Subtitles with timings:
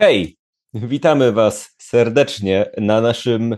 [0.00, 0.36] Hej,
[0.74, 3.56] witamy Was serdecznie na naszym.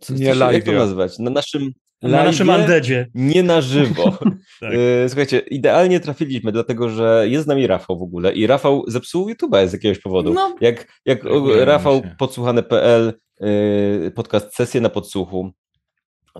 [0.00, 1.18] Co, nie co, jak to nazwać?
[1.18, 1.72] Na naszym.
[2.02, 3.10] Na naszym Andedzie.
[3.14, 4.18] Nie na żywo.
[4.60, 4.72] tak.
[4.74, 9.28] E, słuchajcie, idealnie trafiliśmy, dlatego że jest z nami Rafał w ogóle i Rafał zepsuł
[9.28, 10.34] YouTube'a z jakiegoś powodu.
[10.34, 11.30] No, jak jak tak,
[11.64, 15.50] Rafał podsłuchane.pl, e, podcast Sesje na podsłuchu,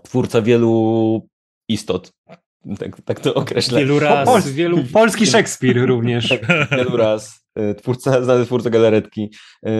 [0.02, 1.28] twórca wielu
[1.68, 2.12] istot,
[2.78, 3.80] tak, tak to określę.
[3.80, 4.28] Wielu raz.
[4.28, 4.84] Pol wielu...
[4.92, 6.28] Polski Szekspir również.
[6.28, 6.40] Tak,
[6.78, 7.43] wielu raz.
[7.56, 9.30] E, twórca, znany twórca galaretki.
[9.62, 9.70] Yy,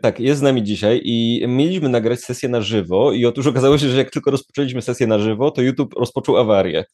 [0.00, 3.88] tak, jest z nami dzisiaj i mieliśmy nagrać sesję na żywo i otóż okazało się,
[3.88, 6.84] że jak tylko rozpoczęliśmy sesję na żywo, to YouTube rozpoczął awarię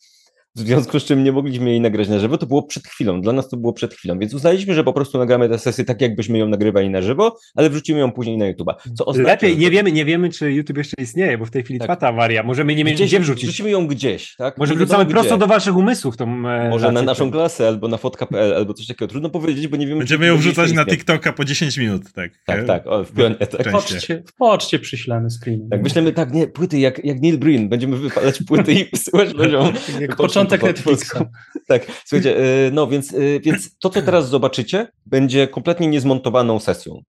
[0.56, 3.32] w związku z czym nie mogliśmy jej nagrać na żywo, to było przed chwilą, dla
[3.32, 6.38] nas to było przed chwilą, więc uznaliśmy, że po prostu nagramy tę sesję tak, jakbyśmy
[6.38, 8.74] ją nagrywali na żywo, ale wrzucimy ją później na YouTube'a.
[8.94, 11.78] Co oznacza, Lepiej, nie wiemy, nie wiemy, czy YouTube jeszcze istnieje, bo w tej chwili
[11.78, 11.86] tak.
[11.86, 13.44] trwa ta awaria, możemy nie mieć gdzie wrzucić.
[13.44, 14.58] Wrzucimy ją gdzieś, tak?
[14.58, 18.54] Może wrzucamy prosto do waszych umysłów tą e, Może na naszą klasę, albo na fotka.pl,
[18.54, 21.76] albo coś takiego, trudno powiedzieć, bo nie wiemy, Będziemy ją wrzucać na TikToka po 10
[21.76, 22.32] minut, tak?
[22.46, 23.68] Tak, tak, o, w pionie, tak.
[23.68, 25.68] W poczcie, w poczcie przyślemy screen.
[25.70, 29.72] Tak, wyślemy, tak, nie, płyty jak, jak Neil Breen, będziemy wypalać płyty i wysyłać ludziom.
[30.00, 31.16] Jak początek Netflixa.
[31.68, 37.02] Tak, słuchajcie, y, no więc, y, więc to, co teraz zobaczycie, będzie kompletnie niezmontowaną sesją.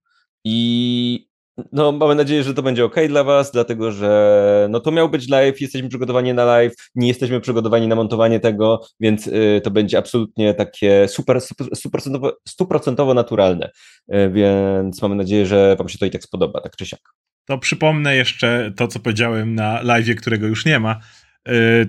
[0.44, 1.28] I
[1.72, 5.28] no, mamy nadzieję, że to będzie ok dla Was, dlatego że no, to miał być
[5.28, 9.98] live, jesteśmy przygotowani na live, nie jesteśmy przygotowani na montowanie tego, więc y, to będzie
[9.98, 13.70] absolutnie takie super, super stuprocentowo, stuprocentowo naturalne.
[14.14, 17.00] Y, więc mamy nadzieję, że Wam się to i tak spodoba, tak czy siak.
[17.46, 21.00] To przypomnę jeszcze to, co powiedziałem na live, którego już nie ma,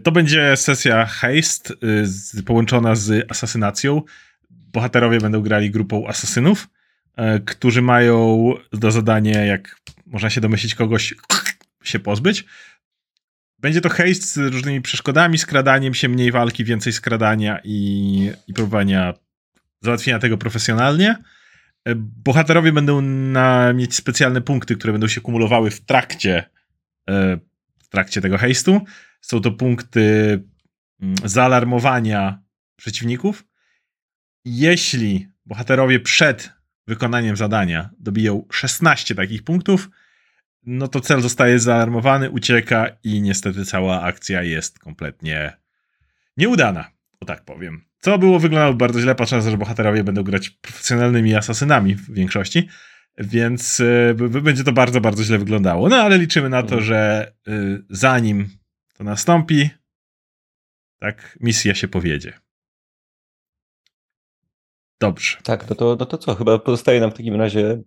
[0.03, 1.73] to będzie sesja heist
[2.37, 4.01] y, połączona z asasynacją.
[4.49, 6.67] Bohaterowie będą grali grupą asasynów,
[7.19, 11.13] y, którzy mają do zadania, jak można się domyślić, kogoś
[11.83, 12.45] się pozbyć.
[13.59, 19.13] Będzie to heist z różnymi przeszkodami, skradaniem się, mniej walki, więcej skradania i, i próbowania
[19.81, 21.15] załatwienia tego profesjonalnie.
[21.95, 26.49] Bohaterowie będą na, mieć specjalne punkty, które będą się kumulowały w trakcie,
[27.83, 28.81] w trakcie tego heistu.
[29.25, 30.43] Są to punkty
[31.01, 32.43] mm, zaalarmowania
[32.75, 33.45] przeciwników.
[34.45, 36.51] Jeśli bohaterowie przed
[36.87, 39.89] wykonaniem zadania dobiją 16 takich punktów,
[40.63, 45.57] no to cel zostaje zaalarmowany, ucieka i niestety cała akcja jest kompletnie
[46.37, 47.85] nieudana, o tak powiem.
[47.99, 52.13] Co było wyglądało bardzo źle, patrząc na to, że bohaterowie będą grać profesjonalnymi asasynami w
[52.13, 52.69] większości,
[53.17, 55.89] więc y, będzie to bardzo, bardzo źle wyglądało.
[55.89, 56.83] No ale liczymy na to, mhm.
[56.83, 58.64] że y, zanim
[58.97, 59.69] to nastąpi,
[60.99, 62.39] tak, misja się powiedzie.
[64.99, 65.37] Dobrze.
[65.43, 66.35] Tak, no to, no to co?
[66.35, 67.81] Chyba pozostaje nam w takim razie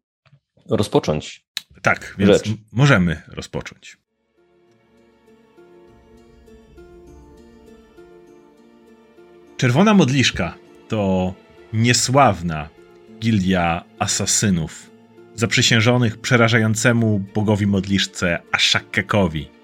[0.71, 1.47] rozpocząć.
[1.83, 2.57] Tak, więc rzecz.
[2.73, 3.97] możemy rozpocząć.
[9.57, 10.55] Czerwona Modliszka
[10.89, 11.35] to
[11.73, 12.69] niesławna
[13.19, 14.91] gildia asasynów
[15.35, 19.58] zaprzysiężonych przerażającemu bogowi modliszce Ashakekowi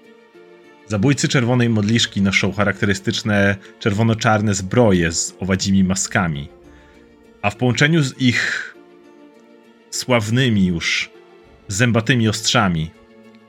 [0.87, 6.49] Zabójcy czerwonej modliszki noszą charakterystyczne czerwono-czarne zbroje z owadzimi maskami,
[7.41, 8.75] a w połączeniu z ich
[9.89, 11.09] sławnymi już
[11.67, 12.91] zębatymi ostrzami,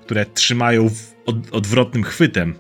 [0.03, 0.91] które trzymają
[1.27, 2.55] od, odwrotnym chwytem,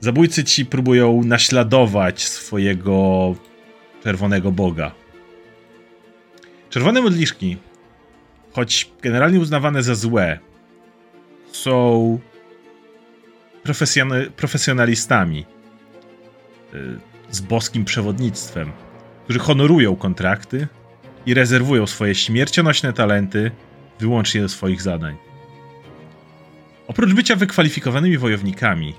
[0.00, 3.34] zabójcy ci próbują naśladować swojego
[4.02, 4.94] czerwonego boga.
[6.70, 7.56] Czerwone modliszki,
[8.52, 10.38] choć generalnie uznawane za złe,
[11.52, 12.18] są
[14.36, 15.46] profesjonalistami
[16.74, 16.98] y,
[17.30, 18.72] z boskim przewodnictwem,
[19.24, 20.68] którzy honorują kontrakty
[21.26, 23.50] i rezerwują swoje śmiercionośne talenty
[24.00, 25.16] wyłącznie do swoich zadań.
[26.88, 28.94] Oprócz bycia wykwalifikowanymi wojownikami,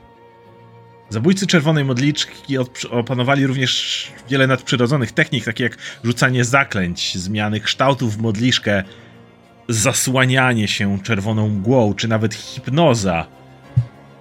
[1.10, 2.58] zabójcy czerwonej modliczki
[2.92, 8.84] opanowali również wiele nadprzyrodzonych technik, takie jak rzucanie zaklęć, zmiany kształtów w modliszkę,
[9.70, 13.28] zasłanianie się czerwoną mgłą, czy nawet hipnoza,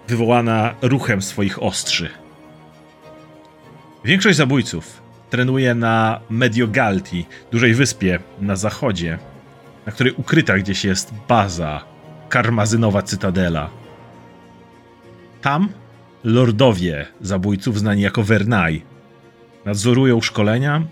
[0.09, 2.11] wywołana ruchem swoich ostrzy.
[4.05, 9.19] Większość zabójców trenuje na Mediogalti, dużej wyspie na zachodzie,
[9.87, 11.85] na której ukryta gdzieś jest baza,
[12.29, 13.71] karmazynowa cytadela.
[15.41, 15.69] Tam
[16.25, 18.83] lordowie zabójców, znani jako Vernai,
[19.65, 20.83] nadzorują szkolenia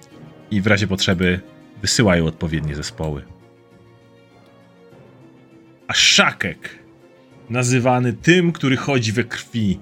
[0.50, 1.40] i w razie potrzeby
[1.82, 3.22] wysyłają odpowiednie zespoły.
[5.88, 6.81] A Szakek
[7.52, 9.78] nazywany tym, który chodzi we krwi.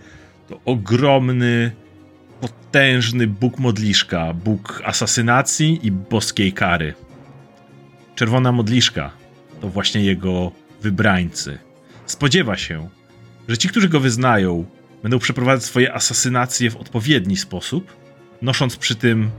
[0.48, 1.70] To ogromny,
[2.40, 6.94] potężny Bóg modliszka, Bóg asasynacji i boskiej kary.
[8.14, 9.10] Czerwona modliszka
[9.60, 10.52] to właśnie jego
[10.82, 11.58] wybrańcy.
[12.06, 12.88] Spodziewa się,
[13.48, 14.64] że ci, którzy go wyznają,
[15.02, 17.96] będą przeprowadzać swoje asasynacje w odpowiedni sposób,
[18.42, 19.30] nosząc przy tym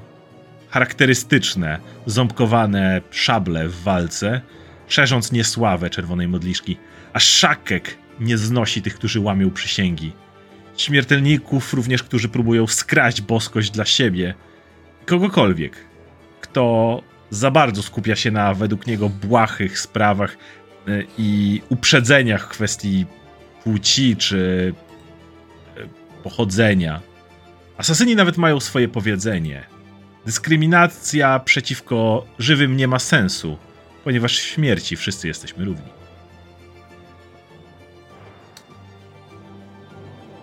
[0.70, 4.42] charakterystyczne, ząbkowane szable w walce,
[4.88, 6.78] szerząc niesławę czerwonej modliszki,
[7.14, 10.12] a Szakek nie znosi tych, którzy łamią przysięgi.
[10.78, 14.34] Śmiertelników również, którzy próbują skraść boskość dla siebie.
[15.06, 15.78] Kogokolwiek,
[16.42, 20.38] kto za bardzo skupia się na według niego błahych sprawach
[20.88, 23.06] e, i uprzedzeniach w kwestii
[23.64, 24.74] płci czy
[25.78, 25.82] e,
[26.24, 27.02] pochodzenia.
[27.78, 29.64] Asasyni nawet mają swoje powiedzenie.
[30.26, 33.58] Dyskryminacja przeciwko żywym nie ma sensu,
[34.04, 36.01] ponieważ w śmierci wszyscy jesteśmy równi.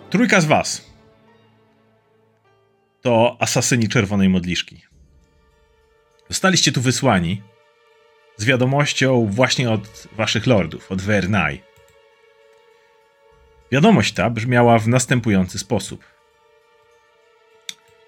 [0.09, 0.89] Trójka z was
[3.01, 4.81] to asasyni czerwonej modliszki.
[6.29, 7.41] Zostaliście tu wysłani
[8.37, 11.61] z wiadomością właśnie od waszych lordów, od Vernai.
[13.71, 16.03] Wiadomość ta brzmiała w następujący sposób.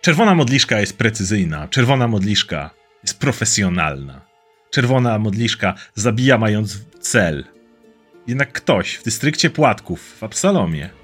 [0.01, 2.69] Czerwona modliszka jest precyzyjna, czerwona modliszka
[3.03, 4.21] jest profesjonalna.
[4.69, 7.45] Czerwona modliszka zabija mając cel.
[8.27, 11.00] Jednak ktoś w dystrykcie płatków w Absalomie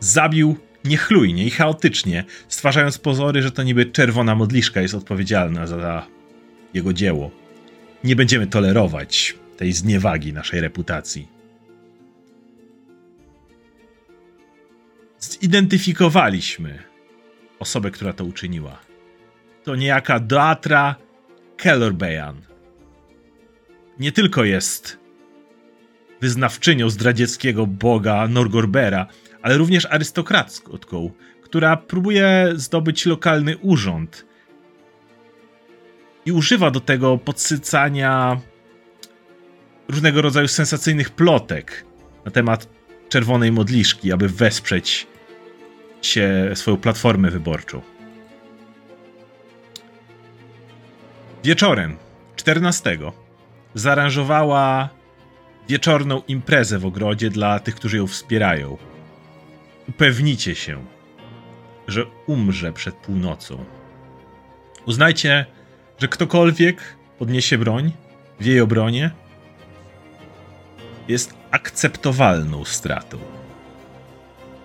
[0.00, 6.06] zabił niechlujnie i chaotycznie, stwarzając pozory, że to niby czerwona modliszka jest odpowiedzialna za
[6.74, 7.30] jego dzieło.
[8.04, 11.28] Nie będziemy tolerować tej zniewagi naszej reputacji.
[15.18, 16.78] Zidentyfikowaliśmy
[17.58, 18.78] osobę, która to uczyniła.
[19.64, 20.96] To niejaka Doatra
[21.56, 22.40] Kellerbeyan.
[23.98, 24.98] Nie tylko jest
[26.20, 29.06] wyznawczynią zdradzieckiego boga Norgorbera,
[29.46, 30.78] ale również arystokratką,
[31.42, 34.26] która próbuje zdobyć lokalny urząd
[36.24, 38.40] i używa do tego podsycania
[39.88, 41.84] różnego rodzaju sensacyjnych plotek
[42.24, 42.68] na temat
[43.08, 45.06] czerwonej modliszki, aby wesprzeć
[46.02, 47.80] się swoją platformę wyborczą.
[51.44, 51.96] Wieczorem
[52.36, 52.98] 14
[53.74, 54.88] zaaranżowała
[55.68, 58.95] wieczorną imprezę w ogrodzie dla tych, którzy ją wspierają.
[59.88, 60.84] Upewnicie się,
[61.88, 63.64] że umrze przed północą.
[64.86, 65.46] Uznajcie,
[65.98, 67.92] że ktokolwiek podniesie broń
[68.40, 69.10] w jej obronie
[71.08, 73.18] jest akceptowalną stratą.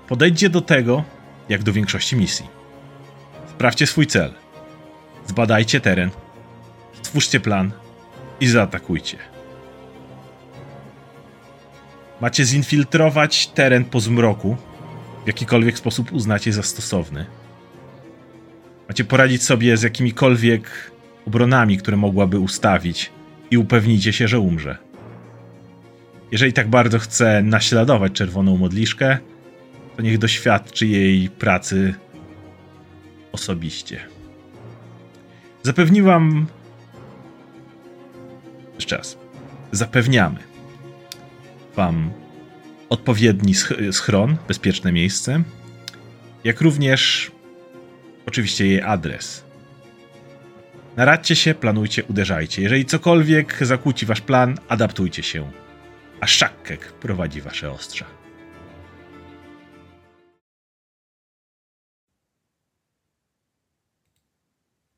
[0.07, 1.03] Podejdźcie do tego
[1.49, 2.47] jak do większości misji.
[3.49, 4.33] Sprawdźcie swój cel.
[5.27, 6.09] Zbadajcie teren.
[6.93, 7.71] Stwórzcie plan
[8.39, 9.17] i zaatakujcie.
[12.21, 14.57] Macie zinfiltrować teren po zmroku
[15.23, 17.25] w jakikolwiek sposób uznacie za stosowny.
[18.87, 20.91] Macie poradzić sobie z jakimikolwiek
[21.27, 23.11] obronami, które mogłaby ustawić
[23.51, 24.77] i upewnijcie się, że umrze.
[26.31, 29.17] Jeżeli tak bardzo chce naśladować czerwoną modliszkę,
[29.97, 31.93] to niech doświadczy jej pracy
[33.31, 33.99] osobiście.
[35.63, 36.47] Zapewniłam.
[38.75, 39.17] Jeszcze raz.
[39.71, 40.39] Zapewniamy
[41.75, 42.11] Wam
[42.91, 43.53] odpowiedni
[43.91, 45.43] schron, bezpieczne miejsce,
[46.43, 47.31] jak również
[48.25, 49.43] oczywiście jej adres.
[50.95, 52.61] Naradźcie się, planujcie, uderzajcie.
[52.61, 55.51] Jeżeli cokolwiek zakłóci wasz plan, adaptujcie się.
[56.21, 58.05] A Szakkek prowadzi wasze ostrza.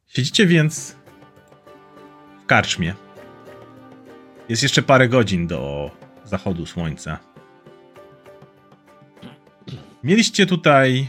[0.07, 0.95] Siedzicie więc
[2.43, 2.93] w karczmie.
[4.49, 5.91] Jest jeszcze parę godzin do
[6.23, 7.32] zachodu słońca.
[10.03, 11.07] Mieliście tutaj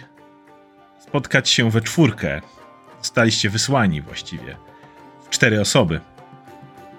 [1.00, 2.40] spotkać się we czwórkę.
[2.98, 4.56] Zostaliście wysłani właściwie
[5.24, 6.00] w cztery osoby,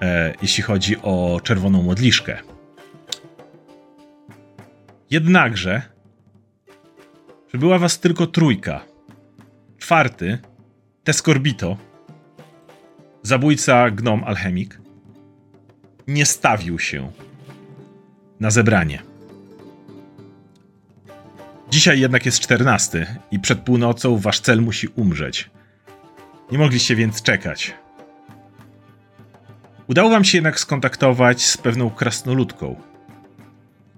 [0.01, 2.37] e, jeśli chodzi o czerwoną modliszkę.
[5.11, 5.81] Jednakże
[7.47, 8.85] przybyła was tylko trójka.
[9.77, 10.37] Czwarty,
[11.03, 11.77] Tescorbito,
[13.23, 14.79] zabójca gnom alchemik,
[16.07, 17.11] nie stawił się
[18.39, 19.14] na zebranie.
[21.72, 25.50] Dzisiaj jednak jest czternasty i przed północą wasz cel musi umrzeć.
[26.51, 27.74] Nie mogliście więc czekać.
[29.88, 32.75] Udało wam się jednak skontaktować z pewną krasnoludką.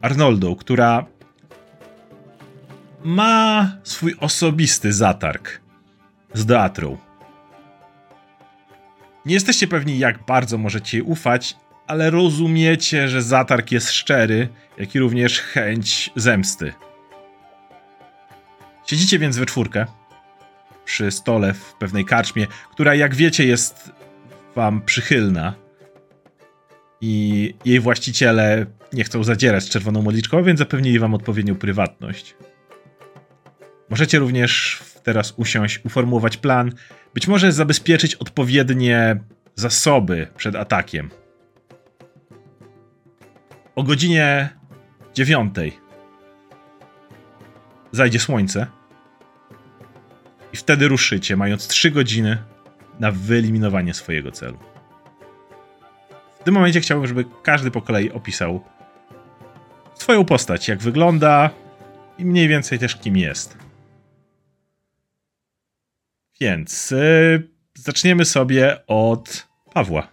[0.02, 1.06] Arnoldą, która
[3.04, 5.62] ma swój osobisty zatarg
[6.34, 6.98] z Deatrą.
[9.26, 11.56] Nie jesteście pewni, jak bardzo możecie jej ufać,
[11.88, 16.74] ale rozumiecie, że zatarg jest szczery, jak i również chęć zemsty.
[18.88, 19.86] Siedzicie więc we czwórkę
[20.86, 23.92] przy stole w pewnej karczmie, która, jak wiecie, jest
[24.56, 25.54] wam przychylna.
[27.02, 32.36] I jej właściciele nie chcą zadzierać z czerwoną modliczką, więc zapewnili wam odpowiednią prywatność.
[33.90, 36.72] Możecie również teraz usiąść, uformułować plan,
[37.14, 39.20] być może zabezpieczyć odpowiednie
[39.56, 41.10] zasoby przed atakiem.
[43.76, 44.50] O godzinie
[45.14, 45.80] dziewiątej
[47.92, 48.77] zajdzie słońce
[50.58, 52.38] wtedy ruszycie, mając trzy godziny
[53.00, 54.58] na wyeliminowanie swojego celu.
[56.40, 58.64] W tym momencie chciałbym, żeby każdy po kolei opisał
[59.96, 61.50] swoją postać, jak wygląda
[62.18, 63.58] i mniej więcej też kim jest.
[66.42, 70.08] Więc yy, zaczniemy sobie od Pawła.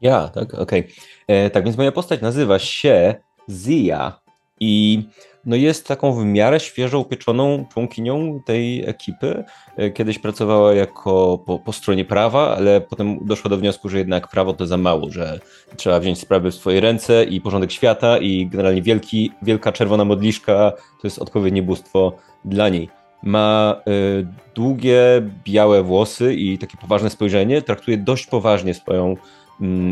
[0.00, 0.88] Ja, tak, okej.
[1.24, 1.50] Okay.
[1.50, 3.14] Tak, więc moja postać nazywa się
[3.50, 4.20] Zia
[4.60, 5.02] i
[5.48, 9.44] no jest taką w miarę świeżo upieczoną członkinią tej ekipy.
[9.76, 14.28] E, kiedyś pracowała jako po, po, stronie prawa, ale potem doszła do wniosku, że jednak
[14.28, 15.40] prawo to za mało, że
[15.76, 20.72] trzeba wziąć sprawy w swoje ręce i porządek świata i generalnie wielki, wielka czerwona modliszka
[21.00, 22.12] to jest odpowiednie bóstwo
[22.44, 22.88] dla niej.
[23.22, 25.00] Ma y, długie,
[25.44, 27.62] białe włosy i takie poważne spojrzenie.
[27.62, 29.16] Traktuje dość poważnie swoją y,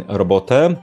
[0.08, 0.74] robotę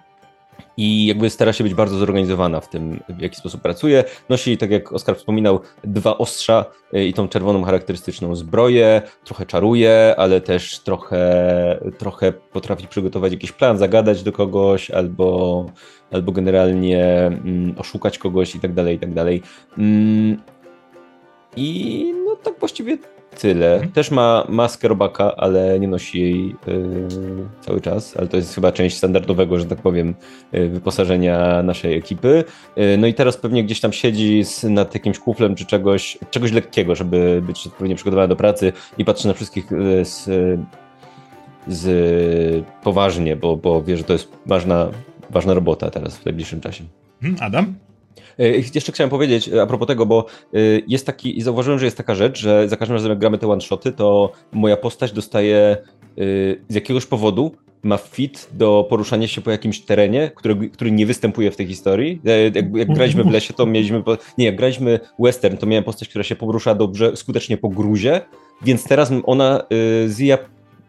[0.77, 4.03] i jakby stara się być bardzo zorganizowana w tym, w jaki sposób pracuje.
[4.29, 9.01] Nosi, tak jak Oskar wspominał, dwa ostrza y, i tą czerwoną charakterystyczną zbroję.
[9.23, 15.65] Trochę czaruje, ale też trochę, trochę potrafi przygotować jakiś plan, zagadać do kogoś albo,
[16.11, 19.41] albo generalnie mm, oszukać kogoś i tak dalej, i tak dalej.
[19.77, 20.37] Mm,
[21.55, 22.97] I no tak właściwie
[23.33, 23.73] tyle.
[23.73, 23.91] Mhm.
[23.91, 27.07] Też ma maskę robaka, ale nie nosi jej yy,
[27.61, 30.15] cały czas, ale to jest chyba część standardowego, że tak powiem,
[30.51, 32.43] yy, wyposażenia naszej ekipy.
[32.75, 36.51] Yy, no i teraz pewnie gdzieś tam siedzi z, nad jakimś kuflem czy czegoś, czegoś
[36.51, 40.29] lekkiego, żeby być odpowiednio przygotowany do pracy i patrzy na wszystkich y, z,
[41.67, 44.89] z poważnie, bo, bo wie, że to jest ważna,
[45.29, 46.83] ważna robota teraz w najbliższym czasie.
[47.23, 47.75] Mhm, Adam?
[48.39, 51.97] E, jeszcze chciałem powiedzieć e, a propos tego, bo e, jest taki, zauważyłem, że jest
[51.97, 55.77] taka rzecz, że za każdym razem jak gramy te one-shoty, to moja postać dostaje
[56.69, 57.51] z jakiegoś powodu
[57.83, 62.21] ma fit do poruszania się po jakimś terenie, który, który nie występuje w tej historii.
[62.53, 64.03] Jak, jak graliśmy w lesie, to mieliśmy.
[64.37, 68.21] Nie, jak graliśmy western, to miałem postać, która się porusza dobrze, skutecznie po gruzie,
[68.61, 69.63] więc teraz ona,
[70.07, 70.37] Zia,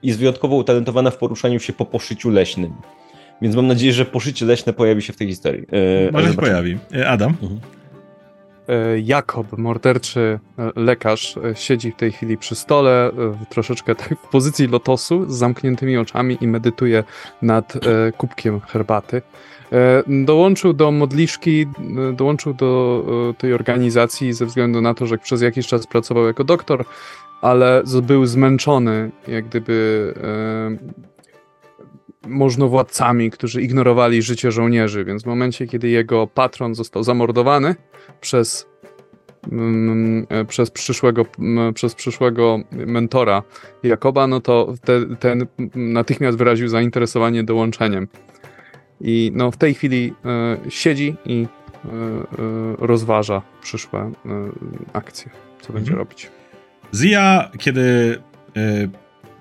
[0.03, 2.73] jest wyjątkowo utalentowana w poruszaniu się po poszyciu leśnym.
[3.45, 5.67] Więc mam nadzieję, że poszycie leśne pojawi się w tej historii.
[6.09, 6.79] E, Może się pojawi.
[6.95, 7.37] E, Adam?
[7.43, 7.61] Mhm.
[8.69, 10.39] E, Jakob, morderczy
[10.77, 13.11] lekarz, siedzi w tej chwili przy stole,
[13.49, 17.05] troszeczkę tak w pozycji lotosu, z zamkniętymi oczami i medytuje
[17.43, 17.73] nad
[18.17, 19.23] kubkiem herbaty.
[20.07, 21.67] Dołączył do modliszki,
[22.13, 26.85] dołączył do tej organizacji ze względu na to, że przez jakiś czas pracował jako doktor,
[27.43, 30.15] ale był zmęczony, jak gdyby
[32.27, 37.75] możnowładcami, którzy ignorowali życie żołnierzy, więc w momencie, kiedy jego patron został zamordowany
[38.21, 38.67] przez,
[39.53, 41.27] mm, e, przez, przyszłego,
[41.75, 43.43] przez przyszłego mentora
[43.83, 48.09] Jakoba, no to te, ten natychmiast wyraził zainteresowanie dołączeniem.
[49.01, 51.47] I no, w tej chwili e, siedzi i
[51.85, 51.89] e,
[52.79, 54.13] rozważa przyszłe
[54.93, 55.99] akcje, co będzie mhm.
[55.99, 56.31] robić.
[56.95, 58.19] Zia, kiedy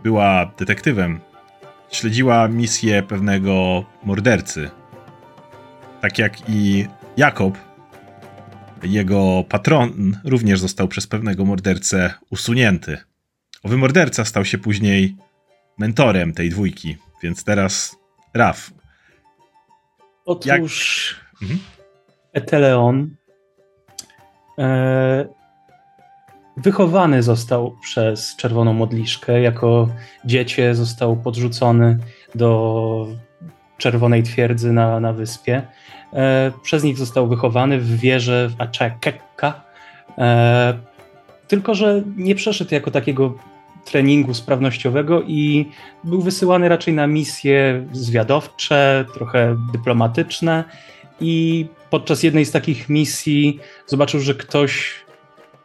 [0.04, 1.20] była detektywem
[1.96, 4.70] śledziła misję pewnego mordercy.
[6.02, 7.58] Tak jak i Jakob,
[8.84, 12.98] jego patron również został przez pewnego mordercę usunięty.
[13.64, 15.16] Owy morderca stał się później
[15.78, 17.96] mentorem tej dwójki, więc teraz
[18.34, 18.72] Raf.
[20.26, 20.46] Otóż
[21.32, 21.42] jak...
[21.42, 21.60] mhm.
[22.34, 23.16] Eteleon
[24.60, 25.26] e,
[26.58, 29.42] Wychowany został przez Czerwoną Modliszkę.
[29.42, 29.88] Jako
[30.26, 31.98] dziecię został podrzucony
[32.36, 33.08] do
[33.78, 35.62] Czerwonej Twierdzy na, na wyspie.
[36.14, 39.62] E, przez nich został wychowany w wieży w Achekeka.
[40.18, 40.74] E,
[41.48, 43.36] tylko, że nie przeszedł jako takiego
[43.86, 45.70] treningu sprawnościowego i
[46.04, 50.64] był wysyłany raczej na misje zwiadowcze, trochę dyplomatyczne.
[51.22, 55.03] I podczas jednej z takich misji zobaczył, że ktoś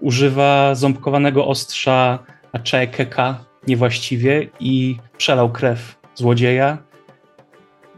[0.00, 2.18] używa ząbkowanego ostrza
[2.52, 6.78] Achaekeka niewłaściwie i przelał krew złodzieja.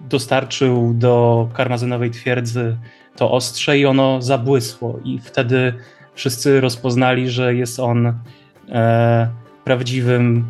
[0.01, 2.77] Dostarczył do karmazynowej twierdzy
[3.17, 4.99] to ostrze i ono zabłysło.
[5.05, 5.75] I wtedy
[6.15, 8.15] wszyscy rozpoznali, że jest on
[8.69, 9.31] e,
[9.65, 10.45] prawdziwym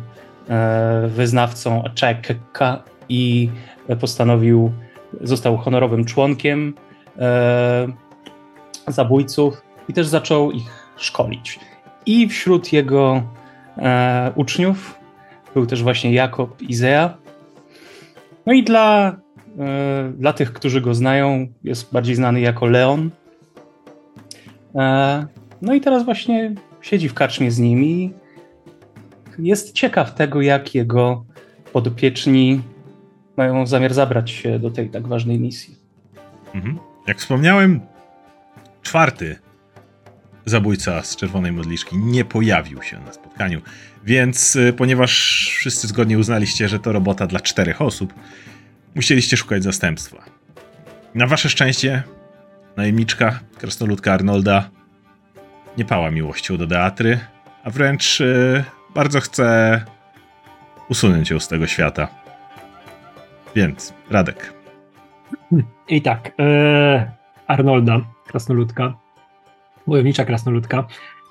[0.49, 3.49] e, wyznawcą Achaekeka i
[3.99, 4.71] postanowił,
[5.21, 6.73] został honorowym członkiem
[7.17, 7.87] e,
[8.87, 11.59] zabójców i też zaczął ich szkolić.
[12.05, 13.23] I wśród jego
[13.77, 14.99] e, uczniów
[15.53, 17.17] był też właśnie Jakob Izea.
[18.45, 19.15] No i dla,
[19.59, 23.09] e, dla tych, którzy go znają, jest bardziej znany jako Leon.
[24.75, 25.25] E,
[25.61, 28.13] no i teraz właśnie siedzi w karczmie z nimi
[29.39, 31.25] jest ciekaw tego, jak jego
[31.73, 32.61] podopieczni
[33.37, 35.75] mają zamiar zabrać się do tej tak ważnej misji.
[36.53, 36.79] Mhm.
[37.07, 37.79] Jak wspomniałem,
[38.81, 39.39] czwarty
[40.45, 43.61] zabójca z czerwonej modliszki nie pojawił się na spotkaniu.
[44.03, 45.11] Więc y, ponieważ
[45.57, 48.13] wszyscy zgodnie uznaliście, że to robota dla czterech osób,
[48.95, 50.23] musieliście szukać zastępstwa.
[51.15, 52.03] Na wasze szczęście
[52.77, 54.69] najemniczka, krasnoludka Arnolda
[55.77, 57.19] nie pała miłością do Teatry,
[57.63, 58.63] a wręcz yy,
[58.95, 59.81] bardzo chce
[60.89, 62.07] usunąć ją z tego świata.
[63.55, 64.53] Więc, Radek.
[65.87, 67.11] I tak, e,
[67.47, 68.93] Arnolda, krasnoludka,
[69.91, 70.87] wojownicza krasnoludka,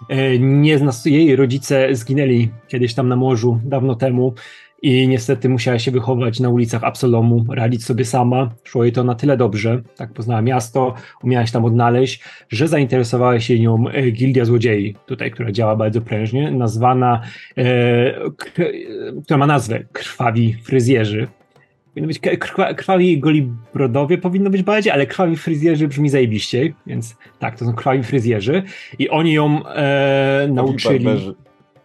[0.08, 4.34] e, nie zna, jej rodzice zginęli kiedyś tam na morzu, dawno temu
[4.82, 8.50] i niestety musiała się wychować na ulicach Absolomu, radzić sobie sama.
[8.64, 13.40] Szło jej to na tyle dobrze, tak poznała miasto, umiała się tam odnaleźć, że zainteresowała
[13.40, 17.20] się nią e, Gildia Złodziei, tutaj, która działa bardzo prężnie, nazwana,
[17.58, 18.30] e,
[19.24, 21.28] która ma nazwę Krwawi Fryzjerzy.
[21.94, 27.58] Powinno być krwa, krwawi golibrodowie, powinno być bardziej, ale krwawi fryzjerzy brzmi zajebiście, więc tak,
[27.58, 28.62] to są krwawi fryzjerzy
[28.98, 31.04] i oni ją e, nauczyli...
[31.04, 31.34] Barberzy.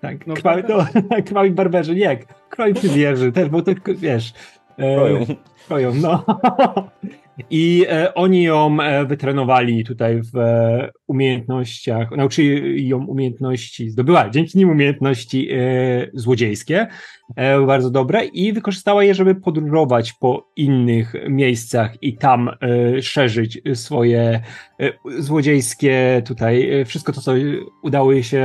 [0.01, 0.85] Tak, no, krwawi, to,
[1.27, 2.19] krwawi barberzy, nie,
[2.49, 4.33] krwawi fryzjerzy też, bo to wiesz...
[4.77, 5.25] E, kroją.
[5.67, 6.25] Kroją, no.
[7.49, 14.57] I e, oni ją e, wytrenowali tutaj w e, umiejętnościach, nauczyli ją umiejętności, zdobyła dzięki
[14.57, 15.57] nim umiejętności e,
[16.13, 16.87] złodziejskie,
[17.35, 23.61] e, bardzo dobre i wykorzystała je, żeby podróżować po innych miejscach i tam e, szerzyć
[23.73, 24.41] swoje
[25.19, 27.33] złodziejskie tutaj, wszystko to, co
[27.83, 28.43] udało jej się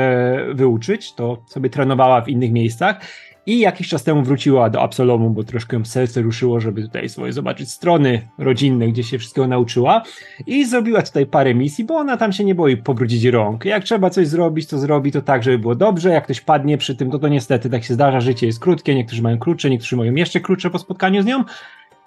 [0.54, 3.00] wyuczyć, to sobie trenowała w innych miejscach
[3.46, 7.32] i jakiś czas temu wróciła do Absolomu, bo troszkę ją serce ruszyło, żeby tutaj swoje
[7.32, 10.02] zobaczyć strony rodzinne, gdzie się wszystkiego nauczyła.
[10.46, 13.64] I zrobiła tutaj parę misji, bo ona tam się nie boi pobrudzić rąk.
[13.64, 16.10] Jak trzeba coś zrobić, to zrobi to tak, żeby było dobrze.
[16.10, 18.20] Jak ktoś padnie przy tym, to to niestety tak się zdarza.
[18.20, 21.44] Życie jest krótkie, niektórzy mają klucze, niektórzy mają jeszcze klucze po spotkaniu z nią.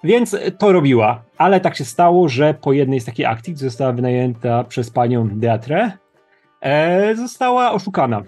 [0.03, 3.93] Więc to robiła, ale tak się stało, że po jednej z takich akcji, która została
[3.93, 5.91] wynajęta przez panią Deatre,
[6.61, 8.23] e, została oszukana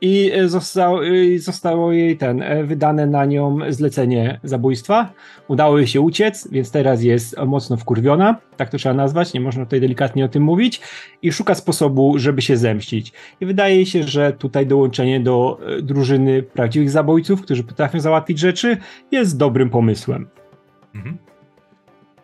[0.00, 0.98] i e, został,
[1.36, 5.12] zostało jej ten, e, wydane na nią zlecenie zabójstwa.
[5.48, 9.64] Udało jej się uciec, więc teraz jest mocno wkurwiona, tak to trzeba nazwać, nie można
[9.64, 10.80] tutaj delikatnie o tym mówić,
[11.22, 13.12] i szuka sposobu, żeby się zemścić.
[13.40, 18.76] I wydaje się, że tutaj dołączenie do e, drużyny prawdziwych zabójców, którzy potrafią załatwić rzeczy,
[19.10, 20.28] jest dobrym pomysłem.
[20.94, 21.16] Mhm.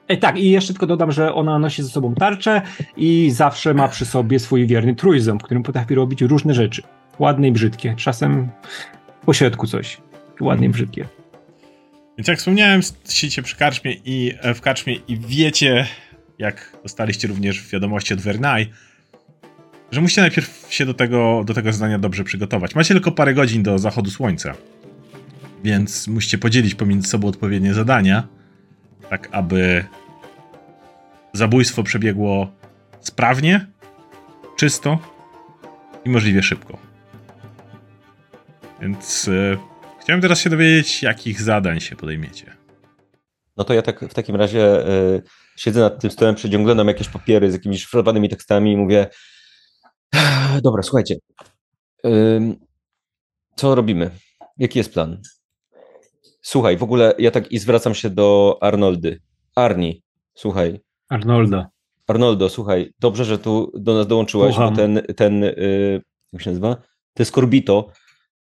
[0.09, 2.63] E, tak, i jeszcze tylko dodam, że ona nosi ze sobą tarczę
[2.97, 6.83] i zawsze ma przy sobie swój wierny trójząb, którym potrafi robić różne rzeczy
[7.19, 7.95] ładne i brzydkie.
[7.97, 8.49] Czasem
[9.27, 10.01] po środku coś.
[10.41, 10.73] Ładne i mhm.
[10.73, 11.09] brzydkie.
[12.19, 15.87] Więc jak wspomniałem, siedzicie przy karczmie i e, w karczmie i wiecie,
[16.39, 18.71] jak dostaliście również wiadomości od Vernay,
[19.91, 22.75] że musicie najpierw się do tego, do tego zadania dobrze przygotować.
[22.75, 24.55] Macie tylko parę godzin do zachodu słońca,
[25.65, 28.29] więc musicie podzielić pomiędzy sobą odpowiednie zadania,
[29.11, 29.85] tak aby
[31.33, 32.53] zabójstwo przebiegło
[33.01, 33.67] sprawnie,
[34.57, 34.99] czysto
[36.05, 36.92] i możliwie szybko.
[38.83, 39.57] Więc e,
[40.01, 42.57] chciałem teraz się dowiedzieć, jakich zadań się podejmiecie.
[43.57, 45.23] No to ja tak w takim razie e,
[45.57, 49.07] siedzę nad tym stołem, przeciągnę jakieś papiery z jakimiś szifrowanymi tekstami i mówię
[50.63, 51.17] dobra, słuchajcie,
[53.57, 54.11] co robimy?
[54.59, 55.21] Jaki jest plan?
[56.41, 59.21] Słuchaj, w ogóle ja tak i zwracam się do Arnoldy.
[59.57, 60.03] Arni,
[60.35, 60.81] słuchaj.
[61.09, 61.67] Arnolda.
[62.07, 66.77] Arnoldo, słuchaj, dobrze, że tu do nas dołączyłaś, bo ten, ten, y, jak się nazywa?
[67.15, 67.89] Te Scorbito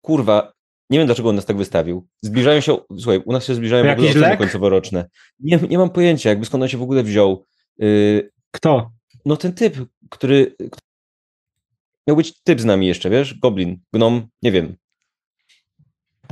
[0.01, 0.53] kurwa,
[0.89, 2.07] nie wiem dlaczego on nas tak wystawił.
[2.21, 5.05] Zbliżają się, słuchaj, u nas się zbliżają w ogóle oceny końcowo-roczne.
[5.39, 7.45] Nie, nie mam pojęcia, jakby skąd on się w ogóle wziął.
[7.77, 8.91] Yy, Kto?
[9.25, 9.75] No ten typ,
[10.09, 10.55] który,
[12.07, 13.39] miał być typ z nami jeszcze, wiesz?
[13.39, 14.75] Goblin, gnom, nie wiem.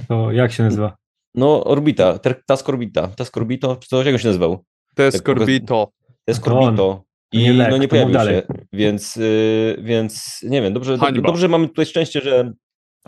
[0.08, 0.98] To jak się nazywa?
[1.36, 4.66] No, Orbita, Task Orbita, Task Orbito, czy coś, jak on się nazywał?
[4.96, 5.92] Task Orbito.
[6.26, 7.04] Task Orbito.
[7.32, 8.42] I no nie pojawił się,
[8.74, 12.54] więc, yy, więc nie wiem, dobrze, dobrze mamy tutaj szczęście, że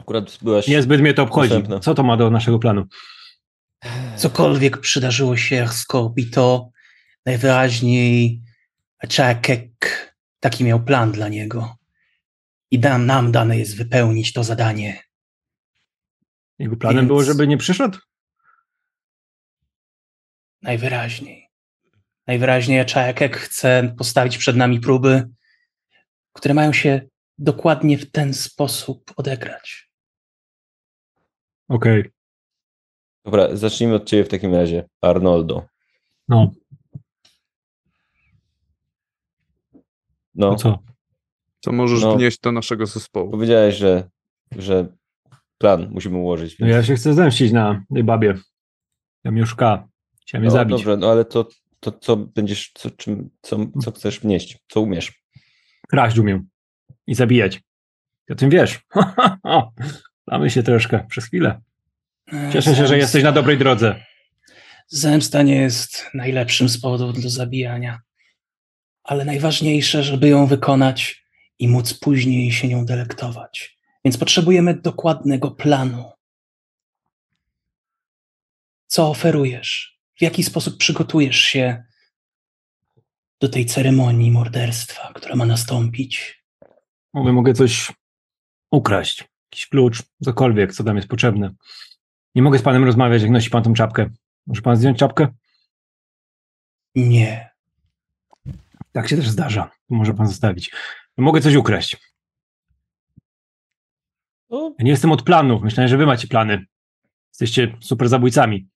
[0.02, 0.68] Akurat byłaś.
[0.68, 1.50] Niezbyt mnie to obchodzi.
[1.50, 1.80] Dostępna.
[1.80, 2.86] Co to ma do naszego planu?
[4.18, 6.70] Cokolwiek przydarzyło się Scorpito,
[7.26, 8.42] najwyraźniej
[9.10, 9.72] Czakek
[10.40, 11.76] taki miał plan dla niego.
[12.72, 15.04] I dam, nam dane jest wypełnić to zadanie.
[16.60, 17.08] Jego planem Więc...
[17.08, 17.98] było, żeby nie przyszedł?
[20.62, 21.48] Najwyraźniej.
[22.28, 25.30] Najwyraźniej Czakek chce postawić przed nami próby,
[26.34, 27.02] które mają się
[27.38, 29.90] dokładnie w ten sposób odegrać.
[31.72, 32.00] Okej.
[32.00, 32.12] Okay.
[33.26, 35.66] Dobra, zacznijmy od ciebie w takim razie, Arnoldo.
[36.28, 36.52] No.
[40.36, 40.56] No.
[40.56, 40.80] co?
[41.60, 43.32] Co możesz no, wnieść do naszego zespołu?
[43.32, 44.10] Powiedziałeś, że,
[44.52, 44.88] że
[45.58, 46.60] plan musimy ułożyć.
[46.60, 46.76] No Więc...
[46.76, 48.34] ja się chcę zemścić na tej babie.
[49.24, 49.88] Jamiuszka.
[50.22, 50.78] Chciałem je no, zabić.
[50.78, 51.48] Dobrze, no ale to,
[51.80, 54.60] to co będziesz, co, czym, co, co chcesz wnieść?
[54.68, 55.24] Co umiesz?
[55.88, 56.50] Kraść umiem.
[57.08, 57.62] I zabijać.
[58.26, 58.82] Ty o tym wiesz.
[60.32, 61.62] Mamy się troszkę przez chwilę.
[62.54, 64.06] Cieszę się, że jesteś na dobrej drodze.
[64.88, 68.00] Zemsta nie jest najlepszym sposobem do zabijania,
[69.04, 71.26] ale najważniejsze, żeby ją wykonać
[71.60, 73.78] i móc później się nią delektować.
[74.06, 76.12] Więc potrzebujemy dokładnego planu.
[78.88, 80.00] Co oferujesz?
[80.20, 81.84] W jaki sposób przygotujesz się
[83.39, 86.44] do tej ceremonii morderstwa, która ma nastąpić?
[87.13, 87.91] Mogę, mogę coś
[88.72, 89.31] ukraść.
[89.52, 91.52] Jakiś klucz, cokolwiek, co tam jest potrzebne.
[92.36, 94.10] Nie mogę z panem rozmawiać, jak nosi pan tą czapkę.
[94.48, 95.28] Może pan zdjąć czapkę?
[96.96, 97.50] Nie.
[98.92, 99.72] Tak się też zdarza.
[99.90, 100.72] Może pan zostawić.
[101.18, 101.98] Mogę coś ukraść.
[104.50, 105.62] No, Ja nie jestem od planów.
[105.64, 106.66] Myślałem, że wy macie plany.
[107.30, 108.68] Jesteście super zabójcami.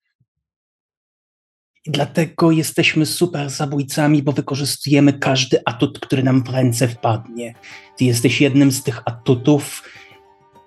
[1.86, 7.56] I dlatego jesteśmy super zabójcami, bo wykorzystujemy każdy atut, który nam w ręce wpadnie.
[7.98, 9.84] Ty jesteś jednym z tych atutów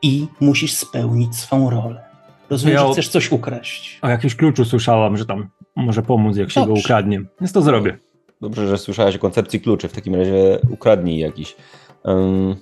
[0.03, 2.05] i musisz spełnić swą rolę.
[2.51, 3.99] Rozumiem, Ja że chcesz coś ukraść.
[4.03, 6.81] O jakimś kluczu słyszałam, że tam może pomóc, jak się go Dobrze.
[6.81, 7.23] ukradnie.
[7.41, 7.99] Więc to zrobię.
[8.41, 9.89] dobrze, że słyszałaś o koncepcji kluczy.
[9.89, 11.57] W takim razie ukradnij jakiś.
[12.09, 12.57] Ym,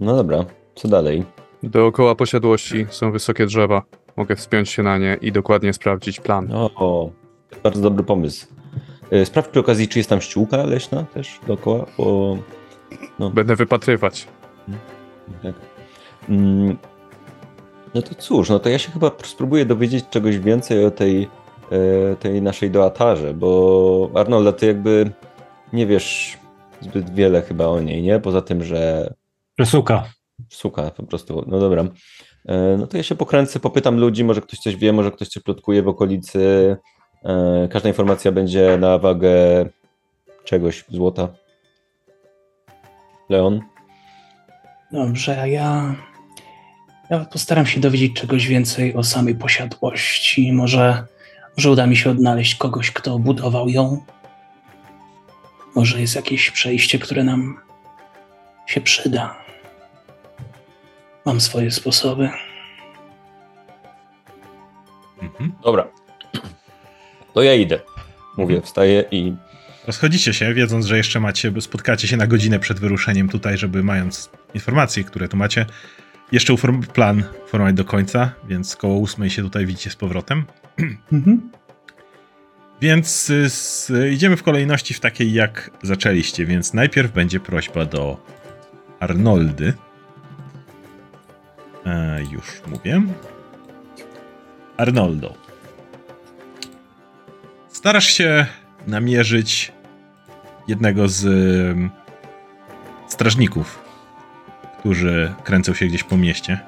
[0.00, 1.24] No dobra, co dalej?
[1.62, 3.82] Dookoła posiadłości są wysokie drzewa.
[4.16, 6.52] Mogę wspiąć się na nie i dokładnie sprawdzić plan.
[6.52, 7.10] O, o
[7.62, 8.46] bardzo dobry pomysł.
[9.12, 12.38] Y, Sprawdź przy okazji, czy jest tam ściółka leśna też dookoła, bo...
[13.34, 14.28] Będę wypatrywać.
[15.42, 15.54] Tak.
[16.28, 16.76] Mm,
[17.94, 21.28] No to cóż, no to ja się chyba spróbuję dowiedzieć czegoś więcej o tej,
[22.12, 25.10] e, tej naszej doatarze, bo Arnolda, ty jakby
[25.72, 26.38] nie wiesz
[26.80, 28.20] zbyt wiele chyba o niej, nie?
[28.20, 29.14] Poza tym, że
[29.56, 30.04] Przesuka.
[30.50, 31.84] suka po prostu, no dobra.
[32.48, 35.42] E, No to ja się pokręcę, popytam ludzi, może ktoś coś wie, może ktoś coś
[35.42, 36.76] plotkuje w okolicy.
[37.24, 39.66] E, Każda informacja będzie na wagę
[40.44, 41.28] czegoś, złota.
[43.28, 43.60] Leon?
[44.92, 45.94] Dobrze, a ja,
[47.10, 50.52] ja postaram się dowiedzieć czegoś więcej o samej posiadłości.
[50.52, 51.06] Może,
[51.56, 54.04] może uda mi się odnaleźć kogoś, kto budował ją.
[55.74, 57.60] Może jest jakieś przejście, które nam
[58.66, 59.36] się przyda.
[61.24, 62.30] Mam swoje sposoby.
[65.22, 65.52] Mhm.
[65.62, 65.88] Dobra.
[67.34, 67.78] To ja idę.
[68.36, 69.34] Mówię, wstaję i
[69.86, 74.30] Rozchodzicie się, wiedząc, że jeszcze macie, spotkacie się na godzinę przed wyruszeniem tutaj, żeby mając
[74.54, 75.66] informacje, które tu macie,
[76.32, 80.44] jeszcze uform- plan formować do końca, więc koło ósmej się tutaj widzicie z powrotem.
[82.80, 88.26] Więc y, s, idziemy w kolejności w takiej, jak zaczęliście, więc najpierw będzie prośba do
[89.00, 89.74] Arnoldy.
[91.86, 93.02] E, już mówię.
[94.76, 95.34] Arnoldo.
[97.68, 98.46] Starasz się
[98.86, 99.72] namierzyć
[100.68, 101.26] jednego z
[103.08, 103.84] strażników,
[104.78, 106.58] którzy kręcą się gdzieś po mieście.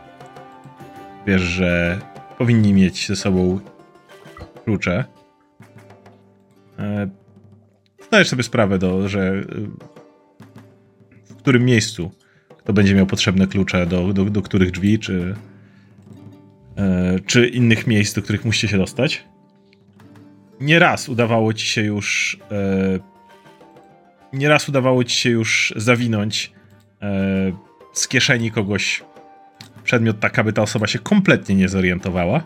[1.27, 2.00] Wiesz, że
[2.38, 3.61] powinni mieć ze sobą
[4.64, 5.05] klucze.
[6.79, 7.09] E,
[8.07, 9.44] Zdajesz sobie sprawę, do, że y,
[11.31, 12.11] w którym miejscu
[12.64, 15.35] kto będzie miał potrzebne klucze do, do, do których drzwi, czy,
[16.77, 19.24] e, czy innych miejsc, do których musicie się dostać.
[20.64, 22.98] Nieraz udawało ci się już e,
[24.33, 26.53] nieraz udawało ci się już zawinąć
[27.03, 27.09] e,
[27.92, 29.05] z kieszeni kogoś
[29.85, 32.44] przedmiot tak, aby ta osoba się kompletnie nie zorientowała.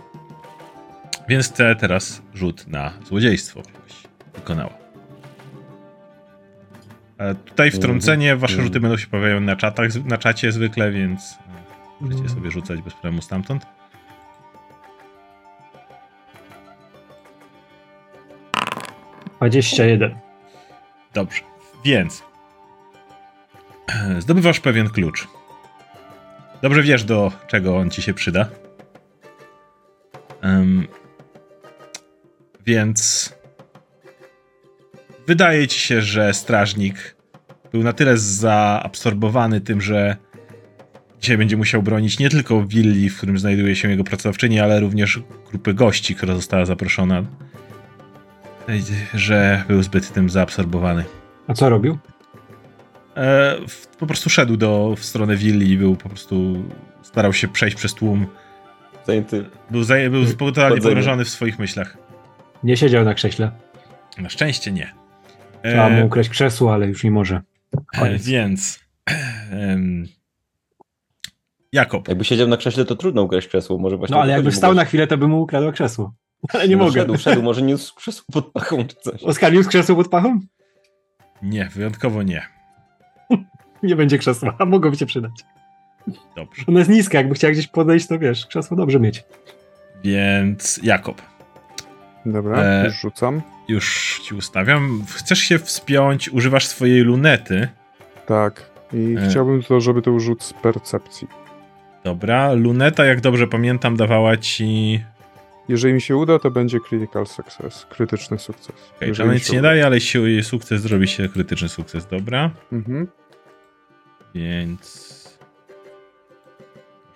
[1.28, 3.62] Więc chcę teraz rzut na złodziejstwo,
[4.34, 4.74] wykonała.
[7.18, 11.38] E, tutaj wtrącenie, wasze rzuty będą się pojawiają na, czatach, na czacie zwykle, więc
[12.00, 13.77] możecie sobie rzucać bez problemu stamtąd.
[19.38, 20.14] Dwadzieścia jeden.
[21.14, 21.40] Dobrze,
[21.84, 22.22] więc
[24.18, 25.28] zdobywasz pewien klucz.
[26.62, 28.48] Dobrze wiesz, do czego on ci się przyda.
[30.42, 30.88] Em,
[32.66, 33.32] więc
[35.26, 37.16] wydaje ci się, że strażnik
[37.72, 40.16] był na tyle zaabsorbowany tym, że
[41.20, 45.20] dzisiaj będzie musiał bronić nie tylko willi, w którym znajduje się jego pracowczyni, ale również
[45.50, 47.24] grupy gości, która została zaproszona,
[49.14, 51.04] że był zbyt tym zaabsorbowany.
[51.46, 51.98] A co robił?
[53.16, 56.64] E, w, po prostu szedł do, w stronę willi i był po prostu.
[57.02, 58.26] starał się przejść przez tłum.
[59.06, 59.44] zajęty.
[59.70, 61.96] Był, zaje, był totalnie pogrążony w swoich myślach.
[62.62, 63.50] Nie siedział na krześle.
[64.18, 64.94] Na szczęście nie.
[65.64, 67.40] Trzeba mu E, ukraść krzesło, ale już nie może.
[67.94, 68.26] e, Koniec.
[68.26, 68.80] więc.
[71.72, 72.08] Jakob.
[72.08, 73.78] Jakby siedział na krześle, to trudno ukraść krzesło.
[73.78, 76.14] Może właśnie No ale jakby stał na chwilę, to by mu ukradł krzesło.
[76.54, 77.00] Ale nie no, mogę.
[77.00, 79.22] Szedł, szedł, może nie z krzesło pod pachą czy coś.
[79.22, 80.40] Oskar niósł krzesło pod pachą?
[81.42, 82.42] Nie, wyjątkowo nie.
[83.82, 85.32] Nie będzie krzesła, a mogłoby się przydać.
[86.36, 86.62] Dobrze.
[86.68, 89.24] Ona jest niska, jakby chciała gdzieś podejść, to wiesz, krzesło dobrze mieć.
[90.04, 91.22] Więc Jakob,
[92.26, 93.42] Dobra, E, już rzucam.
[93.68, 95.02] już ci ustawiam.
[95.14, 97.68] Chcesz się wspiąć, używasz swojej lunety.
[98.26, 98.70] Tak.
[98.92, 99.28] I E.
[99.30, 101.28] chciałbym to, żeby to rzut z percepcji.
[102.04, 105.00] Dobra, luneta, jak dobrze pamiętam, dawała ci.
[105.68, 108.76] Jeżeli mi się uda, to będzie critical success, krytyczny sukces.
[108.96, 109.68] Okej, Jeżeli nic się nie uda.
[109.68, 112.50] daje, ale jeśli sukces zrobi się krytyczny sukces, dobra.
[112.72, 113.06] Mhm.
[114.34, 115.18] Więc.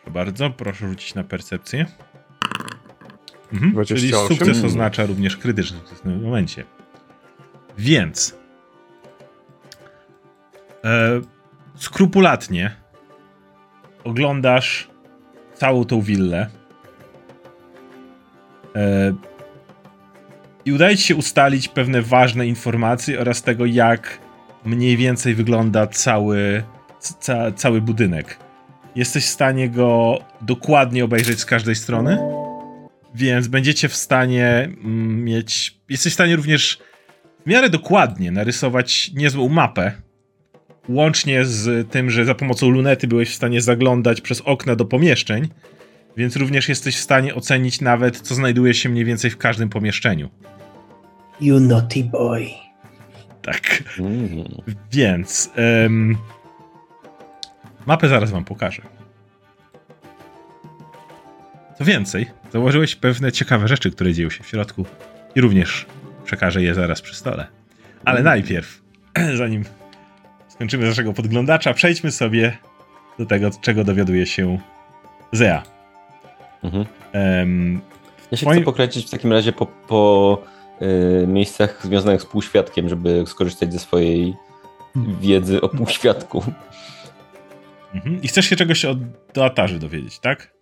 [0.03, 1.87] Proszę bardzo, proszę rzucić na percepcję.
[3.53, 4.37] Mhm, czyli 28.
[4.37, 6.65] sukces oznacza również krytyczny sukces w tym momencie.
[7.79, 8.37] Więc.
[10.85, 11.21] E,
[11.77, 12.77] skrupulatnie
[14.05, 14.89] oglądasz
[15.55, 16.51] całą tą willę.
[18.77, 19.15] E,
[20.65, 24.19] I udaje ci się ustalić pewne ważne informacje oraz tego, jak
[24.65, 26.63] mniej więcej wygląda cały,
[26.99, 28.39] ca, cały budynek.
[28.97, 32.19] Jesteś w stanie go dokładnie obejrzeć z każdej strony,
[33.15, 35.79] więc będziecie w stanie mm, mieć.
[35.89, 36.79] Jesteś w stanie również
[37.47, 39.93] w miarę dokładnie narysować niezłą mapę.
[40.89, 45.49] Łącznie z tym, że za pomocą lunety byłeś w stanie zaglądać przez okna do pomieszczeń,
[46.17, 50.31] więc również jesteś w stanie ocenić nawet, co znajduje się mniej więcej w każdym pomieszczeniu.
[51.41, 52.47] You naughty boy.
[53.43, 53.83] Tak.
[53.99, 54.45] Mm.
[54.93, 56.17] Więc em,
[57.87, 58.83] mapę zaraz wam pokażę.
[61.79, 64.87] Co więcej, zauważyłeś pewne ciekawe rzeczy, które dzieją się w środku
[65.35, 65.87] i również
[66.25, 67.47] przekażę je zaraz przy stole.
[68.05, 68.83] Ale najpierw,
[69.39, 69.65] zanim
[70.49, 72.59] skończymy z naszego podglądacza, przejdźmy sobie
[73.19, 74.59] do tego, czego dowiaduje się
[75.33, 75.63] Zea.
[76.63, 76.85] Mhm.
[77.13, 77.81] Em,
[78.31, 80.39] Ja się Moim- chcę pokręcić w takim razie po, po
[81.23, 84.35] y, miejscach związanych z półświadkiem, żeby skorzystać ze swojej
[85.21, 86.43] wiedzy o półświadku.
[87.95, 88.23] mhm.
[88.23, 88.97] I chcesz się czegoś o
[89.35, 90.53] Doatarzy dowiedzieć, tak?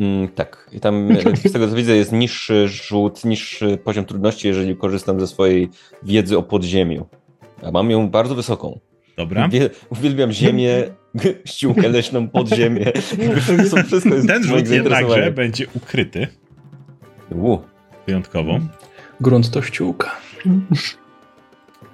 [0.00, 0.70] Mm, tak.
[0.72, 1.08] I tam
[1.48, 5.68] z tego co widzę jest niższy rzut, niższy poziom trudności, jeżeli korzystam ze swojej
[6.02, 7.06] wiedzy o podziemiu.
[7.62, 8.78] A mam ją bardzo wysoką.
[9.20, 9.48] Dobra.
[9.48, 10.74] Wie, uwielbiam ziemię,
[11.52, 12.86] ściółkę leśną, podziemię.
[13.70, 16.26] To wszystko jest Ten rzut jednakże będzie ukryty
[17.30, 17.58] U,
[18.06, 18.58] wyjątkowo.
[19.20, 20.10] Grunt to ściółka.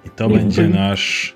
[0.05, 1.35] I to będzie nasz.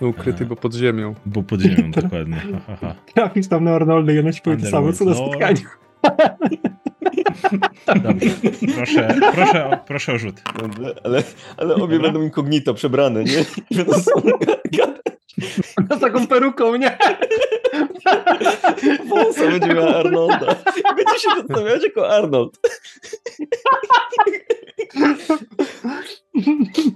[0.00, 1.14] Ukryty, bo pod ziemią.
[1.26, 2.36] Bo pod ziemią dokładnie.
[2.66, 2.94] Ha, ha.
[3.14, 5.60] Trafisz tam na Arnolda i ona ci powie to samo, co na spotkaniu.
[8.02, 8.30] Dobrze.
[8.76, 10.42] Proszę, proszę, o, proszę o rzut.
[10.76, 11.22] ale, ale,
[11.56, 11.98] ale obie Dobra.
[11.98, 13.44] będą incognito przebrane, nie?
[13.70, 13.92] I będą.
[15.96, 16.98] Z taką peruką, nie?
[19.08, 20.46] Wąsa będzie miała Arnolda.
[20.96, 22.58] Będzie się przedstawiać jako Arnold.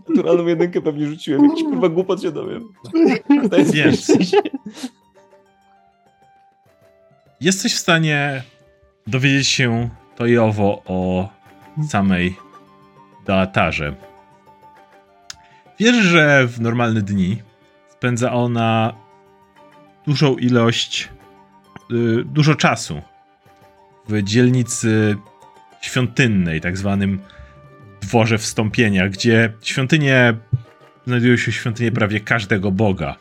[0.08, 1.44] Naturalną jedynkę pewnie rzuciłem.
[1.44, 2.68] Jakiś kurwa głupot się dowiem.
[3.50, 4.12] To jest Więc.
[7.40, 8.42] Jesteś w stanie
[9.08, 11.28] dowiedzieć się to i owo o
[11.88, 12.36] samej
[13.26, 13.94] Doatarze.
[15.78, 17.42] Wiesz, że w normalne dni
[17.88, 18.92] spędza ona
[20.06, 21.08] dużą ilość,
[21.90, 23.02] y, dużo czasu
[24.08, 25.16] w dzielnicy
[25.80, 27.20] świątynnej, tak zwanym
[28.00, 30.34] dworze wstąpienia, gdzie świątynie
[31.06, 33.16] znajdują się świątynie prawie każdego boga.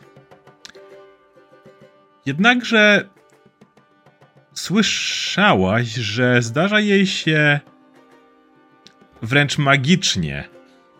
[2.26, 3.08] Jednakże
[4.58, 7.60] słyszałaś, że zdarza jej się
[9.22, 10.48] wręcz magicznie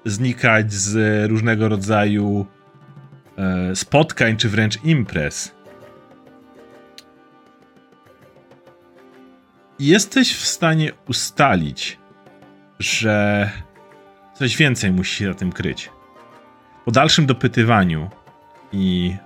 [0.05, 2.47] znikać z różnego rodzaju
[3.37, 5.55] e, spotkań, czy wręcz imprez.
[9.79, 11.99] Jesteś w stanie ustalić,
[12.79, 13.51] że
[14.35, 15.91] coś więcej musi się za tym kryć.
[16.85, 18.11] Po dalszym dopytywaniu
[18.73, 19.17] i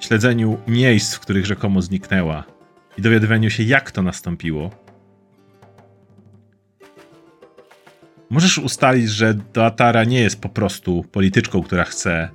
[0.00, 2.53] śledzeniu miejsc, w których rzekomo zniknęła
[2.98, 4.70] i dowiadywaniu się, jak to nastąpiło,
[8.30, 12.28] możesz ustalić, że Doatara nie jest po prostu polityczką, która chce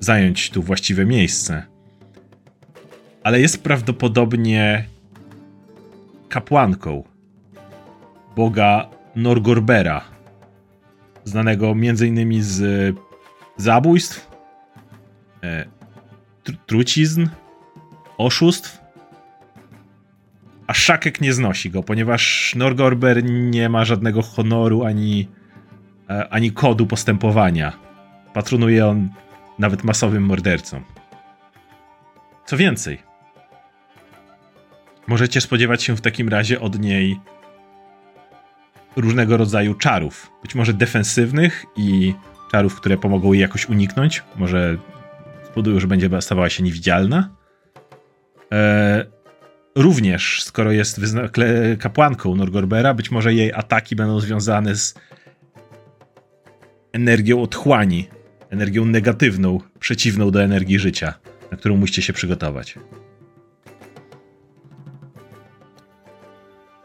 [0.00, 1.66] zająć tu właściwe miejsce,
[3.24, 4.84] ale jest prawdopodobnie
[6.28, 7.04] kapłanką
[8.36, 10.04] boga Norgorbera,
[11.24, 12.42] znanego m.in.
[12.42, 12.96] z
[13.56, 14.30] zabójstw,
[15.42, 15.64] e,
[16.44, 17.26] tr- trucizn,
[18.18, 18.78] oszustw.
[20.68, 25.28] A Szakek nie znosi go, ponieważ Norgorber nie ma żadnego honoru ani,
[26.10, 27.72] e, ani kodu postępowania.
[28.34, 29.08] Patronuje on
[29.58, 30.84] nawet masowym mordercom.
[32.46, 32.98] Co więcej,
[35.06, 37.20] możecie spodziewać się w takim razie od niej
[38.96, 40.30] różnego rodzaju czarów.
[40.42, 42.14] Być może defensywnych i
[42.50, 44.22] czarów, które pomogą jej jakoś uniknąć.
[44.36, 44.76] Może
[45.44, 47.30] spowodują, że będzie stawała się niewidzialna.
[48.52, 49.17] E,
[49.78, 51.00] również, skoro jest
[51.78, 54.94] kapłanką Norgorbera, być może jej ataki będą związane z
[56.92, 58.08] energią otchłani,
[58.50, 61.14] energią negatywną, przeciwną do energii życia,
[61.50, 62.78] na którą musicie się przygotować.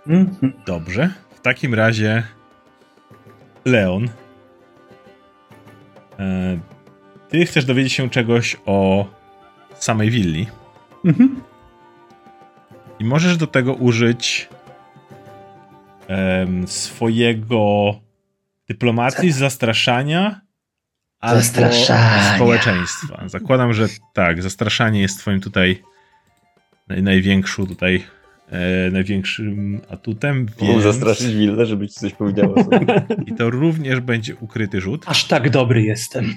[0.08, 0.54] Mhm.
[0.66, 1.10] Dobrze.
[1.36, 2.24] W takim razie
[3.66, 4.10] Leon.
[6.20, 6.60] E,
[7.30, 9.08] ty chcesz dowiedzieć się czegoś o
[9.80, 10.48] samej willi.
[11.06, 11.53] Mhm.
[13.04, 14.50] I możesz do tego użyć
[16.08, 17.94] em, swojego
[18.68, 20.42] dyplomacji, zastraszania
[21.20, 22.36] albo Zastraszania.
[22.36, 23.24] społeczeństwa.
[23.26, 25.84] Zakładam, że tak, zastraszanie jest twoim tutaj
[26.88, 28.04] naj, największą tutaj
[28.50, 30.84] e, największym atutem, więc...
[30.84, 33.06] zastraszyć willę, żeby ci coś powiedziała sobie.
[33.26, 35.04] I to również będzie ukryty rzut.
[35.08, 36.36] Aż tak dobry jestem.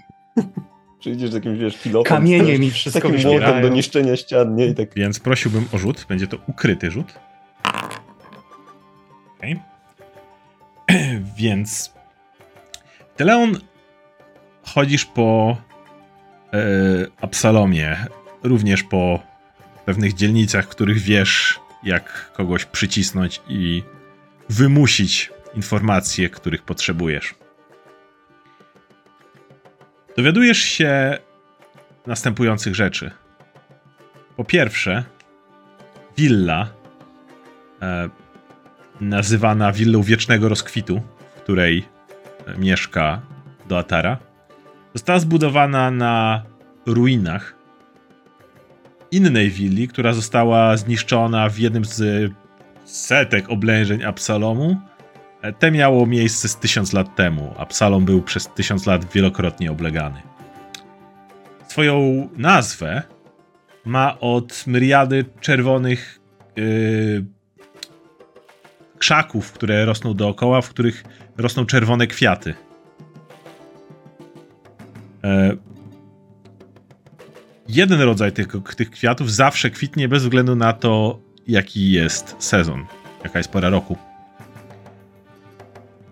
[1.07, 2.09] Przyjdziesz z jakimś, wiesz, pilotą.
[2.09, 4.67] Kamienie z- mi z wszystko takim młotem do niszczenia ścian, nie?
[4.67, 6.07] I tak Więc prosiłbym o rzut.
[6.09, 7.15] Będzie to ukryty rzut.
[9.39, 9.61] Okej.
[11.39, 11.93] Więc
[13.17, 13.59] ty, Leon,
[14.63, 15.57] chodzisz po
[16.53, 16.57] e,
[17.21, 17.97] Absalomie,
[18.43, 19.23] również po
[19.85, 23.83] pewnych dzielnicach, w których wiesz, jak kogoś przycisnąć i
[24.49, 27.35] wymusić informacje, których potrzebujesz.
[30.17, 31.19] Dowiadujesz się
[32.07, 33.11] następujących rzeczy.
[34.37, 35.05] Po pierwsze,
[36.17, 36.69] willa,
[37.83, 38.09] e,
[39.01, 41.03] nazywana willą wiecznego rozkwitu,
[41.37, 41.89] w której
[42.47, 43.21] e, mieszka
[43.69, 44.19] Doatara,
[44.95, 46.43] została zbudowana na
[46.87, 47.55] ruinach
[49.11, 52.33] innej willi, która została zniszczona w jednym z
[52.85, 54.77] setek oblężeń Absalomu.
[55.59, 57.55] Te miało miejsce z tysiąc lat temu.
[57.59, 60.23] Absalom był przez tysiąc lat wielokrotnie oblegany.
[61.69, 63.03] Swoją nazwę
[63.85, 66.21] ma od myriady czerwonych
[66.57, 67.25] yy,
[68.99, 71.05] krzaków, które rosną dookoła, w których
[71.37, 72.55] rosną czerwone kwiaty.
[75.25, 75.57] E,
[77.69, 82.87] jeden rodzaj tych, tych kwiatów zawsze kwitnie bez względu na to, jaki jest sezon,
[83.25, 83.97] jaka jest pora roku.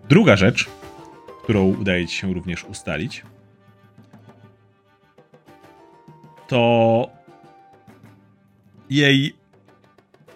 [0.09, 0.69] Druga rzecz,
[1.43, 3.23] którą udaje ci się również ustalić,
[6.49, 7.09] to
[8.91, 9.35] jej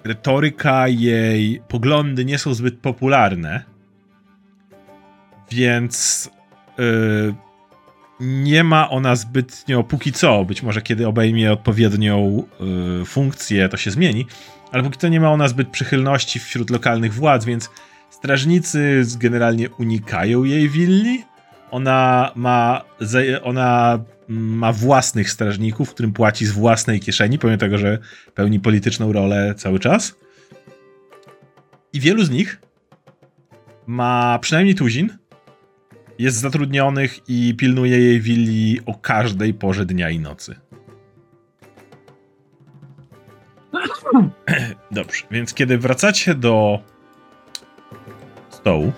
[0.04, 3.64] retoryka, jej poglądy nie są zbyt popularne,
[5.50, 6.31] więc
[6.78, 7.35] yy,
[8.20, 12.46] nie ma ona zbytnio póki co, być może kiedy obejmie odpowiednią
[12.98, 14.26] yy, funkcję, to się zmieni,
[14.72, 17.70] ale póki co nie ma ona zbyt przychylności wśród lokalnych władz, więc
[18.11, 21.25] strażnicy generalnie unikają jej willi.
[21.71, 22.85] Ona ma,
[23.42, 27.99] ona ma własnych strażników, którym płaci z własnej kieszeni, pomimo tego, że
[28.35, 30.14] pełni polityczną rolę cały czas.
[31.92, 32.61] I wielu z nich
[33.87, 35.18] ma przynajmniej tuzin,
[36.18, 40.55] jest zatrudnionych i pilnuje jej willi o każdej porze dnia i nocy.
[44.90, 46.83] Dobrze, więc kiedy wracacie do
[48.61, 48.92] stołu,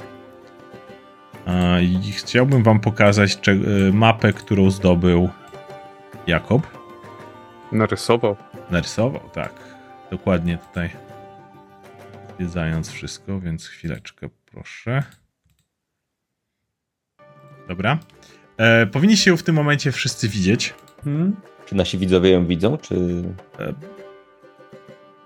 [1.82, 5.28] i chciałbym wam pokazać y, mapę, którą zdobył
[6.26, 6.66] Jakob.
[7.72, 8.36] Narysował.
[8.70, 9.52] Narysował, tak.
[10.10, 10.90] Dokładnie tutaj.
[12.36, 15.02] Zwiedzając wszystko, więc chwileczkę, proszę.
[17.68, 17.98] Dobra.
[18.56, 20.74] E, powinniście ją w tym momencie wszyscy widzieć.
[21.04, 21.36] Hmm?
[21.66, 23.22] Czy nasi widzowie ją widzą, czy...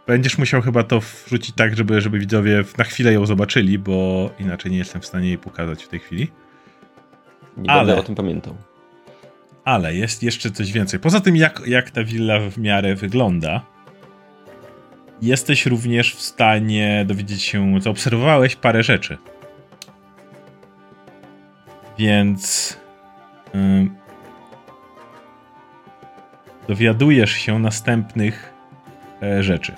[0.07, 4.73] Będziesz musiał chyba to wrzucić tak, żeby, żeby widzowie na chwilę ją zobaczyli, bo inaczej
[4.73, 6.29] nie jestem w stanie jej pokazać w tej chwili.
[7.57, 8.57] Nie Ale- będę o tym pamiętał.
[9.65, 11.01] Ale jest jeszcze coś więcej.
[11.01, 13.63] Poza tym, jak, jak ta willa w miarę wygląda,
[15.23, 19.19] jesteś również w stanie dowiedzieć się, zaobserwowałeś parę rzeczy.
[21.99, 22.77] Więc
[26.69, 28.55] dowiadujesz się następnych
[29.23, 29.73] e, rzeczy.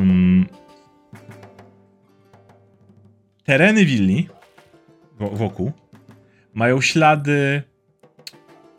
[0.00, 0.46] Ym,
[3.44, 4.28] tereny willi
[5.18, 5.72] wo- wokół
[6.54, 7.62] mają ślady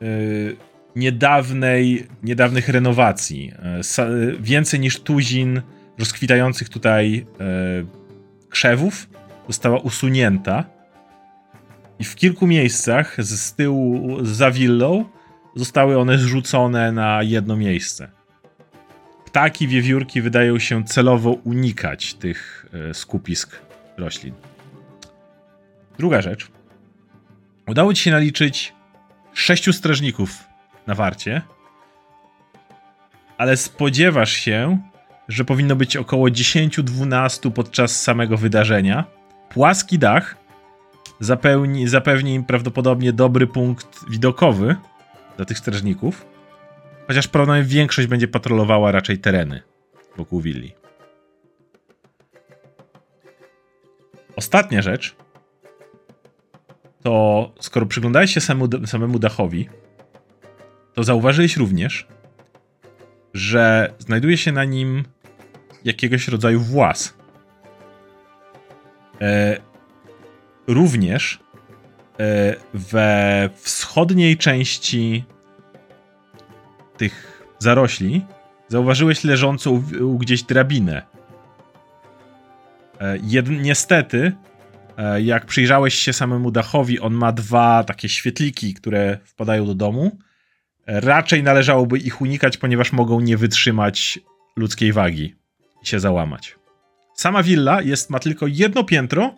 [0.01, 0.55] y,
[0.95, 3.53] niedawnej, niedawnych renowacji.
[3.81, 5.61] Sa, y, więcej niż tuzin
[5.99, 7.25] rozkwitających tutaj
[7.85, 9.09] y, krzewów
[9.47, 10.63] została usunięta
[11.99, 15.05] i w kilku miejscach z, z tyłu, za willą,
[15.55, 18.11] zostały one zrzucone na jedno miejsce.
[19.31, 23.59] Ptaki, wiewiórki wydają się celowo unikać tych e, skupisk
[23.97, 24.33] roślin.
[25.97, 26.47] Druga rzecz.
[27.67, 28.73] Udało ci się naliczyć
[29.33, 30.43] sześciu strażników
[30.87, 31.41] na warcie,
[33.37, 34.79] ale spodziewasz się,
[35.27, 39.05] że powinno być około 10-12 podczas samego wydarzenia.
[39.49, 40.37] Płaski dach
[41.19, 44.75] zapełni, zapewni im prawdopodobnie dobry punkt widokowy
[45.37, 46.25] dla tych strażników,
[47.11, 49.61] chociaż prawdopodobnie większość będzie patrolowała raczej tereny
[50.17, 50.73] wokół willi.
[54.35, 55.15] Ostatnia rzecz
[57.03, 59.69] to skoro przyglądałeś się samemu, samemu dachowi,
[60.93, 62.07] to zauważyłeś również,
[63.33, 65.03] że znajduje się na nim
[65.85, 67.13] jakiegoś rodzaju włas.
[69.21, 69.57] E,
[70.67, 71.39] również
[72.19, 75.25] e, we wschodniej części
[77.01, 78.25] tych zarośli
[78.67, 79.83] zauważyłeś leżącą
[80.19, 81.01] gdzieś drabinę.
[82.99, 84.31] E, jed, niestety,
[84.97, 90.17] e, jak przyjrzałeś się samemu dachowi, on ma dwa takie świetliki, które wpadają do domu.
[90.85, 94.19] E, raczej należałoby ich unikać, ponieważ mogą nie wytrzymać
[94.55, 95.35] ludzkiej wagi
[95.83, 96.55] i się załamać.
[97.15, 99.35] Sama willa jest, ma tylko jedno piętro,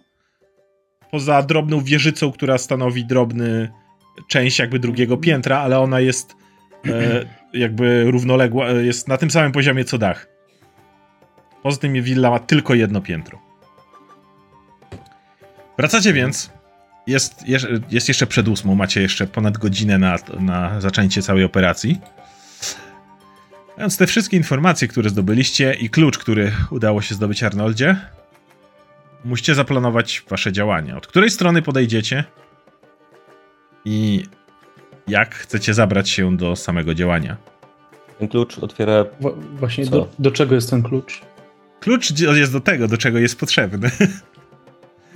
[1.11, 3.72] poza drobną wieżycą, która stanowi drobny
[4.28, 6.36] część jakby drugiego piętra, ale ona jest
[6.86, 10.28] e, jakby równoległa, jest na tym samym poziomie co dach.
[11.64, 13.41] Poza tym willa ma tylko jedno piętro.
[15.78, 16.51] Wracacie więc.
[17.08, 17.47] Jest,
[17.91, 22.01] jest jeszcze przed ósmą, macie jeszcze ponad godzinę na, na zaczęcie całej operacji.
[23.78, 27.95] Więc te wszystkie informacje, które zdobyliście i klucz, który udało się zdobyć Arnoldzie,
[29.26, 30.97] musicie zaplanować wasze działania.
[30.97, 32.24] Od której strony podejdziecie
[33.86, 34.24] i
[35.08, 37.38] jak chcecie zabrać się do samego działania.
[38.20, 39.06] Ten klucz otwiera.
[39.56, 41.22] właśnie do, do, czego jest ten klucz?
[41.80, 43.91] Klucz jest do tego, do czego jest potrzebny.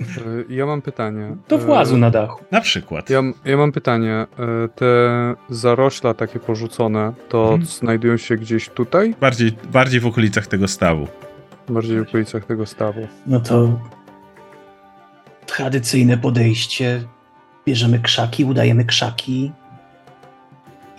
[0.00, 1.36] E, ja mam pytanie.
[1.48, 2.44] Do włazu na dachu.
[2.50, 3.10] Na przykład.
[3.10, 4.12] Ja, ja mam pytanie.
[4.14, 4.26] E,
[4.74, 4.86] te
[5.50, 7.66] zarośla takie porzucone, to hmm.
[7.66, 9.14] znajdują się gdzieś tutaj?
[9.20, 11.08] Bardziej, bardziej w okolicach tego stawu.
[11.68, 13.08] Bardziej w okolicach tego stawu.
[13.26, 13.80] No to
[15.46, 17.02] tradycyjne podejście.
[17.66, 19.52] Bierzemy krzaki, udajemy krzaki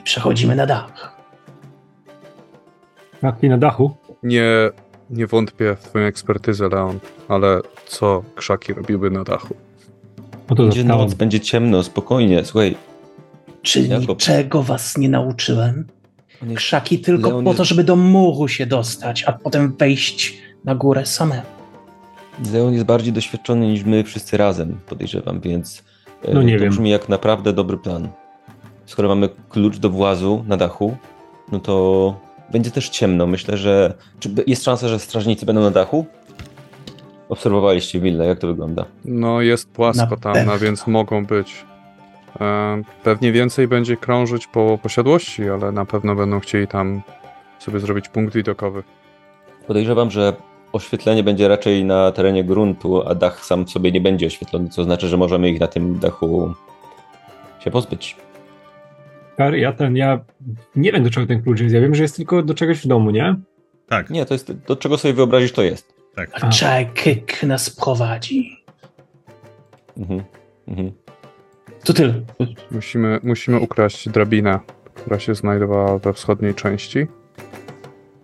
[0.09, 1.15] przechodzimy na dach.
[3.17, 3.91] Krzaki na dachu?
[4.23, 4.43] Nie,
[5.09, 9.55] nie wątpię w twoją ekspertyzę, Leon, ale co krzaki robiły na dachu?
[10.49, 12.75] No to będzie noc, będzie ciemno, spokojnie, słuchaj.
[13.61, 15.87] Czy niczego was nie nauczyłem?
[16.55, 21.05] Krzaki tylko Leon po to, żeby do muru się dostać, a potem wejść na górę
[21.05, 21.41] samemu.
[22.53, 25.83] Leon jest bardziej doświadczony niż my wszyscy razem, podejrzewam, więc
[26.23, 26.69] e, no nie to wiem.
[26.69, 28.09] brzmi jak naprawdę dobry plan.
[28.89, 30.97] Skoro mamy klucz do włazu na dachu,
[31.51, 32.15] no to
[32.51, 33.27] będzie też ciemno.
[33.27, 36.05] Myślę, że czy jest szansa, że strażnicy będą na dachu?
[37.29, 38.85] Obserwowaliście willę, jak to wygląda?
[39.05, 41.65] No jest płasko tam, no, więc mogą być.
[42.41, 47.01] E, pewnie więcej będzie krążyć po posiadłości, ale na pewno będą chcieli tam
[47.59, 48.83] sobie zrobić punkt widokowy.
[49.67, 50.33] Podejrzewam, że
[50.73, 54.83] oświetlenie będzie raczej na terenie gruntu, a dach sam w sobie nie będzie oświetlony, co
[54.83, 56.53] znaczy, że możemy ich na tym dachu
[57.59, 58.28] się pozbyć.
[59.39, 60.19] Ja ten, ja
[60.75, 61.75] nie wiem do czego ten klucz jest.
[61.75, 63.35] Ja wiem, że jest tylko do czegoś w domu, nie?
[63.87, 64.09] Tak.
[64.09, 65.93] Nie, to jest do czego sobie wyobrazisz, to jest.
[66.15, 66.29] Tak.
[66.33, 68.57] A Czajkyk nas prowadzi.
[69.97, 70.23] Mhm.
[70.67, 70.91] Mhm.
[71.83, 72.13] To tyle.
[72.71, 74.59] Musimy, musimy ukraść drabinę,
[74.93, 77.07] która się znajdowała we wschodniej części.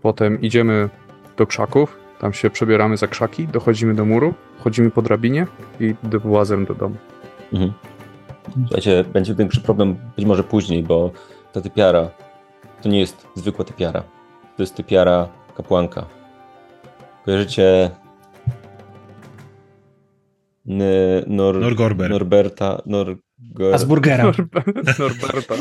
[0.01, 0.89] Potem idziemy
[1.37, 5.47] do krzaków, tam się przebieramy za krzaki, dochodzimy do muru, chodzimy po drabinie
[5.79, 6.95] i włazem do domu.
[7.53, 7.73] Mhm.
[8.53, 11.11] Słuchajcie, będzie większy problem być może później, bo
[11.53, 12.09] ta typiara
[12.81, 14.03] to nie jest zwykła typiara.
[14.57, 16.05] To jest typiara kapłanka.
[17.25, 17.91] Kojarzycie
[20.65, 22.09] Nor Norgorber.
[22.09, 23.73] Norberta, Norgor...
[23.73, 24.23] Asburgera.
[24.99, 25.55] Norberta.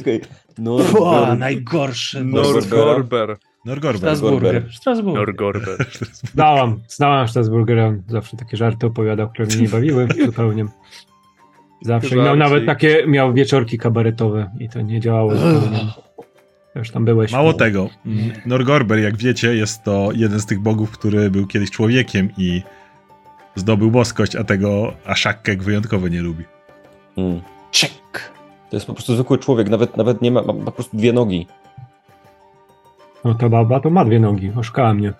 [0.00, 0.20] okay.
[0.58, 2.24] Nor o, najgorszy.
[2.24, 3.36] Norgorber.
[3.64, 3.98] Norgorber.
[3.98, 4.68] Strasburger.
[4.72, 5.26] Strasburger.
[5.26, 5.86] Norgorber.
[6.34, 7.94] Znałam, znałam Strasburgera.
[8.08, 10.66] Zawsze takie żarty opowiadał, które mnie nie bawiły zupełnie.
[11.84, 12.16] Zawsze.
[12.16, 15.86] Miał nawet takie, miał wieczorki kabaretowe i to nie działało zupełnie.
[16.74, 17.32] Już tam byłeś.
[17.32, 17.88] Mało tego.
[18.46, 22.62] Norgorber, jak wiecie, jest to jeden z tych bogów, który był kiedyś człowiekiem i
[23.54, 26.44] zdobył boskość, a tego Aszakkek wyjątkowo nie lubi.
[27.16, 27.40] Hmm.
[27.70, 28.32] Czek.
[28.70, 31.12] To jest po prostu zwykły człowiek, nawet, nawet nie ma, ma, ma po prostu dwie
[31.12, 31.46] nogi.
[33.24, 35.12] No ta baba to ma dwie nogi, oszukała mnie.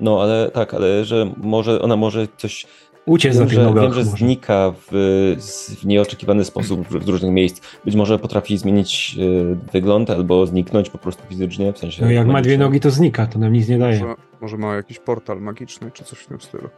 [0.00, 2.66] No, ale tak, ale że może ona może coś
[3.08, 4.16] Uciec Wiem, tych że, nogach wiem, że może.
[4.16, 5.36] znika w,
[5.80, 7.60] w nieoczekiwany sposób w, w różnych miejsc.
[7.84, 12.04] Być może potrafi zmienić e, wygląd albo zniknąć po prostu fizycznie, w sensie...
[12.04, 14.00] No jak ma dwie nogi, to znika, to nam nic nie daje.
[14.00, 16.68] Może, może ma jakiś portal magiczny, czy coś w tym stylu.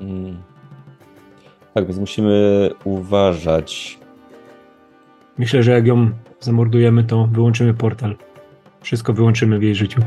[0.00, 0.36] Mm.
[1.74, 3.98] Tak, więc musimy uważać.
[5.38, 6.10] Myślę, że jak ją
[6.40, 8.16] zamordujemy, to wyłączymy portal.
[8.80, 10.00] Wszystko wyłączymy w jej życiu.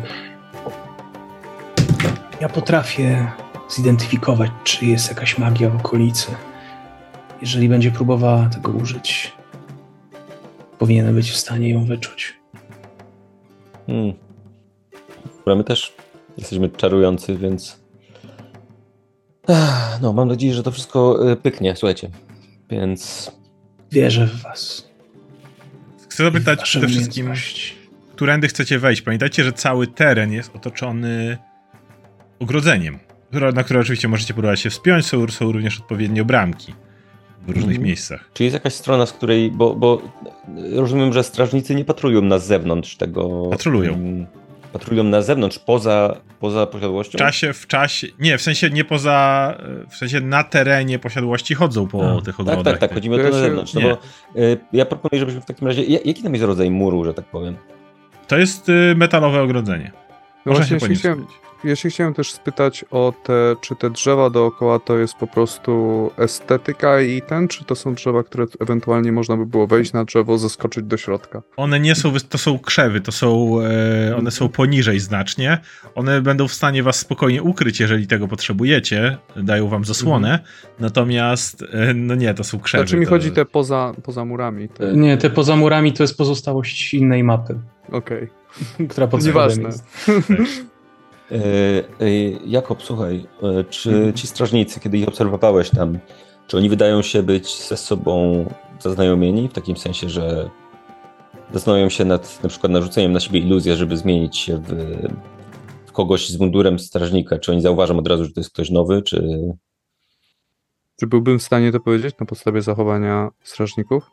[2.41, 3.31] Ja potrafię
[3.69, 6.31] zidentyfikować, czy jest jakaś magia w okolicy.
[7.41, 9.33] Jeżeli będzie próbowała tego użyć,
[10.79, 12.39] powinienem być w stanie ją wyczuć.
[13.87, 14.13] Hmm.
[15.37, 15.93] Dobra, my też
[16.37, 17.79] jesteśmy czarujący, więc...
[19.47, 22.09] Ach, No, mam nadzieję, że to wszystko e, pyknie, słuchajcie.
[22.69, 23.31] Więc...
[23.91, 24.89] Wierzę w was.
[26.09, 27.33] Chcę zapytać przede wszystkim,
[28.11, 29.01] którędy chcecie wejść.
[29.01, 31.37] Pamiętajcie, że cały teren jest otoczony
[32.39, 32.99] ogrodzeniem,
[33.31, 35.05] na które oczywiście możecie próbować się wspiąć.
[35.05, 36.73] Są, są również odpowiednio bramki
[37.41, 37.83] w różnych Mhm.
[37.83, 38.29] miejscach.
[38.33, 39.51] Czy jest jakaś strona, z której...
[39.51, 40.01] Bo, bo
[40.75, 43.47] rozumiem, że strażnicy nie patrują na zewnątrz tego...
[43.51, 43.93] Patrolują.
[43.93, 44.25] mm,
[44.73, 47.17] Patrulują na zewnątrz, poza, poza posiadłością?
[47.17, 49.57] W czasie, w czasie, nie, w sensie nie poza,
[49.89, 52.63] w sensie na terenie posiadłości chodzą po A, tych Tak, ogrodach.
[52.63, 53.73] tak, tak, chodzi mi o To na zewnątrz.
[53.73, 53.97] No bo
[54.41, 55.83] y, ja proponuję, żebyśmy w takim razie.
[55.83, 57.55] ja- Jaki tam jest rodzaj muru, że tak powiem?
[58.27, 59.91] To jest y, metalowe ogrodzenie.
[60.45, 61.25] No Można właśnie, się po nim chciałem.
[61.63, 66.11] Ja się chciałem też spytać o te, czy te drzewa dookoła to jest po prostu
[66.17, 70.37] estetyka i ten, czy to są drzewa, które ewentualnie można by było wejść na drzewo,
[70.37, 71.41] zeskoczyć do środka?
[71.57, 75.57] One nie są, to są krzewy, to są, e, one są poniżej znacznie.
[75.95, 80.39] One będą w stanie was spokojnie ukryć, jeżeli tego potrzebujecie, dają wam zasłonę.
[80.79, 82.83] Natomiast, e, no nie, to są krzewy.
[82.83, 83.09] Znaczy mi to...
[83.09, 84.69] chodzi te poza, poza murami.
[84.69, 84.93] Te...
[84.93, 87.59] Nie, te poza murami to jest pozostałość innej mapy,
[87.91, 88.27] Okej.
[88.89, 89.63] która pod Nieważne.
[89.63, 89.83] jest.
[91.31, 93.25] Y, y, Jakob, słuchaj,
[93.61, 94.13] y, czy Mhm.
[94.13, 95.99] ci strażnicy, kiedy ich obserwowałeś tam,
[96.47, 98.45] czy oni wydają się być ze sobą
[98.79, 99.49] zaznajomieni?
[99.49, 100.49] W takim sensie, że
[101.53, 104.73] zastanawiają się nad na przykład narzuceniem na siebie iluzję, żeby zmienić się w,
[105.85, 107.39] w kogoś z mundurem strażnika.
[107.39, 109.39] Czy oni zauważą od razu, że to jest ktoś nowy, czy.
[110.99, 114.11] Czy byłbym w stanie to powiedzieć na podstawie zachowania strażników?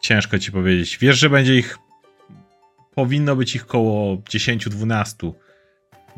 [0.00, 0.98] Ciężko ci powiedzieć.
[0.98, 1.78] Wiesz, że będzie ich,
[2.94, 5.32] powinno być ich koło 10-12.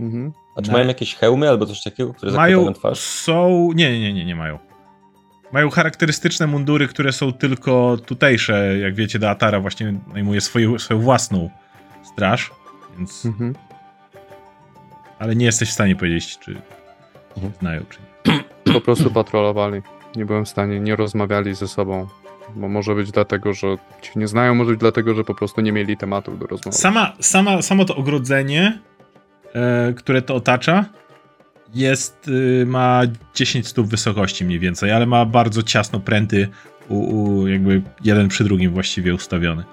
[0.01, 0.32] Mhm.
[0.57, 2.99] A czy Na- mają jakieś hełmy albo coś takiego, które zakrywają Mają, twarz?
[3.01, 4.59] są, nie, nie, nie, nie, mają.
[5.53, 8.78] Mają charakterystyczne mundury, które są tylko tutejsze.
[8.78, 11.51] Jak wiecie, Daatara właśnie najmuje swoją, swoją własną
[12.03, 12.51] straż,
[12.99, 13.55] więc, Mhm.
[15.18, 16.57] ale nie jesteś w stanie powiedzieć, czy
[17.36, 17.53] Mhm.
[17.61, 17.99] znają, czy
[18.30, 18.72] nie.
[18.74, 19.82] Po prostu patrolowali.
[20.16, 22.07] Nie byłem w stanie, nie rozmawiali ze sobą.
[22.57, 23.66] Bo może być dlatego, że
[24.03, 26.76] cię nie znają, może być dlatego, że po prostu nie mieli tematów do rozmowy.
[26.78, 28.78] Sama, sama, samo to ogrodzenie,
[29.96, 30.84] które to otacza,
[31.74, 33.02] jest, y, ma
[33.34, 36.48] 10 stóp wysokości mniej więcej, ale ma bardzo ciasno pręty,
[36.88, 39.64] u, u, jakby jeden przy drugim właściwie ustawiony.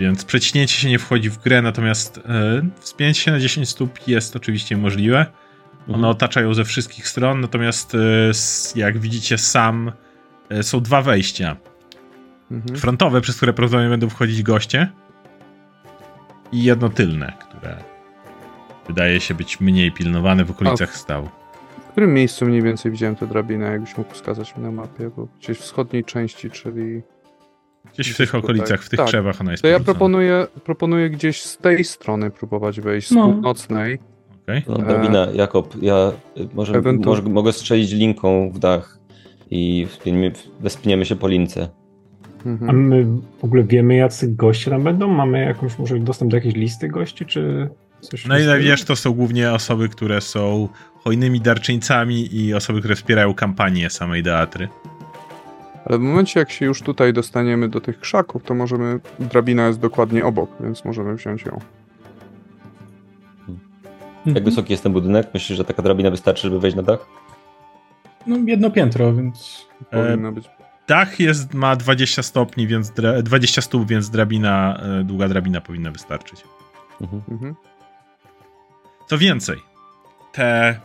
[0.00, 2.22] Więc przeciśnięcie się nie wchodzi w grę, natomiast e,
[2.80, 5.26] wspięcie się na 10 stóp jest oczywiście możliwe.
[5.88, 6.04] One Mhm.
[6.04, 7.98] otaczają ze wszystkich stron, natomiast e,
[8.76, 9.92] jak widzicie sam
[10.48, 11.56] e, są dwa wejścia
[12.50, 12.76] Mhm.
[12.78, 14.92] frontowe, przez które prawdopodobnie będą wchodzić goście
[16.52, 17.76] i jedno tylne, które
[18.86, 21.28] wydaje się być mniej pilnowane w okolicach stału.
[21.88, 25.10] W którym miejscu mniej więcej widziałem tę drabinę, jakbyś mógł wskazać mi na mapie?
[25.16, 27.02] Bo gdzieś w wschodniej części, czyli...
[27.94, 28.40] Gdzieś w tych tutaj.
[28.40, 29.06] okolicach, w tych Tak.
[29.06, 29.94] krzewach ona jest To ja porzucona.
[29.94, 33.22] proponuję, proponuję gdzieś z tej strony próbować wejść, z No.
[33.32, 33.98] północnej.
[34.42, 34.62] Okej.
[34.68, 38.98] No, drabina, Jakob, ja y, może, może mogę strzelić linką w dach
[39.50, 41.68] i wspięmy, wespniemy się po lince.
[42.44, 42.86] A Mhm.
[42.88, 43.04] my
[43.40, 45.08] w ogóle wiemy, jacy goście tam będą?
[45.08, 47.68] Mamy jakąś, może dostęp do jakiejś listy gości, czy
[48.08, 48.26] coś?
[48.26, 48.62] No i stylu?
[48.62, 50.68] wiesz, to są głównie osoby, które są
[51.04, 54.68] hojnymi darczyńcami i osoby, które wspierają kampanię samej teatry.
[55.84, 59.00] Ale w momencie, jak się już tutaj dostaniemy do tych krzaków, to możemy...
[59.18, 61.60] Drabina jest dokładnie obok, więc możemy wziąć ją.
[63.48, 64.44] Jak Mhm.
[64.44, 65.26] wysoki jest ten budynek?
[65.34, 67.06] Myślisz, że taka drabina wystarczy, żeby wejść na dach?
[68.26, 70.44] No, jedno piętro, więc E, Powinno być.
[70.88, 75.90] Dach jest, ma 20 stopni, więc dra- 20 stóp, więc drabina, e, długa drabina powinna
[75.90, 76.44] wystarczyć.
[77.00, 77.22] Mhm.
[77.30, 77.54] Mhm.
[79.06, 79.58] Co więcej,
[80.32, 80.80] te.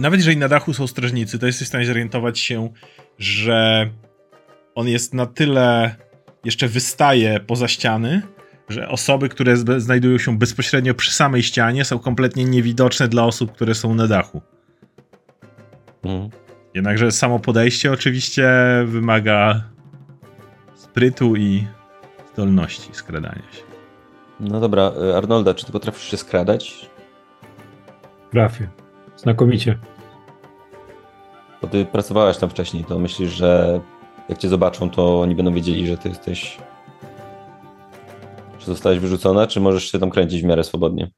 [0.00, 2.68] Nawet jeżeli na dachu są strażnicy, to jesteś w stanie zorientować się,
[3.18, 3.90] że
[4.74, 5.96] on jest na tyle
[6.44, 8.22] jeszcze wystaje poza ściany,
[8.68, 13.74] że osoby, które znajdują się bezpośrednio przy samej ścianie, są kompletnie niewidoczne dla osób, które
[13.74, 14.42] są na dachu.
[16.04, 16.30] Mhm.
[16.74, 18.52] Jednakże samo podejście oczywiście
[18.86, 19.62] wymaga
[20.74, 21.66] sprytu i
[22.32, 23.62] zdolności skradania się.
[24.40, 26.90] No dobra, y, Arnolda, czy ty potrafisz się skradać?
[28.32, 28.68] Trafię.
[29.16, 29.78] Znakomicie.
[31.62, 33.80] Bo ty pracowałeś tam wcześniej, to myślisz, że
[34.28, 36.58] jak cię zobaczą, to oni będą wiedzieli, że ty jesteś...
[38.58, 41.10] Że zostałeś wyrzucona, czy możesz się tam kręcić w miarę swobodnie?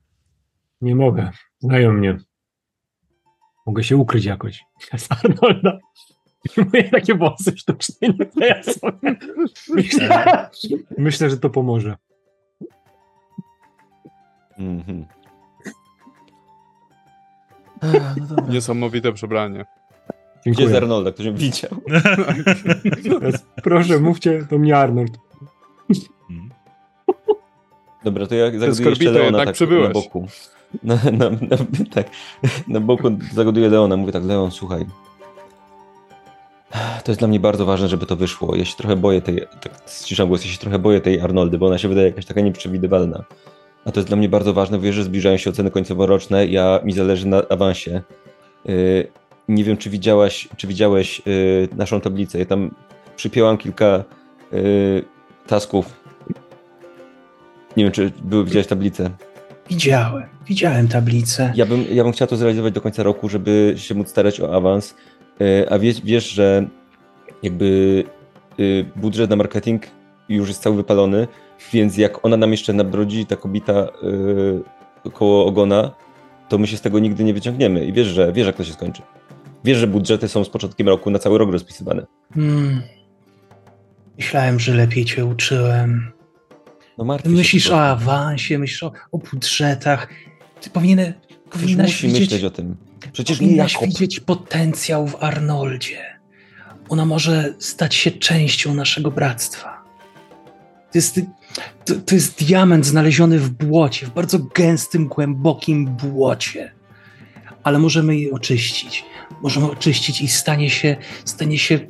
[0.81, 1.31] Nie mogę.
[1.59, 2.17] Znają mnie.
[3.67, 4.65] Mogę się ukryć jakoś.
[4.97, 5.79] Z Arnolda.
[6.57, 8.63] Moje takie włosy sztuczne nie
[10.99, 11.97] myślę, że to pomoże.
[14.59, 15.07] Mhm.
[18.49, 19.65] Niesamowite przebranie.
[20.41, 20.77] Gdzie jest Dziękuję.
[20.77, 21.71] Arnolda, ktoś mnie widział?
[23.21, 25.19] Teraz Proszę, mówcie do mnie Arnold.
[28.05, 29.87] Dobra, to ja zagaduję jeszcze Leona tak przybyłeś.
[29.87, 30.27] na boku.
[30.83, 31.57] Na, na, na,
[31.95, 32.07] tak,
[32.69, 34.87] na boku zagaduję Leona, mówię tak, Leon, słuchaj.
[37.05, 38.57] To jest dla mnie bardzo ważne, żeby to wyszło.
[38.57, 41.67] Ja się trochę boję tej, tak ściszam głos, ja się trochę boję tej Arnoldy, bo
[41.67, 43.25] ona się wydaje jakaś taka nieprzewidywalna.
[43.85, 46.93] A to jest dla mnie bardzo ważne, wiesz, że zbliżają się oceny końcowo-roczne, ja, mi
[46.93, 48.03] zależy na awansie.
[48.65, 49.09] Yy,
[49.49, 52.39] nie wiem, czy widziałaś, czy widziałeś yy, naszą tablicę.
[52.39, 52.75] Ja tam
[53.17, 54.05] przypięłam kilka
[54.53, 55.05] yy,
[55.47, 56.05] tasków.
[57.77, 59.11] Nie wiem, czy były, widziałeś tablicę.
[59.69, 61.53] Widziałem, widziałem tablicę.
[61.57, 64.55] Ja bym, ja bym chciał to zrealizować do końca roku, żeby się móc starać o
[64.55, 64.95] awans.
[65.41, 66.69] Yy, A wiesz, wiesz że
[67.43, 68.05] jakby
[68.59, 69.83] yy, budżet na marketing
[70.29, 71.29] już jest cały wypalony,
[71.73, 73.73] więc jak ona nam jeszcze nabrodzi, ta kobita
[75.03, 75.95] yy, koło ogona,
[76.49, 77.87] to my się z tego nigdy nie wyciągniemy.
[77.87, 79.03] I wiesz, że wiesz, jak to się skończy.
[79.65, 82.07] Wiesz, że budżety są z początkiem roku na cały rok rozpisywane.
[82.35, 82.83] Hmm.
[84.19, 86.13] Myślałem, że lepiej cię uczyłem.
[86.99, 90.09] No martw się Myślisz o awansie, myślisz o, o budżetach.
[90.61, 91.13] Ty powinien,
[91.51, 92.77] powinnaś musi widzieć, myśleć o tym.
[93.13, 96.21] Przecież powinnaś widzieć potencjał w Arnoldzie.
[96.89, 99.84] Ona może stać się częścią naszego bractwa.
[100.95, 101.21] To jest,
[101.85, 106.73] to, to jest diament znaleziony w błocie, w bardzo gęstym, głębokim błocie.
[107.63, 109.05] Ale możemy jej oczyścić.
[109.43, 111.81] Możemy oczyścić i stanie się, stanie się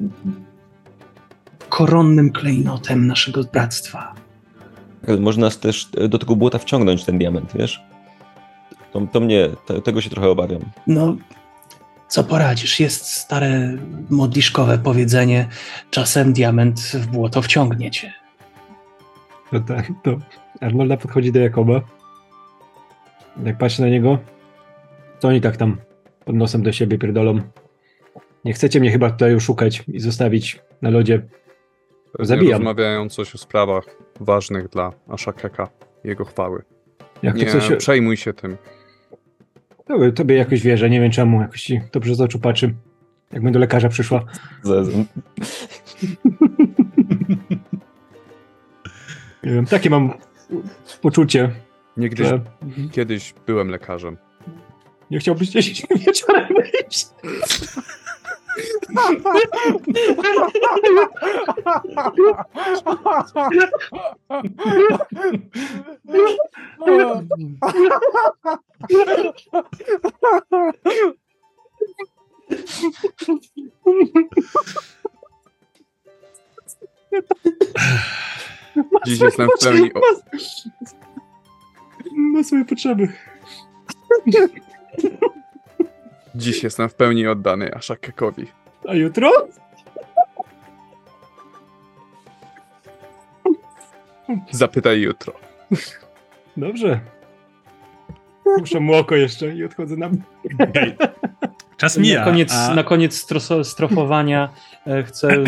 [1.69, 4.15] koronnym klejnotem naszego bractwa.
[5.21, 7.83] Można nas też do tego błota wciągnąć ten diament, wiesz?
[8.93, 10.61] To, to mnie, te, tego się trochę obawiam.
[10.87, 11.17] No,
[12.09, 12.81] co poradzisz?
[12.81, 13.79] Jest stare
[14.11, 15.49] modliszkowe powiedzenie:
[15.91, 18.24] czasem diament w błoto wciągnie cię.
[19.51, 20.19] To tak, to
[20.61, 21.81] Arnolda podchodzi do Jakoba.
[23.45, 24.19] Jak patrzy na niego,
[25.21, 25.77] to oni tak tam
[26.25, 27.41] pod nosem do siebie pierdolą.
[28.45, 31.23] Nie chcecie mnie chyba tutaj oszukać i zostawić na lodzie.
[32.19, 32.53] Zabijam.
[32.53, 33.85] Rozmawiają coś o sprawach
[34.21, 35.69] ważnych dla Ashakeka,
[36.05, 36.63] jego chwały.
[37.23, 37.77] Jak Nie coś...
[37.79, 38.57] przejmuj się tym.
[39.87, 42.75] Tobie, tobie jakoś wierzę, nie wiem czemu, jakoś ci dobrze z oczu patrzy.
[43.33, 44.25] Jakbym do lekarza przyszła.
[49.45, 49.51] Zezem.
[49.51, 50.13] Nie wiem, takie mam
[51.03, 51.51] poczucie,
[51.97, 52.41] Niegdyś, że
[52.93, 54.17] kiedyś byłem lekarzem.
[55.11, 56.49] nie chciałbyś gdzieś wieczorem.
[79.07, 79.91] Dziś jestem w pełni.
[79.95, 80.01] O...
[82.17, 83.09] Ma swoje potrzeby.
[86.35, 88.47] Dziś jestem w pełni oddany Ashakekowi.
[88.89, 89.31] A jutro?
[94.51, 95.33] Zapytaj jutro.
[96.57, 97.01] Dobrze.
[98.59, 100.11] Muszę mu oko jeszcze i odchodzę na.
[101.77, 102.19] Czas mija.
[102.19, 102.75] na koniec, a...
[102.75, 103.27] na koniec
[103.63, 104.49] strofowania
[104.87, 105.45] e, chcę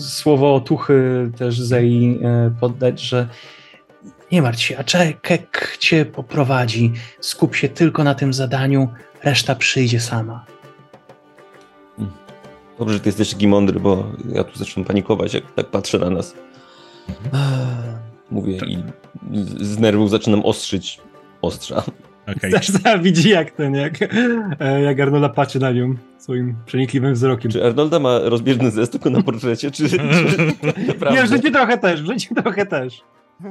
[0.00, 3.28] słowo otuchy też Zei e, poddać, że
[4.32, 6.92] nie martw się, a Czekek cię poprowadzi.
[7.20, 8.88] Skup się tylko na tym zadaniu,
[9.24, 10.44] reszta przyjdzie sama.
[12.78, 16.10] Dobrze, że ty jesteś taki mądry, bo ja tu zaczynam panikować, jak tak patrzę na
[16.10, 16.34] nas.
[18.30, 18.78] Mówię i
[19.60, 21.00] z nerwów zaczynam ostrzyć
[21.42, 21.82] ostrza.
[22.36, 22.52] Okej.
[22.52, 22.70] Też
[23.02, 23.94] widzi jak ten, jak,
[24.60, 27.50] e, jak Arnolda patrzy na nią swoim przenikliwym wzrokiem.
[27.50, 29.96] Czy Arnolda ma rozbieżny zest tylko na portrecie, czy, czy
[30.88, 31.20] naprawdę?
[31.20, 33.00] Nie, w życiu trochę też, w życiu trochę też.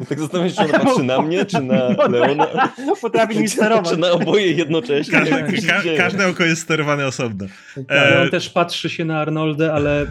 [0.09, 2.47] Tak zastanawiam się, czy ona patrzy na mnie, czy na Leona,
[3.01, 3.89] Potrafi mi sterować.
[3.89, 5.13] czy na oboje jednocześnie.
[5.19, 7.45] Każde, ka, każde oko jest sterowane osobno.
[7.89, 10.05] Ale E, on też patrzy się na Arnoldę, ale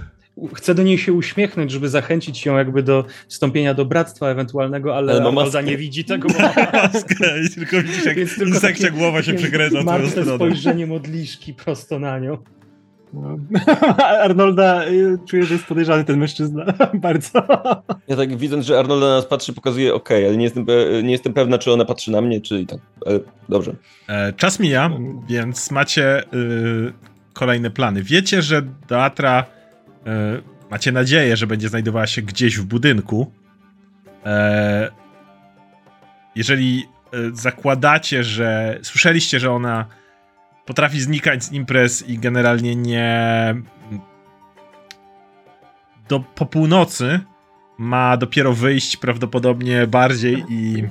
[0.55, 5.13] chce do niej się uśmiechnąć, żeby zachęcić ją jakby do wstąpienia do bractwa ewentualnego, ale,
[5.13, 5.63] Ale maskę.
[5.63, 6.55] nie widzi tego, bo ma
[6.93, 10.11] Maskę i tylko widzisz, jak Więc tylko insekcja takie- głowa się przekręca w twoją martwe
[10.11, 10.35] stronę.
[10.35, 12.39] spojrzenie modliszki prosto na nią.
[13.13, 13.39] No.
[14.25, 16.65] Arnolda y, czuje, że jest podejrzany ten mężczyzna.
[16.95, 17.43] Bardzo.
[18.09, 20.67] Ja tak widząc, że Arnolda na nas patrzy, pokazuję ok, ale nie jestem,
[21.03, 22.79] nie jestem pewna, czy ona patrzy na mnie, czy i tak.
[23.49, 23.75] Dobrze.
[24.09, 24.91] E, Czas mija,
[25.29, 26.93] więc macie y,
[27.33, 28.03] kolejne plany.
[28.03, 29.54] Wiecie, że Teatra e,
[30.71, 33.33] macie nadzieję, że będzie znajdowała się gdzieś w budynku.
[34.27, 34.91] E,
[36.35, 39.87] jeżeli e, zakładacie, że słyszeliście, że ona
[40.67, 43.55] potrafi znikać z imprez i generalnie nie
[46.09, 47.21] do po północy
[47.79, 50.89] ma dopiero wyjść prawdopodobnie bardziej i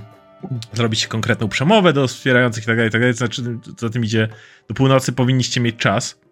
[0.74, 3.14] zrobić konkretną przemowę do wspierających i tak dalej, tak.
[3.14, 4.28] Znaczy, za tym idzie
[4.68, 6.23] do północy powinniście mieć czas.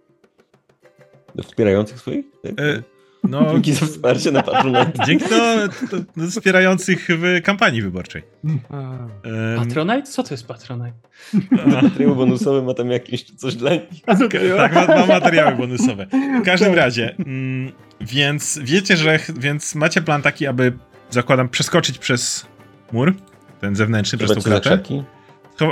[1.43, 2.25] Wspierających swoich?
[2.43, 2.51] Tak?
[2.51, 2.84] E,
[3.23, 4.91] no, Dzięki za wsparcie na Patronite.
[5.07, 8.23] dzięki do, do, do wspierających w kampanii wyborczej.
[8.43, 9.09] Em,
[9.57, 10.03] Patronite?
[10.03, 10.93] Co to jest Patronite?
[11.82, 14.01] Materiał bonusowy ma tam jakieś coś dla nich.
[14.05, 14.15] To,
[14.57, 16.07] Tak, ma, ma materiały bonusowe.
[16.41, 17.71] W każdym razie, mm,
[18.01, 20.73] więc wiecie, że więc macie plan taki, aby
[21.09, 22.45] zakładam przeskoczyć przez
[22.91, 23.13] mur,
[23.61, 24.79] ten zewnętrzny, przez tą kratę,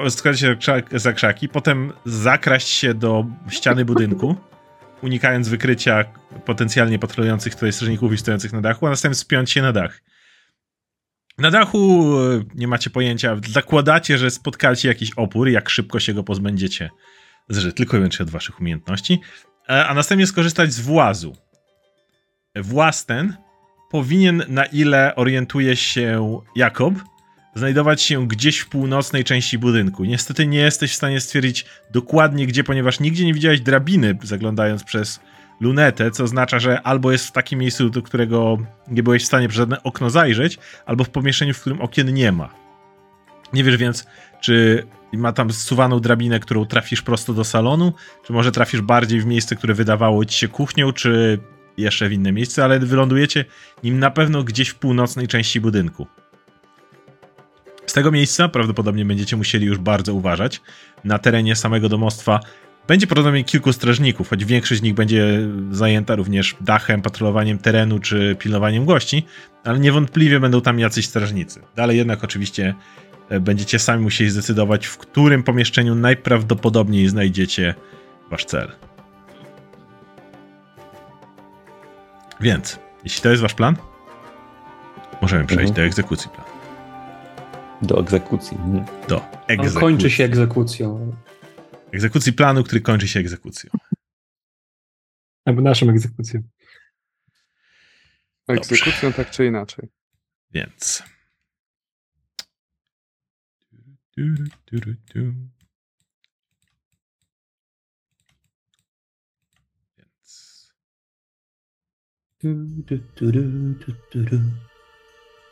[0.09, 0.55] schować się
[0.91, 4.35] za krzaki, potem zakraść się do ściany budynku,
[5.01, 6.05] unikając wykrycia
[6.45, 10.01] potencjalnie patrolujących tutaj strażników i stojących na dachu, a następnie spiąć się na dach.
[11.37, 16.23] Na dachu e, nie macie pojęcia, zakładacie, że spotkacie jakiś opór, jak szybko się go
[16.23, 16.89] pozbędziecie.
[17.49, 19.21] Zależy tylko i wyłącznie od waszych umiejętności.
[19.69, 21.35] E, A następnie skorzystać z włazu.
[22.55, 23.37] Właz ten
[23.91, 26.93] powinien, na ile orientuje się Jakob,
[27.55, 30.05] znajdować się gdzieś w północnej części budynku.
[30.05, 35.19] Niestety nie jesteś w stanie stwierdzić dokładnie gdzie, ponieważ nigdzie nie widziałeś drabiny zaglądając przez
[35.61, 39.47] lunetę, co oznacza, że albo jest w takim miejscu, do którego nie byłeś w stanie
[39.47, 42.49] przez żadne okno zajrzeć, albo w pomieszczeniu, w którym okien nie ma.
[43.53, 44.07] Nie wiesz więc,
[44.41, 44.83] czy
[45.13, 47.93] ma tam zsuwaną drabinę, którą trafisz prosto do salonu,
[48.25, 51.39] czy może trafisz bardziej w miejsce, które wydawało ci się kuchnią, czy
[51.77, 53.45] jeszcze w inne miejsce, ale wylądujecie
[53.83, 56.07] nim na pewno gdzieś w północnej części budynku.
[57.89, 60.61] Z tego miejsca prawdopodobnie będziecie musieli już bardzo uważać.
[61.03, 62.39] Na terenie samego domostwa
[62.87, 65.39] będzie prawdopodobnie kilku strażników, choć większość z nich będzie
[65.71, 69.25] zajęta również dachem, patrolowaniem terenu czy pilnowaniem gości,
[69.63, 71.61] ale niewątpliwie będą tam jacyś strażnicy.
[71.75, 72.75] Dalej jednak oczywiście
[73.29, 77.75] e, będziecie sami musieli zdecydować, w którym pomieszczeniu najprawdopodobniej znajdziecie
[78.31, 78.71] wasz cel.
[82.41, 83.75] Więc, jeśli to jest wasz plan,
[85.21, 85.75] możemy przejść Mhm.
[85.75, 86.48] do egzekucji planu.
[87.81, 88.57] Do egzekucji.
[88.57, 88.85] Mhm.
[89.07, 89.79] Do On egzekucji.
[89.79, 91.15] kończy się egzekucją.
[91.91, 93.71] Egzekucji planu, który kończy się egzekucją.
[95.45, 96.43] Albo naszą egzekucję.
[98.47, 99.89] egzekucją tak czy inaczej.
[100.51, 101.03] Więc.
[109.97, 110.69] Więc.
[112.41, 112.55] Du,
[112.87, 114.39] du, du, du, du, du, du.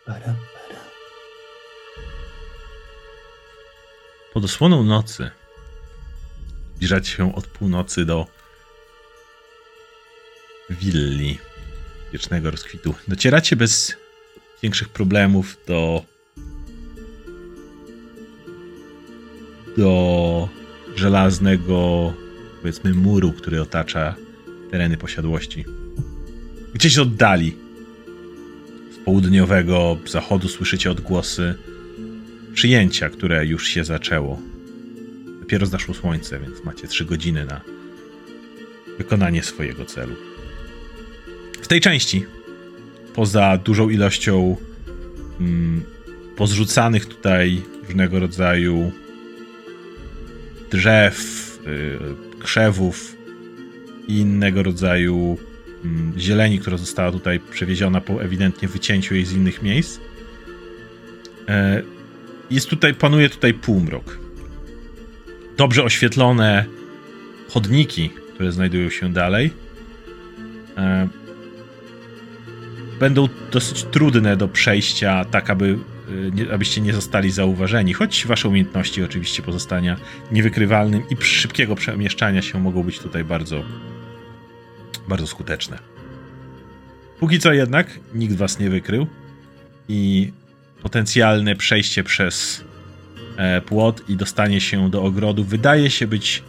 [0.05, 0.86] Para, para.
[4.37, 5.29] Pod osłoną nocy
[6.75, 8.27] zbliżacie się od północy do
[10.69, 11.37] willi
[12.13, 12.95] wiecznego rozkwitu.
[13.07, 13.95] Docieracie bez
[14.63, 16.03] większych problemów do
[19.77, 20.49] do
[20.95, 22.13] żelaznego
[22.61, 24.15] powiedzmy muru, który otacza
[24.71, 25.65] tereny posiadłości.
[26.73, 27.57] Gdzieś oddali
[28.91, 31.55] z południowego zachodu słyszycie odgłosy
[32.57, 34.39] przyjęcia, które już się zaczęło.
[35.39, 37.61] Dopiero zaszło słońce, więc macie trzy godziny na
[38.97, 40.15] wykonanie swojego celu.
[41.61, 42.25] W tej części,
[43.13, 44.57] poza dużą ilością
[45.39, 45.83] mm,
[46.35, 48.91] pozrzucanych tutaj różnego rodzaju
[50.71, 51.17] drzew,
[51.67, 53.15] y, krzewów
[54.07, 55.37] i innego rodzaju
[55.85, 59.99] mm, zieleni, która została tutaj przewieziona po ewidentnie wycięciu jej z innych miejsc,
[61.47, 61.96] e,
[62.51, 64.19] jest tutaj, panuje tutaj półmrok.
[65.57, 66.65] Dobrze oświetlone
[67.49, 69.51] chodniki, które znajdują się dalej,
[70.77, 71.07] e,
[72.99, 75.77] będą dosyć trudne do przejścia, tak aby,
[76.09, 79.97] e, nie, abyście nie zostali zauważeni, choć wasze umiejętności oczywiście pozostania
[80.31, 83.63] niewykrywalnym i szybkiego przemieszczania się mogą być tutaj bardzo,
[85.07, 85.79] bardzo skuteczne.
[87.19, 89.07] Póki co jednak nikt was nie wykrył
[89.89, 90.31] i
[90.87, 92.63] potencjalne przejście przez
[93.37, 96.43] e, płot i dostanie się do ogrodu wydaje się być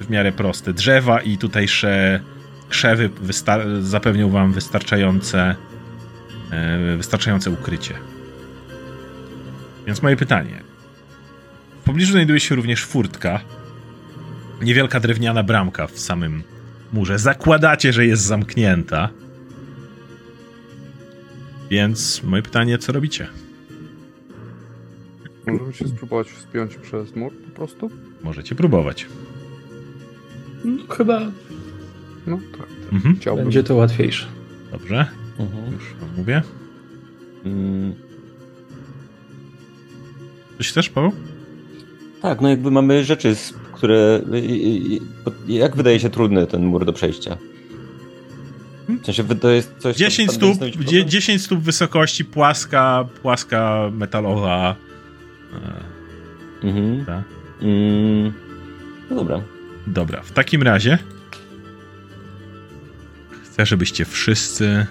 [0.00, 0.72] w miarę proste.
[0.72, 2.20] Drzewa i tutejsze
[2.68, 3.10] krzewy
[3.80, 5.56] zapewnią wam wystarczające
[6.50, 7.94] e, wystarczające ukrycie.
[9.86, 10.62] Więc moje pytanie.
[11.80, 13.40] W pobliżu znajduje się również furtka.
[14.62, 16.42] Niewielka drewniana bramka w samym
[16.92, 17.18] murze.
[17.18, 19.08] Zakładacie, że jest zamknięta.
[21.70, 23.26] Więc moje pytanie, co robicie?
[25.46, 27.90] Możemy się spróbować wspiąć przez mur po prostu?
[28.22, 29.06] Możecie próbować.
[30.64, 31.20] No, chyba
[32.26, 33.16] No tak, Mhm.
[33.16, 33.44] chciałbym.
[33.44, 34.26] będzie to łatwiejsze.
[34.72, 35.06] Dobrze,
[35.38, 35.72] Mhm.
[35.72, 36.42] już wam mówię.
[37.44, 37.94] Mm,
[40.58, 41.12] Coś też, Paweł?
[42.22, 43.34] tak, no jakby mamy rzeczy,
[43.72, 44.20] które.
[45.48, 47.36] Jak wydaje się trudny ten mur do przejścia?
[48.98, 49.94] W sensie to jest coś.
[49.96, 51.08] co 10 tam stóp, będzie stanowić dzie- problem?
[51.08, 54.76] 10 stóp wysokości, płaska, płaska metalowa.
[55.54, 56.00] E,
[56.66, 57.04] Mhm.
[57.04, 57.22] ta.
[57.62, 58.32] Mm,
[59.10, 59.42] no dobra.
[59.86, 60.98] Dobra, w takim razie
[63.44, 64.86] chcę, żebyście wszyscy...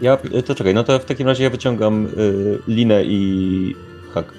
[0.00, 0.16] Ja,
[0.46, 2.10] to czekaj, no to w takim razie ja wyciągam y,
[2.68, 3.74] linę i
[4.14, 4.32] hak.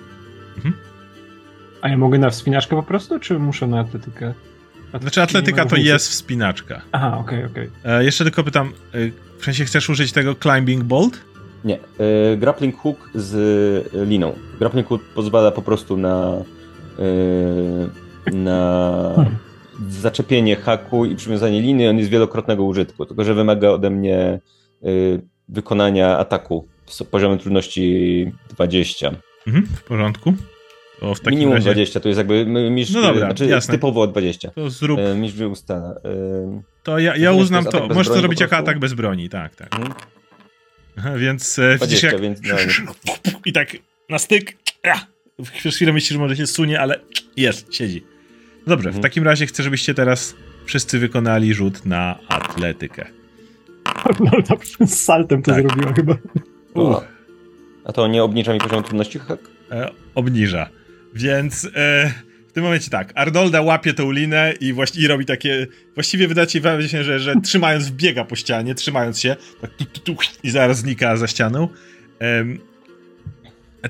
[1.82, 4.34] A ja mogę na wspinaczkę po prostu, czy muszę na atletykę?
[5.02, 6.82] Znaczy atletyka to jest wspinaczka.
[6.92, 7.70] Aha, okej, okej.
[7.86, 8.98] E, jeszcze tylko pytam, e,
[9.40, 11.22] w sensie chcesz użyć tego climbing bolt?
[11.66, 11.80] Nie,
[12.34, 14.34] y, grappling hook z liną.
[14.60, 16.44] Grappling hook pozwala po prostu na
[18.30, 19.26] y, na
[19.90, 21.90] zaczepienie haku i przywiązanie liny.
[21.90, 24.40] On jest wielokrotnego użytku, tylko że wymaga ode mnie
[24.84, 29.12] y, wykonania ataku z poziomem trudności 20.
[29.48, 30.34] Mhm, w porządku.
[31.00, 33.74] To w takim Minimum razie 20 to jest jakby mistrz, No dobra, znaczy jasne.
[33.74, 34.52] typowo 20.
[34.52, 35.92] to zrób, Y, Mistrz ustala.
[35.92, 39.56] Y, to ja, ja uznam to, możesz to zrobić po jako atak bez broni, tak,
[39.56, 39.76] tak.
[40.98, 42.22] mhm, Więc e, widzisz 20, jak...
[42.22, 42.40] więc
[42.86, 42.94] no,
[43.46, 43.78] I tak
[44.10, 44.58] na styk,
[45.58, 47.00] przez chwilę myślisz, że może się sunie, ale
[47.38, 48.04] jest, siedzi.
[48.68, 49.04] Dobrze, w Mhm.
[49.04, 50.36] takim razie chcę, żebyście teraz
[50.66, 53.06] wszyscy wykonali rzut na atletykę.
[53.84, 55.62] Arnolda z saltem to Tak.
[55.62, 56.16] zrobiła chyba.
[56.74, 57.04] o.
[57.86, 59.40] A to nie obniża mi poziomu trudności hak?
[59.72, 60.70] e, obniża.
[61.16, 62.14] Więc e,
[62.48, 66.62] w tym momencie tak, Arnolda łapie tą linę i, właści- i robi takie, właściwie wydacie
[66.62, 70.78] wrażenie, że, że trzymając biega po ścianie, trzymając się, tak tu, tu, tu, i zaraz
[70.78, 71.70] znika za ścianą.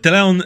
[0.02, 0.46] Teleon e,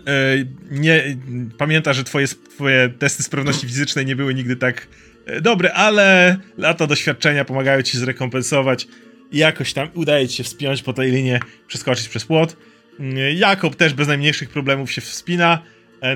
[0.72, 1.18] nie
[1.58, 4.88] pamięta, że twoje, twoje testy sprawności fizycznej nie były nigdy tak
[5.26, 8.88] e, dobre, ale lata doświadczenia pomagają ci zrekompensować
[9.32, 12.58] i jakoś tam udaje ci się wspiąć po tej linie, przeskoczyć przez płot.
[13.00, 15.62] Mm, Jakob też bez najmniejszych problemów się wspina,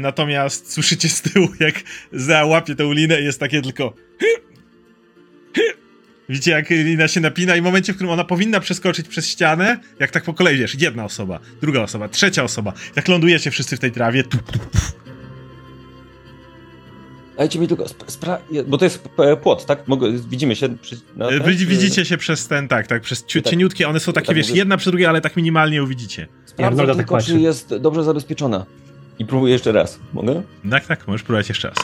[0.01, 1.75] natomiast słyszycie z tyłu, jak
[2.11, 3.93] załapie tą linę i jest takie tylko
[6.29, 9.79] Widzicie, jak lina się napina i w momencie, w którym ona powinna przeskoczyć przez ścianę,
[9.99, 13.79] jak tak po kolei, wiesz, jedna osoba, druga osoba, trzecia osoba, jak lądujecie wszyscy w
[13.79, 14.59] tej trawie, tu, tu,
[17.38, 19.09] Dajcie mi tylko spra- bo to jest
[19.43, 19.88] płot, tak?
[19.88, 23.41] Mogę, widzimy się przy, e, wy, czy- widzicie się przez ten, tak, tak, przez ciu,
[23.41, 23.51] Tak.
[23.51, 24.59] cieniutkie, one są takie, tak wiesz, mówię.
[24.59, 26.27] jedna przy drugiej, ale tak minimalnie ją widzicie.
[26.45, 27.31] Sprawdzam Arnolda tak tylko, patrzy.
[27.31, 28.65] czy jest dobrze zabezpieczona.
[29.20, 29.99] I próbuję jeszcze raz.
[30.14, 30.43] Mogę?
[30.72, 31.78] Tak, tak, możesz próbować jeszcze raz.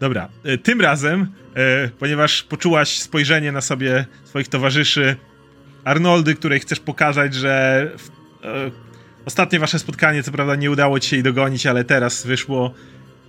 [0.00, 5.16] Dobra, e, tym razem, e, ponieważ poczułaś spojrzenie na sobie swoich towarzyszy,
[5.84, 7.90] Arnoldy, której chcesz pokazać, że
[8.44, 8.70] e,
[9.24, 12.74] ostatnie wasze spotkanie, co prawda nie udało ci się jej dogonić, ale teraz wyszło.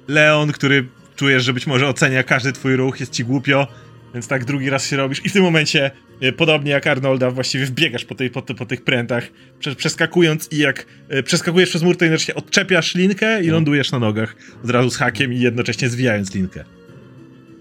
[0.07, 3.67] Leon, który czujesz, że być może ocenia każdy twój ruch, jest ci głupio,
[4.15, 5.91] więc tak drugi raz się robisz i w tym momencie,
[6.21, 9.27] e, podobnie jak Arnolda, właściwie wbiegasz po, tej, po, po tych prętach,
[9.59, 13.99] prze- przeskakując i jak e, przeskakujesz przez mur, to jednocześnie odczepiasz linkę i lądujesz na
[13.99, 16.63] nogach od razu z hakiem i jednocześnie zwijając linkę.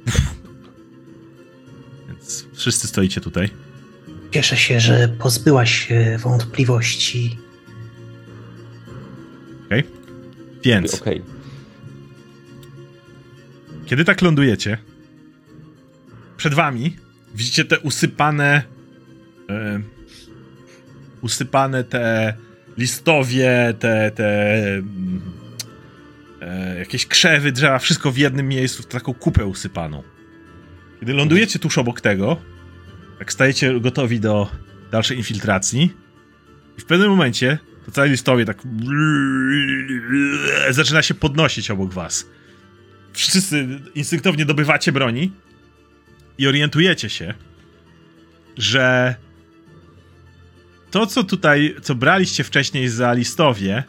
[2.08, 3.50] Więc wszyscy stoicie tutaj.
[4.30, 7.38] Cieszę się, że pozbyłaś się wątpliwości.
[10.64, 11.22] Więc, Okej.
[13.86, 14.78] kiedy tak lądujecie,
[16.36, 16.96] przed wami
[17.34, 18.62] widzicie te usypane
[19.50, 19.80] e,
[21.20, 22.34] usypane te
[22.78, 24.26] listowie, te, te
[26.40, 30.02] e, jakieś krzewy, drzewa, wszystko w jednym miejscu, w taką kupę usypaną.
[31.00, 32.36] Kiedy lądujecie tuż obok tego,
[33.18, 34.50] tak stajecie gotowi do
[34.90, 35.90] dalszej infiltracji
[36.78, 38.62] i w pewnym momencie to całe listowie tak
[40.70, 42.26] zaczyna się podnosić obok was.
[43.12, 45.32] Wszyscy instynktownie dobywacie broni
[46.38, 47.34] i orientujecie się,
[48.56, 49.14] że
[50.90, 53.82] to, co tutaj, co braliście wcześniej za listowie,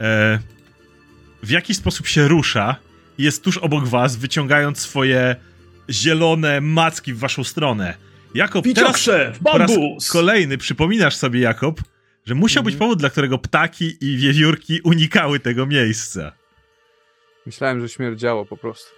[0.00, 0.38] e,
[1.42, 2.76] w jakiś sposób się rusza
[3.18, 5.36] i jest tuż obok was, wyciągając swoje
[5.90, 7.94] zielone macki w waszą stronę.
[8.34, 9.70] Jakob, teraz Wiciokrzew, po raz
[10.12, 11.80] kolejny przypominasz sobie, Jakob,
[12.26, 16.32] że musiał być powód, dla którego ptaki i wiewiórki unikały tego miejsca.
[17.46, 18.90] Myślałem, że śmierdziało po prostu.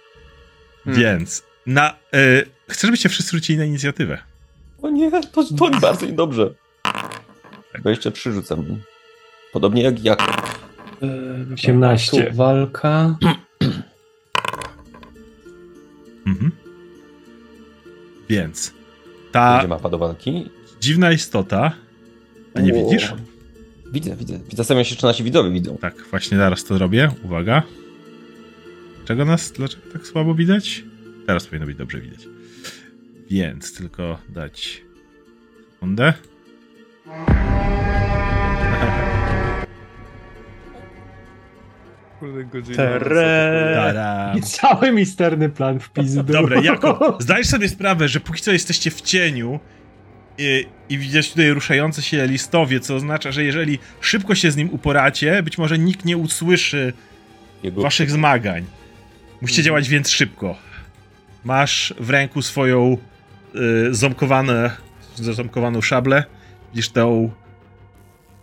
[0.83, 1.01] Hmm.
[1.01, 1.89] Więc na.
[2.13, 4.17] E, chcę, żebyście wszyscy rzucili na inicjatywę.
[4.81, 6.53] O nie, to, to bardzo niedobrze.
[7.79, 8.65] 23 rzucam.
[9.53, 10.19] Podobnie jak.
[11.01, 12.23] Yy, 18.
[12.23, 13.17] Tu walka.
[16.27, 16.51] Mhm.
[18.29, 18.73] Więc
[19.31, 20.49] ta Gdzie mapa do walki?
[20.81, 21.71] dziwna istota.
[22.53, 22.75] A nie O.
[22.75, 23.13] widzisz?
[23.91, 24.39] Widzę, widzę.
[24.55, 25.77] Zastanawiam się, czy nasi widzowie widzą.
[25.77, 27.11] Tak, właśnie zaraz to robię.
[27.23, 27.63] Uwaga.
[29.05, 30.83] Czego nas, dlaczego tak słabo widać?
[31.29, 32.19] Teraz powinno być dobrze widać.
[33.29, 34.81] Więc tylko dać
[35.73, 36.13] sekundę.
[42.19, 44.33] Kurde.
[44.37, 46.23] I cały misterny plan w pizdu.
[46.23, 49.59] Dobra, jako zdajesz sobie sprawę, że póki co jesteście w cieniu
[50.37, 54.69] i, i widzisz tutaj ruszające się listowie, co oznacza, że jeżeli szybko się z nim
[54.69, 56.93] uporacie, być może nikt nie usłyszy
[57.63, 57.81] Jego...
[57.81, 58.65] waszych zmagań.
[59.41, 60.68] Musicie działać więc szybko.
[61.43, 62.97] Masz w ręku swoją
[63.55, 64.71] y, ząbkowane,
[65.15, 66.23] ząbkowaną szablę.
[66.73, 67.31] Widzisz tą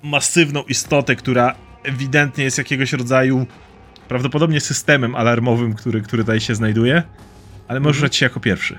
[0.03, 3.47] masywną istotę, która ewidentnie jest jakiegoś rodzaju
[4.09, 7.03] prawdopodobnie systemem alarmowym, który, który tutaj się znajduje.
[7.69, 8.79] Ale możesz ruszać się jako pierwszy.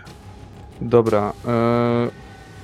[0.82, 1.34] Dobra.
[1.48, 2.08] E,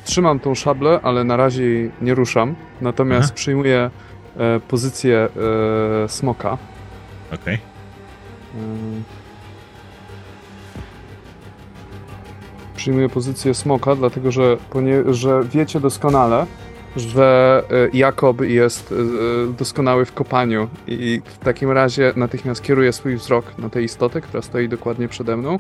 [0.06, 1.64] trzymam tą szablę, ale na razie
[2.02, 2.56] nie ruszam.
[2.82, 3.36] Natomiast Aha.
[3.36, 3.90] przyjmuję
[4.38, 5.30] e, pozycję
[6.06, 6.58] e, smoka.
[7.34, 7.60] Okej.
[8.56, 9.23] Ym.
[12.84, 16.46] Przyjmuję pozycję smoka, dlatego że, ponie, że wiecie doskonale,
[16.96, 23.16] że e, Jakob jest e, doskonały w kopaniu i w takim razie natychmiast kieruję swój
[23.16, 25.60] wzrok na tę istotę, która stoi dokładnie przede mną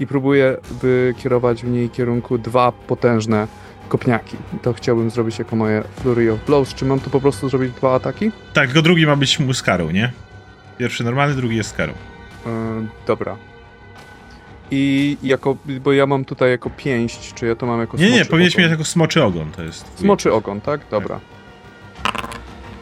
[0.00, 3.46] i próbuję wykierować w niej kierunku dwa potężne
[3.88, 4.36] kopniaki.
[4.62, 6.74] To chciałbym zrobić jako moje Flurry of Blows.
[6.74, 8.32] Czy mam tu po prostu zrobić dwa ataki?
[8.52, 10.12] Tak, tylko drugi ma być mu z karą, nie?
[10.78, 11.92] Pierwszy normalny, drugi jest z karą.
[12.46, 12.48] E,
[13.06, 13.51] dobra.
[14.74, 18.22] I jako, bo ja mam tutaj jako pięść, czy ja to mam jako Nie, nie,
[18.22, 18.40] ogon?
[18.40, 19.84] mieć jako smoczy ogon, to jest.
[19.84, 19.98] twój.
[19.98, 20.80] Smoczy ogon, tak?
[20.90, 21.20] Dobra.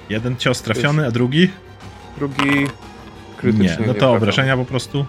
[0.09, 1.51] Jeden cios trafiony, a drugi?
[2.18, 2.66] Drugi
[3.36, 4.16] krytycznie Nie, no to trafiony.
[4.16, 5.07] obrażenia po prostu.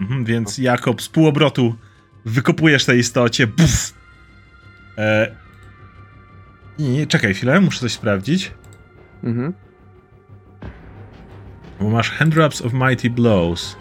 [0.00, 1.74] Mhm, więc Jakob z półobrotu
[2.24, 3.46] wykopujesz tej istocie.
[3.46, 3.94] Buf!
[4.98, 5.36] E...
[6.78, 8.52] Nie, nie, czekaj chwilę, muszę coś sprawdzić.
[9.24, 9.52] Mhm.
[11.80, 13.76] Bo masz Handraps of Mighty Blows.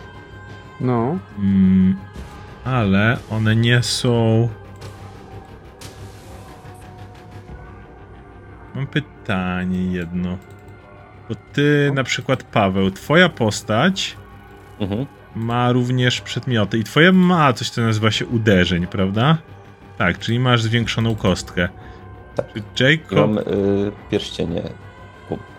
[0.81, 1.17] No.
[1.39, 1.95] Mm,
[2.65, 4.49] ale one nie są.
[8.75, 10.37] Mam pytanie jedno.
[11.29, 14.17] Bo ty, na przykład, Paweł, twoja postać
[14.79, 15.05] Mhm.
[15.35, 19.37] ma również przedmioty i twoja ma coś, co nazywa się uderzeń, prawda?
[19.97, 21.69] Tak, czyli masz zwiększoną kostkę.
[22.35, 22.45] Tak.
[22.75, 23.43] Czy Jacob, Mam y,
[24.11, 24.61] pierścienie,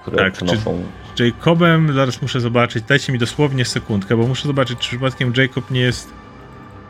[0.03, 0.83] które Tak, czy- przenoszą...
[1.00, 5.71] z Jacobem, zaraz muszę zobaczyć, dajcie mi dosłownie sekundkę, bo muszę zobaczyć, czy przypadkiem Jacob
[5.71, 6.11] nie jest...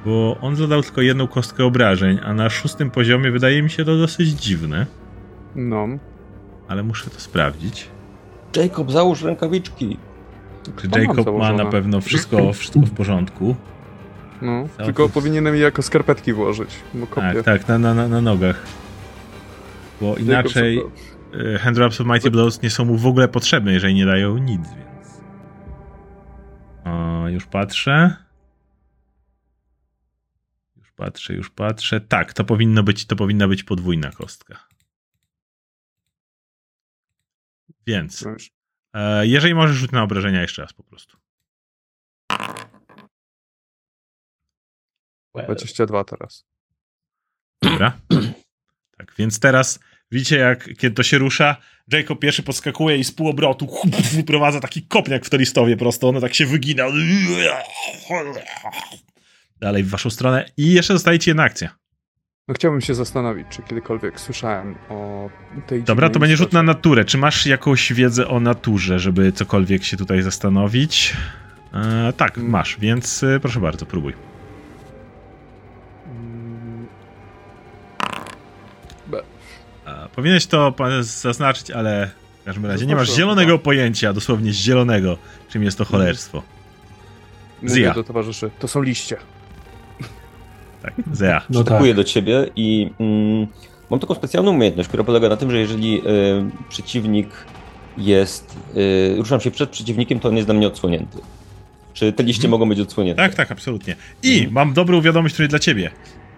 [0.04, 3.96] Bo on zadał tylko jedną kostkę obrażeń, a na szóstym poziomie wydaje mi się to
[3.96, 4.86] dosyć dziwne,
[5.56, 5.88] No.
[6.68, 7.88] ale muszę to sprawdzić.
[8.56, 9.96] Jacob, załóż rękawiczki.
[10.80, 13.56] Czy To Jacob ma na pewno wszystko, wszystko w porządku?
[14.42, 14.68] No.
[14.78, 17.32] Co Tylko ty- powinienem je jako skarpetki włożyć, bo kopię.
[17.34, 18.62] Tak, tak, na, na, na, na nogach.
[20.00, 20.90] Bo Jacob inaczej sobie-
[21.34, 24.68] y, Handraps of Mighty Blows nie są mu w ogóle potrzebne, jeżeli nie dają nic,
[24.68, 25.22] więc...
[26.84, 28.16] O, już patrzę.
[30.76, 32.00] Już patrzę, już patrzę.
[32.00, 34.68] Tak, to powinno być, to powinna być podwójna kostka.
[37.86, 38.24] Więc,
[38.94, 41.16] e, jeżeli możesz rzucić na obrażenia jeszcze raz po prostu.
[45.34, 46.44] 22 teraz.
[47.62, 48.00] Dobra.
[48.96, 49.78] Tak, więc teraz
[50.12, 51.56] widzicie, jak kiedy to się rusza,
[51.92, 53.68] Jacob pierwszy podskakuje i z półobrotu
[54.16, 56.84] wyprowadza taki kopniak w listowie prosto, ono tak się wygina.
[59.60, 61.80] Dalej w waszą stronę i jeszcze dostajecie jedna akcja.
[62.48, 65.30] No chciałbym się zastanowić, czy kiedykolwiek słyszałem o
[65.66, 67.04] tej Dobra, to będzie rzut na naturę.
[67.04, 71.16] Czy masz jakąś wiedzę o naturze, żeby cokolwiek się tutaj zastanowić?
[71.74, 72.50] E, tak, Mm.
[72.50, 74.14] masz, więc e, proszę bardzo, próbuj.
[80.20, 82.10] Powinieneś to zaznaczyć, ale
[82.42, 85.18] w każdym razie nie masz zielonego pojęcia, dosłownie zielonego,
[85.48, 86.42] czym jest to cholerstwo.
[87.62, 87.94] Mówię Zja.
[87.94, 89.16] do towarzyszy, to są liście.
[90.82, 91.42] Tak, Zea.
[91.50, 91.94] No tak.
[91.94, 93.46] Do ciebie i mm,
[93.90, 96.02] mam taką specjalną umiejętność, która polega na tym, że jeżeli y,
[96.68, 97.28] przeciwnik
[97.98, 98.56] jest.
[98.76, 101.18] Y, ruszam się przed przeciwnikiem, to on jest dla mnie odsłonięty.
[101.94, 102.50] Czy te liście Mhm.
[102.50, 103.22] mogą być odsłonięte?
[103.22, 103.96] Tak, tak, absolutnie.
[104.22, 104.52] I Mhm.
[104.54, 105.90] mam dobrą wiadomość tutaj dla ciebie.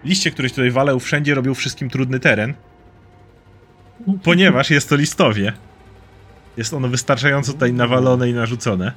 [0.05, 2.53] Liście, które tutaj walę wszędzie robią wszystkim trudny teren,
[4.23, 5.53] ponieważ jest to listowie.
[6.57, 8.91] Jest ono wystarczająco tutaj nawalone i narzucone.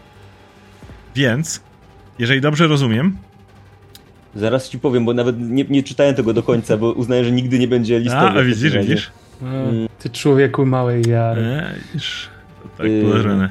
[1.14, 1.60] Więc,
[2.18, 3.16] jeżeli dobrze rozumiem,
[4.34, 7.58] Zaraz ci powiem, bo nawet nie, nie czytałem tego do końca, bo uznaję, że nigdy
[7.58, 8.40] nie będzie listowy.
[8.40, 9.10] a, widzisz, widzisz?
[9.42, 9.88] Mm.
[9.98, 11.42] Ty człowieku małej jary.
[11.42, 11.74] E,
[12.62, 13.02] to tak Yy.
[13.02, 13.50] położone.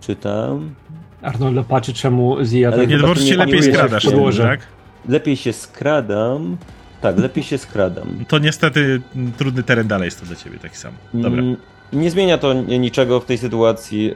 [0.00, 0.74] Czytam.
[1.22, 4.42] Arnoldo patrzy, czemu tak Nie, no po nie- lepiej nie skradasz, podłoże.
[4.42, 4.60] tak?
[5.08, 6.56] Lepiej się skradam.
[7.02, 8.24] Tak, lepiej się skradam.
[8.28, 9.00] To niestety
[9.38, 10.92] trudny teren dalej jest to dla ciebie taki sam.
[11.14, 11.42] Dobra.
[11.42, 11.56] Mm,
[11.92, 14.14] Nie zmienia to ni- niczego w tej sytuacji.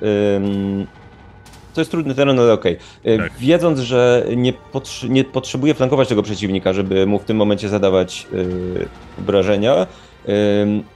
[1.75, 2.77] To jest trudny teren, ale okej.
[3.05, 3.33] E, Tak.
[3.39, 8.27] Wiedząc, że nie, potrzy- nie potrzebuję flankować tego przeciwnika, żeby mu w tym momencie zadawać
[8.33, 9.87] yy, obrażenia,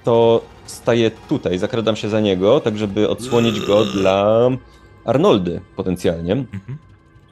[0.05, 4.49] to staję tutaj, zakradam się za niego, tak żeby odsłonić go dla
[5.05, 6.33] Arnoldy potencjalnie.
[6.33, 6.79] Mhm.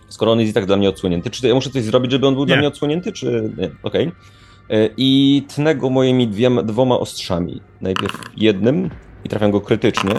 [0.09, 1.31] Skoro on jest i tak dla mnie odsłonięty.
[1.31, 2.59] Czy ja muszę coś zrobić, żeby on był dla Nie.
[2.59, 3.71] mnie odsłonięty, czy nie?
[3.83, 4.07] Okej.
[4.07, 4.13] Y,
[4.97, 7.61] I tnę go moimi dwiema, dwoma ostrzami.
[7.81, 8.91] Najpierw jednym
[9.25, 10.15] i trafiam go krytycznie,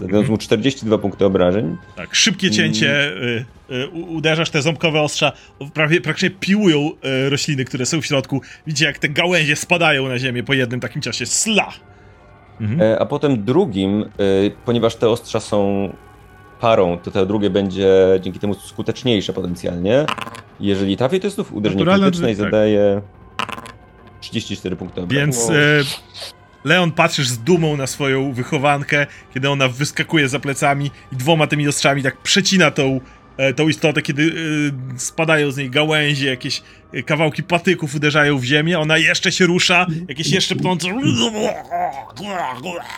[0.00, 1.76] zadając mu 42 punkty obrażeń.
[1.96, 3.44] Tak, szybkie cięcie, y,
[3.74, 5.32] y, uderzasz te ząbkowe ostrza,
[5.74, 6.90] prawie praktycznie piłują
[7.26, 8.40] y, rośliny, które są w środku.
[8.66, 11.26] Widzicie, jak te gałęzie spadają na ziemię po jednym takim czasie.
[11.26, 11.68] Sla!
[12.60, 12.82] Mhm.
[12.82, 14.04] E, A potem drugim,
[14.64, 15.92] ponieważ te ostrza są
[16.60, 17.88] parą, to te drugie będzie
[18.20, 20.06] dzięki temu skuteczniejsze potencjalnie.
[20.60, 22.52] Jeżeli trafię, to jest znów uderzenie Naturalne, krytyczne i tak.
[24.18, 25.20] Zadaje 34 punkty obrażeń.
[25.20, 25.84] Więc y,
[26.64, 31.68] Leon patrzysz z dumą na swoją wychowankę, kiedy ona wyskakuje za plecami i dwoma tymi
[31.68, 33.00] ostrzami tak przecina tą,
[33.36, 36.62] e, tą istotę, kiedy y, spadają z niej gałęzie, jakieś
[36.94, 40.88] y, kawałki patyków uderzają w ziemię, ona jeszcze się rusza, jakieś jeszcze pnące,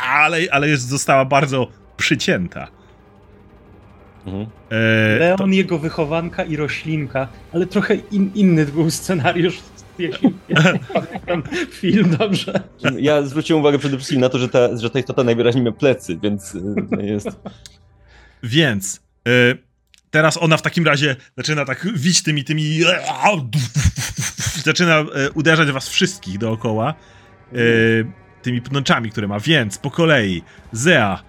[0.08, 1.66] ale, ale jest, została bardzo
[1.96, 2.68] przycięta.
[4.26, 4.46] Mhm.
[4.70, 9.58] E, Leon, to, jego wychowanka i roślinka, ale trochę in, inny był scenariusz,
[10.02, 12.60] jeśli ja pamiętam film dobrze.
[12.98, 16.18] Ja zwróciłem uwagę przede wszystkim na to, że ta, że ta istota najwyraźniej ma plecy,
[16.22, 17.28] więc y, to jest...
[18.42, 19.30] Więc e,
[20.10, 22.80] teraz ona w takim razie zaczyna tak wić tymi, tymi
[24.64, 26.94] zaczyna e, uderzać was wszystkich dookoła
[27.52, 27.56] e,
[28.42, 30.42] tymi pnączami, które ma, więc po kolei
[30.72, 31.22] Zea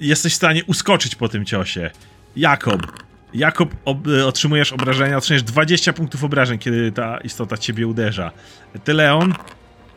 [0.00, 1.90] jesteś w stanie uskoczyć po tym ciosie.
[2.36, 8.30] Jakob Jakob ob, e, otrzymujesz obrażenia, otrzymujesz 20 punktów obrażeń, kiedy ta istota ciebie uderza.
[8.84, 9.34] Ty Leon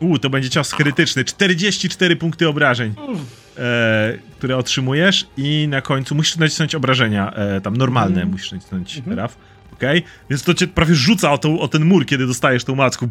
[0.00, 1.24] U, to będzie cios krytyczny.
[1.24, 2.94] 44 punkty obrażeń,
[3.58, 8.30] e, które otrzymujesz i na końcu musisz nacisnąć obrażenia, e, tam normalne Mhm.
[8.30, 9.36] musisz nacisnąć, Raf.
[9.72, 10.02] Okej?
[10.30, 13.08] Więc to cię prawie rzuca o, tą, o ten mur, kiedy dostajesz tą macką.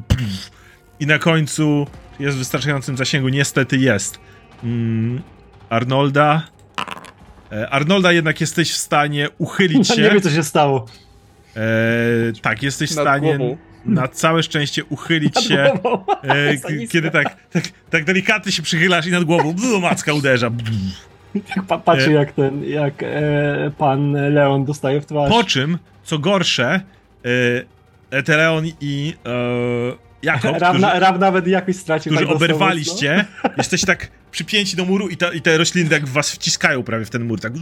[0.99, 1.87] I na końcu
[2.19, 4.19] jest w wystarczającym zasięgu, niestety jest.
[4.63, 5.21] Mm,
[5.69, 6.47] Arnolda.
[7.53, 10.01] E, Arnolda jednak jesteś w stanie uchylić Nie się.
[10.01, 10.85] wiem, co się stało.
[11.55, 11.59] E,
[12.41, 13.57] tak, jesteś w Nad stanie głową.
[13.85, 15.71] na całe szczęście uchylić się.
[15.81, 16.05] Głową.
[16.23, 20.49] E, kiedy tak, tak, tak delikatnie się przychylasz i nad głową blu, macka uderza.
[21.55, 22.13] Tak pa patrzy, E.
[22.13, 25.29] jak ten, jak e, pan Leon dostaje w twarz.
[25.29, 26.81] Po czym, co gorsze,
[28.11, 29.29] e, Eteleon i e,
[30.23, 32.11] Jakob, Raw, na, którzy, nawet jakoś stracił.
[32.11, 33.25] którzy tak dostał oberwaliście,
[33.57, 37.05] jesteście tak przypięci do muru i, ta, i te rośliny tak w was wciskają prawie
[37.05, 37.53] w ten mur, tak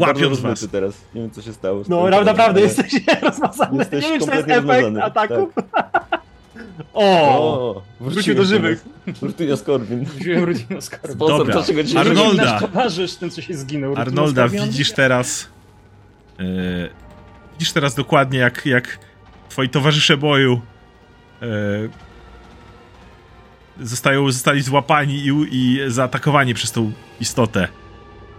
[0.00, 0.68] łapiąc was.
[0.72, 0.94] teraz.
[1.14, 1.82] Nie wiem, co się stało.
[1.88, 3.78] No, naprawdę ale- jesteś rozmazany.
[3.78, 5.54] Jesteś nie wiem, czy to jest kompletnie efekt rozmazany, ataków.
[5.72, 6.04] tak.
[6.94, 7.04] o!
[7.04, 8.84] O, Wrócił do żywych.
[9.06, 10.04] Wrócił Skorbin.
[10.04, 11.14] Wziąłem rodzinę Skarbu.
[11.14, 11.54] Sposób, Dobra.
[11.54, 12.60] dlaczego cię Arnolda.
[12.60, 13.94] Towarzysz, ten co się zginął.
[13.96, 15.48] Arnolda, widzisz teraz.
[16.40, 16.44] E,
[17.52, 18.98] widzisz teraz dokładnie, jak, jak
[19.48, 20.60] twoi towarzysze boju
[21.42, 21.46] e,
[23.80, 27.68] zostają, zostali złapani i, i zaatakowani przez tą istotę.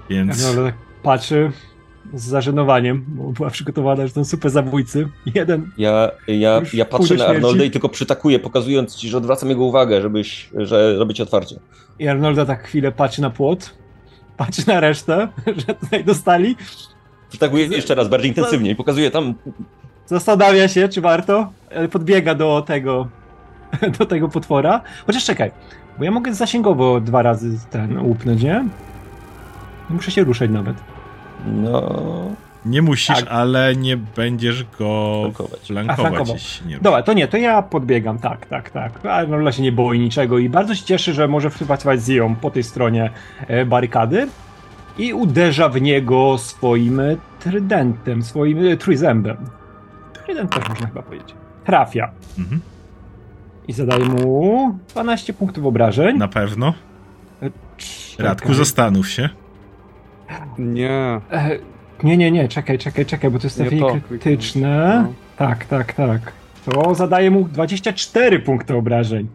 [0.10, 0.44] Więc.
[0.44, 1.52] No, ale tak patrzy
[2.14, 5.10] z zażenowaniem, bo była przygotowana, że to super zabójcy.
[5.36, 5.72] Jeden.
[5.78, 7.26] Ja, ja, ja patrzę na.
[7.26, 11.60] Arnoldę i tylko przytakuję, pokazując ci, że odwracam jego uwagę, żebyś, że robić otwarcie.
[12.00, 13.76] I Arnolda tak chwilę patrzy na płot,
[14.38, 15.28] patrzy na resztę,
[15.68, 16.56] że tutaj dostali.
[17.30, 19.34] Przytakuję jeszcze raz, bardziej intensywnie i pokazuję tam
[20.06, 21.52] Zastanawia się, czy warto.
[21.76, 23.08] ale Podbiega do tego,
[24.00, 24.82] do tego potwora.
[25.08, 25.52] Chociaż czekaj,
[25.98, 28.66] bo ja mogę zasięgowo dwa razy ten łupnąć, nie?
[29.90, 30.76] Nie muszę się ruszać nawet.
[31.46, 31.92] No.
[32.66, 33.26] Nie musisz, Tak.
[33.30, 35.60] ale nie będziesz go Flankować.
[35.96, 36.30] Flankować.
[36.30, 39.06] jeśli nie Dobra, to nie, to ja podbiegam, tak, tak, tak.
[39.06, 42.52] Arnolda się nie boi niczego i bardzo się cieszy, że może współpracować z Zią po
[42.52, 43.10] tej stronie
[43.48, 44.28] e, barykady
[44.98, 47.02] i uderza w niego swoim
[47.40, 49.38] trydentem, swoim e, trójzębem.
[50.26, 51.36] Trydent też można chyba powiedzieć.
[51.66, 52.62] Trafia Mhm.
[53.68, 56.18] I zadaje mu 12 punktów obrażeń.
[56.18, 56.74] Na pewno.
[57.78, 58.26] Czekaj.
[58.26, 59.30] Radku, zastanów się.
[60.58, 61.22] Nie.
[61.32, 61.60] E,
[62.04, 65.02] nie, nie, nie, czekaj, czekaj, czekaj, bo to jest Nie trafienie krytyczne.
[65.04, 65.14] no.
[65.38, 66.32] Tak, tak, tak.
[66.66, 69.28] To zadaje mu 24 punkty obrażeń.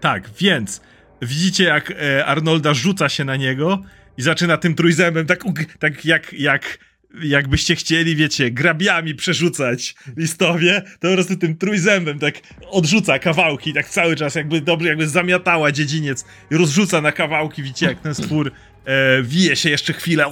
[0.00, 0.80] Tak, więc
[1.22, 3.78] widzicie, jak e, Arnolda rzuca się na niego
[4.18, 5.44] i zaczyna tym trójzębem, tak,
[5.78, 6.78] tak jak, jak,
[7.22, 12.34] jakbyście chcieli, wiecie, grabiami przerzucać listowie, to po prostu tym trójzębem tak
[12.70, 17.86] odrzuca kawałki, tak cały czas jakby dobrze, jakby zamiatała dziedziniec i rozrzuca na kawałki, widzicie,
[17.86, 18.52] jak ten stwór
[18.84, 20.24] e, wije się jeszcze chwilę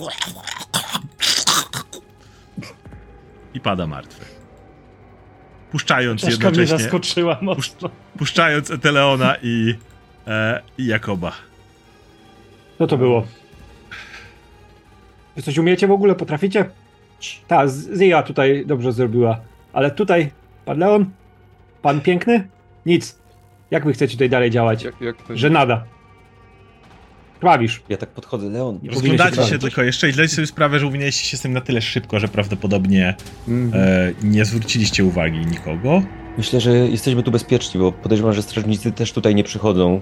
[3.55, 4.24] i pada martwy.
[5.70, 7.90] Puszczając Czaszka mnie jednocześnie zaskoczyła mocno.
[8.19, 9.74] puszczając Eteleona i,
[10.27, 11.32] e, i Jakoba.
[12.78, 13.27] Co to było?
[15.36, 16.15] Wy coś umiecie w ogóle?
[16.15, 16.65] Potraficie?
[17.48, 17.65] Ta,
[17.98, 19.40] Zia tutaj dobrze zrobiła.
[19.73, 20.31] Ale tutaj,
[20.65, 21.11] pan Leon,
[21.82, 22.48] pan piękny?
[22.86, 23.19] Nic.
[23.70, 24.82] Jak wy chcecie tutaj dalej działać?
[24.82, 25.85] Jak, jak to Że nada.
[27.40, 27.82] Krwawisz.
[27.89, 28.78] Ja tak podchodzę, Leon.
[28.82, 31.52] Nie Rozglądacie się się tylko jeszcze i zdajcie sobie sprawę, że uwinęliście się z tym
[31.52, 33.15] na tyle szybko, że prawdopodobnie
[33.48, 33.82] Mhm.
[34.23, 36.02] e, nie zwróciliście uwagi nikogo.
[36.39, 40.01] Myślę, że jesteśmy tu bezpieczni, bo podejrzewam, że strażnicy też tutaj nie przychodzą.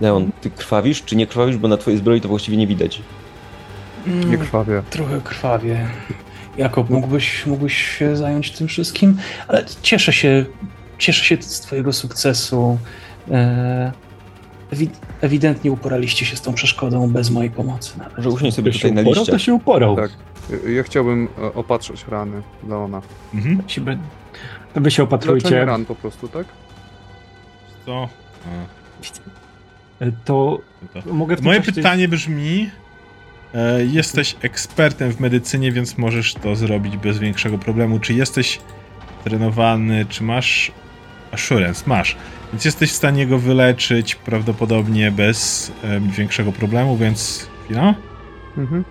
[0.00, 3.02] Leon, ty krwawisz czy nie krwawisz, bo na twojej zbroi to właściwie nie widać.
[4.08, 4.82] Mm, Nie krwawie.
[4.90, 5.86] Trochę krwawie.
[6.56, 9.16] Jakob, mógłbyś, mógłbyś się zająć tym wszystkim?
[9.48, 10.46] Ale cieszę się,
[10.98, 12.78] cieszę się z twojego sukcesu.
[13.30, 13.92] E,
[14.72, 14.88] ewi-
[15.20, 18.16] ewidentnie uporaliście się z tą przeszkodą bez mojej pomocy nawet.
[18.16, 19.32] Może usiądź sobie tutaj się na uporał, liście.
[19.32, 19.96] to się uporał.
[19.96, 20.10] Tak.
[20.68, 23.02] Ja- chciałbym e, opatrzeć rany Leona.
[23.34, 23.62] Mhm.
[24.74, 25.64] To wy się Leczenie opatrujcie.
[25.64, 26.46] ran po prostu, tak?
[27.86, 28.08] Co?
[30.00, 30.58] To to.
[31.12, 32.70] mogę Moje pytanie brzmi:
[33.86, 38.00] jesteś ekspertem w medycynie, więc możesz to zrobić bez większego problemu.
[38.00, 38.60] Czy jesteś
[39.24, 40.72] trenowany, czy masz
[41.32, 41.84] assurance?
[41.86, 42.16] Masz.
[42.52, 47.94] Więc jesteś w stanie go wyleczyć prawdopodobnie bez e, większego problemu, więc chwila.
[48.58, 48.84] Mhm.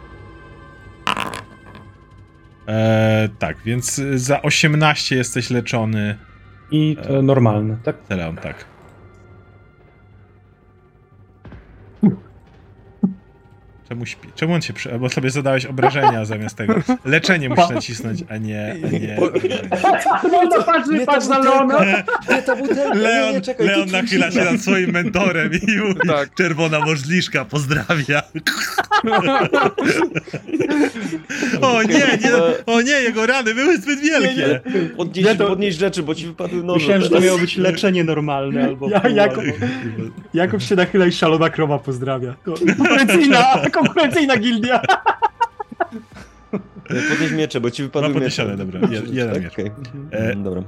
[2.68, 6.18] E, tak, więc za 18 jesteś leczony.
[6.72, 8.04] I to normalne, tak?
[8.08, 8.66] Teleon, tak.
[13.90, 14.28] Czemu śpi?
[14.36, 14.90] Czemu on się przy...
[15.00, 16.74] Bo sobie zadałeś obrażenia zamiast tego.
[17.06, 18.76] Leczenie musisz nacisnąć, a nie...
[18.86, 19.18] A nie...
[20.32, 21.86] No to patrz, patrz na Leona.
[21.86, 22.04] Nie,
[22.62, 23.68] butelka, Leon, nie, nie, czekaj.
[23.68, 26.34] Leon nachyla się nad swoim mentorem i mówi Tak.
[26.34, 28.22] czerwona możliszka, pozdrawia.
[31.62, 32.32] o nie, nie,
[32.66, 34.60] o nie, jego rany były zbyt wielkie.
[34.98, 36.80] Podnieś, Nie, to- podnieś rzeczy, bo ci wypadły noże.
[36.80, 38.90] Myślałem, że to miało być leczenie normalne albo...
[38.90, 39.44] Ja, Jakub,
[40.34, 42.36] Jakub się nachyla i szalona krowa pozdrawia.
[42.44, 44.82] Konkurencyjna, konkurencyjna gildia.
[47.10, 48.66] Podnieś miecze, bo ci wypadły Ma podniesione, miecze.
[48.66, 49.44] dobra, jed- jeden Tak?
[49.44, 49.54] miecz.
[49.54, 49.72] Okej.
[50.12, 50.62] E, Mm, Dobra.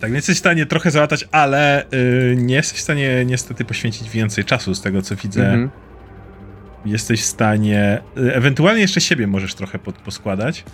[0.00, 4.10] Tak, więc jesteś w stanie trochę załatać, ale y, nie jesteś w stanie niestety poświęcić
[4.10, 5.44] więcej czasu z tego, co widzę.
[5.44, 5.70] Mhm.
[6.84, 8.02] Jesteś w stanie.
[8.18, 10.64] y, Ewentualnie jeszcze siebie możesz trochę pod, poskładać,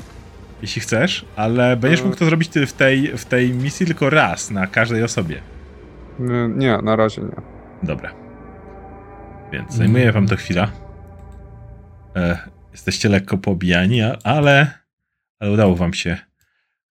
[0.63, 4.51] jeśli chcesz, ale będziesz mógł to zrobić ty w tej, w tej misji tylko raz
[4.51, 5.37] na każdej osobie.
[6.19, 7.37] Nie, Nie, na razie nie.
[7.83, 8.11] Dobra.
[9.53, 10.69] Więc zajmuje wam to chwila.
[12.19, 12.39] E,
[12.73, 14.71] jesteście lekko pobijani, ale,
[15.39, 16.19] ale udało wam się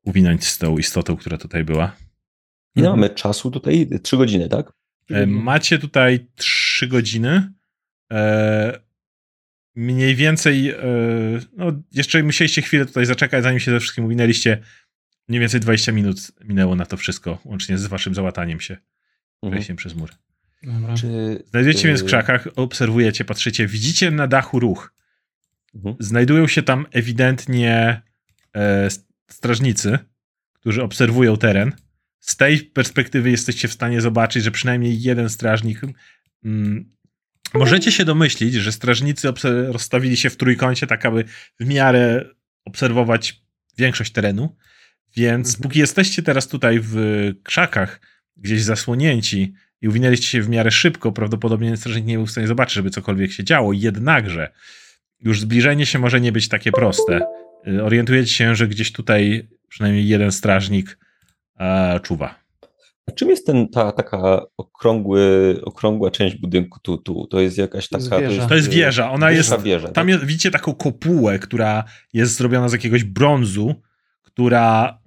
[0.03, 1.95] uwinąć z tą istotą, która tutaj była.
[2.75, 3.87] Ile mamy czasu tutaj?
[4.03, 4.71] Trzy godziny, tak?
[5.09, 7.53] E, Macie tutaj 3 godziny.
[8.11, 8.79] E,
[9.75, 10.75] mniej więcej,
[11.57, 14.63] no jeszcze musieliście chwilę tutaj zaczekać, zanim się ze wszystkim uwinęliście.
[15.27, 18.77] Mniej więcej 20 minut minęło na to wszystko, łącznie z waszym załataniem się
[19.43, 19.53] Mhm.
[19.53, 20.09] wejściem przez mur.
[20.63, 20.93] Dobra.
[20.97, 21.43] Czy...
[21.49, 22.07] Znajdujecie więc w Yy.
[22.07, 24.93] krzakach, obserwujecie, patrzycie, widzicie na dachu ruch.
[25.75, 25.95] Mhm.
[25.99, 28.01] Znajdują się tam ewidentnie
[28.55, 28.89] e,
[29.31, 29.99] strażnicy,
[30.53, 31.71] którzy obserwują teren.
[32.19, 35.81] Z tej perspektywy jesteście w stanie zobaczyć, że przynajmniej jeden strażnik.
[36.43, 36.91] Mm,
[37.53, 39.27] możecie się domyślić, że strażnicy
[39.67, 41.23] rozstawili się w trójkącie, tak aby
[41.59, 42.25] w miarę
[42.65, 43.41] obserwować
[43.77, 44.55] większość terenu.
[45.15, 46.95] Więc póki jesteście teraz tutaj w
[47.43, 48.01] krzakach,
[48.37, 52.75] gdzieś zasłonięci i uwinęliście się w miarę szybko, prawdopodobnie strażnik nie był w stanie zobaczyć,
[52.75, 53.73] żeby cokolwiek się działo.
[53.73, 54.51] Jednakże
[55.21, 57.21] już zbliżenie się może nie być takie proste.
[57.67, 60.99] Y, Orientujecie się, że gdzieś tutaj przynajmniej jeden strażnik
[61.59, 62.35] e, czuwa.
[63.07, 67.27] A czym jest ten, ta taka okrągły, okrągła część budynku tu, tu?
[67.27, 68.19] To jest jakaś taka...
[68.19, 68.47] jest wieża.
[68.47, 69.61] To jest wieża, ona jest.
[69.61, 70.07] Wieża, Tam tak?
[70.07, 71.83] jest, widzicie taką kopułę, która
[72.13, 73.75] jest zrobiona z jakiegoś brązu,
[74.21, 74.99] która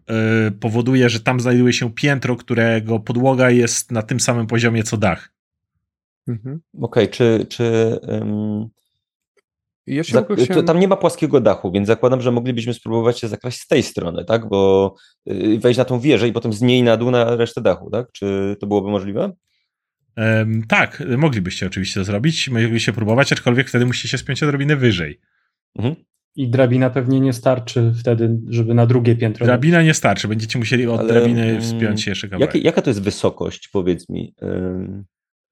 [0.48, 4.97] y, powoduje, że tam znajduje się piętro, którego podłoga jest na tym samym poziomie co
[4.97, 5.32] dach.
[6.28, 6.60] Mhm.
[6.80, 7.47] Okej, czy...
[7.48, 8.81] czy I
[9.86, 10.66] Ja się za, tylko to, chciałem...
[10.66, 14.24] tam nie ma płaskiego dachu, więc zakładam, że moglibyśmy spróbować się zakraść z tej strony,
[14.24, 14.48] tak?
[14.48, 14.94] Bo
[15.30, 18.12] y, wejść na tą wieżę i potem z niej na dół na resztę dachu, tak?
[18.12, 19.32] Czy to byłoby możliwe?
[20.16, 25.20] Em, tak, moglibyście oczywiście to zrobić, moglibyście próbować, aczkolwiek wtedy musicie się spiąć odrobinę wyżej.
[25.78, 25.94] Mhm.
[26.36, 29.46] I drabina pewnie nie starczy wtedy, żeby na drugie piętro.
[29.46, 32.54] Drabina nie starczy, będziecie musieli od Ale, drabiny mm, wspiąć się jeszcze kawałek.
[32.54, 34.34] Jakie, jaka to jest wysokość, powiedz mi?
[34.42, 35.04] Ym,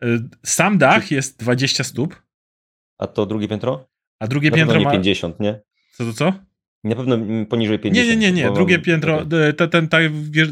[0.05, 2.23] Y, Sam dach jest 20 stóp,
[2.99, 3.90] a to drugie piętro?
[4.21, 4.91] A drugie Na pewno piętro nie ma...
[4.93, 5.61] 50, nie?
[5.93, 6.33] Co to co?
[6.85, 7.19] Na pewno
[7.49, 8.09] poniżej Nie, 50.
[8.09, 8.49] nie, nie, nie.
[8.49, 9.27] bo- Drugie piętro,
[9.57, 9.99] ta, ten, ta,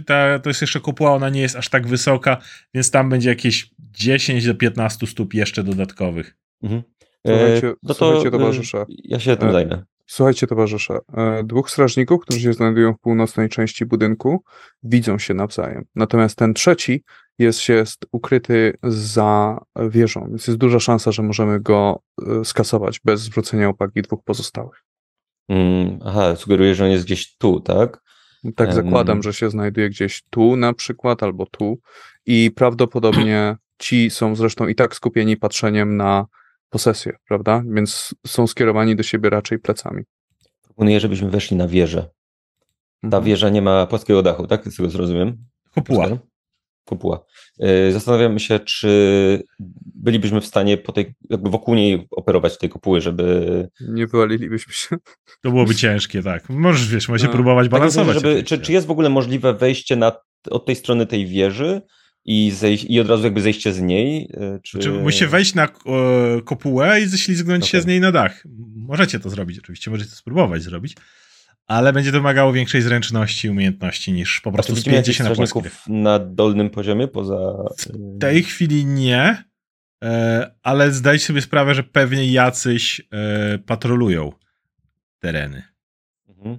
[0.06, 2.36] ta, to jest jeszcze kopuła, ona nie jest aż tak wysoka,
[2.74, 6.36] więc tam będzie jakieś 10 do 15 stóp jeszcze dodatkowych.
[6.62, 6.82] Mhm.
[7.26, 8.84] Słuchajcie- E, no to, słuchajcie, e, towarzysze.
[8.88, 9.82] Ja się tym E, zajmę.
[10.06, 14.44] Słuchajcie, towarzysze, e, dwóch strażników, którzy się znajdują w północnej części budynku,
[14.82, 15.84] widzą się nawzajem.
[15.94, 17.04] Natomiast ten trzeci
[17.38, 19.60] jest, jest ukryty za
[19.90, 22.02] wieżą, więc jest duża szansa, że możemy go
[22.40, 24.84] e, skasować bez zwrócenia uwagi dwóch pozostałych.
[25.48, 28.02] Mm, aha, sugeruję, że on jest gdzieś tu, tak?
[28.56, 28.74] Tak Em.
[28.74, 31.78] zakładam, że się znajduje gdzieś tu na przykład, albo tu.
[32.26, 36.26] I prawdopodobnie ci są zresztą i tak skupieni patrzeniem na
[36.70, 37.62] posesję, prawda?
[37.66, 40.02] Więc są skierowani do siebie raczej plecami.
[40.62, 42.10] Proponuję, żebyśmy weszli na wieżę.
[43.00, 43.24] Ta Mhm.
[43.24, 44.68] wieża nie ma płaskiego dachu, tak?
[44.68, 45.36] Z tego zrozumiem.
[45.74, 46.06] Kopuła.
[46.88, 47.24] Kopuła.
[47.88, 49.42] Y, Zastanawiamy się, czy
[49.94, 53.68] bylibyśmy w stanie po tej, jakby wokół niej operować tej kopuły, żeby...
[53.80, 54.96] Nie wywalilibyśmy się.
[55.42, 56.48] To byłoby ciężkie, tak.
[56.48, 57.28] Możesz, wiesz, się No.
[57.28, 58.14] próbować Tak, myślę, balansować.
[58.14, 60.12] żeby, czy, czy jest w ogóle możliwe wejście na,
[60.50, 61.82] od tej strony tej wieży
[62.24, 64.28] i, zejść, i od razu jakby zejście z niej?
[64.56, 64.78] y, Czy...
[64.78, 65.68] Czy musicie wejść na e,
[66.44, 67.82] kopułę i ześlizgnąć się Okej.
[67.82, 68.44] z niej na dach.
[68.76, 70.96] Możecie to zrobić, oczywiście, możecie to spróbować zrobić,
[71.68, 75.34] ale będzie to wymagało większej zręczności i umiejętności niż po prostu spięcie jakichś się na
[75.34, 75.72] płaski dach.
[75.72, 77.54] strażników na dolnym poziomie poza...
[77.94, 79.44] W tej chwili nie,
[80.04, 84.32] e, ale zdaj sobie sprawę, że pewnie jacyś e, patrolują
[85.18, 85.62] tereny.
[86.28, 86.58] Mhm.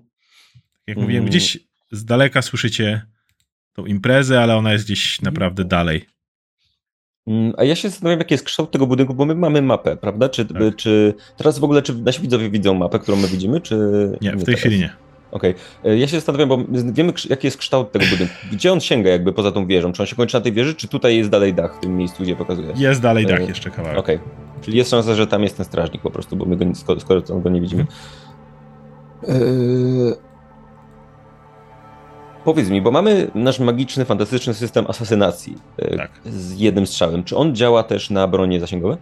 [0.87, 1.29] Jak mówiłem, Mm.
[1.29, 1.57] gdzieś
[1.91, 3.01] z daleka słyszycie
[3.73, 6.05] tą imprezę, ale ona jest gdzieś naprawdę dalej.
[7.29, 10.29] Mm, A ja się zastanawiam, jaki jest kształt tego budynku, bo my mamy mapę, prawda?
[10.29, 10.75] Czy, Tak.
[10.75, 13.75] czy teraz w ogóle, czy nasi widzowie widzą mapę, którą my widzimy, czy
[14.21, 14.59] Nie, w tej teraz?
[14.59, 14.89] chwili nie.
[15.31, 15.55] Okej.
[15.85, 16.57] E, Ja się zastanawiam, bo
[16.93, 18.33] wiemy, jaki jest kształt tego budynku.
[18.51, 19.91] Gdzie on sięga jakby poza tą wieżą?
[19.93, 22.23] Czy on się kończy na tej wieży, czy tutaj jest dalej dach w tym miejscu,
[22.23, 22.73] gdzie pokazuje?
[22.77, 23.97] Jest dalej dach E, jeszcze kawałek.
[23.99, 24.19] Okej.
[24.61, 26.99] Czyli jest szansa, że tam jest ten strażnik po prostu, bo my go, nie- skoro,
[26.99, 27.85] skoro go nie widzimy.
[29.27, 30.13] Eee,
[32.43, 36.11] Powiedz mi, bo mamy nasz magiczny, fantastyczny system asasynacji e, Tak.
[36.25, 37.23] z jednym strzałem.
[37.23, 38.97] Czy on działa też na bronie zasięgowe?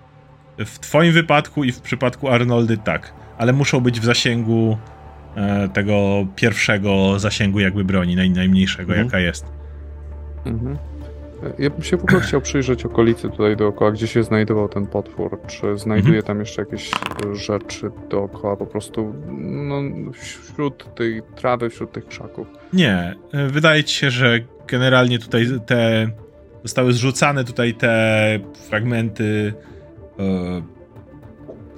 [0.66, 4.78] W twoim wypadku i w przypadku Arnoldy tak, ale muszą być w zasięgu
[5.36, 9.06] e, tego pierwszego zasięgu jakby broni, naj, najmniejszego Mhm.
[9.08, 9.46] jaka jest.
[10.46, 10.78] Mhm.
[11.60, 15.40] Ja bym się w ogóle chciał przyjrzeć okolicy tutaj dookoła, gdzie się znajdował ten potwór.
[15.48, 19.82] Czy znajduje tam jeszcze jakieś e, rzeczy dookoła, po prostu no,
[20.14, 22.48] wśród tej trawy, wśród tych krzaków.
[22.74, 26.10] Nie, e, wydaje ci się, że generalnie tutaj te
[26.64, 28.40] zostały zrzucane tutaj te
[28.70, 29.54] fragmenty
[30.20, 30.78] e,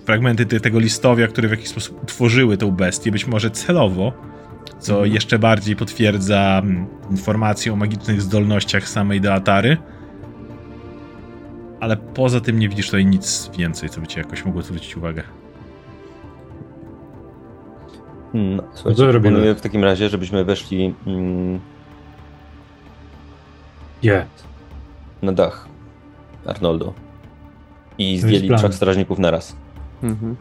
[0.05, 4.13] fragmenty te, tego listowia, które w jakiś sposób utworzyły tą bestię, być może celowo,
[4.79, 5.13] co Mhm.
[5.13, 9.77] jeszcze bardziej potwierdza mm, informację o magicznych zdolnościach samej Deatary.
[11.79, 15.23] Ale poza tym nie widzisz tutaj nic więcej, co by ci jakoś mogło zwrócić uwagę.
[18.31, 19.21] Hmm, Co słuchajcie, robimy?
[19.21, 21.59] proponuję w takim razie, żebyśmy weszli mm,
[24.03, 24.25] Nie.
[25.21, 25.67] na dach
[26.45, 26.93] Arnoldo
[27.97, 29.55] i zdjęli trzech strażników naraz.
[30.03, 30.35] Mhm.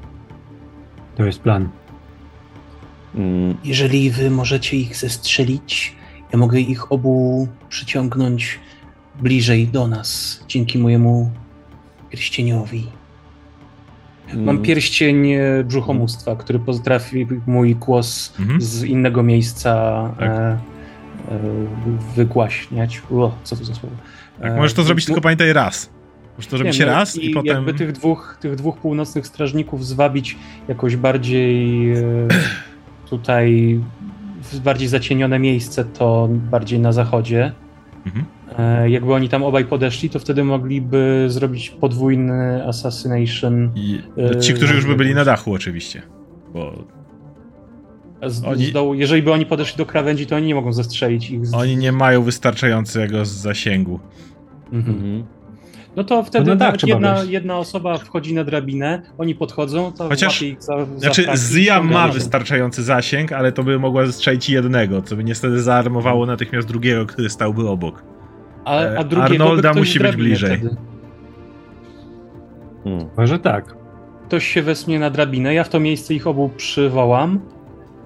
[1.16, 1.68] To jest plan.
[3.64, 5.96] Jeżeli wy możecie ich zestrzelić,
[6.32, 8.58] ja mogę ich obu przyciągnąć
[9.20, 11.30] bliżej do nas dzięki mojemu
[12.10, 12.86] pierścieniowi.
[14.34, 18.60] Mam mm, pierścień e, brzuchomóstwa, który potrafi mój głos Mhm.
[18.60, 19.72] z innego miejsca
[20.18, 20.28] Tak.
[20.28, 20.58] e, e,
[22.16, 23.02] wygłaśniać.
[23.10, 23.96] O, co to za słowo?
[24.40, 25.90] Tak, E, możesz to zrobić, tylko pamiętaj raz.
[26.36, 27.54] Możesz to zrobić nie, no raz i, potem...
[27.54, 30.36] jakby tych dwóch, tych dwóch północnych strażników zwabić
[30.68, 31.88] jakoś bardziej
[33.10, 33.80] tutaj
[34.42, 37.52] w bardziej zacienione miejsce, to bardziej na zachodzie.
[38.06, 38.24] Mhm.
[38.58, 43.70] E, Jakby oni tam obaj podeszli, to wtedy mogliby zrobić podwójny assassination.
[43.74, 46.02] I Yy, ci, którzy już by byli na dachu oczywiście.
[46.54, 46.84] Bo
[48.26, 51.30] Z, Oni- z dołu, jeżeli by oni podeszli do krawędzi, to oni nie mogą zestrzelić
[51.30, 51.46] ich.
[51.46, 51.54] Z...
[51.54, 53.24] oni nie mają wystarczającego Mhm.
[53.26, 54.00] zasięgu.
[54.72, 55.24] mhm.
[55.98, 60.08] No to wtedy No tak, tak, jedna, jedna osoba wchodzi na drabinę, oni podchodzą, to
[60.08, 65.02] Chociaż- ich za, za Znaczy, Zia ma wystarczający zasięg, ale to by mogła zestrzelić jednego,
[65.02, 68.02] co by niestety zaarmowało natychmiast drugiego, który stałby obok.
[68.64, 70.58] A, a e, drugiego Arnolda musi być bliżej.
[70.58, 70.76] Wtedy.
[72.84, 73.08] Hmm.
[73.16, 73.74] Może tak.
[74.26, 77.40] Ktoś się wesmie na drabinę, ja w to miejsce ich obu przywołam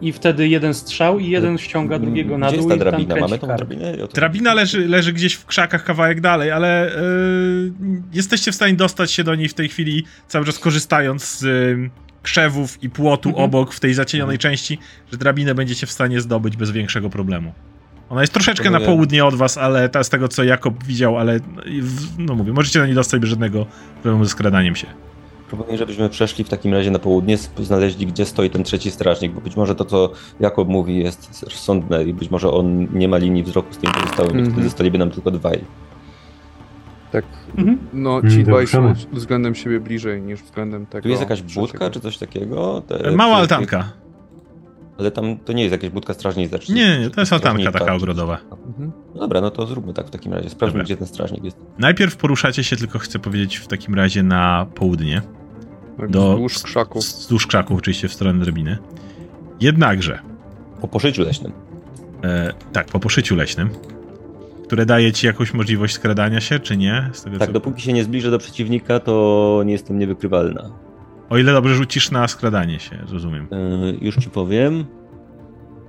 [0.03, 3.07] i wtedy jeden strzał i jeden ściąga drugiego na Gdzie dół jest ta i tam
[3.07, 3.21] drabina?
[3.27, 3.93] Mamy tą drabinę?
[4.15, 7.73] Drabina leży, leży gdzieś w krzakach kawałek dalej, ale yy,
[8.13, 11.91] jesteście w stanie dostać się do niej w tej chwili, cały czas korzystając z yy,
[12.23, 13.45] krzewów i płotu Mhm.
[13.45, 14.79] obok w tej zacienionej części,
[15.13, 17.53] że drabinę będziecie w stanie zdobyć bez większego problemu.
[18.11, 21.39] Ona jest troszeczkę na południe od was, ale ta z tego co Jakob widział, ale
[21.83, 23.67] w- no mówię, możecie na nie dostać bez żadnego
[24.03, 24.87] problemu ze skradaniem się.
[25.53, 29.41] Proponuję, żebyśmy przeszli w takim razie na południe, znaleźli gdzie stoi ten trzeci strażnik, bo
[29.41, 30.11] być może to, co
[30.41, 34.35] Jakob mówi jest rozsądne i być może on nie ma linii wzroku z tymi pozostałymi,
[34.39, 34.53] Mhm.
[34.53, 35.65] wtedy zostaliby nam tylko dwaj.
[37.13, 37.25] Tak,
[37.59, 37.79] Mhm.
[37.93, 41.91] no Mm, ci dwaj są względem siebie bliżej niż względem tego Tu jest jakaś budka
[41.91, 42.83] czy coś takiego?
[42.87, 43.93] Te- Mała czy- altanka.
[44.99, 46.59] Ale tam to nie jest jakaś budka strażnicza.
[46.59, 48.39] czy- Nie, nie, to jest altanka taka ogrodowa.
[48.69, 48.93] Mhm.
[49.15, 50.51] No dobra, no to zróbmy tak w takim razie.
[50.51, 50.85] Sprawdźmy, Dobra.
[50.85, 51.57] gdzie ten strażnik jest.
[51.79, 55.23] Najpierw poruszacie się, tylko chcę powiedzieć w takim razie na południe.
[55.99, 57.03] Tak, Do- Wzdłuż krzaków.
[57.05, 58.79] Wzdłuż krzaków, oczywiście w stronę drabiny.
[59.61, 60.19] Jednakże,
[60.81, 61.53] Po poszyciu leśnym.
[62.25, 63.71] e, tak, po poszyciu leśnym,
[64.67, 67.11] które daje ci jakąś możliwość skradania się, czy nie?
[67.13, 67.53] Z tego, Tak, co...
[67.53, 70.71] dopóki się nie zbliżę do przeciwnika, to nie jestem niewykrywalna.
[71.31, 73.47] O ile dobrze rzucisz na skradanie się, rozumiem.
[73.83, 74.85] Yy, już ci powiem.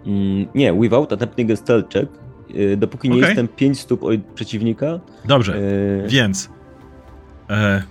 [0.06, 2.12] Mm, nie, without attempting a stealth check.
[2.50, 3.28] Yy, dopóki nie Okej.
[3.28, 5.00] jestem 5 stóp od przeciwnika.
[5.26, 5.58] Dobrze,
[6.02, 6.50] Yy, więc
[7.50, 7.84] e,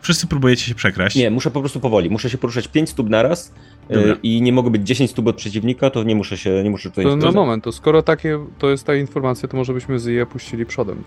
[0.00, 1.16] wszyscy próbujecie się przekraść.
[1.16, 2.10] nie, muszę po prostu powoli.
[2.10, 3.52] Muszę się poruszać 5 stóp naraz.
[3.90, 4.16] yy, Dobra.
[4.22, 7.04] I nie mogę być 10 stóp od przeciwnika, to nie muszę się, nie muszę tutaj...
[7.04, 10.66] To no moment, to skoro takie, to jest ta informacja, to może byśmy Zyję puścili
[10.66, 11.02] przodem.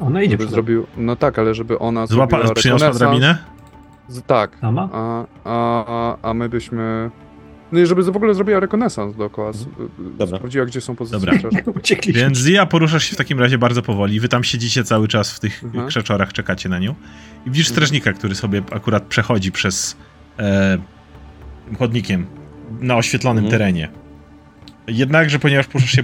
[0.00, 3.38] Ona idzie Żeby przed zrobił, no tak, ale żeby ona Złapa, zrobiła przyniosła drabinę?
[4.08, 4.88] Z, tak, Sama?
[4.92, 7.10] a, a, a, a my byśmy...
[7.72, 9.66] No i żeby w ogóle zrobiła rekonesans dookoła, s-
[10.18, 10.36] Dobra.
[10.38, 11.32] sprawdziła, gdzie są pozycje.
[11.78, 12.20] Uciekliśmy.
[12.22, 14.20] Więc Zia poruszasz się w takim razie bardzo powoli.
[14.20, 15.88] Wy tam siedzicie cały czas w tych Mhm.
[15.88, 16.94] krzeczorach, czekacie na nią.
[17.46, 17.74] I widzisz Mhm.
[17.76, 19.96] strażnika, który sobie akurat przechodzi przez
[20.38, 20.78] e,
[21.78, 22.26] chodnikiem
[22.80, 23.58] na oświetlonym Mhm.
[23.60, 23.88] terenie.
[24.88, 26.02] Jednakże, ponieważ poruszasz się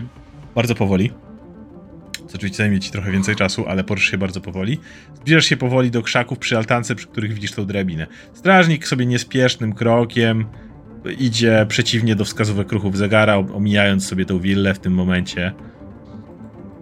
[0.54, 1.10] bardzo powoli,
[2.28, 4.78] co oczywiście zajmie ci trochę więcej czasu, ale poruszasz się bardzo powoli,
[5.14, 8.06] zbliżasz się powoli do krzaków przy altance, przy których widzisz tą drabinę.
[8.34, 10.44] Strażnik sobie niespiesznym krokiem
[11.18, 15.52] idzie przeciwnie do wskazówek ruchów zegara, omijając sobie tą willę w tym momencie.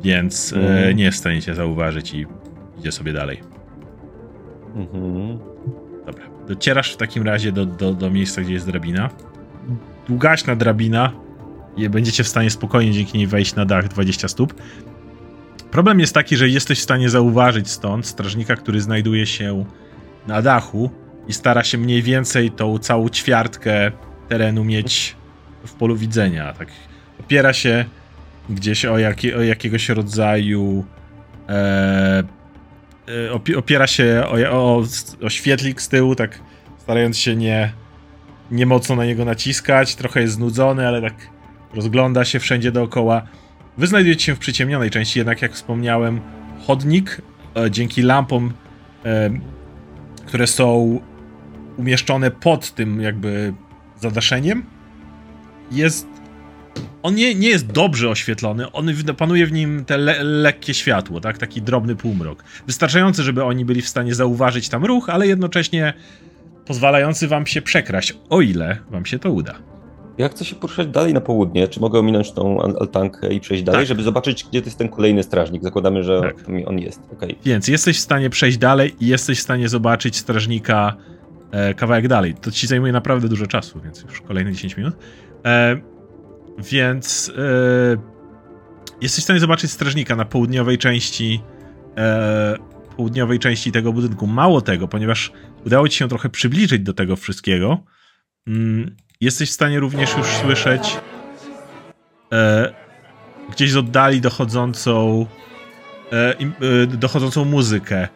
[0.02, 0.96] Więc e, Mhm.
[0.96, 2.26] nie jest w stanie cię zauważyć i
[2.78, 3.40] idzie sobie dalej.
[4.76, 5.38] Mhm.
[6.06, 6.24] Dobra.
[6.48, 9.10] Docierasz w takim razie do, do, do miejsca, gdzie jest drabina.
[10.08, 11.12] Długaśna drabina.
[11.76, 14.54] I będziecie w stanie spokojnie dzięki niej wejść na dach 20 stóp.
[15.70, 19.64] Problem jest taki, że jesteś w stanie zauważyć stąd strażnika, który znajduje się
[20.26, 20.90] na dachu
[21.28, 23.92] i stara się mniej więcej tą całą ćwiartkę
[24.28, 25.16] terenu mieć
[25.66, 26.52] w polu widzenia.
[26.52, 26.68] Tak
[27.20, 27.84] opiera się
[28.50, 30.84] gdzieś o, jakie, o jakiegoś rodzaju
[31.48, 31.52] e,
[33.08, 34.82] e, opi- opiera się o, o,
[35.22, 36.40] o świetlik z tyłu, tak
[36.78, 37.72] starając się nie,
[38.50, 39.94] nie mocno na niego naciskać.
[39.94, 41.14] Trochę jest znudzony, ale tak
[41.74, 43.22] rozgląda się wszędzie dookoła.
[43.78, 46.20] Wy znajdujecie się w przyciemnionej części, jednak jak wspomniałem,
[46.66, 47.22] chodnik
[47.56, 48.52] e, dzięki lampom,
[49.04, 49.30] e,
[50.26, 51.00] które są
[51.76, 53.54] umieszczone pod tym jakby
[54.08, 54.64] zadaszeniem,
[55.72, 56.06] jest.
[57.02, 61.38] On nie, nie jest dobrze oświetlony, on panuje w nim te le, lekkie światło, tak?
[61.38, 62.44] Taki drobny półmrok.
[62.66, 65.94] Wystarczający, żeby oni byli w stanie zauważyć tam ruch, ale jednocześnie
[66.66, 69.54] pozwalający wam się przekraść, o ile wam się to uda.
[70.18, 71.68] Ja chcę się poruszać dalej na południe.
[71.68, 73.88] Czy mogę ominąć tą al- altankę i przejść dalej, Tak.
[73.88, 75.62] żeby zobaczyć, gdzie to jest ten kolejny strażnik?
[75.62, 76.34] Zakładamy, że Tak.
[76.66, 77.00] on- jest.
[77.12, 77.38] Okej.
[77.44, 80.96] Więc jesteś w stanie przejść dalej i jesteś w stanie zobaczyć strażnika
[81.76, 82.34] kawałek dalej.
[82.34, 84.96] To ci zajmuje naprawdę dużo czasu, więc już kolejne 10 minut.
[85.46, 85.76] E,
[86.58, 87.96] więc e,
[89.00, 91.40] jesteś w stanie zobaczyć strażnika na południowej części
[91.96, 92.56] e,
[92.96, 94.26] południowej części tego budynku.
[94.26, 95.32] Mało tego, ponieważ
[95.66, 97.84] udało ci się trochę przybliżyć do tego wszystkiego,
[98.46, 100.96] mm, jesteś w stanie również już słyszeć
[102.32, 102.74] e,
[103.50, 105.26] gdzieś z oddali dochodzącą
[106.12, 108.08] e, e, dochodzącą muzykę.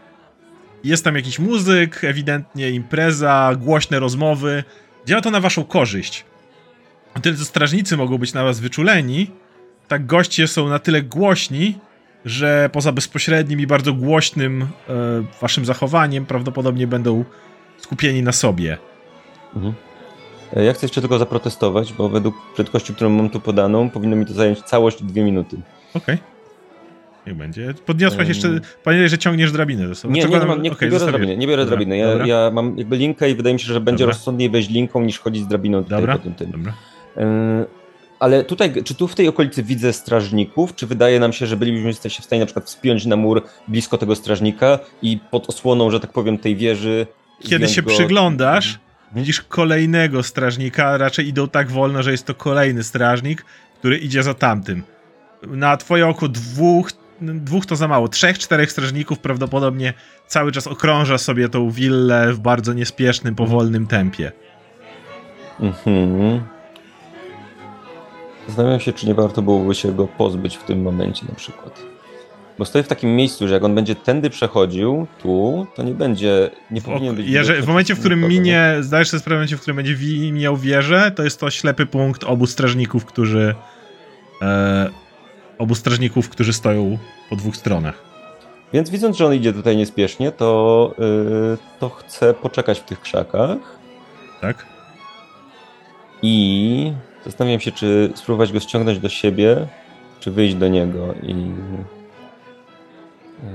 [0.85, 4.65] Jest tam jakiś muzyk, ewidentnie impreza, głośne rozmowy.
[5.07, 6.25] Działa to na waszą korzyść.
[7.23, 9.31] Tyle, co strażnicy mogą być na was wyczuleni,
[9.89, 11.79] tak goście są na tyle głośni,
[12.25, 14.67] że poza bezpośrednim i bardzo głośnym e,
[15.41, 17.25] waszym zachowaniem prawdopodobnie będą
[17.79, 18.79] skupieni na sobie.
[19.57, 19.75] Mhm.
[20.57, 24.27] E, Ja chcę jeszcze tylko zaprotestować, bo według prędkości, którą mam tu podaną, powinno mi
[24.27, 25.57] to zająć całość dwie minuty.
[25.95, 26.19] Okej.
[27.29, 27.75] Niech będzie.
[27.87, 28.61] Podniosłaś jeszcze...
[28.85, 30.15] Pamiętaj, że ciągniesz drabinę ze sobą.
[30.15, 31.97] Nie, Czego nie, mam, nie, nie biorę drabiny, nie biorę Dobra, drabiny.
[31.99, 34.15] Ja, ja mam jakby linkę i wydaje mi się, że będzie Dobra.
[34.15, 36.51] rozsądniej wejść linką niż chodzić z drabiną tutaj Dobra, po tym tym.
[36.51, 36.73] dobra.
[38.21, 42.11] Ale tutaj, czy tu w tej okolicy widzę strażników, czy wydaje nam się, że bylibyśmy
[42.11, 46.01] się w stanie na przykład wspiąć na mur blisko tego strażnika i pod osłoną, że
[46.01, 47.07] tak powiem, tej wieży.
[47.41, 48.79] Kiedy się go- przyglądasz,
[49.15, 53.45] widzisz kolejnego strażnika, raczej idą tak wolno, że jest to kolejny strażnik,
[53.79, 54.83] który idzie za tamtym.
[55.47, 56.91] Na twoje oko dwóch,
[57.21, 59.95] dwóch to za mało, trzech, czterech strażników prawdopodobnie
[60.27, 64.33] cały czas okrąża sobie tą willę w bardzo niespiesznym, powolnym tempie.
[65.61, 66.41] Mhm.
[68.47, 71.83] Zastanawiam się, czy nie warto byłoby się go pozbyć w tym momencie na przykład.
[72.59, 76.51] Bo stoję w takim miejscu, że jak on będzie tędy przechodził, tu, to nie będzie,
[76.71, 77.29] nie powinien być...
[77.29, 80.33] Jeżeli, w momencie, w którym minie, zdajesz sobie sprawę, w momencie, w którym będzie wi-
[80.33, 83.55] mijał wieżę, to jest to ślepy punkt obu strażników, którzy
[84.43, 84.91] e,
[85.59, 86.99] obu strażników, którzy stoją
[87.31, 88.03] po dwóch stronach.
[88.73, 93.59] Więc widząc, że on idzie tutaj niespiesznie, to, yy, to chcę poczekać w tych krzakach
[94.41, 94.67] Tak?
[96.23, 96.93] i
[97.25, 99.67] zastanawiam się, czy spróbować go ściągnąć do siebie,
[100.21, 101.35] czy wyjść do niego i...
[103.43, 103.49] Yy,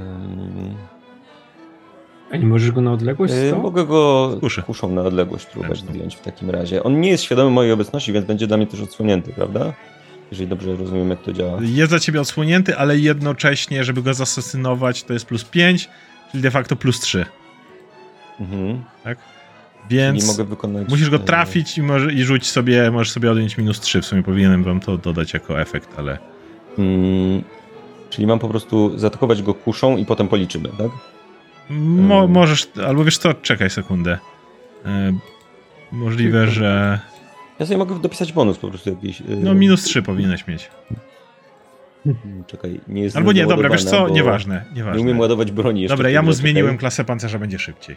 [2.31, 3.33] A nie możesz go na odległość?
[3.33, 4.61] Yy, mogę go Kuszę.
[4.61, 5.93] kuszą na odległość próbować Dobrze.
[5.95, 6.83] zdjąć w takim razie.
[6.83, 9.73] On nie jest świadomy mojej obecności, więc będzie dla mnie też odsłonięty, prawda?
[10.33, 11.57] Jeżeli dobrze rozumiem, jak to działa.
[11.61, 15.89] Jest za ciebie odsłonięty, ale jednocześnie, żeby go zasasynować, to jest plus 5,
[16.31, 17.25] czyli de facto plus 3,
[18.39, 18.83] Mhm.
[19.03, 19.17] tak?
[19.89, 20.87] Więc wykonać...
[20.89, 24.01] musisz go e, trafić i, może, i rzuć sobie, możesz sobie odjąć minus 3.
[24.01, 26.17] W sumie powinienem wam to dodać jako efekt, ale...
[26.77, 27.43] Mm,
[28.09, 30.87] czyli mam po prostu zaatakować go kuszą i potem policzymy, tak?
[31.69, 32.31] Mo, Mm.
[32.31, 34.17] możesz, albo wiesz co, czekaj sekundę.
[34.85, 35.13] E,
[35.91, 36.99] możliwe, że...
[37.63, 39.19] Ja sobie mogę dopisać bonus po prostu jakiś.
[39.19, 40.69] yy, No minus 3 powinieneś mieć.
[42.05, 42.17] mm,
[42.47, 45.01] Czekaj, nie jest Albo nie, dobra, wiesz co, bo nieważne, Nie nieważne.
[45.01, 45.97] umiem ładować broni jeszcze.
[45.97, 46.79] Dobra, ja mu zmieniłem czekaj.
[46.79, 47.95] klasę pancerza, będzie szybciej.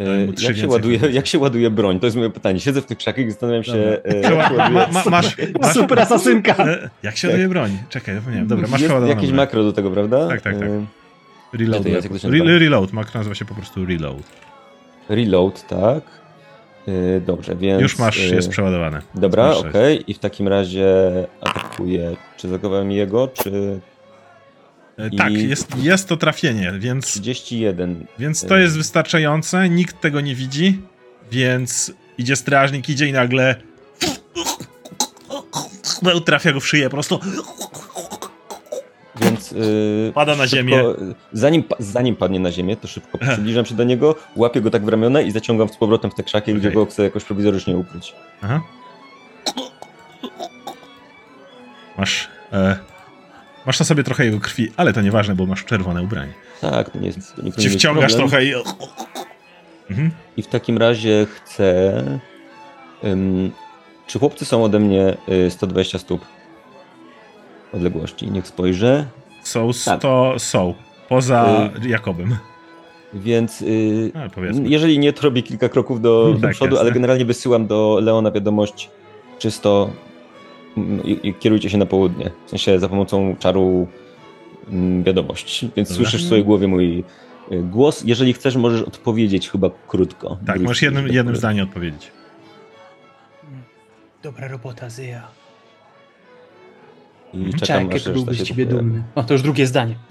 [0.00, 0.04] E,
[0.46, 2.00] jak, się ładuje, jak się ładuje broń?
[2.00, 2.60] To jest moje pytanie.
[2.60, 3.72] Siedzę w tych krzakach i zastanawiam się.
[4.04, 4.70] e, jak się Ma, ładuje.
[4.70, 5.06] ma, masz,
[5.60, 6.54] masz, Super asasynka!
[6.68, 7.78] e, jak się ładuje broń?
[7.88, 8.46] Czekaj, zapomniałem.
[8.48, 9.36] Dobra, masz jest jakieś broń.
[9.36, 10.28] makro do tego, prawda?
[10.28, 10.68] Tak, tak, tak.
[10.68, 10.86] E,
[11.52, 11.86] Reload.
[12.24, 14.22] Re, reload, makro nazywa się po prostu reload.
[15.08, 16.02] Reload, tak.
[16.88, 17.82] E, Dobrze, więc.
[17.82, 19.02] Już masz, e, jest przeładowane.
[19.14, 19.72] Dobra, okej.
[19.72, 20.04] sześć.
[20.06, 20.86] I w takim razie
[21.40, 22.16] atakuję.
[22.36, 23.80] Czy zakowałem jego, czy
[24.98, 28.06] E, I- Tak, jest, jest to trafienie, więc, 31?
[28.18, 28.60] więc to E.
[28.60, 29.68] jest wystarczające.
[29.68, 30.80] Nikt tego nie widzi,
[31.32, 33.56] więc idzie strażnik, idzie i nagle
[36.24, 37.20] trafia go w szyję po prostu.
[39.20, 39.52] Więc.
[40.08, 40.82] e, Pada na szybko, ziemię.
[41.32, 44.88] Zanim, zanim padnie na ziemię, to szybko przybliżam się do niego, łapię go tak w
[44.88, 46.74] ramiona i zaciągam z powrotem w te krzaki, gdzie Okej.
[46.74, 48.14] go chcę jakoś prowizorycznie ukryć.
[48.42, 48.60] Aha.
[51.98, 52.28] Masz.
[52.52, 52.76] E,
[53.66, 56.32] masz na sobie trochę jego krwi, ale to nieważne, bo masz czerwone ubranie.
[56.60, 57.36] Tak, to nie jest.
[57.36, 58.28] To nie być wciągasz problem.
[58.30, 58.52] trochę i.
[59.90, 60.10] Mhm.
[60.36, 61.92] I w takim razie chcę.
[63.04, 63.50] ym,
[64.06, 65.16] czy chłopcy są ode mnie
[65.46, 66.24] y, 120 stóp
[67.72, 68.30] odległości?
[68.30, 69.06] Niech spojrzę.
[69.42, 69.98] Są Tak.
[70.00, 70.34] 100.
[70.38, 70.74] Są.
[71.08, 72.36] Poza Jakobem.
[73.14, 74.68] Więc y, powiedzmy.
[74.68, 76.80] jeżeli nie, to robię kilka kroków do, do Tak, przodu, jasne.
[76.80, 78.90] ale generalnie wysyłam do Leona wiadomość
[79.38, 79.90] czysto
[80.76, 82.30] mm, i, i kierujcie się na południe.
[82.46, 83.86] W sensie za pomocą czaru
[84.68, 85.66] mm, wiadomość.
[85.76, 85.96] Więc Dobra.
[86.02, 87.04] słyszysz w swojej głowie mój
[87.52, 88.04] y, głos.
[88.04, 90.38] Jeżeli chcesz, możesz odpowiedzieć chyba krótko.
[90.46, 92.10] Tak, możesz jednym, tak jednym zdaniem odpowiedzieć.
[94.22, 95.22] Dobra robota, Zyja.
[97.34, 99.02] I czekam, Czekaj, aż to reszta byłby się z ciebie dumny.
[99.14, 99.94] O, to już drugie zdanie.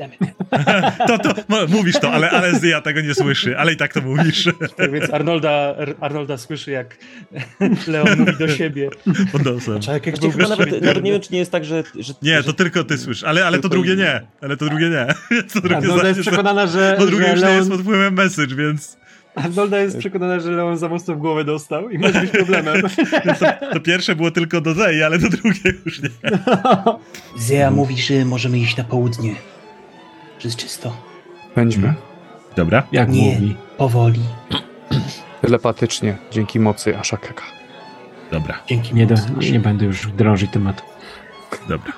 [1.07, 1.33] To, to,
[1.67, 4.49] mówisz to, ale, ale Zyja tego nie słyszy, ale i tak to mówisz.
[4.77, 6.97] Tak więc Arnolda, Arnolda słyszy, jak
[7.87, 8.89] Leon mówi do siebie.
[9.31, 9.79] Pod nosem.
[9.79, 11.83] Czekaj, jak Właściwie byłby chyba nawet, nawet nie wiem, czy nie jest tak, że...
[11.99, 14.21] że Nie, że to tylko ty słyszysz, ale, ale to drugie nie.
[14.41, 15.07] Ale to drugie nie.
[15.53, 18.13] To drugie Arnolda jest przekonana, że, Bo drugie że już nie jest Leon, pod wpływem
[18.13, 18.97] message, więc
[19.35, 22.81] Arnolda jest przekonana, że Leon za mocno w głowę dostał i może być problemem.
[23.39, 26.09] to, to pierwsze było tylko do Zei, ale to drugie już nie.
[27.37, 29.35] Zyja mówi, że możemy iść na południe.
[30.39, 30.97] Że jest czysto.
[31.55, 31.93] Pędźmy.
[32.55, 32.83] Dobra.
[32.91, 33.33] Jak Nie.
[33.33, 33.55] mówi.
[33.77, 34.19] Powoli.
[35.41, 37.43] Telepatycznie, dzięki mocy Ashakaka.
[38.31, 40.83] Dobra, Dzięki Nie, do, mocy nie, będę już drążyć tematu.
[41.69, 41.93] dobra.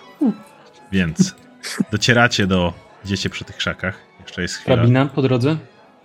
[0.92, 1.36] Więc
[1.92, 2.74] docieracie do...
[3.06, 4.00] Idziecie przy tych krzakach.
[4.22, 4.76] Jeszcze jest chwila.
[4.76, 5.58] Hrabina po drodze?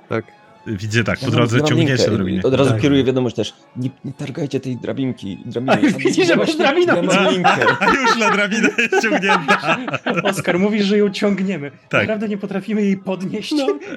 [0.09, 0.24] Tak.
[0.69, 1.97] Widzicie tak, po Ja mam- drodze linkę.
[2.11, 2.43] drabinie.
[2.43, 2.81] Od razu Tak.
[2.81, 3.53] kieruję wiadomość też.
[3.77, 5.39] Nie, nie targajcie tej drabinki.
[5.47, 5.73] drabiny.
[5.73, 7.03] A, już widzisz, że masz drabinę.
[7.32, 7.66] Linkę.
[7.81, 9.77] A już na drabinę jest ciągnięta.
[10.23, 11.70] Oskar mówi, że ją ciągniemy.
[11.89, 12.01] Tak.
[12.03, 13.55] Naprawdę nie potrafimy jej podnieść.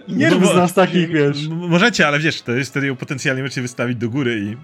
[0.08, 1.48] Nie No rób z nas takich, wiesz.
[1.50, 4.58] Możecie, ale wiesz, to jest wtedy ją potencjalnie możecie wystawić do góry i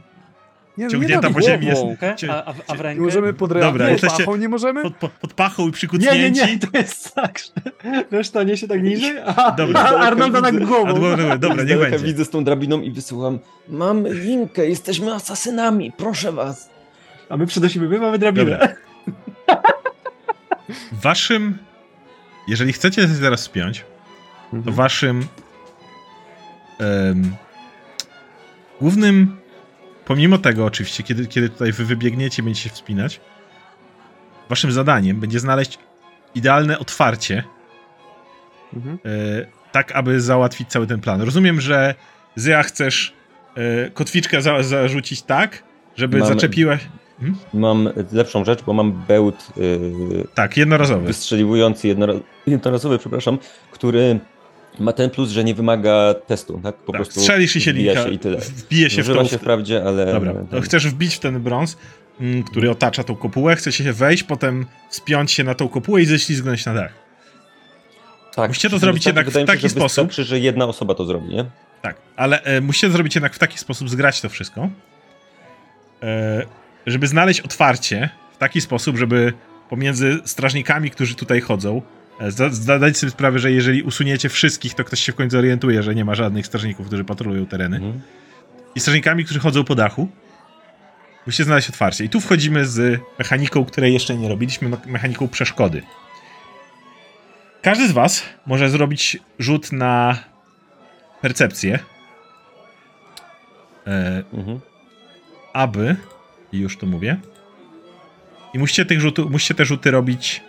[0.78, 1.96] Nie, Ciągnięta nie po na ziemi jest- głową.
[2.30, 3.02] A, a, a w Nie rękę?
[3.02, 4.84] możemy pod Dobra, Dobra, jesteście- pachą nie możemy?
[4.84, 6.42] pod, pod, pod pachą i Nie, przykucnięci.
[6.42, 9.80] nie, nie, to jest tak, że reszta niesie tak niżej, a, Dobra.
[9.82, 10.94] a Arnolda nad A głową.
[10.94, 12.00] dobra, dobra, dobra, Z niech będzie.
[12.06, 13.40] widzę z tą drabiną i wysyłam.
[13.70, 16.70] Mam linkę, jesteśmy asasynami, proszę was.
[17.30, 18.52] A my przenosimy, my mamy drabinę.
[18.52, 18.68] Dobra.
[21.04, 21.58] Waszym,
[22.48, 23.80] jeżeli chcecie się teraz spiąć,
[24.52, 24.76] to Mhm.
[24.76, 25.28] waszym
[26.80, 27.36] em,
[28.82, 29.38] głównym,
[30.08, 33.20] pomimo tego oczywiście, kiedy, kiedy tutaj wy wybiegniecie i będziecie się wspinać,
[34.50, 35.80] waszym zadaniem będzie znaleźć
[36.36, 37.44] idealne otwarcie,
[38.74, 38.98] Mhm.
[39.06, 39.10] e,
[39.72, 41.22] tak aby załatwić cały ten plan.
[41.22, 41.96] Rozumiem, że
[42.36, 43.14] Zya chcesz
[43.56, 45.64] e, kotwiczkę za, zarzucić tak,
[45.96, 46.78] żeby Mam- zaczepiła...
[47.54, 51.08] Mam lepszą rzecz, bo mam bełt yy, Tak, jednorazowy.
[51.08, 53.38] wystrzeliwujący jednora- jednorazowy, przepraszam,
[53.72, 54.20] który
[54.80, 56.76] ma ten plus, że nie wymaga testu, tak?
[56.76, 58.38] Po Tak, prostu strzelisz i się linka, się i tyle.
[58.38, 59.28] wbije się w Używa tą...
[59.30, 60.06] się wprawdzie, ale...
[60.14, 61.78] Dobra, to chcesz wbić w ten brąz,
[62.22, 66.06] mm, który otacza tą kopułę, chcecie się wejść, potem spiąć się na tą kopułę i
[66.06, 66.94] ześlizgnąć na dach.
[68.36, 69.84] Tak, Musicie to zrobić jednak w taki sposób.
[70.08, 71.46] Wystarczy, że jedna osoba to zrobi, nie?
[71.82, 74.70] Tak, ale e, musicie zrobić jednak w taki sposób, zgrać to wszystko,
[76.04, 76.46] e,
[76.86, 79.34] żeby znaleźć otwarcie w taki sposób, żeby
[79.70, 81.82] pomiędzy strażnikami, którzy tutaj chodzą,
[82.22, 85.96] Zda- Zdajcie sobie sprawę, że jeżeli usuniecie wszystkich, to ktoś się w końcu orientuje, że
[85.96, 87.76] nie ma żadnych strażników, którzy patrolują tereny.
[87.78, 88.02] Mhm.
[88.76, 90.08] I strażnikami, którzy chodzą po dachu.
[91.26, 92.04] Musicie znaleźć otwarcie.
[92.04, 95.82] I tu wchodzimy z mechaniką, której jeszcze nie robiliśmy, me- mechaniką przeszkody.
[97.62, 100.18] Każdy z was może zrobić rzut na
[101.22, 101.80] percepcję,
[103.88, 104.60] e, Mhm.
[105.54, 105.96] aby,
[106.52, 107.18] i już to mówię,
[108.54, 110.44] i musicie, tych rzutu, musicie te rzuty robić.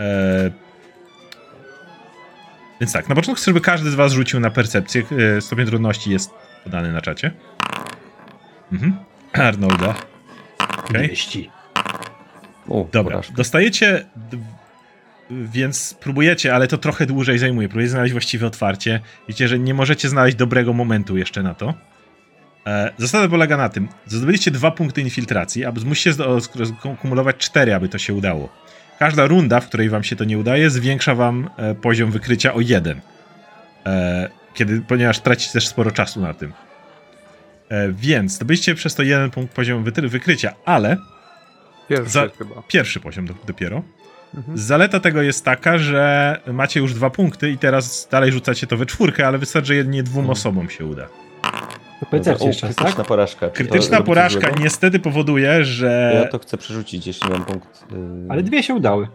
[0.00, 0.50] E,
[2.80, 5.02] więc tak, na początku chcę, żeby każdy z was rzucił na percepcję.
[5.36, 6.30] E, stopień trudności jest
[6.64, 7.30] podany na czacie.
[8.72, 8.96] Mhm.
[9.32, 9.94] Arnolda.
[10.78, 11.08] Okej.
[11.08, 11.50] Wieści.
[12.68, 13.34] O, Dobra, porażka.
[13.34, 14.04] dostajecie,
[15.30, 17.68] więc próbujecie, ale to trochę dłużej zajmuje.
[17.68, 19.00] Próbujecie znaleźć właściwe otwarcie.
[19.28, 21.74] Widzicie, że nie możecie znaleźć dobrego momentu jeszcze na to.
[22.66, 27.74] E, zasada polega na tym, zdobyliście dwa punkty infiltracji, aby musicie zdo- sk- kumulować cztery,
[27.74, 28.48] aby to się udało.
[29.00, 32.60] Każda runda, w której wam się to nie udaje, zwiększa wam e, poziom wykrycia o
[32.60, 33.00] jeden.
[33.86, 36.52] E, kiedy, ponieważ tracicie też sporo czasu na tym.
[37.68, 40.96] E, więc zdobyliście przez to jeden punkt poziom wykrycia, ale
[41.88, 42.62] Pierwszy Za- chyba.
[42.68, 43.82] pierwszy poziom do, dopiero.
[44.34, 44.58] Mhm.
[44.58, 48.86] Zaleta tego jest taka, że macie już dwa punkty i teraz dalej rzucacie to we
[48.86, 50.32] czwórkę, ale wystarczy, że jedynie dwóm Mhm.
[50.32, 51.06] osobom się uda.
[52.12, 52.16] O,
[52.46, 53.06] jeszcze raz, krytyczna tak?
[53.06, 53.48] porażka.
[53.50, 54.60] Krytyczna porażka złego?
[54.62, 56.12] niestety powoduje, że...
[56.22, 57.84] Ja to chcę przerzucić, jeśli mam punkt.
[57.92, 57.98] Yy...
[58.28, 59.08] Ale dwie się udały.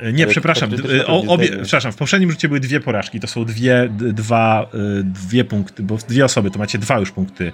[0.00, 0.70] E, Nie, Ale przepraszam.
[0.70, 3.20] ta d- krytyczna O, obie, przepraszam, w poprzednim rzucie były dwie porażki.
[3.20, 4.66] To są dwie, dwa,
[5.00, 7.52] y, dwie punkty, bo dwie osoby to macie dwa już punkty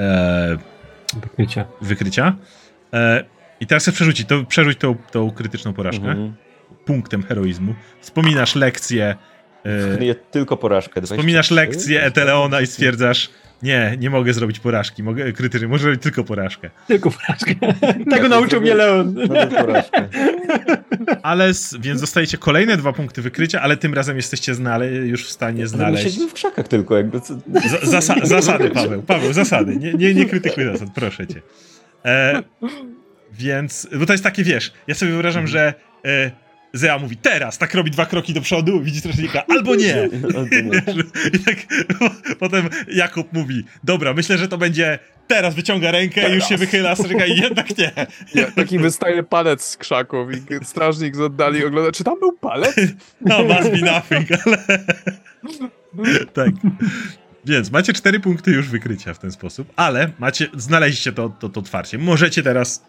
[0.00, 0.56] e,
[1.22, 1.64] Wykrycia.
[1.80, 2.36] wykrycia.
[2.94, 3.24] E,
[3.60, 6.34] I teraz chcę przerzucić, to, przerzuć tą, tą krytyczną porażkę Mhm.
[6.84, 7.74] punktem heroizmu.
[8.00, 9.16] Wspominasz lekcję.
[9.64, 11.02] E, Nie, tylko porażkę.
[11.02, 11.54] Wspominasz 23?
[11.54, 13.30] lekcję Eteleona i stwierdzasz,
[13.62, 16.70] nie, nie mogę zrobić porażki, mogę krytycznie, mogę zrobić tylko porażkę.
[16.86, 17.54] Tylko porażkę.
[18.10, 19.14] Tego nauczył mnie Leon.
[19.28, 20.08] No porażkę.
[21.22, 25.30] Ale, s- więc dostajecie kolejne dwa punkty wykrycia, ale tym razem jesteście znale, już w
[25.30, 26.04] stanie znaleźć.
[26.04, 27.20] siedzimy w krzakach tylko, jakby.
[27.82, 29.76] Zasa, zasady, Paweł, Paweł, zasady.
[29.76, 31.42] Nie, nie, nie krytykuj zasad, proszę cię.
[32.04, 32.42] E,
[33.32, 35.74] więc, bo to jest takie, wiesz, ja sobie wyobrażam, że
[36.04, 36.30] e,
[36.72, 40.08] Zea mówi teraz, tak robi dwa kroki do przodu, widzi strażnika, albo nie.
[41.34, 41.56] I tak
[42.38, 46.94] potem Jakub mówi, dobra, myślę, że to będzie teraz, wyciąga rękę i już się wychyla,
[46.94, 47.90] strażnika i jednak nie.
[48.34, 52.76] Nie, taki wystaje palec z krzaków i strażnik z oddali ogląda, czy tam był palec?
[53.20, 54.58] No, must be nothing, ale...
[56.32, 56.50] tak.
[57.44, 61.60] Więc macie cztery punkty już wykrycia w ten sposób, ale macie, znaleźliście to, to, to
[61.60, 61.98] otwarcie.
[61.98, 62.84] Możecie teraz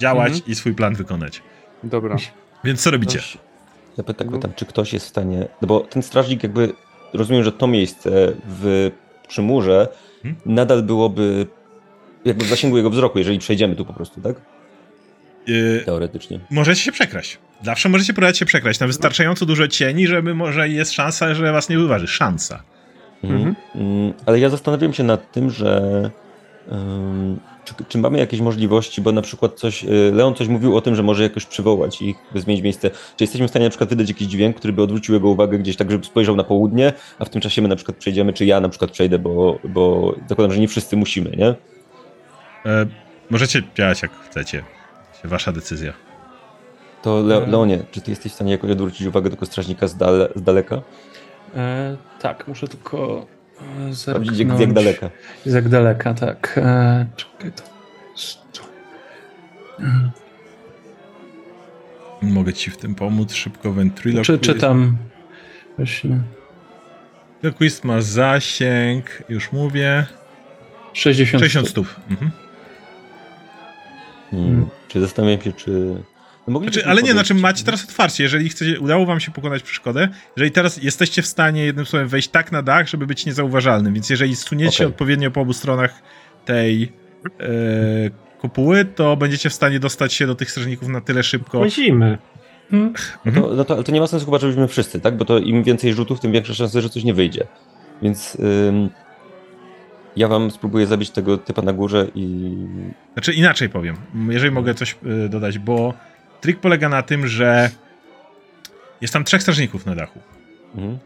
[0.00, 0.50] działać Mhm.
[0.50, 1.42] i swój plan wykonać.
[1.82, 2.16] Dobra.
[2.64, 3.18] Więc co robicie?
[3.18, 3.38] Ktoś,
[3.98, 5.48] ja pytam, pytam, czy ktoś jest w stanie.
[5.62, 6.72] No bo ten strażnik, jakby.
[7.12, 8.10] Rozumiem, że to miejsce
[8.48, 8.90] w
[9.28, 9.88] przy murze
[10.22, 10.40] Hmm?
[10.46, 11.46] nadal byłoby
[12.24, 14.36] jakby w zasięgu jego wzroku, jeżeli przejdziemy tu po prostu, tak?
[15.46, 16.40] Yy, Teoretycznie.
[16.50, 17.38] możecie się przekraść.
[17.62, 21.68] Zawsze możecie próbować się przekraść na wystarczająco dużo cieni, żeby może jest szansa, że was
[21.68, 22.06] nie uważy.
[22.06, 22.62] Szansa.
[23.24, 23.54] Mhm.
[23.74, 26.10] Mm, Ale ja zastanawiam się nad tym, że
[27.64, 30.94] czy, czy mamy jakieś możliwości, bo na przykład coś, y, Leon coś mówił o tym,
[30.94, 32.90] że może jakoś przywołać ich, by zmienić miejsce.
[32.90, 35.76] Czy jesteśmy w stanie na przykład wydać jakiś dźwięk, który by odwrócił jego uwagę gdzieś
[35.76, 38.60] tak, żeby spojrzał na południe, a w tym czasie my na przykład przejdziemy, czy ja
[38.60, 41.48] na przykład przejdę, bo, bo zakładam, że nie wszyscy musimy, nie?
[42.66, 42.86] E,
[43.30, 44.64] możecie działać jak chcecie.
[45.24, 45.92] Wasza decyzja.
[47.02, 50.28] To Le Leonie, czy ty jesteś w stanie jakoś odwrócić uwagę tego strażnika z, dal
[50.36, 50.82] z daleka?
[51.56, 53.43] E, tak, muszę tylko e,
[53.90, 54.38] zerknąć.
[54.38, 55.10] jak, jak daleka.
[55.46, 56.60] Jak daleka, tak.
[56.62, 57.62] E, czekaj, to
[62.22, 63.34] Mogę ci w tym pomóc.
[63.34, 64.42] Szybko ventriloquist.
[64.42, 64.96] Czy, czytam
[65.76, 66.20] właśnie
[67.44, 70.06] Ventriloquist ma zasięg, już mówię.
[70.92, 71.94] 60, 60 stóp.
[72.10, 72.30] Mhm.
[74.30, 74.66] Hmm.
[74.88, 76.02] Czy zastanawiam się, czy...
[76.48, 79.62] No Znaczy, ale nie, podejść- znaczy macie teraz otwarcie, jeżeli chcecie, udało wam się pokonać
[79.62, 83.94] przeszkodę, jeżeli teraz jesteście w stanie jednym słowem wejść tak na dach, żeby być niezauważalnym,
[83.94, 84.86] więc jeżeli stuniecie Okej.
[84.86, 86.02] odpowiednio po obu stronach
[86.44, 86.92] tej
[87.40, 87.46] e,
[88.38, 91.58] kopuły, to będziecie w stanie dostać się do tych strażników na tyle szybko.
[91.58, 92.18] Łazimy.
[92.70, 92.92] Hmm?
[93.24, 95.16] No to, no to, ale to nie ma sensu chyba, żebyśmy wszyscy, tak?
[95.16, 97.46] Bo to im więcej rzutów, tym większa szansa, że coś nie wyjdzie.
[98.02, 98.36] Więc
[98.68, 98.90] ym,
[100.16, 102.52] ja wam spróbuję zabić tego typa na górze i...
[103.12, 103.96] Znaczy inaczej powiem,
[104.28, 105.94] jeżeli mogę coś y, dodać, bo
[106.44, 107.70] trik polega na tym, że
[109.00, 110.20] jest tam trzech strażników na dachu.
[110.74, 110.98] Mhm.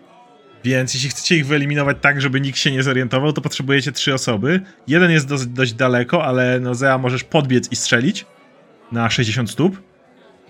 [0.65, 4.61] Więc jeśli chcecie ich wyeliminować tak, żeby nikt się nie zorientował, to potrzebujecie trzy osoby.
[4.89, 8.27] Jeden jest dość, dość daleko, ale no Zea możesz podbiec i strzelić
[8.93, 9.81] na 60 stóp.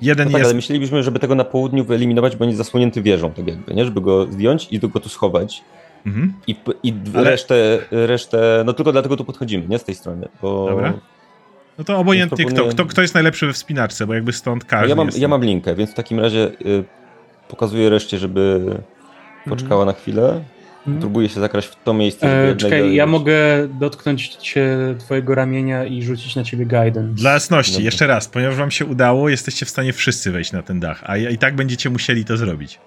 [0.02, 0.48] Jeden No tak, jest...
[0.48, 3.84] ale myślelibyśmy, żeby tego na południu wyeliminować, bo on jest zasłonięty wieżą, tak jakby, nie?
[3.84, 5.62] Żeby go zdjąć i go tu schować.
[6.06, 6.32] Mhm.
[6.46, 9.78] I, i Ale- resztę, resztę, no tylko dlatego tu podchodzimy, nie?
[9.78, 10.68] Z tej strony, bo...
[10.70, 10.92] Dobra.
[11.78, 14.88] No to obojętnie kto, kto, kto jest najlepszy we wspinaczce, bo jakby stąd No każdy
[14.88, 15.18] ja, mam, jest...
[15.18, 16.84] ja mam linkę, więc w takim razie y,
[17.48, 18.60] pokazuję reszcie, żeby
[19.48, 20.44] poczekała na chwilę.
[20.78, 21.00] Mhm.
[21.00, 23.34] Próbuję się zakraść w to miejsce, E, czekaj, ja mogę
[23.68, 27.14] dotknąć cię, twojego ramienia i rzucić na ciebie guidance.
[27.14, 27.84] Dla jasności, Dobra.
[27.84, 31.16] jeszcze raz, ponieważ wam się udało, jesteście w stanie wszyscy wejść na ten dach, a
[31.16, 32.78] i tak będziecie musieli to zrobić.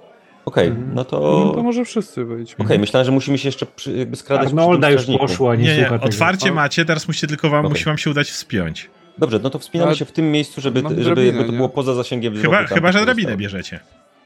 [0.45, 0.91] Okej, Mhm.
[0.93, 1.19] no to...
[1.19, 2.55] No Okej, to może wszyscy wyjdź.
[2.80, 5.27] myślałem, że musimy się jeszcze przy, jakby skradać Arnolda tym już strażniku.
[5.27, 6.05] poszła, nie, Nie, nie, słucha tego.
[6.05, 7.69] otwarcie macie, teraz musicie tylko wam, Okej.
[7.72, 8.89] musi wam się udać wspiąć.
[9.18, 11.69] Dobrze, no to wspinamy Ale się w tym miejscu, żeby, żeby drabinę, jakby to było
[11.69, 12.35] poza zasięgiem.
[12.41, 13.80] Chyba, chyba że drabinę bierzecie.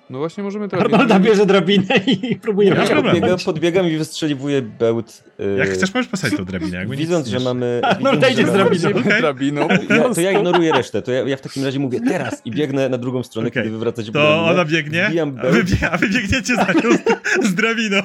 [0.09, 5.23] No właśnie możemy to Arnolda bierze drabinę i próbuje Ja podbiegam, podbiegam i wystrzeliwuję bełt.
[5.39, 6.77] Yy, Jak chcesz, możesz postawić tą drabinę.
[6.77, 7.81] Jakby Widząc, że mamy...
[7.83, 8.89] Arnolda idzie z drabiną.
[8.89, 9.21] Okej.
[9.21, 9.67] drabiną.
[9.89, 12.89] Ja, to ja ignoruję resztę, to ja, ja w takim razie mówię teraz i biegnę
[12.89, 13.63] na drugą stronę, Okej.
[13.63, 14.51] kiedy wy wracacie po To drabinę.
[14.51, 16.97] ona biegnie, a bełt, wy, a wy biegniecie za nią
[17.41, 17.97] z, z drabiną.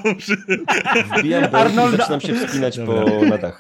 [1.19, 2.95] Wbijam bełt Arnolda- i zaczynam się wspinać Dobra.
[3.05, 3.11] po.
[3.11, 3.53] Dobra.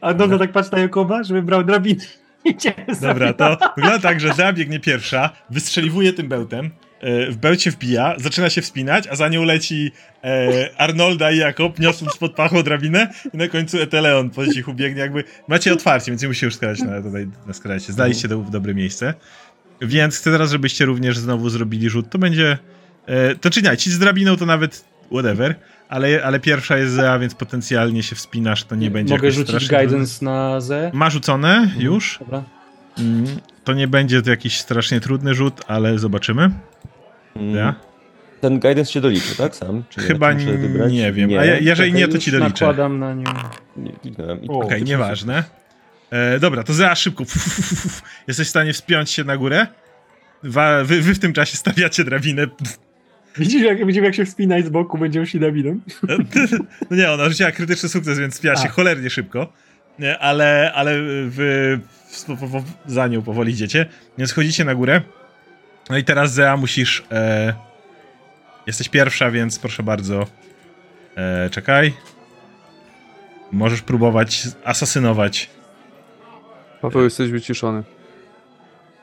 [0.00, 2.04] Arnolda tak patrzy na Jakoba, żeby brał drabinę.
[3.00, 6.70] Dobra, to wygląda tak, że Zea biegnie pierwsza, wystrzeliwuje tym bełtem,
[7.02, 9.92] w bełcie wbija, zaczyna się wspinać, a za nią leci
[10.24, 15.00] e, Arnolda i Jakob, niosąc pod pachą drabinę i na końcu Eteleon po cichu biegnie,
[15.00, 17.92] jakby macie otwarcie, więc nie musicie już skradać na, tutaj na skracie.
[17.92, 19.14] Zdaliście to w dobre miejsce.
[19.80, 22.10] Więc chcę teraz, żebyście również znowu zrobili rzut.
[22.10, 22.58] To będzie...
[23.06, 25.54] E, to czy nie, ci z drabiną to nawet whatever,
[25.88, 30.24] ale, ale pierwsza jest Zea, więc potencjalnie się wspinasz, to nie będzie Mogę rzucić guidance
[30.24, 30.94] na Z?
[30.94, 32.18] Ma rzucone już.
[32.18, 32.44] Dobra.
[32.98, 33.26] Mm,
[33.66, 36.50] To nie będzie to jakiś strasznie trudny rzut, ale zobaczymy.
[37.36, 37.74] Mm, Ja?
[38.40, 39.56] Ten guidance się doliczy, tak?
[39.56, 39.82] Sam?
[39.88, 40.06] Czy nie?
[40.06, 40.92] Chyba wybrać?
[40.92, 41.30] nie wiem.
[41.40, 42.48] A je- jeżeli nie, to ci doliczę.
[42.66, 43.24] nakładam na nią.
[43.76, 44.42] Nie, kliknąłem.
[44.44, 45.44] I O, Okej, nieważne.
[46.10, 47.24] E, dobra, to za szybko.
[48.28, 49.66] Jesteś w stanie wspiąć się na górę?
[50.42, 52.46] Wy, wy w tym czasie stawiacie drabinę.
[53.38, 55.80] Widzisz, jak, widzimy, jak się wspinać z boku, będzie już drabiną.
[56.90, 58.72] No nie, ona rzuciła krytyczny sukces, więc wspięła się A.
[58.72, 59.52] cholernie szybko.
[59.98, 61.80] Nie, ale, ale wy
[62.86, 63.86] za nią powoli idziecie.
[64.18, 65.02] Więc chodzicie na górę.
[65.90, 67.04] No i teraz Zea musisz...
[67.12, 67.54] E,
[68.66, 70.26] jesteś pierwsza, więc proszę bardzo.
[71.16, 71.92] E, czekaj.
[73.52, 75.50] Możesz próbować asasynować.
[76.80, 77.82] Paweł, jesteś wyciszony.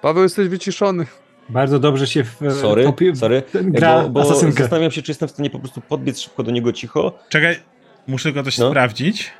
[0.02, 1.06] Paweł, jesteś wyciszony.
[1.50, 2.38] Bardzo dobrze się w...
[2.62, 3.44] Sorry, popi- sorry.
[3.54, 4.62] Gra bo, bo asasynkę.
[4.64, 7.20] zastanawiam się, czy jestem w stanie po prostu podbiec szybko do niego cicho.
[7.30, 7.60] Czekaj,
[8.08, 8.70] muszę tylko coś No.
[8.70, 9.32] sprawdzić.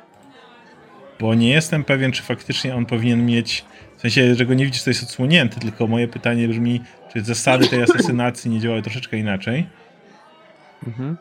[1.20, 3.64] Bo nie jestem pewien, czy faktycznie on powinien mieć.
[3.96, 6.80] W sensie, że go nie widzisz, to jest odsłonięty, tylko moje pytanie brzmi,
[7.12, 9.66] czy zasady tej asasynacji nie działają troszeczkę inaczej.
[10.86, 11.16] Mhm.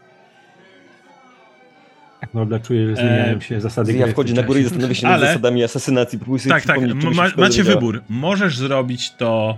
[2.21, 5.27] Arnolda czuje, że zmieniają się zasady Ja wchodzi na górę i zastanawia się nad Ale-
[5.27, 6.19] zasadami asasynacji.
[6.19, 6.79] Próbuję sobie Tak, tak,
[7.15, 8.01] ma, macie wybór.
[8.09, 9.57] Możesz zrobić to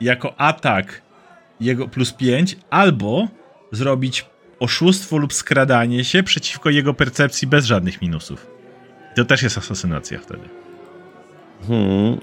[0.00, 1.02] jako atak
[1.60, 3.28] jego plus 5, albo
[3.72, 4.26] zrobić
[4.60, 8.59] oszustwo lub skradanie się przeciwko jego percepcji bez żadnych minusów.
[9.16, 10.48] To też jest asasynacja wtedy.
[11.68, 12.20] Hmm,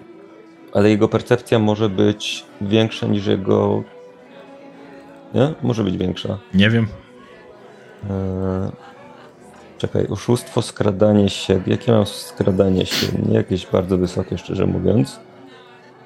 [0.73, 3.83] ale jego percepcja może być większa niż jego...
[5.33, 5.53] Nie?
[5.63, 6.37] Może być większa.
[6.53, 6.87] Nie wiem.
[8.03, 8.71] Eee,
[9.77, 11.61] czekaj, oszustwo, skradanie się.
[11.67, 13.07] Jakie mam skradanie się?
[13.27, 15.19] Nie jakieś bardzo wysokie, szczerze mówiąc.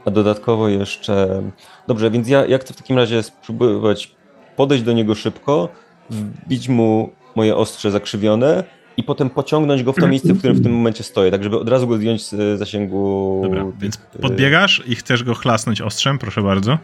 [0.06, 1.44] A dodatkowo jeszcze...
[1.88, 4.16] Dobrze, więc ja, ja chcę w takim razie spróbować
[4.56, 5.70] podejść do niego szybko,
[6.10, 8.64] wbić mu moje ostrze zakrzywione
[8.97, 11.59] i potem pociągnąć go w to miejsce, w którym w tym momencie stoję, tak żeby
[11.59, 13.39] od razu go zdjąć z e, zasięgu...
[13.43, 16.77] Dobra, więc e, podbiegasz i chcesz go chlasnąć ostrzem, proszę bardzo.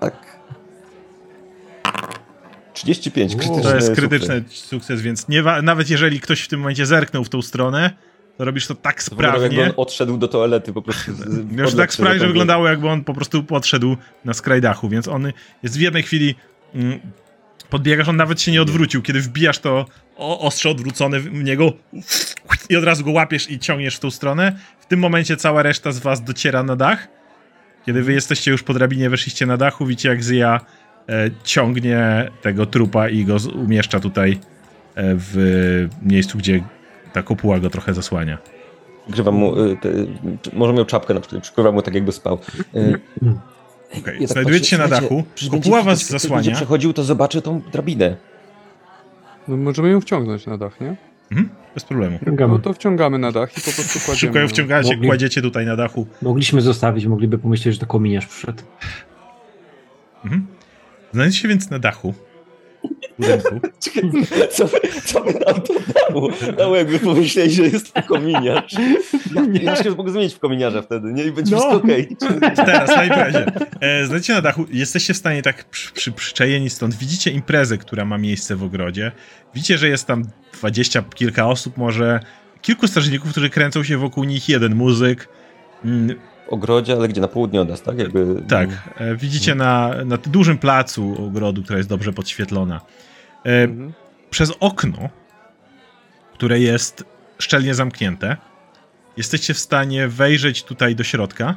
[0.00, 0.34] Tak.
[2.72, 4.08] 35, O, krytyczny To jest sukces.
[4.08, 7.90] krytyczny sukces, więc nie nawet jeżeli ktoś w tym momencie zerknął w tą stronę,
[8.38, 9.74] to robisz to tak To wyglądało, jakby sprawnie.
[9.76, 11.12] on odszedł do toalety po prostu.
[11.50, 15.32] odległ tak sprawnie, że wyglądało jakby on po prostu podszedł na skrajdachu, więc on
[15.62, 16.34] jest w jednej chwili
[16.74, 17.00] mm,
[17.74, 19.86] podbiegasz, on nawet się nie odwrócił, kiedy wbijasz to
[20.16, 21.72] ostrze odwrócone w niego
[22.70, 24.52] i od razu go łapiesz i ciągniesz w tą stronę.
[24.80, 27.08] W tym momencie cała reszta z was dociera na dach.
[27.86, 30.60] Kiedy wy jesteście już po drabinie, weszliście na dachu, widzicie jak Zia
[31.08, 34.36] e, ciągnie tego trupa i go z- umieszcza tutaj e,
[35.16, 36.64] w miejscu, gdzie
[37.12, 38.38] ta kopuła go trochę zasłania.
[39.08, 39.88] Grywam mu, y, te,
[40.52, 42.38] może miał czapkę na przykład, przykrywam mu tak jakby spał.
[43.98, 46.34] Okej, ja tak znajdujecie patrzę, się na dachu, kopuła was ktoś zasłania.
[46.36, 48.16] będzie przechodził, to zobaczy tą drabinę.
[49.48, 50.96] No, możemy ją wciągnąć na dach, nie?
[51.30, 52.18] Mhm, bez problemu.
[52.48, 54.16] No to wciągamy na dach i po prostu kładziemy.
[54.16, 56.06] Szybko ją wciągacie, Mogli- kładziecie tutaj na dachu.
[56.22, 58.62] Mogliśmy zostawić, mogliby pomyśleć, że to kominiarz przyszedł.
[60.24, 60.46] Mhm.
[61.12, 62.14] Znajdziecie więc na dachu
[63.18, 63.60] budynku.
[63.82, 64.10] Czekaj,
[64.50, 65.74] co, by- co by nam to
[66.58, 68.72] Dało jakby pomyśleli, że jest to kominiarz.
[69.34, 71.24] Ja, ja się mogę zmienić w kominiarza wtedy, nie?
[71.24, 71.58] I będzie No.
[71.60, 72.16] wszystko okej.
[72.56, 73.46] Teraz, na imprezie.
[73.80, 76.94] E, znajdziecie na dachu, jesteście w stanie tak przy, przy, przyczajeni stąd.
[76.94, 79.12] Widzicie imprezę, która ma miejsce w ogrodzie.
[79.54, 82.20] Widzicie, że jest tam dwadzieścia kilka osób, może
[82.62, 85.28] kilku strażników, którzy kręcą się wokół nich, jeden muzyk.
[85.84, 86.16] Mm,
[86.48, 87.20] ogrodzie, ale gdzie?
[87.20, 87.98] Na południe od nas, tak?
[87.98, 92.80] Jakby, Tak, e, widzicie na, na tym dużym placu ogrodu, która jest dobrze podświetlona.
[93.46, 93.92] E, Mhm.
[94.30, 95.08] przez okno,
[96.34, 97.04] które jest
[97.38, 98.36] szczelnie zamknięte,
[99.16, 101.54] jesteście w stanie wejrzeć tutaj do środka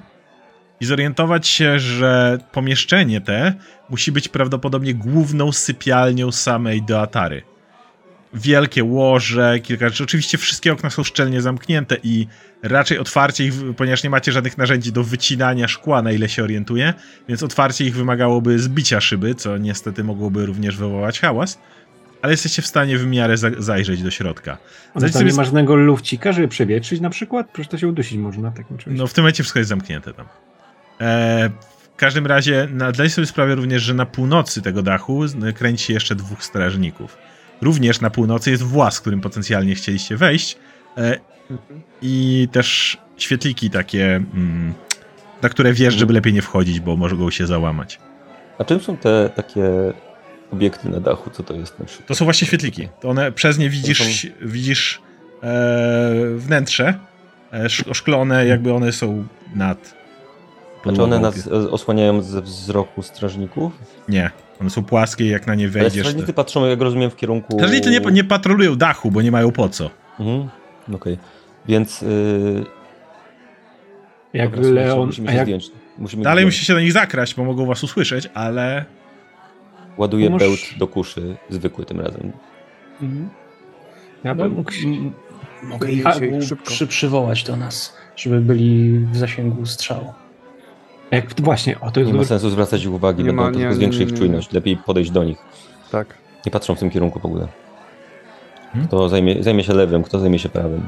[0.79, 3.53] i zorientować się, że pomieszczenie te
[3.89, 7.41] musi być prawdopodobnie główną sypialnią samej Deatary.
[8.33, 10.03] Wielkie łoże, kilka rzeczy.
[10.03, 12.27] Oczywiście wszystkie okna są szczelnie zamknięte i
[12.63, 16.93] raczej otwarcie ich, ponieważ nie macie żadnych narzędzi do wycinania szkła, na ile się orientuję,
[17.29, 21.59] więc otwarcie ich wymagałoby zbicia szyby, co niestety mogłoby również wywołać hałas,
[22.21, 24.51] ale jesteście w stanie w miarę za zajrzeć do środka.
[24.51, 27.47] Ale Znajdź tam nie sobie- ma żadnego lufcika, żeby przewietrzyć na przykład?
[27.53, 28.97] Przecież to się udusić można takim czymś.
[28.99, 30.25] No w tym momencie wszystko jest zamknięte tam.
[31.01, 31.49] E,
[31.95, 35.21] w każdym razie na- zdaj sobie sprawę również, że na północy tego dachu
[35.55, 37.17] kręci się jeszcze dwóch strażników.
[37.61, 40.57] Również na północy jest włas, którym potencjalnie chcieliście wejść
[40.97, 41.17] e,
[42.01, 44.73] i też świetliki takie, mm,
[45.41, 47.99] na które wiesz, żeby lepiej nie wchodzić, bo mogą się załamać.
[48.59, 49.63] A czym są te takie
[50.53, 51.29] obiekty na dachu?
[51.29, 52.07] Co to jest na przykład?
[52.07, 52.89] To są właśnie świetliki.
[53.01, 55.01] To one przez nie widzisz, widzisz
[55.43, 56.93] e, wnętrze
[57.53, 59.97] e, sz- oszklone, jakby one są nad.
[60.83, 61.19] Znaczy one podłogą.
[61.19, 63.73] nas e, osłaniają ze wzroku strażników?
[64.09, 65.99] Nie, one są płaskie, jak na nie Ale wejdziesz.
[66.01, 66.33] strażnicy To...
[66.33, 67.53] patrzą, jak rozumiem, w kierunku...
[67.57, 69.89] Strażnicy nie, nie patrolują dachu, bo nie mają po co.
[70.19, 70.49] Mhm.
[70.93, 71.17] Okej.
[71.67, 72.01] Więc...
[72.01, 72.65] Yy...
[74.33, 75.05] Jak dobra, Leon...
[75.07, 75.45] Musimy a się jak...
[75.45, 75.65] zdjąć.
[75.97, 76.55] Musimy Dalej zdjąć.
[76.55, 78.85] musicie do nich zakraść, bo mogą was usłyszeć, ale
[79.97, 82.31] Ładuję Pomóż- bełt do kuszy, zwykły tym razem.
[84.23, 84.71] Ja bym mógł...
[85.63, 86.03] Mogę ich.
[86.63, 90.13] Przy, przywołać do nas, żeby byli w zasięgu strzału.
[91.11, 91.41] Jak...
[91.41, 94.51] Właśnie, o to jest Nie ma sensu zwracać ich uwagi, Nie będą tylko ich czujność.
[94.51, 95.37] Lepiej podejść do nich.
[95.91, 96.17] Tak.
[96.45, 97.47] Nie patrzą w tym kierunku w ogóle.
[98.71, 98.87] Hmm?
[98.87, 100.87] Kto zajmie, zajmie się lewym, kto zajmie się prawym.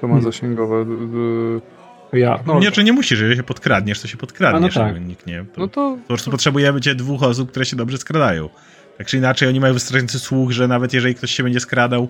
[0.00, 0.84] To ma zasięgowe.
[0.84, 1.83] d- d-
[2.14, 2.40] Ja...
[2.46, 5.06] No, nie, czy nie musisz, jeżeli się podkradniesz, to się podkradniesz, A, no tak.
[5.06, 5.44] nikt nie.
[5.44, 8.48] To, No to Po prostu potrzebujemy cię dwóch osób, które się dobrze skradają.
[8.98, 12.08] Tak czy inaczej, oni mają wystarczający słuch, że nawet jeżeli ktoś się będzie skradał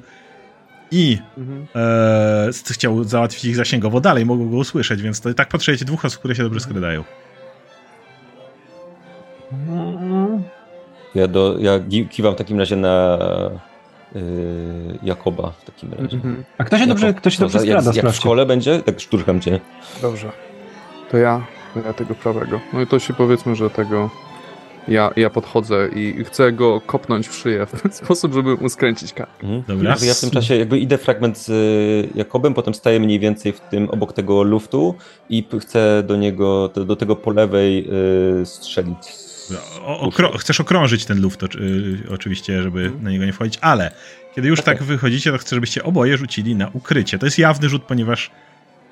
[0.90, 1.66] i mhm.
[1.74, 6.04] e, chciał załatwić ich zasięgowo, dalej mogą go usłyszeć, więc to i tak potrzebujecie dwóch
[6.04, 7.04] osób, które się dobrze skradają.
[9.52, 10.42] Mm,
[11.14, 13.18] Ja, do, ja kiwam w takim razie na
[15.02, 16.16] Jakoba w takim razie.
[16.16, 16.44] Mhm.
[16.58, 18.78] A kto się dobrze, Jako- kto się dobrze za- skrada, jak, jak w szkole będzie?
[18.80, 19.60] Tak szturcham cię.
[20.02, 20.32] Dobrze.
[21.10, 21.46] To ja,
[21.86, 22.60] ja tego prawego.
[22.72, 24.10] No i to się powiedzmy, że tego
[24.88, 29.12] ja, ja podchodzę i chcę go kopnąć w szyję w ten sposób, żeby mu skręcić
[29.12, 29.30] kark.
[29.44, 29.62] Mhm.
[29.68, 29.96] Dobra.
[30.06, 33.60] Ja w tym czasie jakby idę fragment z y, Jakobem, potem staję mniej więcej w
[33.60, 34.94] tym obok tego luftu
[35.30, 37.88] i chcę do niego, do, do tego po lewej
[38.42, 39.23] y, strzelić.
[39.86, 41.48] O, okro chcesz okrążyć ten luft y,
[42.10, 43.90] oczywiście, żeby na niego nie wchodzić, ale
[44.34, 47.18] kiedy już tak wychodzicie, to chcę, żebyście oboje rzucili na ukrycie.
[47.18, 48.30] To jest jawny rzut, ponieważ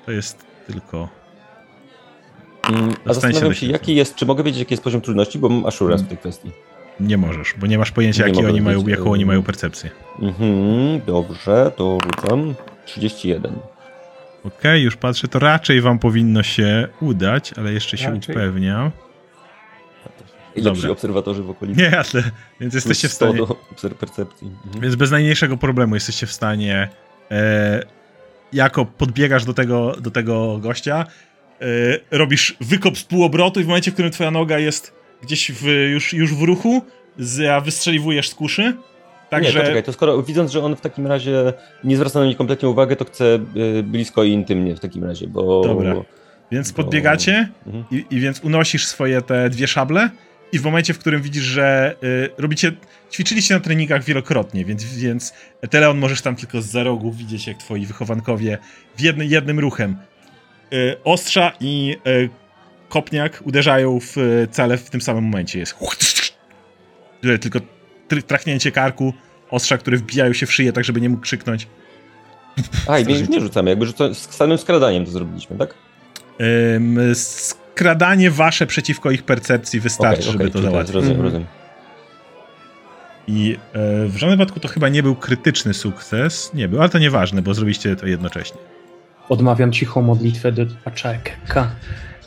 [0.05, 1.09] to jest tylko...
[2.69, 5.65] Mm, A zastanawiam się, jaki jest, czy mogę wiedzieć, jaki jest poziom trudności, bo mam
[5.65, 6.51] assurance w tej kwestii.
[6.99, 9.89] Nie możesz, bo nie masz pojęcia, Nie mogę oni mają, jaką oni y- mają percepcję.
[10.19, 12.55] Mhm, dobrze, to rzucam.
[12.85, 13.53] 31.
[14.43, 18.35] Okej, już patrzę, to raczej wam powinno się udać, ale jeszcze się Raczej.
[18.35, 18.91] upewniam.
[20.55, 20.71] I Dobra.
[20.71, 21.81] lepsi obserwatorzy w okolicy.
[21.81, 22.23] Nie, ale,
[22.59, 23.89] więc jesteście w Plus 100 stanie...
[23.89, 24.47] do percepcji.
[24.65, 24.81] Mhm.
[24.81, 26.89] Więc bez najmniejszego problemu jesteście w stanie,
[27.31, 27.83] e,
[28.53, 31.05] jako podbiegasz do tego, do tego gościa,
[31.61, 31.65] e,
[32.11, 34.93] robisz wykop z półobrotu i w momencie, w którym twoja noga jest
[35.23, 36.81] gdzieś w, już, już w ruchu,
[37.17, 38.63] z, a wystrzeliwujesz z kuszy.
[38.63, 38.73] Nie,
[39.29, 41.53] Także poczekaj, to skoro widząc, że on w takim razie
[41.83, 43.39] nie zwraca na mnie kompletnie uwagi, to chcę
[43.79, 45.61] y, blisko i intymnie w takim razie, bo...
[45.67, 45.95] Dobra.
[46.51, 47.85] Więc bo- podbiegacie Mhm.
[47.91, 50.09] i, i więc unosisz swoje te dwie szable
[50.53, 52.71] i w momencie, w którym widzisz, że y, robicie,
[53.11, 55.33] ćwiczyliście na treningach wielokrotnie, więc, więc
[55.69, 58.57] Teleon możesz tam tylko z za rogu widzieć, jak twoi wychowankowie
[58.97, 59.97] w jednym, jednym ruchem
[60.73, 62.29] y, ostrza i y,
[62.89, 65.59] kopniak uderzają w y, cele w tym samym momencie.
[65.59, 65.75] Jest
[67.41, 67.59] tylko
[68.09, 69.13] tr- trachnięcie karku,
[69.49, 71.67] ostrza, które wbijają się w szyję, tak żeby nie mógł krzyknąć.
[72.87, 75.73] A, i nie, rzucamy, jakby rzuca, z samym skradaniem to zrobiliśmy, tak?
[76.75, 77.15] Ym,
[77.73, 80.95] skradanie wasze przeciwko ich percepcji wystarczy, Okej, żeby okej, to załatwić.
[80.95, 81.25] Rozumiem, Mhm.
[81.25, 81.47] rozumiem.
[83.27, 86.53] I e, w żadnym wypadku to chyba nie był krytyczny sukces.
[86.53, 88.57] Nie był, ale to nieważne, bo zrobiliście to jednocześnie.
[89.29, 91.71] Odmawiam cichą modlitwę do Paczeka,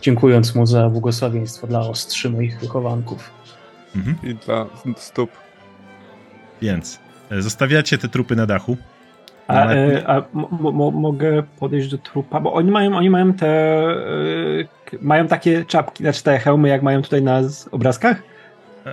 [0.03, 3.31] dziękując mu za błogosławieństwo dla ostrzy moich wychowanków.
[3.97, 4.17] Mhm.
[4.23, 4.67] I dla
[4.97, 5.31] stóp.
[6.63, 6.99] Więc
[7.31, 8.77] e, zostawiacie te trupy na dachu.
[9.49, 13.47] A, e, a mo, mo, mogę podejść do trupa, bo oni mają, oni mają te,
[13.47, 13.95] e,
[15.01, 18.23] mają takie czapki, znaczy te hełmy, jak mają tutaj na z- obrazkach?
[18.87, 18.93] E,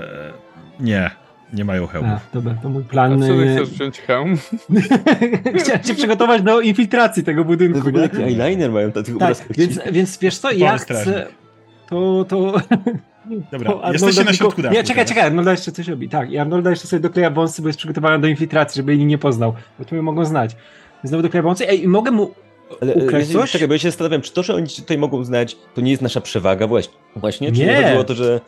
[0.79, 1.11] nie.
[1.53, 2.29] Nie mają A, hełmów.
[2.33, 3.21] dobra, to mój A plan...
[3.21, 4.37] co ty e, chcesz wziąć hełm?
[5.59, 7.79] Chciałem się przygotować do infiltracji tego To budynku.
[7.81, 9.57] w ogóle eyeliner mają na tych Tak, obrazkach.
[9.57, 11.25] więc, więc wiesz co, ja chcę...
[11.89, 12.53] To, to...
[13.51, 14.75] Dobra, to Arnolda jesteście na tylko- środku dachu.
[14.75, 15.09] Nie, czekaj, teraz.
[15.09, 16.09] czekaj, Arnolda jeszcze coś robi.
[16.09, 19.17] Tak, i Arnolda jeszcze sobie dokleja wąsy, bo jest przygotowany do infiltracji, żeby jej nie
[19.17, 20.55] poznał, bo tu mnie mogą znać.
[21.03, 21.69] Znowu dokleja wąsy.
[21.69, 22.31] Ej, i mogę mu
[22.81, 23.51] Ale ukraść ja, coś?
[23.51, 26.03] czekaj, bo ja się zastanawiam, czy to, że oni tutaj mogą znać, to nie jest
[26.03, 26.93] nasza przewaga właśnie?
[27.15, 27.51] Właśnie?
[27.51, 27.81] Czy nie, Nie.
[27.83, 28.41] chodziło o to, że...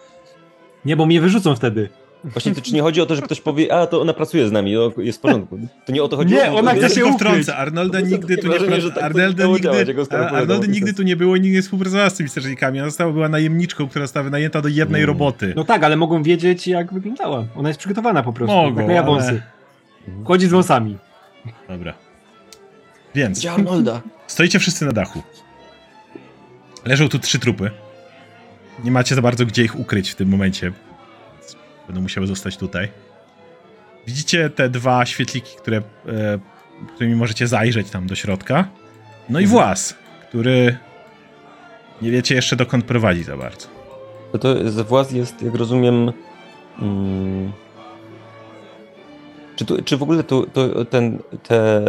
[0.85, 1.89] Nie, bo mnie wyrzucą wtedy.
[2.25, 4.51] Właśnie to, czy nie chodzi o to, że ktoś powie, a to ona pracuje z
[4.51, 5.59] nami, o, jest w porządku.
[5.85, 6.41] To nie o to chodziło.
[6.41, 7.15] Nie, ona to, chce Ja się ukryć.
[7.17, 9.71] wtrącę, Arnolda nigdy tu nie tak Arnolda nigdy,
[10.17, 12.79] Arnolda nigdy tu nie było i nigdy nie współpracowała z tymi strażnikami.
[12.79, 15.07] Ona została, była najemniczką, która została wynajęta do jednej Mm.
[15.07, 15.53] roboty.
[15.55, 17.45] No tak, ale mogą wiedzieć, jak wyglądała.
[17.55, 18.55] Ona jest przygotowana po prostu.
[18.55, 19.41] Mogą, Dokleja ale- wąsy.
[20.25, 20.97] Chodzi z wąsami.
[21.69, 21.93] Dobra.
[23.15, 24.01] Więc, Gdzie Arnolda?
[24.27, 25.23] stoicie wszyscy na dachu.
[26.85, 27.71] Leżą tu trzy trupy.
[28.83, 30.71] Nie macie za bardzo gdzie ich ukryć w tym momencie.
[31.87, 32.89] Będą musiały zostać tutaj.
[34.07, 36.39] Widzicie te dwa świetliki, które, e,
[36.95, 38.67] którymi możecie zajrzeć tam do środka.
[39.29, 39.95] No i włas,
[40.29, 40.77] który
[42.01, 43.67] nie wiecie jeszcze dokąd prowadzi za bardzo.
[44.31, 46.11] To, to z właz jest, jak rozumiem...
[46.79, 47.51] Mm,
[49.55, 51.81] czy, tu, czy w ogóle to, to, ten, te,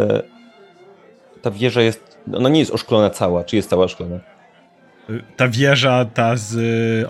[1.43, 2.19] ta wieża jest...
[2.35, 4.36] Ona nie jest oszklona cała, czy jest cała oszklona?
[5.37, 6.57] Ta wieża, ta z.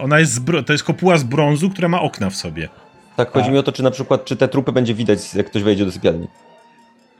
[0.00, 0.66] Ona jest z.
[0.66, 2.68] To jest kopuła z brązu, która ma okna w sobie.
[3.16, 3.52] Tak, chodzi Tak.
[3.52, 5.92] mi o to, czy na przykład, czy te trupy będzie widać, jak ktoś wejdzie do
[5.92, 6.26] sypialni.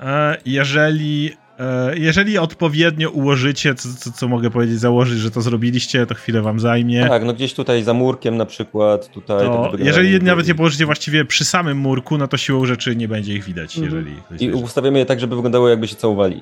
[0.00, 1.30] E, Jeżeli.
[1.58, 6.42] e, Jeżeli odpowiednio ułożycie, co, co, co mogę powiedzieć, założyć, że to zrobiliście, to chwilę
[6.42, 7.06] wam zajmie.
[7.08, 9.38] Tak, no gdzieś tutaj za murkiem na przykład, tutaj...
[9.38, 12.96] tak To żeby jeżeli nawet je położycie właściwie przy samym murku, no to siłą rzeczy
[12.96, 14.06] nie będzie ich widać, Mhm.
[14.30, 14.44] jeżeli.
[14.44, 16.40] I ustawiamy je tak, żeby wyglądało jakby się całowali.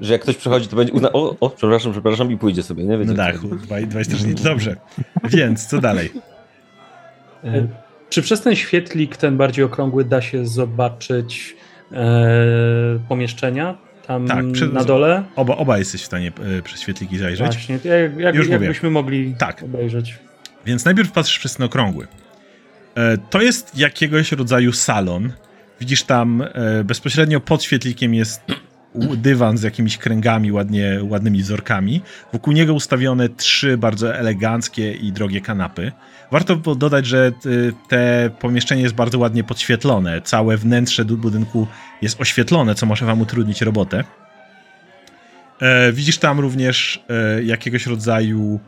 [0.00, 1.12] Że jak ktoś przechodzi, to będzie uzna...
[1.12, 2.98] O, o, przepraszam, przepraszam i pójdzie sobie, nie?
[2.98, 3.62] Wiecie, Na o co dachu, chodzi.
[3.62, 4.44] dwaj, dwaj strażnicy.
[4.44, 4.76] Dobrze.
[5.24, 6.12] Więc, co dalej?
[7.44, 7.66] E,
[8.10, 11.56] Czy przez ten świetlik, ten bardziej okrągły, da się zobaczyć
[11.92, 11.98] e,
[13.08, 15.22] pomieszczenia tam Tak, przy- na dole?
[15.36, 17.46] Oba, oba jesteś w stanie e, przez świetliki zajrzeć.
[17.46, 18.58] Właśnie, jak, jak, Już mówię.
[18.58, 19.62] jakbyśmy mogli Tak.
[19.62, 20.18] obejrzeć.
[20.66, 22.06] Więc najpierw patrzysz przez ten okrągły.
[22.94, 25.32] E, To jest jakiegoś rodzaju salon.
[25.80, 28.40] Widzisz tam e, bezpośrednio pod świetlikiem jest
[29.16, 32.02] dywan z jakimiś kręgami, ładnie, ładnymi wzorkami.
[32.32, 35.92] Wokół niego ustawione trzy bardzo eleganckie i drogie kanapy.
[36.30, 37.48] Warto dodać, że t-
[37.88, 40.22] te pomieszczenie jest bardzo ładnie podświetlone.
[40.22, 41.66] Całe wnętrze budynku
[42.02, 44.04] jest oświetlone, co może wam utrudnić robotę.
[45.60, 48.60] E, Widzisz tam również e, jakiegoś rodzaju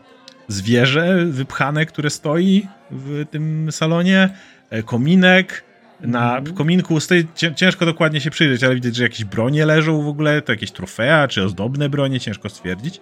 [0.49, 4.29] zwierzę wypchane, które stoi w tym salonie,
[4.71, 5.66] e, kominek.
[6.01, 10.09] Na kominku stoi, cię- ciężko dokładnie się przyjrzeć, ale widać, że jakieś bronie leżą w
[10.09, 13.01] ogóle, to jakieś trofea, czy ozdobne bronie, ciężko stwierdzić.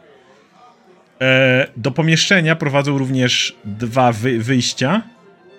[1.20, 5.02] E, Do pomieszczenia prowadzą również dwa wy wyjścia.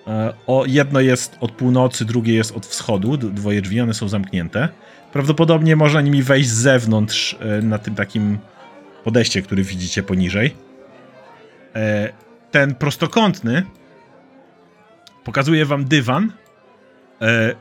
[0.06, 4.68] E, O, jedno jest od północy, drugie jest od wschodu, dwoje drzwi, one są zamknięte.
[5.12, 8.38] Prawdopodobnie można nimi wejść z zewnątrz e, na tym takim
[9.04, 10.54] podejście, który widzicie poniżej.
[11.74, 12.12] E,
[12.50, 13.62] Ten prostokątny
[15.24, 16.32] pokazuje wam dywan.
[17.22, 17.54] E,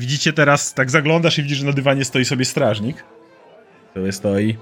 [0.00, 3.04] Widzicie teraz, tak zaglądasz i widzisz, że na dywanie stoi sobie strażnik.
[3.94, 4.56] To stoi.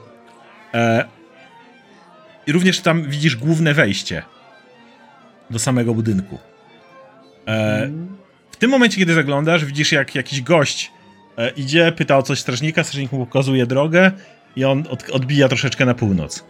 [0.74, 1.04] E,
[2.46, 4.22] I również tam widzisz główne wejście
[5.50, 6.38] do samego budynku.
[7.48, 7.90] E,
[8.50, 10.92] w tym momencie, kiedy zaglądasz, widzisz, jak jakiś gość
[11.38, 14.12] e, idzie, pyta o coś strażnika, strażnik mu pokazuje drogę
[14.56, 16.44] i on od, odbija troszeczkę na północ.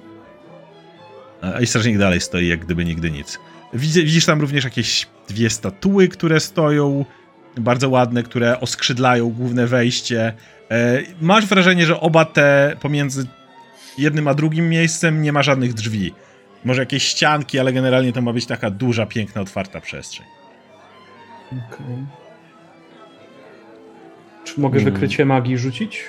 [1.42, 3.38] A i strażnik dalej stoi, jak gdyby nigdy nic.
[3.74, 7.04] Widzisz tam również jakieś dwie statuły, które stoją,
[7.56, 10.32] bardzo ładne, które oskrzydlają główne wejście.
[10.70, 13.26] E, masz wrażenie, że oba te pomiędzy
[13.98, 16.14] jednym a drugim miejscem nie ma żadnych drzwi.
[16.64, 20.26] Może jakieś ścianki, ale generalnie to ma być taka duża, piękna, otwarta przestrzeń.
[21.52, 21.96] Okej.
[24.44, 24.94] Czy mogę Hmm.
[24.94, 26.02] wykrycie magii rzucić?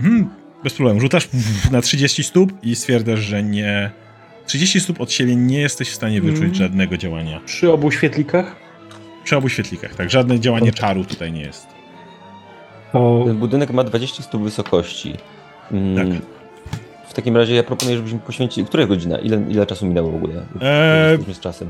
[0.00, 0.30] Mhm,
[0.64, 1.00] bez problemu.
[1.00, 1.28] Rzucasz
[1.70, 3.90] na 30 stóp i stwierdzasz, że nie.
[4.46, 6.54] 30 stóp od siebie nie jesteś w stanie wyczuć Mhm.
[6.54, 7.40] żadnego działania.
[7.46, 8.56] Przy obu świetlikach?
[9.28, 10.10] Przy obu świetlikach, tak.
[10.10, 11.66] Żadne działanie czaru tutaj nie jest.
[12.92, 15.14] To Ten budynek ma 20 stóp wysokości.
[15.72, 16.22] Mm, Tak.
[17.08, 18.66] W takim razie ja proponuję, żebyśmy poświęcili...
[18.66, 19.18] Która godzina?
[19.18, 20.46] Ile, ile czasu minęło w ogóle?
[20.60, 21.68] Eee, z czasem.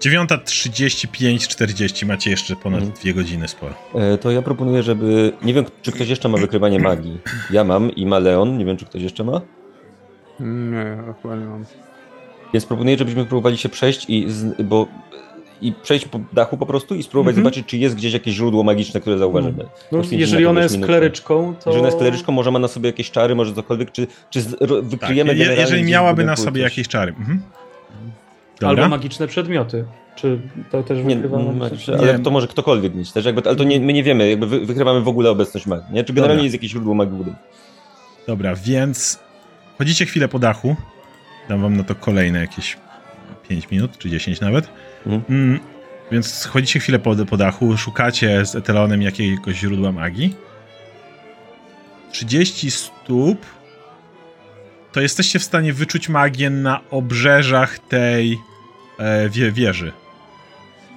[0.00, 2.98] 9.35, 40 macie jeszcze ponad Mhm.
[3.00, 3.74] dwie godziny sporo.
[3.94, 5.32] E, To ja proponuję, żeby...
[5.42, 7.18] Nie wiem, czy ktoś jeszcze ma wykrywanie magii.
[7.50, 8.58] Ja mam i ma Leon.
[8.58, 9.40] Nie wiem, czy ktoś jeszcze ma.
[10.40, 10.76] Nie,
[11.06, 11.64] ja chyba nie mam.
[12.52, 14.30] Więc proponuję, żebyśmy próbowali się przejść i...
[14.30, 14.86] Z, bo...
[15.60, 17.44] I przejść po dachu po prostu i spróbować Mhm.
[17.44, 19.64] zobaczyć, czy jest gdzieś jakieś źródło magiczne, które zauważymy.
[19.64, 20.92] No, Poświęcimy jeżeli ona jest minutę.
[20.92, 21.70] kleryczką, to...
[21.70, 24.76] Jeżeli ona jest kleryczką, może ma na sobie jakieś czary, może cokolwiek, czy, czy ro,
[24.76, 27.12] Tak, wykryjemy je, generalnie jeżeli miałaby na sobie jakieś czary.
[27.18, 27.42] Mhm.
[28.62, 29.84] Albo magiczne przedmioty.
[30.16, 30.40] Czy
[30.70, 32.24] to też Nie, wykrywa m, magiczne znaczy, ale Nie.
[32.24, 35.00] to może ktokolwiek mieć też, jakby, ale to nie, my nie wiemy, jakby wy, wykrywamy
[35.00, 36.04] w ogóle obecność magii, nie?
[36.04, 36.44] Czy generalnie Dobra.
[36.44, 37.24] jest jakieś źródło magii.
[38.26, 39.18] Dobra, więc
[39.78, 40.76] chodzicie chwilę po dachu.
[41.48, 42.76] Dam wam na to kolejne jakieś
[43.48, 44.68] 5 minut, czy 10 nawet.
[45.06, 45.22] Mhm.
[45.28, 45.60] Mm,
[46.12, 50.36] więc chodzicie chwilę po, po dachu, szukacie z etelonem jakiegoś źródła magii.
[52.12, 53.46] 30 stóp.
[54.92, 58.38] To jesteście w stanie wyczuć magię na obrzeżach tej
[58.98, 59.92] e, wie, wieży.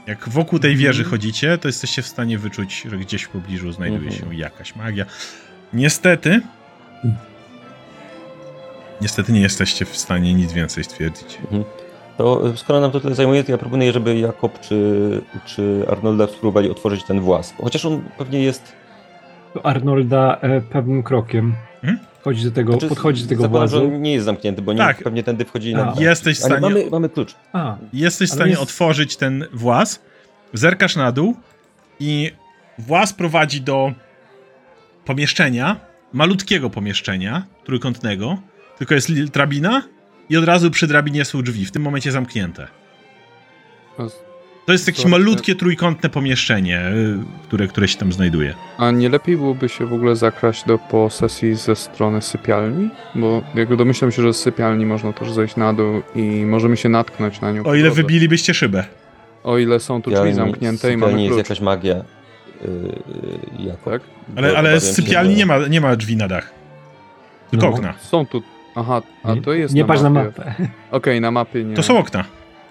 [0.08, 4.10] Jak wokół tej wieży chodzicie, to jesteście w stanie wyczuć, że gdzieś w pobliżu znajduje
[4.12, 4.32] Mhm.
[4.32, 5.06] się jakaś magia.
[5.74, 6.42] Niestety,
[9.02, 11.38] niestety nie jesteście w stanie nic więcej stwierdzić.
[12.22, 16.70] To skoro nam to tyle zajmuje, to ja proponuję, żeby Jakob czy, czy Arnolda spróbowali
[16.70, 17.54] otworzyć ten włas.
[17.62, 18.76] Chociaż on pewnie jest...
[19.64, 21.54] Arnolda e, pewnym krokiem.
[21.82, 22.00] Hmm?
[22.22, 23.96] Chodzi do tego, znaczy, podchodzi do tego zakładam, że włazu.
[23.96, 25.04] on nie jest zamknięty, bo nie, Tak.
[25.04, 25.94] pewnie tędy wchodzi na...
[26.00, 27.36] Jesteś w Ale stanie, mamy, mamy klucz.
[27.54, 30.00] A, jesteś w stanie jest- otworzyć ten włas,
[30.54, 31.36] zerkasz na dół
[32.00, 32.32] i
[32.80, 33.92] włas prowadzi do
[35.06, 35.76] pomieszczenia,
[36.14, 38.38] malutkiego pomieszczenia, trójkątnego,
[38.78, 39.84] tylko jest drabina
[40.32, 42.68] i od razu przy drabinie są drzwi, w tym momencie zamknięte.
[44.66, 47.18] To jest jakieś malutkie trójkątne pomieszczenie, y,
[47.48, 48.54] które, które się tam znajduje.
[48.78, 52.90] A nie lepiej byłoby się w ogóle zakraść do posesji ze strony sypialni?
[53.16, 56.90] Bo jakby domyślam się, że z sypialni można też zejść na dół i możemy się
[56.90, 57.64] natknąć na nią.
[57.64, 58.02] O ile drodze.
[58.02, 58.84] wybilibyście szybę.
[59.44, 61.38] O ile są tu drzwi Sypialni- zamknięte i mamy jest klucz.
[61.50, 61.96] jakaś magia.
[61.96, 63.84] Yy, Jakob.
[63.94, 64.02] Tak?
[64.36, 66.52] Ale, ale z się, sypialni że- nie ma, nie ma drzwi na dach.
[67.52, 67.74] Tylko No.
[67.74, 67.94] okna.
[68.02, 68.44] Są tu.
[68.76, 70.28] Aha, a to jest nie na patrz na mapie.
[70.38, 70.56] mapę.
[70.92, 71.76] Okej, na mapie nie.
[71.76, 72.26] To są okna.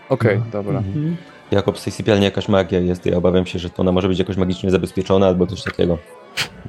[0.09, 0.45] Okej, No.
[0.53, 0.79] dobra.
[0.79, 1.17] Mhm.
[1.51, 3.07] Jakob, z tej sypialni jakaś magia jest.
[3.07, 5.99] Ja obawiam się, że to ona może być jakoś magicznie zabezpieczona albo coś takiego.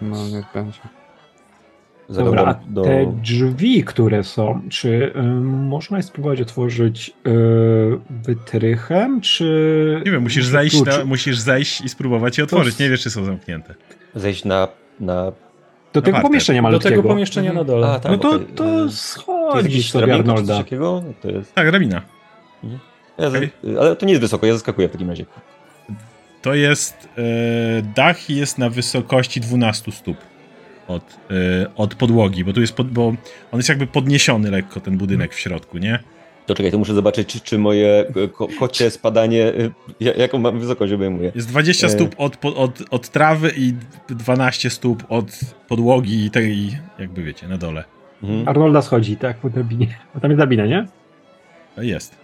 [0.02, 0.80] No niech będzie.
[2.10, 2.82] Dobra, do...
[2.84, 7.32] te drzwi, które są, czy y, można je spróbować otworzyć y,
[8.10, 10.02] wytrychem, czy...
[10.06, 12.80] Nie wiem, musisz klucz- na, musisz zejść i spróbować je otworzyć.
[12.80, 13.76] Nie wiesz, czy są zamknięte.
[14.16, 14.68] Zejść na...
[15.00, 15.32] na...
[15.94, 16.96] Do tego pomieszczenia Do malutkiego.
[16.96, 17.88] tego pomieszczenia na dole.
[17.88, 20.58] A, tak, No to, to To jest schodzi jakiś sobie Arnolda.
[20.58, 21.04] takiego?
[21.06, 21.56] No To jest...
[21.56, 22.02] Tak, drabina.
[22.64, 23.28] Ja.
[23.28, 23.50] Okej.
[23.80, 25.26] Ale to nie jest wysoko, ja zaskakuję w takim razie.
[26.42, 27.10] To jest.
[27.18, 27.22] E,
[27.96, 30.18] dach jest na wysokości 12 stóp
[30.88, 32.74] od, e, od podłogi, bo tu jest.
[32.74, 33.08] Pod, bo
[33.52, 36.00] on jest jakby podniesiony lekko, ten budynek w środku, nie?
[36.46, 39.54] To czekaj, to muszę zobaczyć, czy, moje e, ko kocie spadanie,
[40.00, 41.32] ja- jaką mam wysokość obejmuje.
[41.36, 41.90] Jest 20 E.
[41.90, 43.74] stóp od, od, od trawy i
[44.10, 45.26] 12 stóp od
[45.68, 47.84] podłogi i tej, jakby wiecie, na dole.
[48.24, 48.48] Mhm.
[48.50, 49.88] Arnolda schodzi, tak, po drabinie.
[50.14, 50.86] Bo tam jest drabina, nie?
[51.78, 52.16] Jest.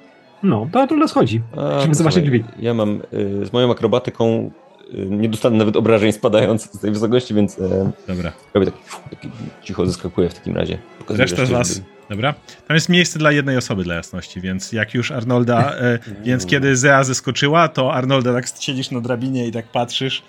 [0.43, 1.41] No, to Arnolda schodzi.
[1.57, 2.43] A, Musimy zobaczyć drzwi.
[2.59, 4.51] Ja mam y, z moją akrobatyką
[4.93, 8.31] nie dostanę nawet obrażeń spadając z tej wysokości, więc e, Dobra.
[8.53, 8.75] robię tak,
[9.09, 9.29] taki
[9.63, 10.77] cicho zaskakuję w takim razie.
[10.99, 11.73] Pokazuję Reszta z was.
[11.73, 12.33] żeby- Dobra.
[12.67, 15.73] Tam jest miejsce dla jednej osoby dla jasności, więc jak już Arnolda.
[15.75, 20.23] E, więc kiedy Zea zeskoczyła, to Arnolda tak siedzisz na drabinie i tak patrzysz.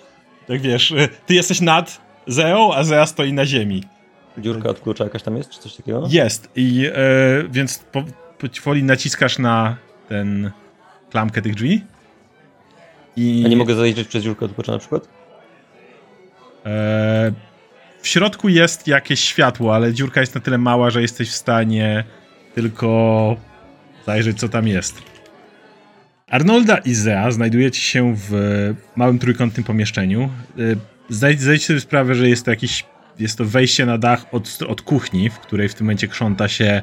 [0.47, 3.83] Tak wiesz, e, ty jesteś nad Zeą, a Zea stoi na ziemi.
[4.37, 6.03] Dziurka od klucza jakaś tam jest, czy coś takiego?
[6.09, 6.49] Jest.
[6.55, 6.93] I e,
[7.51, 8.03] więc po,
[8.63, 9.75] powoli naciskasz na
[10.09, 10.51] ten
[11.11, 11.81] klamkę tych drzwi.
[13.19, 15.07] I A nie mogę zajrzeć przez dziurkę od na przykład?
[16.65, 17.31] E,
[18.01, 22.03] w środku jest jakieś światło, ale dziurka jest na tyle mała, że jesteś w stanie
[22.55, 23.35] tylko
[24.05, 25.01] zajrzeć, co tam jest.
[26.27, 28.31] Arnolda i Zea znajdujecie się w
[28.95, 30.29] małym trójkątnym pomieszczeniu.
[30.59, 30.75] E,
[31.09, 32.85] zdaj- Zdajcie sobie sprawę, że jest to jakiś.
[33.19, 36.81] Jest to wejście na dach od, od kuchni, w której w tym momencie krząta się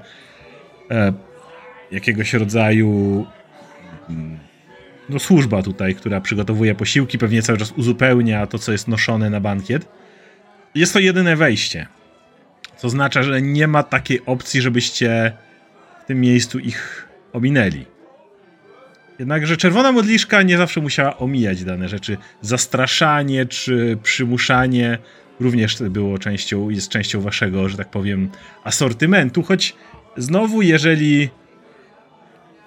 [0.91, 1.13] e,
[1.91, 3.27] jakiegoś rodzaju
[4.11, 4.39] mm,
[5.09, 9.41] no, służba tutaj, która przygotowuje posiłki, pewnie cały czas uzupełnia to, co jest noszone na
[9.41, 9.89] bankiet.
[10.75, 11.87] Jest to jedyne wejście.
[12.77, 15.33] Co oznacza, że nie ma takiej opcji, żebyście
[16.05, 17.85] w tym miejscu ich ominęli.
[19.19, 22.17] Jednakże czerwona modliszka nie zawsze musiała omijać dane rzeczy.
[22.41, 24.99] Zastraszanie czy przymuszanie
[25.41, 28.31] również było częścią, jest częścią waszego, że tak powiem,
[28.65, 29.77] asortymentu, choć
[30.17, 31.31] znowu, jeżeli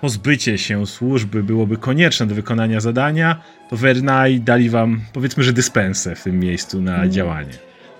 [0.02, 6.16] pozbycie się służby byłoby konieczne do wykonania zadania, to Vernai dali wam, powiedzmy, że dyspensę
[6.16, 7.12] w tym miejscu na Mm.
[7.12, 7.54] działanie.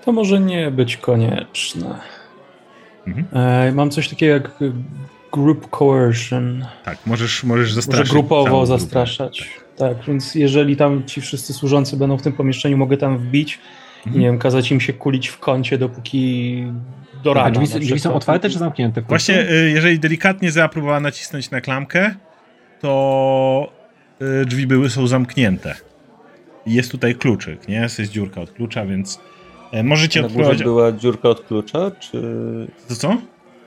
[0.04, 1.98] To może nie być konieczne.
[3.06, 3.26] Mhm.
[3.32, 4.50] E, mam coś takiego jak
[5.32, 6.64] group coercion.
[6.84, 8.10] Tak, możesz, możesz Może zastraszyć.
[8.12, 9.50] grupowo zastraszać.
[9.76, 13.58] Tak, więc jeżeli tam ci wszyscy służący będą w tym pomieszczeniu, mogę tam wbić
[14.06, 14.20] Mhm.
[14.20, 16.64] nie wiem, kazać im się kulić w kącie, dopóki
[17.24, 17.50] do rana.
[17.50, 19.02] drzwi, drzwi są otwarte czy zamknięte?
[19.02, 22.14] Właśnie, y, jeżeli delikatnie zapróbowała nacisnąć na klamkę,
[22.80, 23.72] to
[24.42, 25.74] y, drzwi były, są zamknięte.
[26.66, 27.76] I jest tutaj kluczyk, nie?
[27.98, 29.20] Jest dziurka od klucza, więc
[29.72, 30.62] e, możecie Na górze odpróbować...
[30.62, 32.22] była dziurka od klucza, czy...
[32.88, 33.16] To co?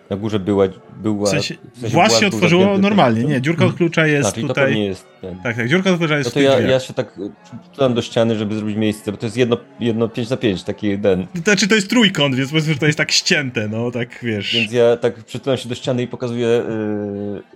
[0.09, 0.65] Na górze była...
[0.97, 3.21] była W sensie, w sensie włas była otworzyło normalnie.
[3.21, 4.65] ten- Nie, dziurka od klucza jest A, czyli to tutaj.
[4.65, 5.35] pewnie jest ten.
[5.43, 6.69] Tak, tak, dziurka od klucza jest No to ja, drzwiach.
[6.71, 7.19] ja się tak
[7.61, 10.88] przytulam do ściany, żeby zrobić miejsce, bo to jest jedno, jedno 5 na 5, taki
[10.88, 11.27] jeden.
[11.43, 14.53] Znaczy to jest trójkąt, więc powiedzmy, że to jest tak ścięte, no tak wiesz.
[14.53, 16.63] Więc ja tak przytulam się do ściany i pokazuję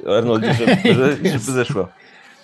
[0.06, 1.88] yy, Arnoldzie, żeby, żeby, żeby zeszła.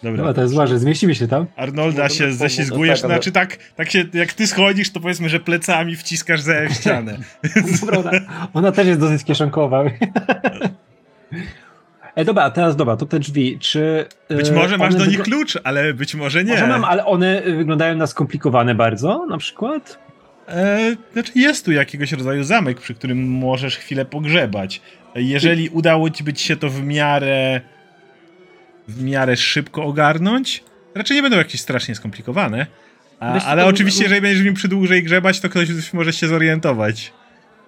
[0.04, 0.24] Dobra.
[0.24, 1.46] No to jest ważne, zmieścimy się tam.
[1.56, 5.30] Arnolda się pomóc, ześlizgujesz, no tak, znaczy tak, tak się, jak ty schodzisz, to powiedzmy,
[5.30, 7.18] że plecami wciskasz ze w ścianę.
[7.82, 8.12] Dobra, ona,
[8.54, 9.84] ona też jest dosyć kieszonkowa.
[12.16, 14.06] E, dobra, a teraz dobra, to te drzwi, czy...
[14.30, 16.52] e, Być może masz do nich klucz, ale być może nie.
[16.52, 20.00] Może mam, ale one y, wyglądają na skomplikowane bardzo, na przykład?
[20.48, 24.82] E, znaczy jest tu jakiegoś rodzaju zamek, przy którym możesz chwilę pogrzebać.
[25.16, 27.62] Jeżeli udało ci być się to w miarę
[28.88, 30.64] w miarę szybko ogarnąć,
[30.96, 32.66] raczej nie będą jakieś strasznie skomplikowane.
[33.20, 37.14] A, ale to- oczywiście, jeżeli będziesz mi przedłużej grzebać, to ktoś może się zorientować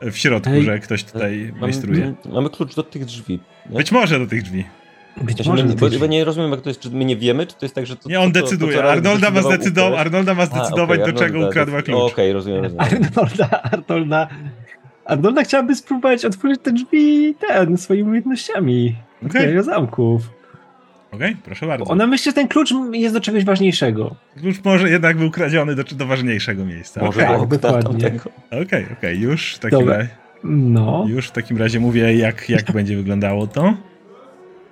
[0.02, 0.64] w środku, Ej.
[0.64, 2.00] że ktoś tutaj majstruje.
[2.00, 3.40] Mamy, mamy klucz do tych drzwi.
[3.70, 3.78] Nie?
[3.78, 4.66] Być może do tych drzwi.
[5.22, 7.18] Być Ja się może nie, do bo, nie rozumiem, jak to jest, czy my nie
[7.18, 8.84] wiemy, czy to jest tak, że to Nie, on to, to, decyduje.
[8.84, 10.00] Arnolda ma, zdecydował.
[10.00, 12.12] Arnolda ma A, zdecydować, okej, do czego Arnolda ukradła klucz.
[12.14, 12.86] Okej, rozumiem, rozumiem.
[12.86, 14.28] Arnolda, Arnolda...
[15.06, 18.96] Arnolda chciałaby spróbować otworzyć te drzwi ten, swoimi umiejętnościami.
[19.18, 19.28] Okej.
[19.28, 20.22] Otwierania zamków.
[21.16, 21.86] Okej, proszę bardzo.
[21.86, 24.16] Bo Ona myśli, że ten klucz jest do czegoś ważniejszego.
[24.40, 27.02] Klucz może jednak był kradziony do, do ważniejszego miejsca.
[27.06, 28.12] Może Tak, do okna dokładnie.
[28.64, 29.98] Okej, okej, już w takim Dobra.
[29.98, 30.10] razie.
[30.44, 31.06] No.
[31.08, 33.74] Już w takim razie mówię, jak, jak będzie wyglądało to.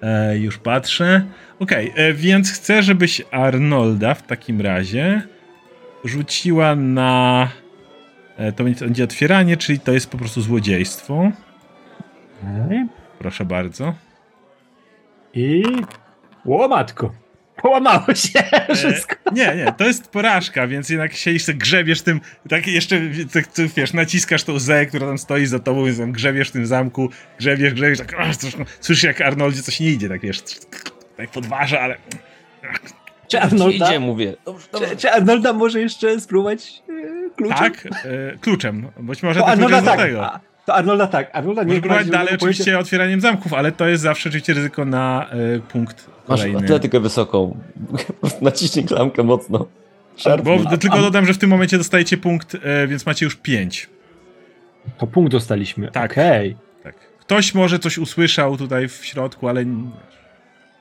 [0.02, 1.24] E, już patrzę.
[1.60, 5.22] Okej, e, więc chcę, żebyś Arnolda w takim razie
[6.06, 7.48] rzuciła na.
[8.38, 11.32] E, to będzie- będzie otwieranie, czyli to jest po prostu złodziejstwo.
[13.20, 13.94] Proszę bardzo.
[15.34, 15.64] I...
[16.46, 17.14] O matko.
[17.62, 18.44] Połamało się
[18.76, 19.16] wszystko.
[19.26, 23.02] E, nie, nie, to jest porażka, więc jednak się jeszcze grzebiesz tym, tak jeszcze,
[23.34, 26.52] tak, tak, wiesz, naciskasz tą Z, która tam stoi za tobą, więc tam grzebiesz w
[26.52, 27.10] tym zamku,
[27.40, 30.44] grzebiesz, grzebiesz, tak, ach, troszkę, słyszysz jak Arnoldzie coś nie idzie, tak wiesz,
[31.18, 31.98] tak podważa, ale
[33.28, 34.34] Czy Arnolda, Idzie, mówię.
[34.46, 34.90] Dobrze, dobrze.
[34.90, 37.58] czy, czy Arnolda może jeszcze spróbować e, kluczem?
[37.58, 40.00] tak, e, kluczem, być może To Arnolda tak.
[40.00, 40.26] tego.
[40.26, 41.30] A, to Arnolda tak.
[41.34, 44.86] Arnolda nie Możesz ma próbować dalej oczywiście otwieraniem zamków, ale to jest zawsze oczywiście ryzyko
[44.86, 46.60] na e, punkt Masz kolejny.
[46.60, 47.58] atletykę wysoką.
[48.42, 49.66] Naciśnij klamkę mocno.
[50.44, 53.90] Bo tylko dodam, że w tym momencie dostajecie punkt, e, więc macie już 5.
[54.98, 55.92] To punkt dostaliśmy.
[55.92, 56.12] Tak.
[56.12, 56.56] Okej.
[56.84, 56.96] Tak.
[57.20, 59.66] Ktoś może coś usłyszał tutaj w środku, ale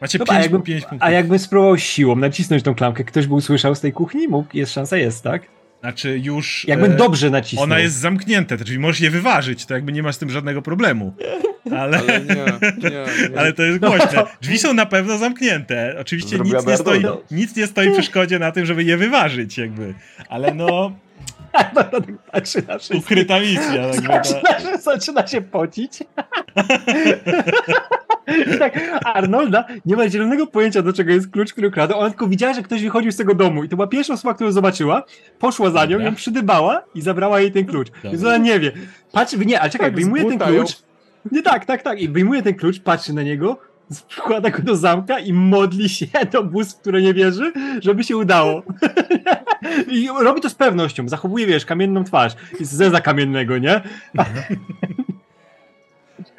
[0.00, 1.08] macie Dobra, a 5 jakbym, pięć punktów.
[1.08, 4.28] a jakbym spróbował siłą nacisnąć tą klamkę, ktoś by usłyszał z tej kuchni?
[4.28, 5.42] Mógł, jest szansa, jest, tak?
[5.80, 6.64] Znaczy już...
[6.68, 7.64] Jakbym e, dobrze nacisnął.
[7.64, 10.62] Ona jest zamknięte, te drzwi możesz je wyważyć, to jakby nie ma z tym żadnego
[10.62, 11.14] problemu.
[11.70, 13.38] Ale, Ale nie, nie, nie.
[13.38, 14.24] ale to jest głośne.
[14.40, 15.96] Drzwi są na pewno zamknięte.
[16.00, 17.22] Oczywiście nic nie, stoi, Bernardo.
[17.30, 19.94] nic nie stoi przeszkodzie na tym, żeby je wyważyć jakby.
[20.28, 20.92] Ale no,
[21.52, 22.98] Arnolda tak patrzy na wszystko.
[22.98, 23.92] ukryta misja.
[23.92, 25.98] Zaczyna, się- zaczyna się pocić.
[28.58, 31.94] Tak, Arnolda nie ma zielonego pojęcia, do czego jest klucz, który ukradł.
[31.94, 33.64] Ona tylko widziała, że ktoś wychodził z tego domu.
[33.64, 35.02] I to była pierwsza osoba, którą zobaczyła.
[35.38, 36.06] Poszła za nią, Dobra.
[36.06, 37.88] ją przydybała i zabrała jej ten klucz.
[38.04, 38.72] Więc ona nie wie.
[39.12, 40.76] Patrzy, nie, ale czekaj, Tak, wyjmuje ten klucz.
[41.30, 42.00] Nie, tak, tak, tak.
[42.00, 43.58] I wyjmuje ten klucz, patrzy na niego,
[44.08, 48.16] wkłada go do zamka i modli się do bóstw, w które nie wierzy, żeby się
[48.16, 48.62] udało.
[49.92, 51.08] I robi to z pewnością.
[51.08, 52.32] Zachowuje, wiesz, kamienną twarz.
[52.60, 53.80] Jest zeza kamiennego, nie?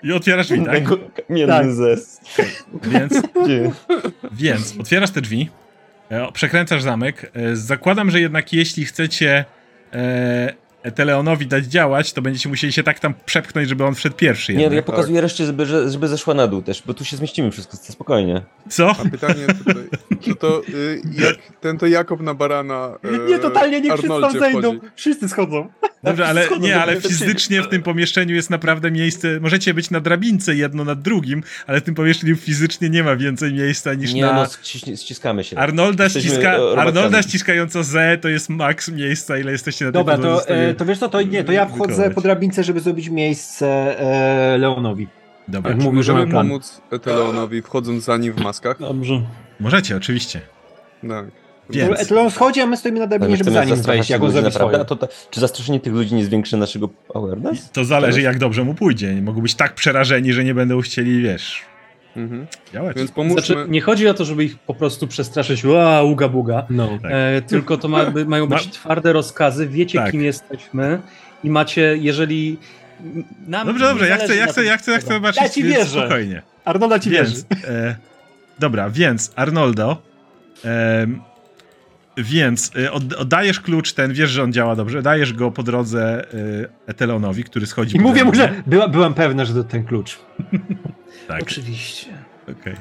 [0.04, 0.84] I otwierasz drzwi, tak?
[1.28, 1.72] Kamienny Tak.
[1.72, 2.22] zes.
[2.84, 3.72] Więc, Gdzie?
[4.32, 5.50] więc otwierasz te drzwi,
[6.10, 7.32] e, przekręcasz zamek.
[7.34, 9.46] E, zakładam, że jednak jeśli chcecie
[9.94, 10.54] e,
[10.92, 14.54] Teleonowi dać działać, to będziecie musieli się tak tam przepchnąć, żeby on wszedł pierwszy.
[14.54, 14.76] Nie, Jednak.
[14.76, 17.78] ja pokazuję reszcie, żeby, że- żeby zeszła na dół też, bo tu się zmieścimy wszystko,
[17.78, 18.42] spokojnie.
[18.70, 18.90] Co?
[18.92, 19.84] A pytanie tutaj,
[20.22, 24.32] czy to y, jak, ten to Jakob na barana y, Nie, totalnie nie wszyscy tam
[24.40, 24.60] zejdą.
[24.62, 24.80] wchodzi.
[24.96, 25.70] Wszyscy schodzą.
[26.04, 29.40] Dobrze, ale Schodzą nie, ale fizycznie w tym pomieszczeniu jest naprawdę miejsce.
[29.40, 33.54] Możecie być na drabince jedno nad drugim, ale w tym pomieszczeniu fizycznie nie ma więcej
[33.54, 34.34] miejsca niż Nie na.
[34.34, 35.58] no, ściskamy się.
[35.58, 36.78] Arnolda, ściska, e.
[36.82, 41.00] Arnolda ściskająca Z to jest maks miejsca, ile jesteście na Dobra, to, e, to wiesz
[41.00, 42.14] co, to nie, to ja wchodzę wykonać.
[42.16, 45.08] po drabince, żeby zrobić miejsce e, Leonowi.
[45.48, 45.72] Dobra.
[45.72, 46.48] Jak mówił, że Możemy ma plan.
[46.48, 48.80] pomóc Teleonowi wchodząc za nim w maskach?
[48.80, 49.22] Dobrze.
[49.60, 50.42] Możecie, oczywiście.
[51.10, 51.26] Tak.
[51.70, 52.12] Więc.
[52.12, 54.86] Leon schodzi, a my stoimy na drabinie, żeby za nim wejść, jak on zrobi swoje.
[54.86, 54.98] To,
[55.32, 57.72] czy zastraszenie tych ludzi nie zwiększy naszego awareness?
[57.72, 59.22] To zależy, jak dobrze mu pójdzie.
[59.22, 61.62] Mogą być tak przerażeni, że nie będą chcieli, wiesz,
[62.18, 62.48] Mhm.
[62.96, 63.42] Więc pomóżmy.
[63.42, 67.00] Znaczy, nie chodzi o to, żeby ich po prostu przestraszyć, ła, uga buga, No.
[67.02, 67.12] Tak.
[67.14, 70.12] e, tylko to ma, by- mają być Ma- twarde rozkazy, wiecie Tak.
[70.12, 71.00] kim jesteśmy
[71.44, 72.58] i macie, jeżeli...
[73.48, 75.86] Nam Dobrze, dobrze, ja chcę, ja chcę, ja chcę, ja chcę zobaczyć Ja ci wierzę.
[75.86, 76.42] spokojnie.
[76.66, 77.32] Arnolda ci wierzy.
[77.34, 77.96] Więc, e,
[78.60, 80.02] dobra, więc Arnoldo,
[80.64, 81.22] em,
[82.18, 86.26] więc e, od, oddajesz klucz ten, wiesz, że on działa dobrze, dajesz go po drodze
[86.34, 89.84] e, Etelonowi, który schodzi I po mówię mu, że była, byłam pewna, że to ten
[89.84, 90.20] klucz.
[91.28, 92.08] Tak, Oczywiście.
[92.52, 92.76] okej.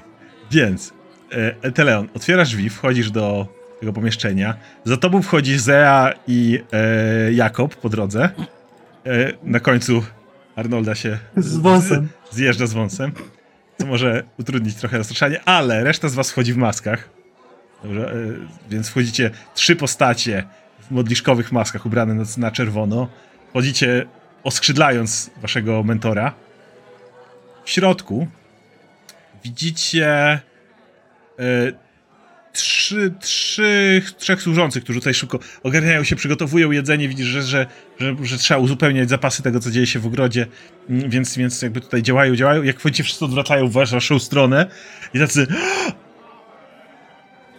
[0.51, 0.93] Więc,
[1.33, 3.47] e, Eteleon, otwierasz drzwi, wchodzisz do
[3.81, 4.55] tego pomieszczenia.
[4.85, 8.25] Za tobą wchodzi Zea i e, Jakob po drodze.
[9.07, 10.05] E, na końcu
[10.57, 12.09] Arnolda się Z wąsem.
[12.31, 13.13] z- zjeżdża z wąsem,
[13.79, 17.09] co może utrudnić trochę rozruszanie, ale reszta z was wchodzi w maskach.
[17.85, 18.17] Dobrze, e,
[18.71, 20.45] więc wchodzicie trzy postacie
[20.81, 23.09] w modliszkowych maskach ubrane na, na czerwono.
[23.51, 24.07] Wchodzicie
[24.45, 26.35] oskrzydlając waszego mentora.
[27.65, 28.27] W środku
[29.45, 30.07] widzicie
[31.39, 31.73] e,
[32.53, 37.09] trzy, trzy, trzech służących, którzy tutaj szybko ogarniają się, przygotowują jedzenie.
[37.09, 37.67] Widzisz, że, że,
[37.99, 40.47] że, że trzeba uzupełniać zapasy tego, co dzieje się w ogrodzie,
[40.89, 42.63] Mm, więc, więc jakby tutaj działają, działają.
[42.63, 44.67] Jak wchodzicie, wszyscy odwracają w wasz- waszą stronę
[45.15, 45.47] i tacy...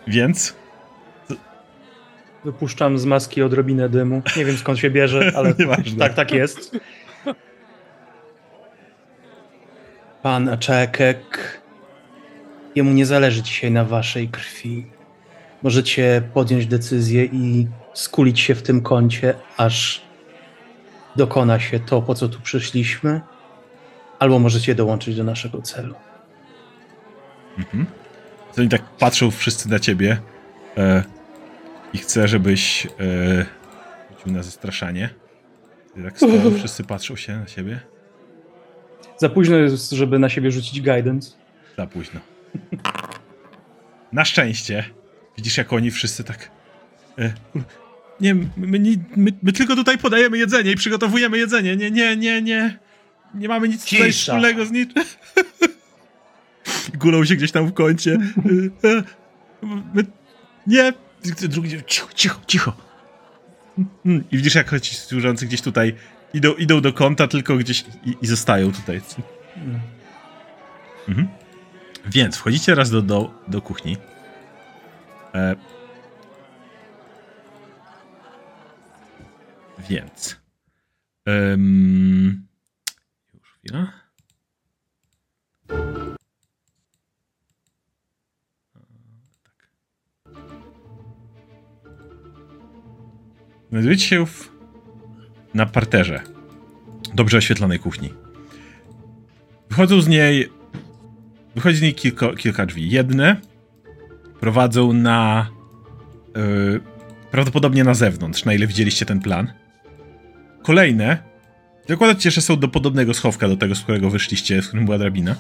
[0.08, 0.56] Więc...
[2.46, 4.22] Wypuszczam z maski odrobinę dymu.
[4.38, 5.56] Nie wiem skąd się bierze, ale
[6.00, 6.78] tak, tak jest.
[10.24, 11.62] Pan Aczekek,
[12.76, 14.86] jemu nie zależy dzisiaj na waszej krwi.
[15.64, 20.02] Możecie podjąć decyzję i skulić się w tym kącie, aż
[21.16, 23.22] dokona się to, po co tu przyszliśmy,
[24.20, 25.96] albo możecie dołączyć do naszego celu.
[27.58, 27.86] Mhm.
[28.56, 30.18] To oni tak patrzą wszyscy na ciebie
[30.78, 31.04] e,
[31.94, 32.90] i chcę, żebyś e,
[34.12, 35.10] rzucił na zastraszanie.
[35.98, 37.93] I tak stoją, wszyscy patrzą się na siebie.
[39.24, 41.32] Za późno jest, żeby na siebie rzucić guidance.
[41.78, 42.20] Za późno.
[44.12, 44.84] Na szczęście
[45.38, 46.52] widzisz, jak oni wszyscy tak.
[47.20, 47.34] E,
[48.22, 51.76] nie, my, nie my, my tylko tutaj podajemy jedzenie i przygotowujemy jedzenie.
[51.76, 52.80] Nie, nie, nie, nie.
[53.34, 55.04] Nie mamy nic tutaj wspólnego z niczym.
[57.02, 58.18] Gulą się gdzieś tam w kącie.
[58.84, 59.04] E, e,
[59.94, 60.06] my,
[60.68, 60.94] nie.
[61.50, 62.74] Drugi, cicho, cicho, cicho.
[64.06, 65.96] I widzisz, jak ci służący gdzieś tutaj
[66.34, 69.02] idą, idą do kąta, tylko gdzieś i, i zostają tutaj.
[71.08, 71.28] Mhm.
[72.06, 73.98] Więc wchodzicie raz do, do, do kuchni.
[75.36, 75.56] E...
[79.90, 80.40] Więc.
[81.26, 82.48] Em...
[83.34, 83.94] Już chwila.
[89.44, 89.70] Tak.
[93.70, 94.53] Znajdujecie się w...
[95.54, 96.22] na parterze
[97.14, 98.14] dobrze oświetlonej kuchni.
[99.70, 100.50] Wychodzą z niej
[101.56, 102.90] Wychodzi z niej kilka, kilka drzwi.
[102.90, 103.36] Jedne
[104.40, 105.50] prowadzą na.
[106.36, 106.82] Yy,
[107.32, 109.54] prawdopodobnie na zewnątrz, na ile widzieliście ten plan.
[110.64, 111.18] Kolejne.
[111.90, 114.98] Zakładać się, że są do podobnego schowka do tego, z którego wyszliście, z którym była
[114.98, 115.36] drabina.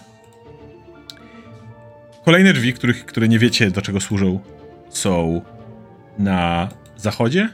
[2.25, 4.39] Kolejne drzwi, których, które nie wiecie do czego służą,
[4.89, 5.41] są
[6.19, 7.49] na zachodzie.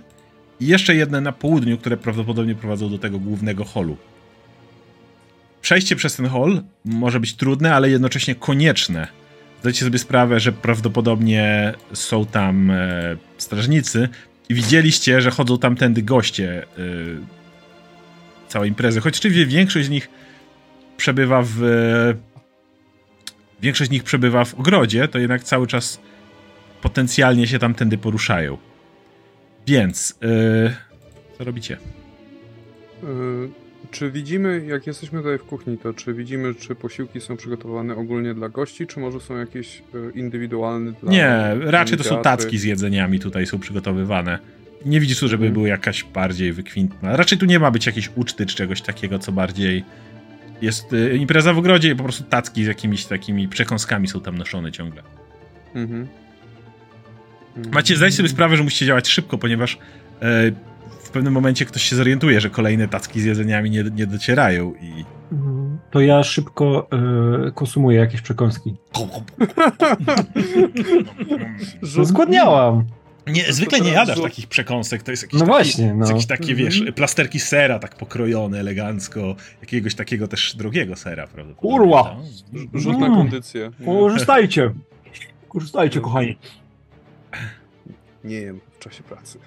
[0.60, 3.98] I jeszcze jedne na południu, które prawdopodobnie prowadzą do tego głównego holu.
[5.62, 9.08] Przejście przez ten hol może być trudne, ale jednocześnie konieczne.
[9.62, 14.10] Zdajcie sobie sprawę, że prawdopodobnie są tam e, strażnicy
[14.50, 16.66] i widzieliście, że chodzą tamtędy goście e,
[18.48, 19.02] całej imprezy.
[19.02, 20.10] Choć oczywiście większość z nich
[20.98, 21.64] przebywa w.
[21.64, 22.30] E,
[23.62, 26.00] większość z nich przebywa w ogrodzie, to jednak cały czas
[26.82, 28.58] potencjalnie się tamtędy poruszają.
[29.70, 30.20] Więc.
[30.24, 31.78] E, co robicie?
[33.04, 33.08] Y,
[33.92, 38.34] Czy widzimy, jak jesteśmy tutaj w kuchni, to czy widzimy, czy posiłki są przygotowane ogólnie
[38.34, 42.64] dla gości, czy może są jakieś y, indywidualne dla Nie, raczej to są tacki z
[42.64, 44.40] jedzeniami tutaj są przygotowywane.
[44.86, 47.18] Nie widzisz tu, żeby była jakaś bardziej wykwintna.
[47.18, 49.84] Raczej tu nie ma być jakiejś uczty czy czegoś takiego, co bardziej
[50.62, 54.38] jest y, impreza w ogrodzie i po prostu tacki z jakimiś takimi przekąskami są tam
[54.38, 55.04] noszone ciągle.
[55.76, 56.08] Mhm.
[57.58, 57.74] Mhm.
[57.76, 59.78] Macie zdać sobie sprawę, że musicie działać szybko, ponieważ
[60.22, 60.52] e,
[61.04, 65.06] w pewnym momencie ktoś się zorientuje, że kolejne tacki z jedzeniami nie, nie docierają i
[65.32, 65.80] Mhm.
[65.92, 66.88] To ja szybko
[67.48, 68.76] e, konsumuję jakieś przekąski.
[71.98, 72.86] No, zgłodniałam.
[73.28, 76.08] Nie, zwykle nie jadasz takich przekąsek, to jest jakieś No taki, właśnie, no.
[76.08, 81.54] jakieś takie, wiesz, plasterki sera tak pokrojone elegancko, jakiegoś takiego też drogiego sera, prawda?
[81.54, 82.16] Kurwa!
[82.74, 83.18] Rzut na Mm.
[83.18, 83.72] kondycję.
[83.86, 84.72] Korzystajcie.
[85.50, 86.38] Korzystajcie, kochani.
[88.24, 89.40] Nie jem w czasie pracy.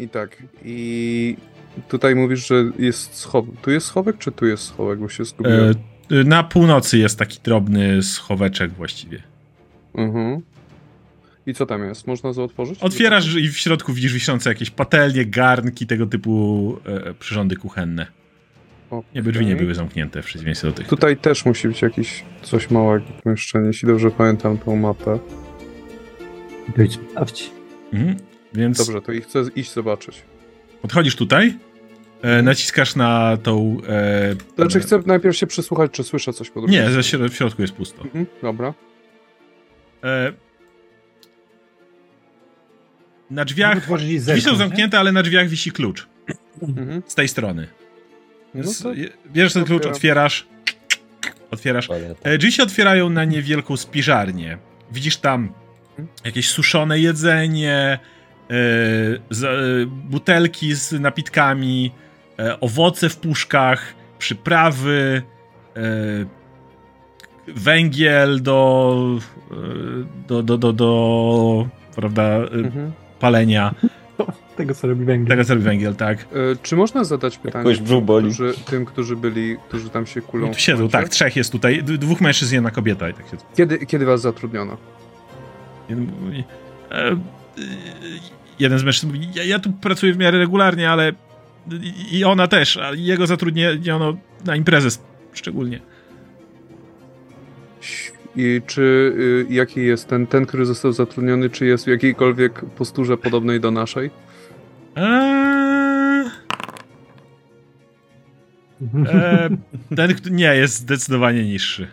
[0.00, 1.36] I tak, i
[1.88, 3.60] tutaj mówisz, że jest schowek.
[3.62, 5.74] Tu jest schowek, czy tu jest schowek, bo się zgubiłem?
[6.10, 9.22] E, na północy jest taki drobny schoweczek właściwie.
[9.94, 10.40] Mhm.
[11.46, 12.06] I co tam jest?
[12.06, 12.82] Można to otworzyć?
[12.82, 18.06] Otwierasz i w środku widzisz wiszące jakieś patelnie, garnki, tego typu e, przyrządy kuchenne.
[19.14, 20.88] Nie, by drzwi nie były zamknięte w przeciwieństwie do tych.
[20.88, 25.18] Tutaj też musi być jakieś coś małego pomieszczenie, jeśli dobrze pamiętam tą mapę.
[26.84, 27.50] Idź sprawdź.
[27.94, 28.16] Mhm.
[28.54, 30.22] Więc Dobrze, to i chcę iść zobaczyć.
[30.82, 31.58] podchodzisz tutaj.
[32.22, 33.76] E, naciskasz na tą...
[33.88, 37.62] E, Znaczy chcę najpierw się przysłuchać, czy słyszę coś po drugiej Nie, środ- w środku
[37.62, 38.02] jest pusto.
[38.04, 38.74] Mhm, dobra.
[40.04, 40.32] E,
[43.30, 43.98] na drzwiach...
[43.98, 44.56] Drzwi są nie?
[44.56, 46.06] zamknięte, ale na drzwiach wisi klucz.
[46.62, 47.02] Mhm.
[47.06, 47.66] Z tej strony.
[48.54, 48.92] No Więc to
[49.32, 50.46] Bierzesz ten klucz, otwierasz.
[51.50, 51.88] Otwierasz.
[52.22, 54.58] E, Drzwi się otwierają na niewielką spiżarnię.
[54.92, 55.52] Widzisz tam
[56.24, 57.98] jakieś suszone jedzenie, e,
[59.30, 59.48] z, e,
[59.86, 61.92] butelki z napitkami,
[62.38, 65.22] e, owoce w puszkach, przyprawy,
[67.48, 69.18] węgiel do,
[70.28, 71.66] do, do, do, do
[71.96, 72.92] prawda, Mhm.
[73.20, 73.74] palenia.
[74.56, 75.28] Tego, co robi węgiel.
[75.28, 76.18] Tego co robi węgiel, tak.
[76.22, 76.26] E,
[76.62, 77.74] czy można zadać pytanie
[78.34, 80.52] którzy, tym, którzy byli, którzy tam się kulą?
[80.52, 83.44] Tu siedzą, tak, trzech jest tutaj, dwóch mężczyzn, jedna kobieta i tak siedzą.
[83.56, 84.76] Kiedy, kiedy was zatrudniono?
[85.88, 86.44] Jeden, mówi,
[86.90, 87.16] e,
[88.58, 91.12] jeden z mężczyzn mówi, ja, ja tu pracuję w miarę regularnie, ale
[92.12, 94.98] i, ona też, a jego zatrudniono na imprezę
[95.32, 95.80] szczególnie.
[98.36, 98.82] I czy
[99.50, 103.70] y, jaki jest ten, ten, który został zatrudniony, czy jest w jakiejkolwiek posturze podobnej do
[103.70, 104.10] naszej?
[104.96, 106.26] Eee,
[109.06, 109.48] e,
[109.96, 111.88] ten, nie, jest zdecydowanie niższy.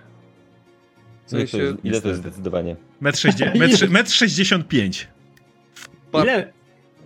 [1.31, 2.75] W ile to sensie, jest, ile to jest zdecydowanie?
[3.01, 5.07] Metr, sześćdzie- metr, metr 65.
[6.23, 6.51] Ile,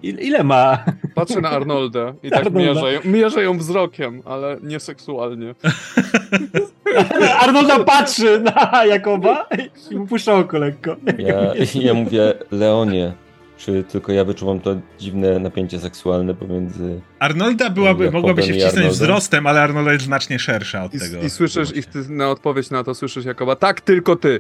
[0.03, 0.85] ile, ile ma?
[1.15, 2.59] patrzę na Arnolda i tak Arnolda.
[2.73, 5.55] mierzę, ją- mierzę ją wzrokiem, ale nie seksualnie.
[7.43, 9.47] Arnolda patrzy na Jakoba
[9.91, 10.95] i mu puszcza oko lekko.
[11.17, 13.13] Ja, ja mówię, Leonie,
[13.57, 17.01] czy tylko ja wyczuwam to dziwne napięcie seksualne pomiędzy...
[17.19, 21.21] Arnolda byłaby, mogłaby się wcisnąć wzrostem, ale Arnolda jest znacznie szersza od I, tego.
[21.21, 24.39] i słyszysz, i ty, na odpowiedź na to słyszysz Jakoba, tak, tylko ty.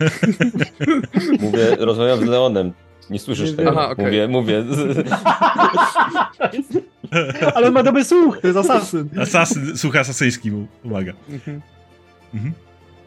[1.40, 2.72] Mówię, rozmawiam z Leonem.
[3.10, 3.70] Nie słyszysz Nie tego.
[3.70, 4.04] Aha, okej.
[4.06, 4.64] Mówię, mówię.
[7.54, 9.08] Ale on ma dobry słuch, to jest asasyn.
[9.22, 11.12] Asasyn, słuch asasyński mu pomaga.
[11.28, 11.60] Mhm.
[12.34, 12.54] Mhm.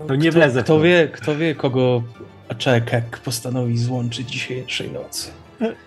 [0.07, 0.63] To nie wlezę.
[0.63, 0.81] Kto to.
[0.81, 2.03] wie, kto wie, kogo
[2.49, 5.31] Aczekek postanowi złączyć dzisiejszej nocy.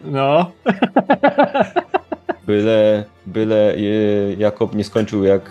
[0.04, 0.52] No.
[2.46, 3.76] Byle, byle
[4.38, 5.50] Jakob nie skończył jak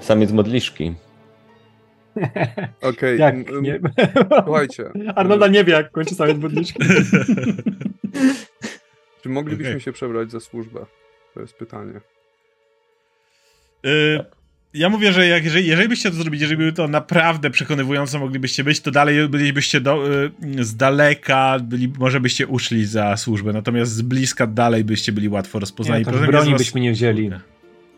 [0.00, 0.94] samiec modliszki.
[2.90, 3.80] Okej, Jak m- nie?
[4.44, 6.84] słuchajcie, Arnolda nie wie, jak kończy sobie budliczkę.
[9.22, 9.80] czy moglibyśmy Okej.
[9.80, 10.86] się przebrać za służbę?
[11.34, 12.00] To jest pytanie.
[13.86, 14.24] Y,
[14.74, 18.64] Ja mówię, że jak, jeżeli, jeżeli byście to zrobili, jeżeli by to naprawdę przekonywująco moglibyście
[18.64, 20.14] być, to dalej bylibyście do,
[20.58, 25.28] y, z daleka, byli, może byście uszli za służbę, natomiast z bliska dalej byście byli
[25.28, 26.04] łatwo rozpoznani.
[26.06, 27.30] Nie, tym broni was- byśmy nie wzięli.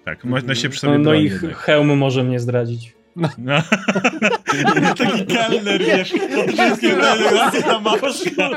[0.04, 2.95] Tak, można się przy sobie No, no i hełm może mnie zdradzić.
[3.16, 3.28] No.
[4.98, 6.96] Taki kelner, wiesz, od wszystkich
[7.66, 8.50] na maszka.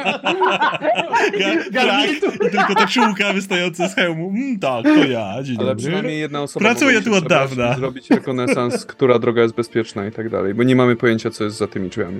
[1.73, 4.29] Tak, i tylko ta czułka wystająca z hełmu.
[4.29, 5.83] Mm, tak, to ja, dzień Ale dobry.
[5.83, 7.75] przynajmniej jedna osoba Pracuję tu od dawna.
[7.75, 11.57] Zrobić rekonesans, która droga jest bezpieczna i tak dalej, bo nie mamy pojęcia, co jest
[11.57, 12.19] za tymi drzwiami.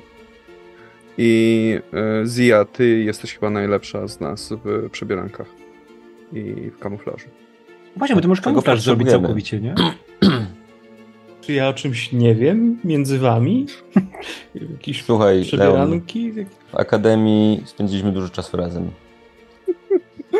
[1.17, 5.47] I e, Zia, ty jesteś chyba najlepsza z nas w przebierankach
[6.33, 7.27] i w kamuflażu.
[7.95, 9.75] Właśnie, bo ty możesz kamuflaż zrobić całkowicie, nie?
[11.49, 13.65] Czy ja o czymś nie wiem między wami?
[14.71, 16.01] Jakieś Słuchaj, Leon,
[16.71, 18.91] w Akademii spędziliśmy dużo czasu razem.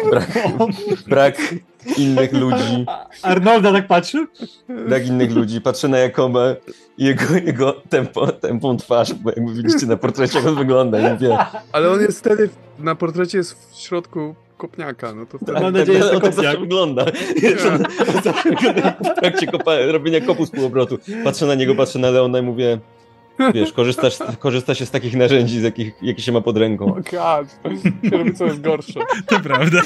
[0.10, 0.40] Brak,
[1.07, 1.56] brak
[1.97, 2.85] innych ludzi,
[3.22, 4.27] Arnolda tak patrzy?
[4.88, 5.61] brak innych ludzi.
[5.61, 6.41] Patrzę na Jakoba
[6.97, 11.14] i jego, jego tempo, tempą twarz, bo jakby widzicie na portrecie, jak on wygląda i
[11.14, 11.38] mówię,
[11.72, 12.49] Ale on jest wtedy,
[12.80, 15.53] na portrecie jest w środku kopniaka, no to wtedy...
[15.61, 16.35] Mam nadzieję, że to tak kopiak.
[16.35, 17.06] zawsze wygląda.
[18.15, 20.97] On zawsze wygląda w trakcie kopa, robienia kopu z półobrotu.
[21.23, 22.80] Patrzę na niego, patrzę na Leona i mówię,
[23.53, 26.86] wiesz, korzystasz, korzysta się z takich narzędzi, z jakich, jakie się ma pod ręką.
[26.86, 27.60] Oh God,
[28.11, 28.99] robi coraz gorsze.
[29.28, 29.82] To prawda.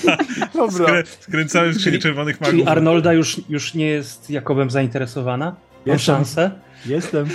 [0.54, 0.86] Dobra.
[0.86, 2.56] Skrę, skręcałem skrzynię Czyli- czerwonych magów.
[2.56, 5.46] Czyli Arnolda już, już nie jest Jakobem zainteresowana?
[5.46, 5.56] Mam
[5.86, 6.00] Jestem.
[6.16, 6.52] szansę?
[6.86, 7.28] Jestem.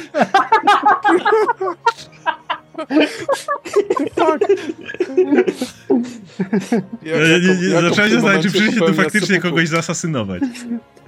[7.02, 9.48] Jak, nie, Jakob w zacząłem się zastanawiać, czy przyjdzie tu faktycznie seppuku.
[9.48, 10.42] kogoś zasasynować.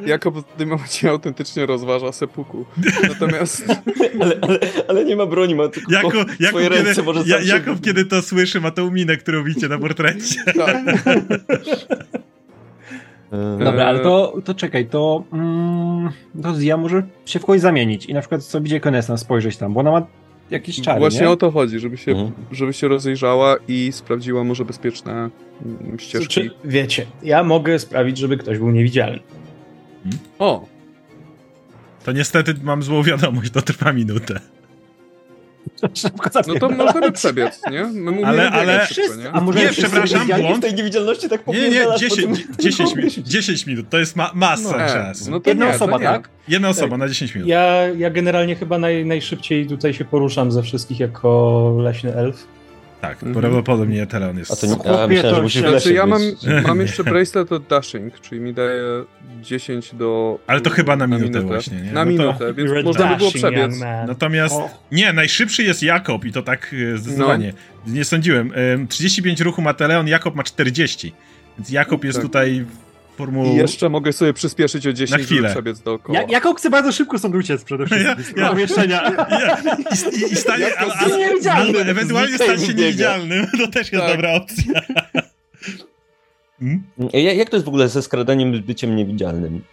[0.06, 2.64] Jakob w tym momencie autentycznie rozważa sepuku.
[3.09, 3.64] Natomiast
[4.20, 7.36] Ale, ale, ale nie ma broni, ma tylko Jako, swoje Jakub, ręce, kiedy, może ja,
[7.36, 10.44] sam się- kiedy to słyszy, ma tą minę, którą widzicie na portrecie.
[10.56, 10.76] tak,
[13.32, 16.10] E, Dobra, ale to, to czekaj, to, mm,
[16.42, 19.80] to ja może się w kogoś zamienić i na przykład sobie rekonesans spojrzeć tam, bo
[19.80, 20.06] ona ma
[20.51, 21.31] jakieś czary, właśnie nie?
[21.31, 22.32] o to chodzi, żeby się, Mhm.
[22.52, 25.12] żeby się rozejrzała i sprawdziła może bezpieczne
[25.66, 26.28] mm, ścieżki.
[26.35, 29.18] Czy, wiecie, ja mogę sprawić, żeby ktoś był niewidzialny.
[30.39, 30.66] O,
[32.05, 34.40] To niestety mam złą wiadomość, to trwa minutę.
[35.95, 37.85] Szybko No to możemy przebiec, nie?
[37.85, 39.31] My mówimy Ale- ale- szybko, nie?
[39.32, 40.57] A może Nie, przepraszam, błąd.
[40.59, 43.87] W tej niewidzialności tak Nie, nie, nie, popierdalasz 10, po tym- 10, minut, 10 minut,
[43.91, 45.31] to jest ma masa No, czasu.
[45.31, 46.28] no to Jedna nie, osoba, tak?
[46.49, 47.49] Jedna osoba na 10 minut.
[47.49, 47.65] Ja,
[47.99, 52.47] ja generalnie chyba naj, najszybciej tutaj się poruszam ze wszystkich jako leśny elf.
[53.01, 53.35] Tak, Mhm.
[53.35, 54.52] prawdopodobnie Teleon jest...
[54.52, 56.20] A to nie, Chłopie, a myślałem, to że musisz Znaczy ja mam,
[56.66, 58.82] mam jeszcze bracelet od dashing, czyli mi daje
[59.43, 60.39] 10 do...
[60.47, 61.93] Ale to chyba na minutę właśnie, nie?
[61.93, 63.81] Na No to- minutę, więc You're a można by było przebiec.
[64.06, 64.70] Natomiast O.
[64.93, 67.52] nie, najszybszy jest Jakob i to tak e, zdecydowanie.
[67.86, 67.93] No.
[67.94, 68.52] Nie sądziłem.
[68.74, 71.12] Em, 35 ruchu ma Teleon, Jakob ma 40.
[71.59, 72.22] Więc Jakob jest Tak.
[72.27, 72.64] tutaj
[73.20, 73.52] formułą...
[73.52, 75.51] I jeszcze mogę sobie przyspieszyć o 10, Na chwilę.
[75.51, 76.20] przebiec dookoła.
[76.20, 78.09] Ja, Jakob chce bardzo szybko stąd uciec przede wszystkim.
[78.18, 79.02] Ja- z ja- pomieszczenia.
[79.30, 79.56] Ja,
[80.12, 81.78] i, i, i stanie, ale, ale, niewidzialny.
[81.80, 84.16] ale ewentualnie stać się niewidzialnym, to też jest Tak.
[84.16, 84.80] dobra opcja.
[86.60, 86.82] Hmm?
[87.12, 89.64] Ja- Jak to jest w ogóle ze skradaniem z byciem niewidzialnym?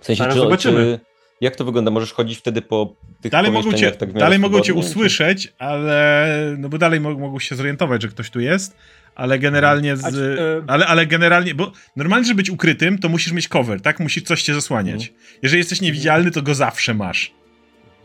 [0.00, 0.98] W sensie, Zaraz czy, zobaczymy.
[1.00, 1.11] czy,
[1.42, 1.90] jak to wygląda?
[1.90, 6.68] Możesz chodzić wtedy po tych Dalej mogą cię, tak dalej mogą cię usłyszeć, ale no
[6.68, 8.76] bo dalej mo- mogą się zorientować, że ktoś tu jest,
[9.14, 13.32] ale generalnie z, czy, e, ale, ale generalnie, bo normalnie, żeby być ukrytym, to musisz
[13.32, 14.00] mieć cover, tak?
[14.00, 15.12] Musisz coś cię zasłaniać.
[15.42, 17.32] Jeżeli jesteś niewidzialny, to go zawsze masz.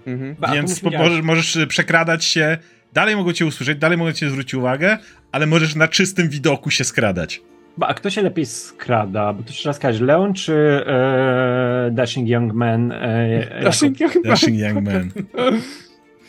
[0.08, 0.36] Mhm.
[0.36, 2.58] Ba, to Więc możesz, możesz y, przekradać się,
[2.94, 4.98] dalej mogą cię usłyszeć, dalej mogą cię zwrócić uwagę,
[5.32, 7.42] ale możesz na czystym widoku się skradać.
[7.82, 9.34] A kto się lepiej skrada?
[9.34, 10.54] Bo to się raz każe, Leon czy
[10.88, 12.92] e, Dashing Young Man?
[12.92, 14.24] E, Dashing Young Man.
[14.24, 15.12] Dashing Young Man.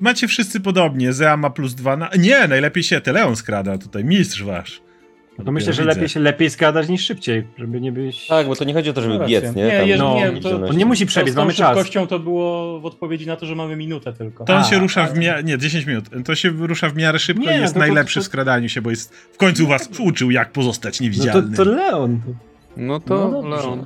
[0.00, 2.10] macie wszyscy podobnie, Zea ma plus dwa na...
[2.18, 4.80] Nie, najlepiej się Teleon skrada tutaj, mistrz wasz.
[5.38, 5.94] No to myślę, że Widzę.
[5.94, 8.26] lepiej się lepiej skradać niż szybciej, żeby nie być...
[8.26, 9.62] Tak, bo to nie chodzi o to, żeby No biec, nie?
[9.86, 10.66] Nie, Tam no, nie, to-.
[10.68, 11.68] On nie musi przebiec, mamy czas.
[11.68, 14.44] szybkością to było w odpowiedzi na to, że mamy minutę tylko.
[14.44, 15.42] To on A, się rusza w ale- miarę...
[15.44, 16.04] Nie, 10 minut.
[16.24, 18.68] To się rusza w miarę szybko Nie, i jest no to- najlepszy to- w skradaniu
[18.68, 21.54] się, bo jest w końcu was uczył, jak pozostać No to, niewidzialnym.
[21.54, 22.20] to Leon.
[22.26, 22.32] To...
[22.76, 23.48] No to No.
[23.56, 23.84] Leon.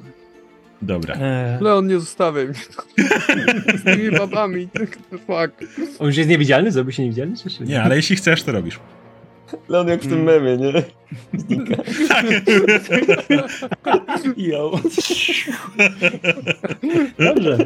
[0.83, 1.15] Dobra.
[1.21, 2.55] Eee, Leon, nie zostawiaj mnie.
[3.79, 4.69] Z tymi babami.
[5.27, 5.71] Fuck.
[5.99, 6.73] On już jest niewidzialny?
[6.73, 7.35] Zrobi się niewidzialny?
[7.59, 8.79] Czy Nie, ale jeśli chcesz, to robisz.
[9.69, 10.73] Leon jak w tym memie, nie?
[11.35, 11.83] Znika.
[14.37, 14.71] Yo.
[17.19, 17.59] Dobrze.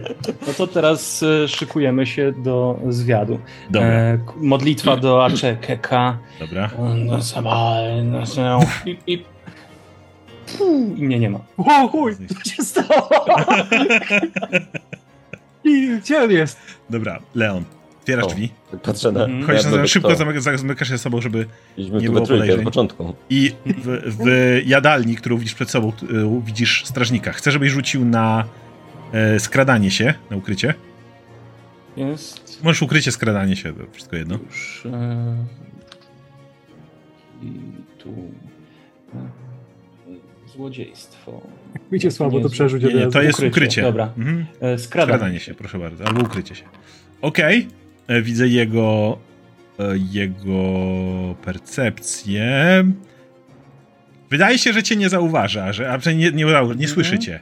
[0.46, 3.38] No to teraz e, szykujemy się do zwiadu.
[3.70, 6.18] Dobra, E, modlitwa do Aczekeka.
[6.40, 6.70] dobra.
[7.04, 7.50] No sobie,
[8.04, 8.58] no sobie.
[9.06, 9.24] I,
[10.96, 11.38] I mnie nie ma.
[11.56, 13.08] O chuj, co się stało?
[15.64, 16.58] I gdzie on jest?
[16.90, 17.64] Dobra, Leon,
[18.06, 18.28] otwierasz O.
[18.28, 18.50] drzwi.
[18.82, 19.24] Patrzę na...
[19.24, 19.46] Mhm.
[19.46, 20.24] Chodzisz na to, szybko, kto.
[20.24, 21.46] zamyka- zamykasz się sobą, żeby
[21.76, 22.64] Byliśmy nie było podejrzeń.
[22.64, 23.14] początku.
[23.30, 27.32] I w, w jadalni, którą widzisz przed sobą, y, widzisz strażnika.
[27.32, 28.44] Chcę, żebyś rzucił na
[29.12, 30.74] e, skradanie się, na ukrycie.
[31.96, 34.38] Jest Możesz ukrycie, skradanie się, to wszystko jedno.
[34.46, 34.86] już.
[34.92, 35.36] E,
[37.42, 37.52] I
[37.98, 38.08] tu.
[39.14, 41.40] e, Złodziejstwo.
[41.92, 43.82] Widzicie słabo, to przerzuć Nie, nie, to jest Ukrycie, ukrycie.
[43.82, 44.10] dobra.
[44.18, 44.46] Mhm.
[44.60, 45.16] E, skradanie.
[45.18, 46.64] Skradanie się, proszę bardzo, albo ukrycie się.
[47.22, 47.85] Okej, e,
[48.22, 49.18] widzę jego
[49.78, 50.64] e, jego
[51.44, 52.84] percepcję.
[54.30, 57.40] Wydaje się, że cię nie zauważa, że, a, nie, nie, nie, nie słyszy cię.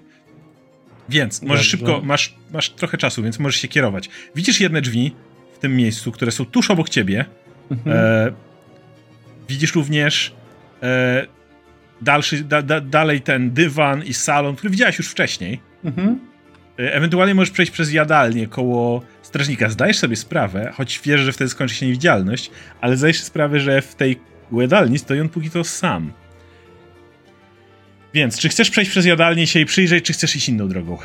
[1.09, 1.86] Więc możesz Dobrze.
[1.86, 4.11] szybko, masz, masz trochę czasu, więc możesz się kierować.
[4.35, 5.15] Widzisz jedne drzwi
[5.55, 7.24] w tym miejscu, które są tuż obok ciebie.
[7.70, 7.97] Mhm.
[7.97, 8.32] E,
[9.49, 10.32] widzisz również
[10.82, 11.27] e,
[12.01, 15.61] dalszy, da, da, dalej ten dywan i salon, który widziałeś już wcześniej.
[15.85, 16.19] Mhm.
[16.78, 19.69] E, Ewentualnie możesz przejść przez jadalnię koło strażnika.
[19.69, 23.83] Zdajesz sobie sprawę, choć wiesz, że wtedy skończy się niewidzialność, ale zdajesz sobie sprawę, że
[23.83, 24.21] w tej
[24.53, 26.13] jadalni stoi on póki to sam.
[28.15, 30.99] Więc, czy chcesz przejść przez jadalnię i się jej przyjrzeć, czy chcesz iść inną drogą?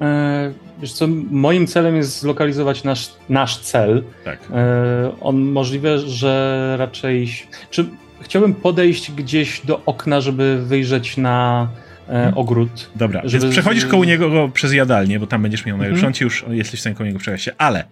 [0.00, 4.02] E, wiesz co, moim celem jest zlokalizować nasz, nasz cel.
[4.24, 4.38] Tak.
[4.54, 7.32] E, on możliwe, że raczej.
[7.70, 7.86] Czy
[8.20, 11.68] chciałbym podejść gdzieś do okna, żeby wyjrzeć na
[12.08, 12.90] e, ogród?
[12.96, 15.76] Dobra, Żeby- więc przechodzisz koło niego go przez jadalnię, bo tam będziesz miał.
[15.76, 16.04] Mhm.
[16.04, 17.84] On ci już jesteś w stanie koło niego przejść się, ale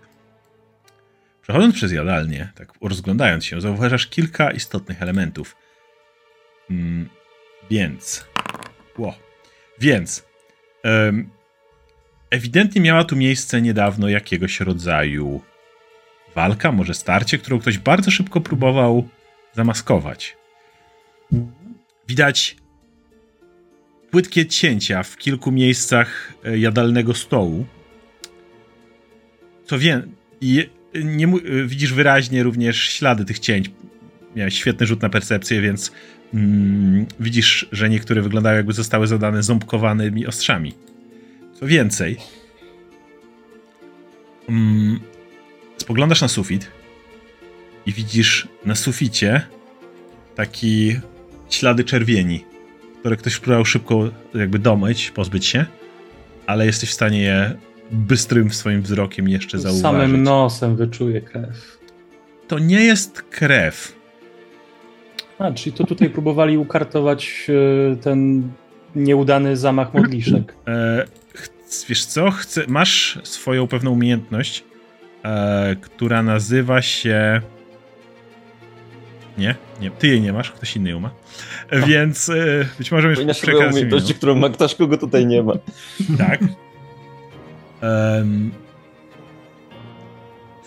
[1.42, 5.56] przechodząc przez jadalnię, tak rozglądając się, zauważasz kilka istotnych elementów.
[6.70, 7.08] Mm,
[7.70, 8.26] więc.
[8.98, 9.14] Ło.
[9.80, 10.26] Więc.
[12.30, 15.40] ewidentnie miała tu miejsce niedawno jakiegoś rodzaju
[16.34, 19.08] walka, może starcie, którą ktoś bardzo szybko próbował
[19.52, 20.36] zamaskować.
[22.08, 22.56] Widać
[24.16, 27.66] płytkie cięcia w kilku miejscach e, jadalnego stołu.
[29.66, 30.02] Co wie,
[30.40, 30.68] i
[31.04, 31.30] nie, e,
[31.66, 33.70] widzisz wyraźnie również ślady tych cięć.
[34.36, 35.92] Miałeś świetny rzut na percepcję, więc
[36.34, 40.74] mm, widzisz, że niektóre wyglądają jakby zostały zadane ząbkowanymi ostrzami.
[41.60, 42.16] Co więcej,
[44.48, 45.00] mm,
[45.76, 46.70] spoglądasz na sufit
[47.86, 49.46] i widzisz na suficie
[50.34, 50.96] taki
[51.50, 52.55] ślady czerwieni
[53.06, 55.64] które ktoś próbował szybko jakby domyć, pozbyć się.
[56.46, 57.56] ale jesteś w stanie je
[57.90, 59.82] bystrym swoim wzrokiem jeszcze zauważyć.
[59.82, 61.78] Samym nosem wyczuję krew.
[62.48, 63.96] To nie jest krew.
[65.38, 67.46] A, czyli to tutaj próbowali ukartować
[67.92, 68.48] e, ten
[68.94, 70.54] nieudany zamach modliszek.
[70.68, 71.04] E,
[71.88, 72.30] wiesz co?
[72.30, 74.64] Chcę, masz swoją pewną umiejętność,
[75.24, 77.40] e, która nazywa się.
[79.38, 81.10] Nie, nie, ty jej nie masz, ktoś inny ją ma.
[81.86, 82.34] Więc e,
[82.78, 85.52] być może już przekazać umiejętności, którą ma ktoś, kogo tutaj nie ma.
[86.18, 86.40] Tak.
[87.80, 88.50] Em,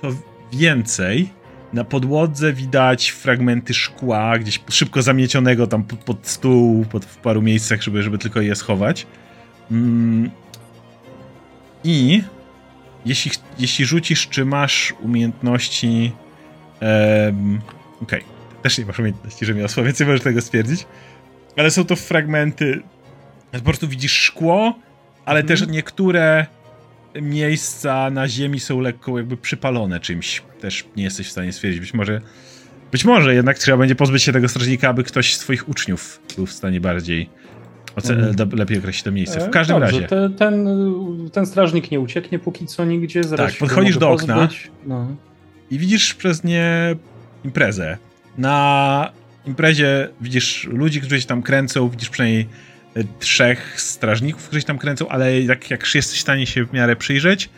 [0.02, 0.08] to
[0.54, 1.30] więcej.
[1.74, 7.42] Na podłodze widać fragmenty szkła, gdzieś szybko zamiecionego tam pod, pod stół, pod, w paru
[7.42, 9.08] miejscach, żeby, żeby tylko je schować.
[9.72, 10.32] Mm.
[11.84, 12.24] I
[13.06, 16.12] jeśli, jeśli rzucisz, czy masz umiejętności.
[16.80, 17.60] em,
[18.02, 18.24] Okej,
[18.62, 20.86] też nie masz umiejętności rzemiosła, więc nie możesz tego stwierdzić.
[21.58, 22.82] Ale są to fragmenty.
[23.52, 24.80] Po prostu widzisz szkło,
[25.26, 26.46] ale też niektóre
[27.22, 30.42] miejsca na ziemi są lekko jakby przypalone czymś.
[30.62, 31.82] Też nie jesteś w stanie stwierdzić.
[31.82, 32.22] Być może,
[32.92, 36.46] być może jednak trzeba będzie pozbyć się tego strażnika, aby ktoś z twoich uczniów był
[36.46, 37.30] w stanie bardziej
[37.96, 38.50] oce- Mhm.
[38.52, 39.40] lepiej określić to miejsce.
[39.40, 40.08] W E, każdym Dobrze, razie.
[40.08, 40.70] Te, ten,
[41.34, 43.24] ten strażnik nie ucieknie póki co nigdzie.
[43.24, 44.50] Zaraz Tak, podchodzisz do okna.
[44.86, 45.08] No.
[45.72, 46.96] i widzisz przez nie
[47.46, 47.98] imprezę.
[48.40, 49.12] Na
[49.46, 52.48] imprezie widzisz ludzi, którzy się tam kręcą, widzisz przynajmniej
[52.96, 56.74] e, trzech strażników, którzy się tam kręcą, ale jak, jak jesteś w stanie się w
[56.74, 57.50] miarę przyjrzeć,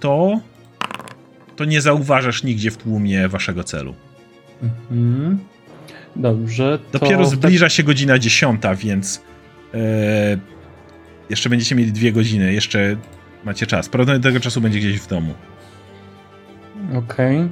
[0.00, 0.40] to
[1.56, 3.94] to nie zauważasz nigdzie w tłumie waszego celu.
[4.62, 5.38] Mhm.
[6.16, 6.78] Dobrze.
[6.92, 9.22] Dopiero w zbliża się godzina dziesiąta, więc
[9.74, 9.78] e,
[11.30, 12.96] jeszcze będziecie mieli dwie godziny, jeszcze
[13.44, 13.88] macie czas.
[13.88, 15.34] Prawdopodobnie tego czasu będzie gdzieś w domu.
[16.92, 17.04] Tak...
[17.04, 17.48] Okej.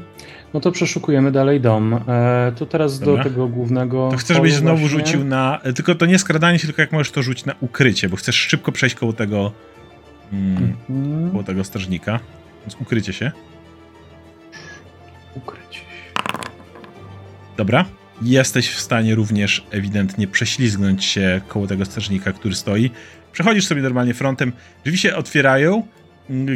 [0.55, 2.01] No to przeszukujemy dalej dom.
[2.09, 3.25] E, to teraz Dobra.
[3.25, 4.09] do tego głównego.
[4.11, 4.99] To chcę, żebyś znowu właśnie.
[4.99, 5.61] rzucił na.
[5.75, 8.73] Tylko to nie skradanie się, tylko jak możesz to rzucić na ukrycie, bo chcesz szybko
[8.73, 9.53] przejść koło tego.
[10.33, 11.31] Mm, Mhm.
[11.31, 12.21] koło tego strażnika.
[12.63, 13.33] Więc ukrycie się.
[15.35, 15.83] Ukryć się.
[17.57, 17.85] Dobra.
[18.23, 22.91] Jesteś w stanie również ewidentnie prześlizgnąć się koło tego strażnika, który stoi.
[23.33, 24.53] Przechodzisz sobie normalnie frontem.
[24.85, 25.83] Drzwi się otwierają.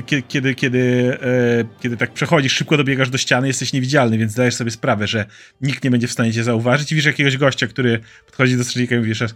[0.06, 4.54] Kie- Kiedy, kiedy, e, kiedy tak przechodzisz, szybko dobiegasz do ściany, jesteś niewidzialny, więc zdajesz
[4.54, 5.26] sobie sprawę, że
[5.60, 6.92] nikt nie będzie w stanie cię zauważyć.
[6.92, 9.34] I widzisz jakiegoś gościa, który podchodzi do strażnika i mówi jeszcze raz,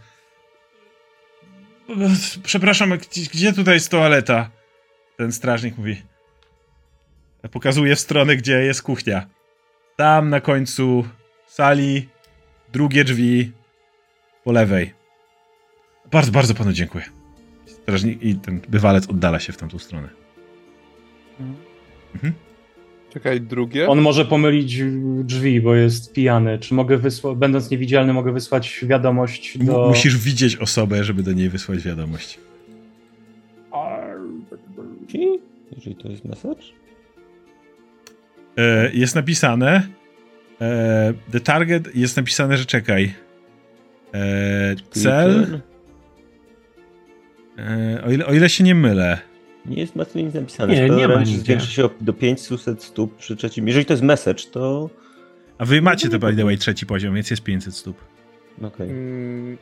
[2.43, 2.99] Przepraszam,
[3.33, 4.51] gdzie tutaj jest toaleta?
[5.17, 6.03] Ten strażnik mówi.
[7.51, 9.27] Pokazuje w stronę, gdzie jest kuchnia.
[9.97, 11.09] Tam na końcu
[11.47, 12.09] sali,
[12.73, 13.53] drugie drzwi
[14.45, 14.95] po lewej.
[16.13, 17.05] Bardzo, bardzo panu dziękuję.
[17.67, 20.09] Strażnik i ten bywalec oddala się w tamtą stronę.
[23.11, 23.89] Czekaj, drugie?
[23.89, 24.83] On może pomylić
[25.25, 26.59] drzwi, bo jest pijany.
[26.59, 29.89] Czy mogę wysłać, będąc niewidzialny, mogę wysłać wiadomość do.
[29.89, 32.39] Musisz widzieć osobę, żeby do niej wysłać wiadomość.
[35.77, 36.63] Jeżeli to jest message?
[38.57, 39.89] E, jest napisane.
[40.61, 43.15] E, the target jest napisane, że czekaj.
[44.15, 45.61] E, cel.
[48.07, 49.28] O, ile, o ile się nie mylę.
[49.69, 50.75] Nie jest ma tu nic napisane.
[50.75, 51.39] Nie, nie ma nigdzie.
[51.39, 53.67] Zwiększy się do 500 stóp przy trzecim.
[53.67, 54.91] Jeżeli to jest message, to...
[55.59, 57.97] A wy macie to by the way trzeci poziom, więc jest 500 stóp.
[58.63, 58.91] Okej.
[58.91, 59.59] Mm,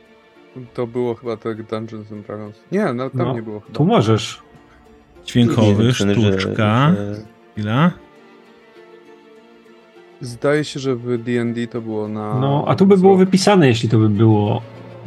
[0.73, 2.55] to było chyba tak Dungeons and Dragons.
[2.71, 3.73] Nie, no tam No, nie było chyba.
[3.73, 4.41] Tu możesz.
[5.25, 6.93] Dźwiękowy, Nie napisane, że- sztuczka.
[6.97, 7.21] że-
[7.53, 7.91] Chwila.
[10.21, 12.39] Zdaje się, że w D&D to było na...
[12.39, 14.61] No, a tu by było wypisane, jeśli to by było.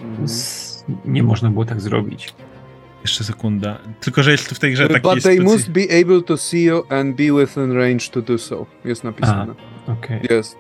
[0.05, 0.29] Mhm.
[0.29, 0.85] Z...
[1.05, 2.35] Nie można było tak zrobić.
[3.03, 3.79] Jeszcze sekunda.
[4.01, 6.37] Tylko, że jest tu w tej grze taki But they specy- must be able to
[6.37, 8.67] see you and be within range to do so.
[8.85, 9.55] Jest napisane.
[9.87, 10.21] Okej.
[10.31, 10.57] Jest.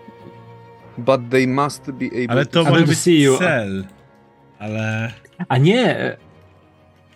[0.98, 3.38] But they must be able Ale to to może być see you.
[3.38, 3.84] cel.
[4.58, 5.12] Ale
[5.48, 6.16] A nie.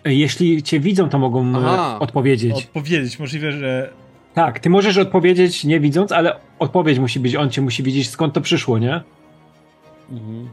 [0.05, 1.99] Jeśli cię widzą, to mogą e, Aha.
[1.99, 2.55] odpowiedzieć.
[2.55, 3.19] odpowiedzieć.
[3.19, 3.89] Możliwe, że
[4.33, 8.33] Tak, ty możesz odpowiedzieć nie widząc, ale odpowiedź musi być, on cię musi widzieć skąd
[8.33, 9.01] to przyszło, nie?
[10.11, 10.49] Mhm.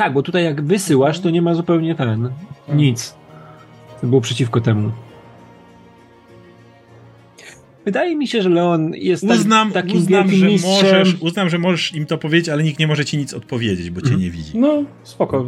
[0.00, 2.30] Tak, bo tutaj jak wysyłasz, to nie ma zupełnie ten.
[2.68, 3.14] Nic.
[4.00, 4.90] To było przeciwko temu.
[7.84, 10.98] Wydaje mi się, że Leon jest tak, uznam, takim uznam, wielkim że mistrzem.
[10.98, 14.00] możesz, uznam, że możesz im to powiedzieć, ale nikt nie może ci nic odpowiedzieć, bo
[14.00, 14.20] cię Mhm.
[14.22, 14.58] nie widzi.
[14.58, 15.46] No, spoko.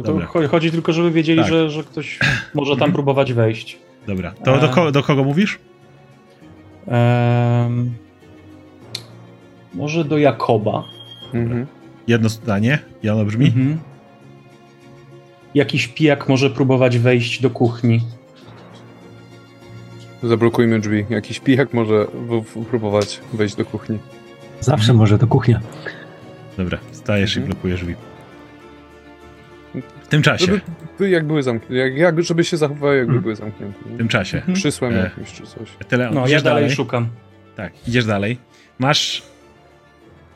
[0.51, 1.49] Chodzi tylko, żeby wiedzieli, Tak.
[1.49, 2.19] że, że ktoś
[2.53, 2.91] może tam Mhm.
[2.93, 3.77] próbować wejść.
[4.07, 5.59] Dobra, to do, ko- do kogo mówisz?
[6.87, 7.93] Em,
[9.73, 10.83] może do Jakoba.
[11.33, 11.67] Mhm.
[12.07, 13.45] Jedno zdanie, i ono brzmi.
[13.45, 13.79] Mhm.
[15.55, 18.01] Jakiś pijak może próbować wejść do kuchni.
[20.23, 21.05] Zablokujmy drzwi.
[21.09, 23.99] Jakiś pijak może w- w- próbować wejść do kuchni.
[24.59, 25.61] Zawsze może to kuchnia.
[26.57, 27.45] Dobra, stajesz Mhm.
[27.45, 27.95] i blokujesz drzwi.
[30.03, 30.45] W tym czasie.
[30.45, 30.61] Żeby,
[30.99, 33.23] by- jak były zamknięte, jak, jak, żeby się zachowały, jakby Hmm.
[33.23, 33.79] były zamknięte.
[33.85, 34.41] W tym czasie.
[34.53, 34.97] Przysłem E.
[34.97, 35.69] jakimś czy coś.
[35.87, 37.07] Tyle, No, ja idziesz dalej szukam.
[37.55, 38.37] Tak, idziesz dalej.
[38.79, 39.23] Masz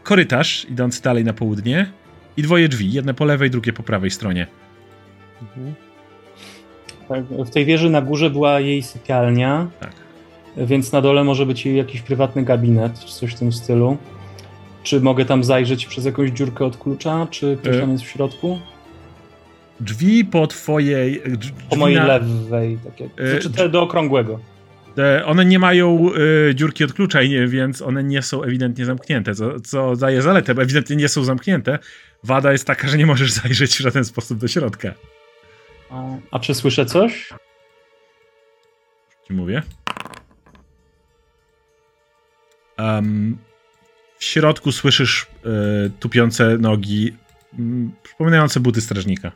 [0.04, 1.92] korytarz idący dalej na południe
[2.38, 2.92] i dwoje drzwi.
[2.92, 4.48] Jedne po lewej, drugie po prawej stronie.
[5.42, 5.74] Mhm.
[7.10, 9.92] Tak, W tej wieży na górze była jej sypialnia, Tak.
[10.58, 13.98] więc na dole może być jej jakiś prywatny gabinet, czy coś w tym stylu.
[14.84, 17.80] Czy mogę tam zajrzeć przez jakąś dziurkę od klucza, czy ktoś E.
[17.80, 18.60] tam jest w środku?
[19.80, 21.22] Drzwi po twojej.
[21.38, 23.10] drzwi Po mojej na- lewej, tak jak.
[23.18, 24.40] E, Znaczy te do okrągłego.
[24.98, 26.10] E, One nie mają
[26.50, 30.62] e, dziurki od klucza, więc one nie są ewidentnie zamknięte, co, co daje zaletę, bo
[30.62, 31.80] ewidentnie nie są zamknięte.
[32.24, 34.92] Wada jest taka, że nie możesz zajrzeć w żaden sposób do środka.
[36.32, 37.34] A, czy słyszę coś?
[39.28, 39.64] Ci mówię.
[42.78, 43.38] Em,
[44.18, 47.14] w środku słyszysz e, tupiące nogi,
[47.60, 49.32] mm, przypominające buty strażnika.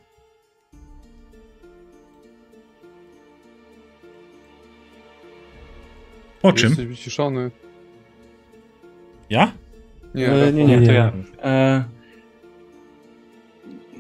[6.42, 6.70] Po czym?
[6.70, 7.52] Jesteś wyciszony.
[9.30, 9.52] Ja?
[10.16, 11.12] Nie, E, nie, nie, nie, to ja.
[11.44, 11.84] E,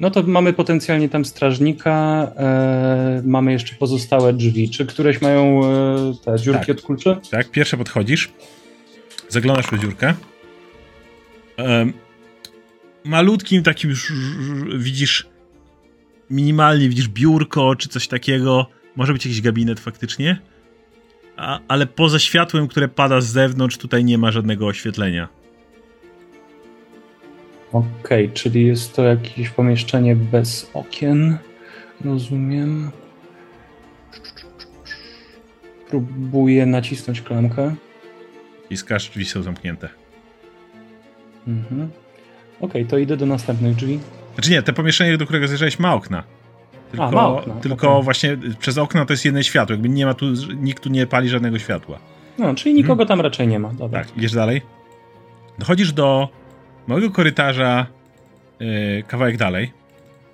[0.02, 4.70] no to mamy potencjalnie tam strażnika, e, mamy jeszcze pozostałe drzwi.
[4.70, 6.78] Czy któreś mają e, te dziurki Tak.
[6.78, 7.18] od kluczy?
[7.32, 8.32] Tak, pierwsze podchodzisz,
[9.30, 10.14] zaglądasz przez dziurkę.
[11.58, 11.94] Em,
[13.04, 15.28] malutkim takim ż- ż- widzisz
[16.30, 18.68] minimalnie widzisz biurko czy coś takiego.
[18.96, 20.40] Może być jakiś gabinet faktycznie.
[21.38, 25.28] A, ale poza światłem, które pada z zewnątrz, tutaj nie ma żadnego oświetlenia.
[27.74, 31.38] Okej, czyli jest to jakieś pomieszczenie bez okien.
[32.06, 32.91] Rozumiem.
[35.90, 37.75] Próbuję nacisnąć klamkę.
[38.69, 39.90] I skaż drzwi są zamknięte.
[41.48, 41.90] Mhm.
[42.61, 44.00] Okej, to idę do następnych drzwi.
[44.33, 46.24] Znaczy nie, te pomieszczenie, do którego zjeżdżałeś ma okna.
[46.91, 48.03] Tylko, ma okna, tylko okej.
[48.03, 49.74] właśnie przez okno to jest jedno światło.
[49.74, 50.25] Jakby nie ma tu,
[50.56, 52.00] nikt tu nie pali żadnego światła.
[52.38, 53.74] No, czyli nikogo tam raczej nie ma.
[53.74, 54.00] Dobra.
[54.00, 54.61] Tak, idziesz dalej.
[55.59, 56.30] Dochodzisz do
[56.88, 57.85] małego korytarza
[58.60, 59.72] e, kawałek dalej.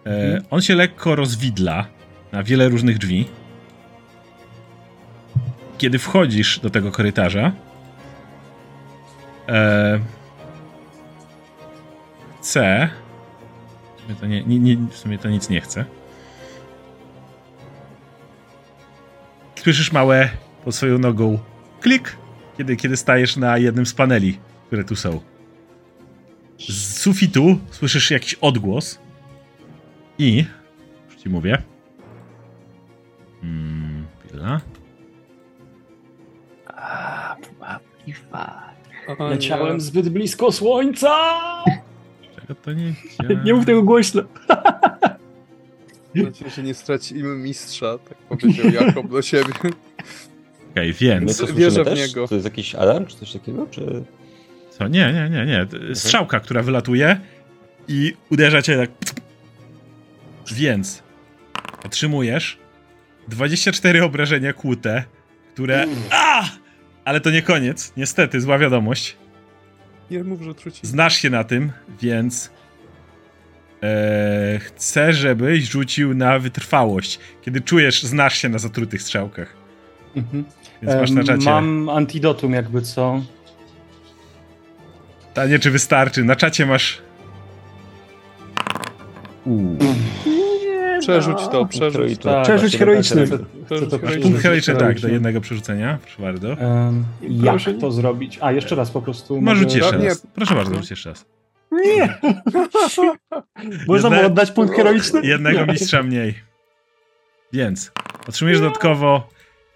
[0.06, 0.44] E, Mhm.
[0.50, 1.86] On się lekko rozwidla
[2.32, 3.28] na wiele różnych drzwi.
[5.78, 7.52] Kiedy wchodzisz do tego korytarza,
[9.50, 10.00] e,
[12.42, 12.90] chcę.
[13.98, 15.86] W sumie to, nie, nie, nie, w sumie to nic nie chce.
[19.56, 20.30] Słyszysz małe
[20.66, 21.40] pod swoją nogą
[21.82, 22.18] klik,
[22.58, 25.20] kiedy, kiedy stajesz na jednym z paneli, które tu są.
[26.60, 29.00] Z sufitu słyszysz jakiś odgłos
[30.18, 30.46] i
[31.06, 31.62] już ci mówię.
[33.42, 34.62] Hmm, chwila.
[36.68, 37.36] A,
[39.20, 41.10] Leciałem zbyt blisko słońca!
[42.36, 42.94] Czego to nie
[43.46, 44.22] Nie mów tego głośno.
[46.16, 49.54] Mam nadzieję, że nie stracimy mistrza, tak powiedział Jakob do siebie.
[50.72, 51.38] Okej, My więc.
[51.38, 52.00] to Wierzę w też?
[52.00, 52.28] niego.
[52.28, 53.68] To jest jakiś alarm, czy coś takiego?
[53.72, 54.04] Czy...
[54.78, 54.88] Co?
[54.88, 55.96] Nie, nie, nie, nie.
[55.96, 57.20] Strzałka, która wylatuje
[57.88, 58.90] i uderza cię tak.
[60.54, 61.04] Więc
[61.86, 62.58] otrzymujesz
[63.28, 65.04] 24 obrażenia kłute,
[65.54, 65.86] które.
[66.12, 66.44] A!
[67.06, 67.94] Ale to nie koniec.
[67.98, 69.18] Niestety, zła wiadomość.
[70.12, 70.88] Nie mów, że truci.
[70.88, 72.52] Znasz się na tym, więc.
[73.84, 77.20] E, chcę, żebyś rzucił na wytrwałość.
[77.42, 79.54] Kiedy czujesz, znasz się na zatrutych strzałkach.
[80.16, 80.46] Mhm.
[80.82, 81.46] Więc masz na czacie.
[81.46, 83.22] Mam antidotum jakby co.
[85.38, 86.24] Pytanie, czy wystarczy.
[86.24, 87.02] Na czacie masz.
[89.46, 89.78] Uuu.
[91.00, 92.42] Przerzuć to, przerzuć to.
[92.42, 93.28] Przerzuć heroiczny.
[94.22, 95.98] Punkt heroiczny, tak, do jednego przerzucenia.
[96.02, 96.52] Proszę bardzo.
[96.54, 97.74] Em, Jak Proszę.
[97.74, 98.38] to zrobić?
[98.42, 99.42] A, jeszcze raz po prostu.
[99.42, 100.06] Masz mogę- rzuć jeszcze Nie.
[100.10, 100.28] raz.
[100.36, 101.26] Proszę bardzo, rzuć jeszcze raz.
[101.72, 102.18] Nie!
[103.88, 105.22] Można mu oddać punkt heroiczny?
[105.24, 106.36] Jednego mistrza mniej.
[107.54, 107.92] Więc
[108.28, 109.30] otrzymujesz dodatkowo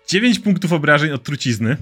[0.07, 1.77] 9 punktów obrażeń od trucizny.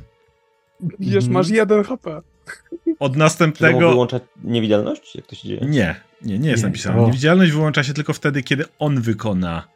[1.00, 2.22] Wiesz, masz jeden HP.
[2.50, 3.80] Od Czy to mógł następnego.
[3.90, 5.16] wyłączać niewidzialność?
[5.16, 5.62] Jak to się dzieje?
[5.62, 6.70] Nie, nie, nie jest Nie.
[6.70, 7.06] napisane.
[7.06, 9.68] Niewidzialność wyłącza się tylko wtedy, kiedy on wykona.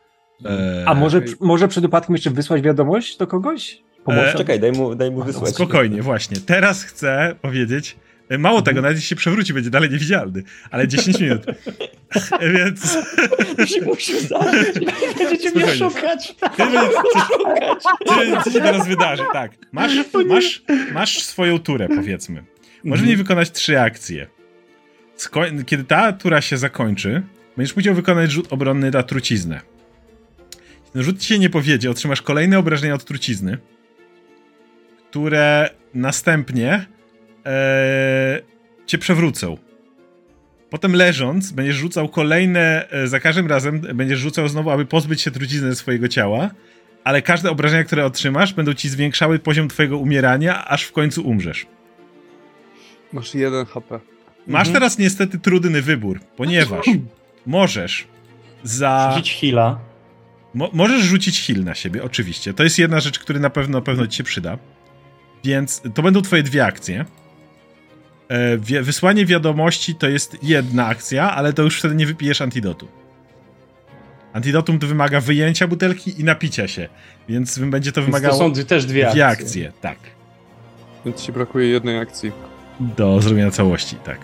[0.45, 3.81] E, A może, może przed upadkiem jeszcze wysłać wiadomość do kogoś?
[4.05, 4.23] Pomocą?
[4.27, 5.55] E, Czekaj, daj mu, daj mu wysłać.
[5.55, 6.37] Spokojnie, właśnie.
[6.37, 7.97] Teraz chcę powiedzieć.
[8.29, 11.41] e, Mało tego, nawet jeśli się przewróci, będzie dalej niewidzialny, ale 10 minut.
[12.39, 12.97] E, Więc.
[13.59, 14.93] Musi, musi zabić.
[15.17, 16.35] Będziecie mnie szukać.
[16.57, 16.63] Ty,
[18.07, 19.23] co, co się teraz wydarzy?
[19.33, 19.51] Tak.
[19.71, 19.91] Masz,
[20.27, 22.43] masz, masz swoją turę, powiedzmy.
[22.83, 24.27] Możesz niej wykonać trzy akcje.
[25.17, 27.23] Sko- kiedy ta tura się zakończy,
[27.57, 29.61] będziesz musiał wykonać rzut obronny na truciznę.
[30.85, 33.57] Jeśli rzut ci się nie powiedzie, otrzymasz kolejne obrażenia od trucizny,
[35.09, 36.85] które następnie
[37.45, 38.41] e,
[38.85, 39.57] cię przewrócą.
[40.69, 45.31] Potem leżąc, będziesz rzucał kolejne, e, za każdym razem będziesz rzucał znowu, aby pozbyć się
[45.31, 46.49] trucizny ze swojego ciała,
[47.03, 51.65] ale każde obrażenia, które otrzymasz, będą ci zwiększały poziom twojego umierania, aż w końcu umrzesz.
[53.13, 53.99] Masz jeden HP.
[54.47, 54.73] Masz Mhm.
[54.73, 56.85] teraz niestety trudny wybór, ponieważ
[57.45, 58.07] możesz
[58.63, 59.13] za...
[59.15, 59.79] Rzucić heala.
[60.53, 62.53] Mo możesz rzucić heal na siebie, oczywiście.
[62.53, 64.57] To jest jedna rzecz, która na pewno, na pewno ci się przyda.
[65.43, 67.05] Więc to będą twoje dwie akcje.
[68.29, 72.87] E, wi wysłanie wiadomości to jest jedna akcja, ale to już wtedy nie wypijesz antidotu.
[74.33, 76.89] Antidotum to wymaga wyjęcia butelki i napicia się,
[77.29, 79.13] więc będzie to Więc wymagało to są też dwie akcje.
[79.15, 79.71] dwie akcje.
[79.81, 79.97] Tak.
[81.05, 82.31] Więc ci brakuje jednej akcji.
[82.79, 84.17] Do zrobienia całości, tak.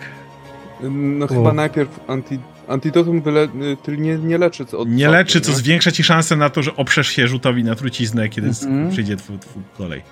[0.90, 2.38] No chyba najpierw anti,
[2.68, 3.48] antidotum wyle, y,
[3.82, 5.56] ty nie, nie leczy co od Nie co, leczy, co nie?
[5.56, 8.90] zwiększa ci szansę na to, że oprzesz się rzutowi na truciznę, kiedy Mhm.
[8.90, 10.02] przyjdzie twój, twój kolej.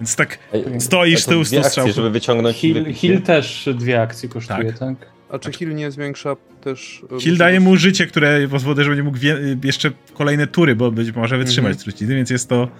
[0.00, 0.38] Więc tak
[0.78, 1.92] stoisz dwie akcje, strzałką.
[1.92, 4.94] żeby wyciągnąć Heal, heal też dwie akcje kosztuje, tak?
[5.30, 7.02] A czy heal nie zwiększa też...
[7.20, 10.90] y, Heal daje mu życie, które pozwoli, że będzie mógł wie, jeszcze kolejne tury, bo
[10.90, 11.82] być może wytrzymać Mhm.
[11.84, 12.70] trucizny, więc jest to Nie wiem,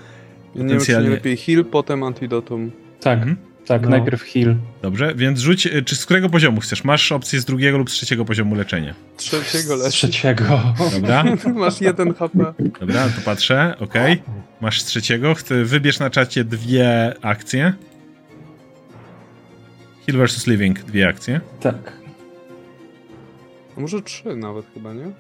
[0.55, 1.11] czy nie potencjalnie...
[1.11, 2.71] lepiej heal, potem antidotum.
[3.01, 3.37] Tak, Mhm.
[3.67, 3.89] Tak, No.
[3.91, 4.57] najpierw heal.
[4.83, 6.85] Dobrze, więc rzuć, y, czy z którego poziomu chcesz?
[6.85, 8.95] Masz opcję z drugiego lub z trzeciego poziomu leczenia.
[9.17, 9.91] Trzeciego Z leczy.
[9.93, 10.63] trzeciego.
[10.93, 12.55] Dobra, Masz jeden HP.
[12.81, 14.23] dobra, to patrzę, okej.
[14.61, 15.35] Masz z trzeciego,
[15.65, 17.73] wybierz na czacie dwie akcje.
[20.07, 21.41] Heal versus Living, dwie akcje.
[21.61, 21.93] Tak.
[23.77, 25.11] A może trzy nawet chyba, nie?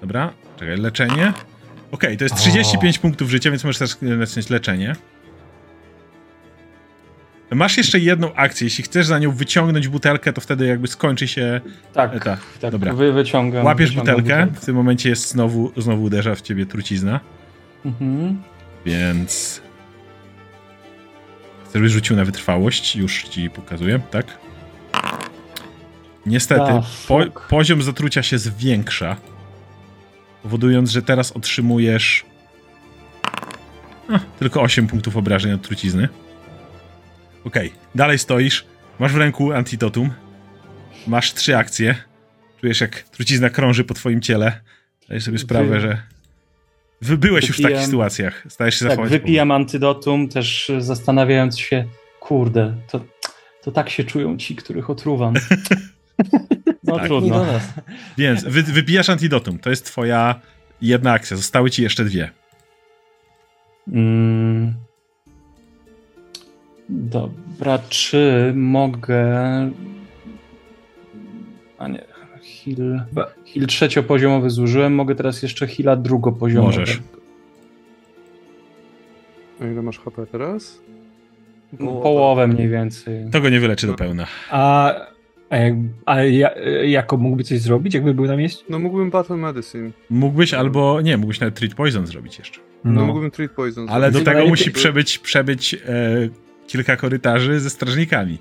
[0.00, 1.32] Dobra, czekaj, leczenie.
[1.90, 2.38] Okej, to jest O.
[2.38, 4.96] 35 punktów życia, więc możesz też nacisnąć leczenie.
[7.50, 8.64] Masz jeszcze jedną akcję.
[8.66, 11.60] Jeśli chcesz za nią wyciągnąć butelkę, to wtedy jakby skończy się.
[11.92, 12.70] Tak, E, tak, tak.
[12.72, 12.92] dobra.
[12.92, 13.64] Wy, wyciągam.
[13.64, 17.20] Łapiesz wyciągam butelkę, w tym momencie jest znowu, znowu uderza w ciebie trucizna,
[17.84, 18.42] Mhm.
[18.86, 19.60] więc.
[21.68, 24.26] Chcesz byś rzucił na wytrwałość, już ci pokazuję, tak?
[26.26, 29.16] Niestety, Ah, po, poziom zatrucia się zwiększa,
[30.42, 32.24] powodując, że teraz otrzymujesz
[34.12, 36.08] a, tylko 8 punktów obrażeń od trucizny.
[37.44, 38.64] Okej, dalej stoisz,
[38.98, 40.10] masz w ręku antidotum,
[41.06, 41.94] masz trzy akcje,
[42.60, 44.60] czujesz jak trucizna krąży po twoim ciele,
[45.04, 46.02] zdajesz sobie sprawę, Wy- że
[47.02, 51.58] wy byłeś już w takich Wypijam- sytuacjach, stajesz się Tak, zachować wypijam antydotum, też zastanawiając
[51.58, 51.84] się,
[52.20, 53.04] kurde, to,
[53.62, 55.34] to tak się czują ci, których otruwam.
[56.84, 57.06] No Tak.
[57.06, 57.44] Trudno.
[57.44, 57.62] nas.
[58.18, 59.58] Więc wy, wypijasz antidotum.
[59.58, 60.40] To jest twoja
[60.82, 61.36] jedna akcja.
[61.36, 62.30] Zostały ci jeszcze dwie.
[63.92, 64.74] Mm.
[66.88, 69.26] Dobra, czy mogę.
[71.78, 72.04] A nie,
[72.64, 73.04] heal.
[73.54, 76.80] Heal trzeciopoziomowy zużyłem, mogę teraz jeszcze heala drugopoziomowego.
[76.80, 77.00] Możesz.
[79.60, 80.80] A ile masz HP teraz?
[81.78, 83.30] Połowę mniej więcej.
[83.32, 84.26] To go nie wyleczy do pełna.
[84.50, 84.94] A,
[85.50, 85.74] a, jak,
[86.06, 86.50] a ja,
[86.84, 88.64] jako mógłby coś zrobić, jakby był na miejscu?
[88.68, 89.90] No mógłbym Battle Medicine.
[90.10, 92.60] Mógłbyś albo nie, mógłbyś nawet treat poison zrobić jeszcze.
[92.84, 94.24] No, mógłbym Treat Poison Ale do zrobić.
[94.26, 95.78] tego Ale musi przebyć, przebyć e,
[96.68, 98.38] kilka korytarzy ze strażnikami.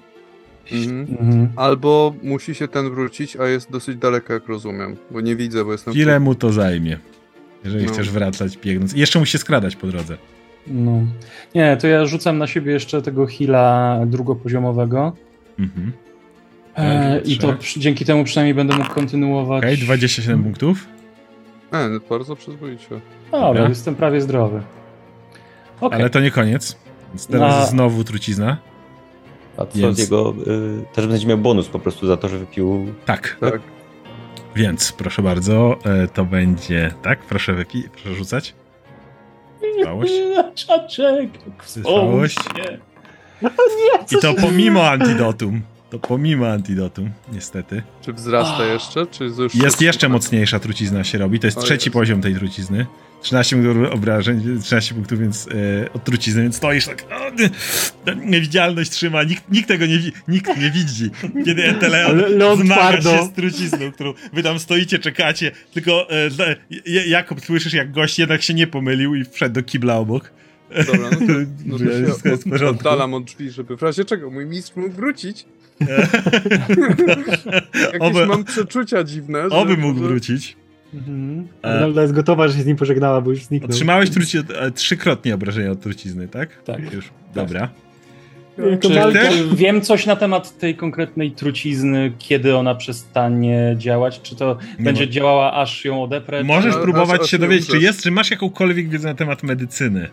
[0.72, 0.99] Mhm.
[1.19, 1.49] Mhm.
[1.56, 4.95] Albo musi się ten wrócić, a jest dosyć daleko, jak rozumiem.
[5.11, 5.93] Bo nie widzę, bo jestem...
[5.93, 6.97] Ile mu to zajmie?
[7.65, 7.91] Jeżeli No.
[7.91, 8.95] chcesz wracać biegnąc.
[8.95, 10.17] I jeszcze musi się skradać po drodze.
[10.67, 11.01] No.
[11.56, 15.14] Nie, to ja rzucam na siebie jeszcze tego heala drugopoziomowego.
[15.59, 15.91] Mhm.
[16.77, 19.64] E, I to dzięki temu przynajmniej będę mógł kontynuować.
[19.64, 20.88] Okej, 27 punktów.
[21.72, 22.88] E, no bardzo przyzwoicie.
[23.31, 23.69] Dobra, Dobra.
[23.69, 24.61] jestem prawie zdrowy.
[25.81, 25.99] Okej.
[25.99, 26.77] Ale to nie koniec.
[27.09, 28.57] Więc teraz Na- znowu trucizna.
[29.57, 30.33] A co Więc- jego.
[30.47, 32.93] Y, też będzie miał bonus po prostu za to, że wypił.
[33.05, 33.37] Tak.
[33.39, 33.61] Tak.
[34.55, 36.93] Więc proszę bardzo, e, to będzie.
[37.01, 38.55] Tak, proszę wypi, proszę rzucać.
[39.61, 40.09] Wytrwałość.
[40.55, 41.29] Czaczek,
[42.55, 42.79] nie.
[44.17, 45.61] I to pomimo antidotum.
[45.90, 47.83] To pomimo antidotum, niestety.
[48.01, 48.67] Czy wzrasta Ah.
[48.74, 49.56] jeszcze, czy już...
[49.56, 51.40] Jest jeszcze mocniejsza trucizna się robi.
[51.40, 51.93] To jest O trzeci Jezu.
[51.99, 52.85] poziom tej trucizny.
[53.22, 55.48] 13 punktów obrażeń, 13 punktów więc
[55.83, 57.06] e, od trucizny, więc stoisz tak.
[57.11, 57.49] O, nie,
[58.25, 61.09] niewidzialność trzyma, nikt, nikt tego nie, nikt nie widzi.
[61.45, 62.19] Kiedy Eteleon
[62.57, 63.17] zmaga twardo.
[63.17, 67.91] się z trucizną, którą wy tam stoicie, czekacie, tylko e, dla- J- Jakub słyszysz, jak
[67.91, 70.32] gość jednak się nie pomylił i wszedł do kibla obok.
[70.85, 71.33] Dobra, no to,
[71.66, 72.88] no to się jest porządku.
[72.90, 75.45] oddalam od drzwi, żeby w razie czego mój mistrz mógł wrócić.
[77.93, 79.56] Jakieś Oby- mam przeczucia dziwne, że...
[79.56, 80.56] Oby mógł że- wrócić.
[80.93, 81.47] Mhm.
[81.64, 83.69] E, jest gotowa, że się z nim pożegnała, bo już zniknął.
[83.72, 86.64] Otrzymałeś truci, e, trzykrotnie obrażenia od trucizny, tak?
[86.64, 86.93] Tak.
[86.93, 87.69] Już, dobra.
[88.81, 89.56] Czy też?
[89.56, 94.22] wiem coś na temat tej konkretnej trucizny, kiedy ona przestanie działać?
[94.22, 96.43] Czy to Nie będzie ma- działała, aż ją odeprę?
[96.43, 100.09] Możesz próbować aż się dowiedzieć, czy jest, czy masz jakąkolwiek wiedzę na temat medycyny.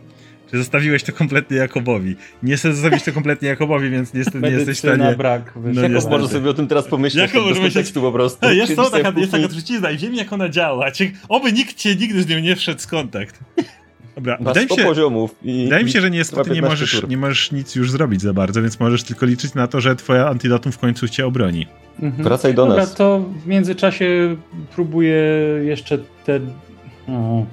[0.59, 2.17] Zostawiłeś to kompletnie Jakobowi.
[2.43, 5.15] Nie chcesz zostawić to kompletnie Jakobowi, więc niestety nie jesteś w stanie...
[5.17, 5.53] brak.
[5.57, 5.83] No wyszło.
[5.83, 7.23] nie Jak jest może sobie o tym teraz pomyśleć?
[7.23, 8.51] Jak tak może myśleć- kontekstu po prostu.
[8.51, 10.87] Jest, to taka, jest taka trucizna i wiem jak ona działa.
[11.29, 13.41] Oby nikt cię nigdy z nią nie wszedł w kontakt.
[14.15, 15.65] Dobra, Masz wydaje mi 100 się, poziomów i...
[15.65, 18.63] wydaje mi się, że niestety nie 15 możesz, nie możesz nic już zrobić za bardzo,
[18.63, 21.67] więc możesz tylko liczyć na to, że twoja antidotum w końcu cię obroni.
[22.03, 22.25] Mhm.
[22.25, 22.95] Wracaj do Dobra, nas.
[22.95, 24.37] to w międzyczasie
[24.75, 25.23] próbuję
[25.65, 26.41] jeszcze te...
[27.09, 27.47] O.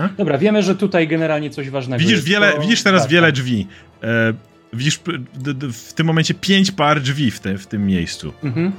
[0.00, 0.08] A?
[0.08, 2.28] Dobra, wiemy, że tutaj generalnie coś ważnego Widzisz, jest.
[2.28, 3.66] wiele, To widzisz teraz tak, wiele drzwi.
[4.02, 4.32] E,
[4.72, 5.00] widzisz
[5.72, 8.32] w tym momencie pięć par drzwi w, te, w tym miejscu.
[8.44, 8.72] Mhm.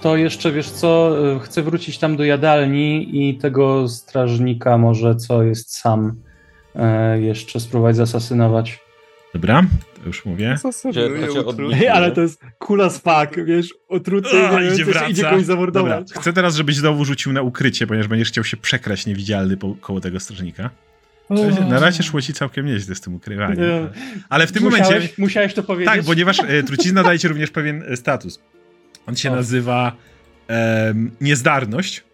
[0.00, 5.42] To jeszcze, wiesz co, y, chcę wrócić tam do jadalni i tego strażnika może, co
[5.42, 6.14] jest sam,
[6.74, 8.78] e, jeszcze spróbować zasasynować.
[9.34, 9.62] Dobra,
[10.00, 10.56] to już mówię.
[11.44, 15.08] Odbij- Ale to jest kula z fuck, wiesz, otruty, wiem, idzie, wraca.
[15.08, 16.12] idzie kogoś Dobra, zamordować.
[16.12, 20.00] chcę teraz, żebyś znowu rzucił na ukrycie, ponieważ będziesz chciał się przekraść niewidzialny po, koło
[20.00, 20.70] tego strażnika.
[21.68, 23.60] Na razie szło ci całkiem nieźle z tym ukrywaniem.
[23.60, 23.88] Nie.
[24.28, 25.14] Ale w tym musiałeś, momencie...
[25.18, 25.94] Musiałeś to powiedzieć?
[25.94, 28.40] Tak, ponieważ e, trucizna daje ci również pewien e, status.
[29.06, 29.36] On się O.
[29.36, 29.92] nazywa
[30.48, 32.04] em, niezdarność,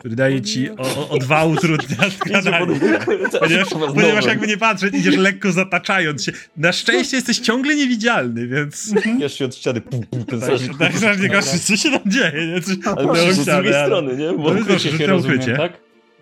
[0.00, 2.80] który daje ci o, o, o dwa utrudnia skradanie.
[3.40, 6.32] Ponieważ, ponieważ jakby nie patrzeć, idziesz lekko zataczając się.
[6.56, 8.94] Na szczęście jesteś ciągle niewidzialny, więc...
[9.20, 9.80] Wiesz się od ściany.
[9.80, 10.48] pum, pum, ten Tak,
[10.78, 12.46] tak, strażnie gości, co się tam dzieje?
[12.46, 12.60] Nie?
[12.60, 14.32] Coś, Ale z drugiej ale- strony, nie?
[14.32, 15.72] Bo No, Ukrycie się rozumiem, tak?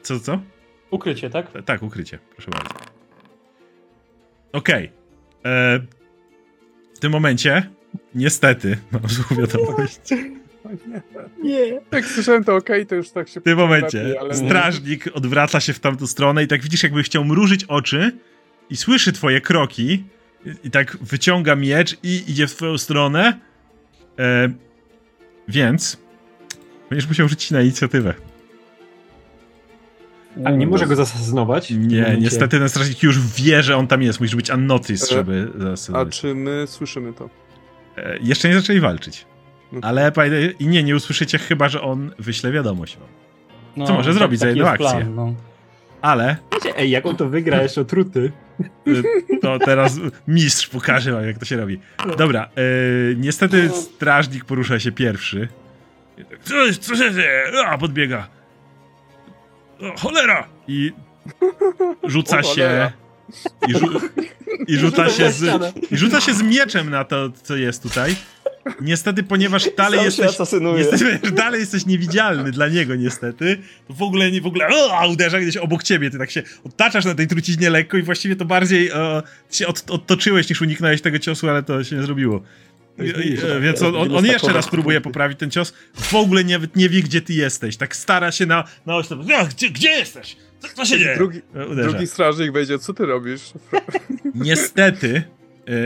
[0.02, 0.40] Co, co?
[0.90, 1.46] Ukrycie, tak?
[1.64, 2.74] Tak, ukrycie, proszę bardzo.
[4.52, 4.90] Okej.
[5.44, 5.80] E,
[6.94, 7.70] W tym momencie,
[8.14, 10.00] niestety, mam złą wiadomość.
[11.42, 11.80] Nie.
[11.92, 15.60] Jak słyszałem to okej, to już tak się W tym momencie lepiej, ale- strażnik odwraca
[15.60, 18.12] się w tamtą stronę i tak widzisz, jakby chciał mrużyć oczy
[18.70, 20.04] i słyszy twoje kroki
[20.46, 23.38] i, i tak wyciąga miecz i idzie w twoją stronę.
[24.18, 24.48] E,
[25.48, 25.96] więc
[26.90, 28.14] będziesz musiał rzucić na inicjatywę.
[30.44, 31.70] Ale nie może go zasasynować.
[31.70, 34.20] Nie, niestety ten strażnik już wie, że on tam jest.
[34.20, 36.20] Musisz być unnoticed, E, żeby A zasynować.
[36.20, 37.30] czy my słyszymy to?
[37.96, 39.26] E, jeszcze nie zaczęli walczyć.
[39.72, 39.80] No.
[39.82, 43.08] Ale pamiętaj, i nie, nie usłyszycie chyba, że on wyśle wiadomość wam.
[43.76, 44.88] No, Co może tak- zrobić za jedną akcję?
[44.88, 45.34] Plan, no.
[46.02, 46.36] Ale
[46.76, 48.32] Ej, jak on to wygra jeszcze otruty.
[48.88, 49.02] y,
[49.42, 51.80] to teraz mistrz pokaże wam, jak to się robi.
[52.18, 52.48] Dobra, e,
[53.16, 55.48] niestety strażnik porusza się pierwszy.
[56.18, 57.44] I tak, Co, jest- co się dzieje?
[57.66, 58.28] A, podbiega.
[59.80, 60.48] O, cholera!
[60.68, 60.92] I
[62.04, 62.92] rzuca O, się...
[63.68, 64.00] I, rzu
[64.66, 65.74] I rzuca się z...
[65.90, 68.16] I rzuca się z mieczem na to, co jest tutaj.
[68.80, 70.38] Niestety, ponieważ dalej jesteś...
[70.76, 73.58] Niestety, dalej jesteś niewidzialny dla niego, niestety.
[73.88, 76.10] To w ogóle, nie w ogóle o, uderza gdzieś obok ciebie.
[76.10, 79.90] Ty tak się otaczasz na tej truciźnie lekko i właściwie to bardziej e, się od,
[79.90, 82.42] odtoczyłeś niż uniknąłeś tego ciosu, ale to się nie zrobiło.
[82.98, 85.72] I, i, e, więc on, on, on jeszcze raz próbuje poprawić ten cios.
[85.94, 87.76] W ogóle nie, nie wie, gdzie ty jesteś.
[87.76, 89.18] Tak stara się na, na oślep.
[89.50, 90.36] Gdzie, gdzie jesteś?
[90.58, 91.16] Co, co się dzieje?
[91.16, 91.88] Drugi, E, Uderza.
[91.90, 93.52] drugi strażnik wejdzie, co ty robisz?
[94.34, 95.22] Niestety.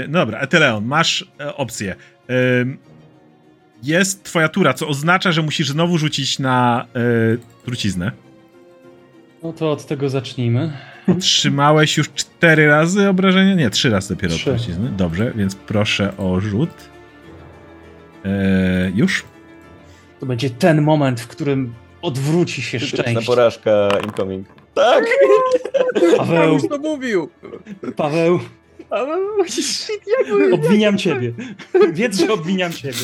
[0.09, 1.94] No dobra, Eteleon, masz e, opcję.
[3.83, 6.86] Jest twoja tura, co oznacza, że musisz znowu rzucić na
[7.65, 8.12] truciznę.
[9.42, 10.73] no to od tego zacznijmy.
[11.09, 13.55] Otrzymałeś już cztery razy obrażenia?
[13.55, 14.44] Nie, trzy razy dopiero Trzy.
[14.44, 14.89] trucizny.
[14.91, 16.70] Dobrze, więc proszę o rzut.
[18.94, 19.25] Już?
[20.20, 23.26] To będzie ten moment, w którym odwróci się szczęście.
[23.26, 24.49] porażka incoming.
[24.75, 25.05] Tak!
[26.17, 27.31] Paweł, już to mówił!
[27.97, 28.41] Paweł,
[30.52, 31.33] obwiniam ciebie.
[31.92, 32.99] Wiedz, że obwiniam ciebie.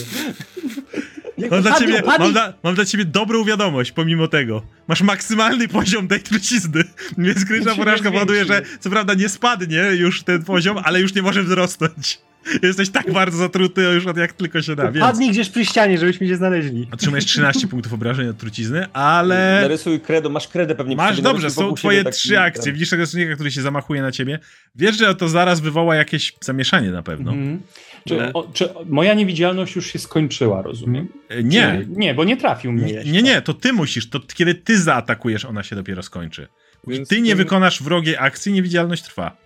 [1.51, 4.63] Mam dla, ciebie, mam, dla, mam dla ciebie dobrą wiadomość, pomimo tego.
[4.89, 6.85] Masz maksymalny poziom tej trucizny,
[7.19, 11.23] więc krytyczna porażka powoduje, że co prawda nie spadnie już ten poziom, ale już nie
[11.23, 12.19] może wzrosnąć.
[12.63, 15.99] Jesteś tak bardzo zatruty już od jak tylko się da, więc Padnij gdzieś przy ścianie,
[15.99, 16.89] żebyśmy się znaleźli.
[16.93, 21.75] otrzymujesz 13 punktów obrażeń od trucizny, ale Narysuj kredo, masz kredę pewnie masz dobrze, są
[21.75, 22.73] twoje taki- trzy akcje.
[22.73, 24.39] Widzisz tego strażnika, który się zamachuje na ciebie.
[24.77, 27.31] Wiesz, że to zaraz wywoła jakieś zamieszanie na pewno.
[27.33, 27.61] Mhm.
[28.09, 31.09] Czy, Ale- o, czy moja niewidzialność już się skończyła, rozumiem?
[31.29, 33.11] E, Nie, Czy, nie, bo nie trafił mnie Nie, jeszcze.
[33.11, 36.49] nie, nie, to ty musisz, to kiedy ty zaatakujesz, ona się dopiero skończy.
[36.87, 39.37] Jeśli Więc ty nie ty- wykonasz wrogiej akcji, niewidzialność trwa.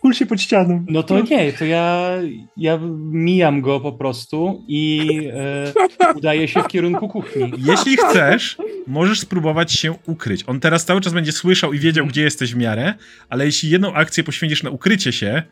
[0.00, 0.84] Skól się pod ścianą.
[0.88, 2.10] No to nie, to ja,
[2.56, 2.78] ja
[3.10, 5.72] mijam go po prostu i e,
[6.16, 7.52] udaję się w kierunku kuchni.
[7.58, 8.56] Jeśli chcesz,
[8.86, 10.44] możesz spróbować się ukryć.
[10.46, 12.94] On teraz cały czas będzie słyszał i wiedział, gdzie jesteś w miarę,
[13.28, 15.42] ale jeśli jedną akcję poświęcisz na ukrycie się,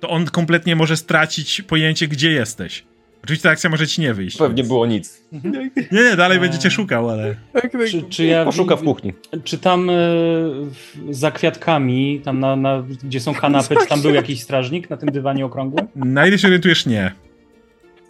[0.00, 2.84] to on kompletnie może stracić pojęcie, gdzie jesteś.
[3.24, 4.36] Oczywiście ta akcja może ci nie wyjść.
[4.36, 5.22] Pewnie więc- było nic.
[5.32, 5.70] Nie,
[6.02, 6.40] nie, dalej A.
[6.40, 7.36] będzie cię szukał, ale...
[7.52, 7.80] Tak, tak.
[7.90, 9.12] Czy, czy ja Poszuka w kuchni.
[9.44, 14.42] Czy tam w- za kwiatkami, tam na, na, gdzie są kanapy, czy tam był jakiś
[14.42, 15.86] strażnik na tym dywanie okrągłym?
[15.94, 17.12] Na ile się orientujesz, nie.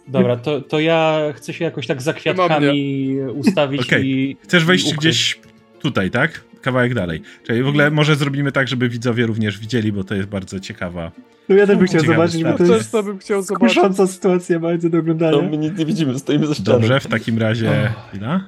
[0.07, 4.05] Dobra, to, to ja chcę się jakoś tak za kwiatkami ustawić Okej.
[4.05, 4.37] i.
[4.43, 5.39] Chcesz wejść i gdzieś
[5.79, 6.49] tutaj, tak?
[6.61, 7.21] kawałek dalej.
[7.43, 11.11] Czyli w ogóle może zrobimy tak, żeby widzowie również widzieli, bo to jest bardzo ciekawa.
[11.49, 13.75] No ja też bym chciał zobaczyć, bo to Też jest to bym chciał zobaczyć.
[13.75, 15.41] kusząca sytuacja bardzo do No, oglądania.
[15.49, 16.79] my nic nie widzimy, stoimy za ścianą.
[16.79, 17.91] Dobrze, w takim razie.
[18.13, 18.39] Ile?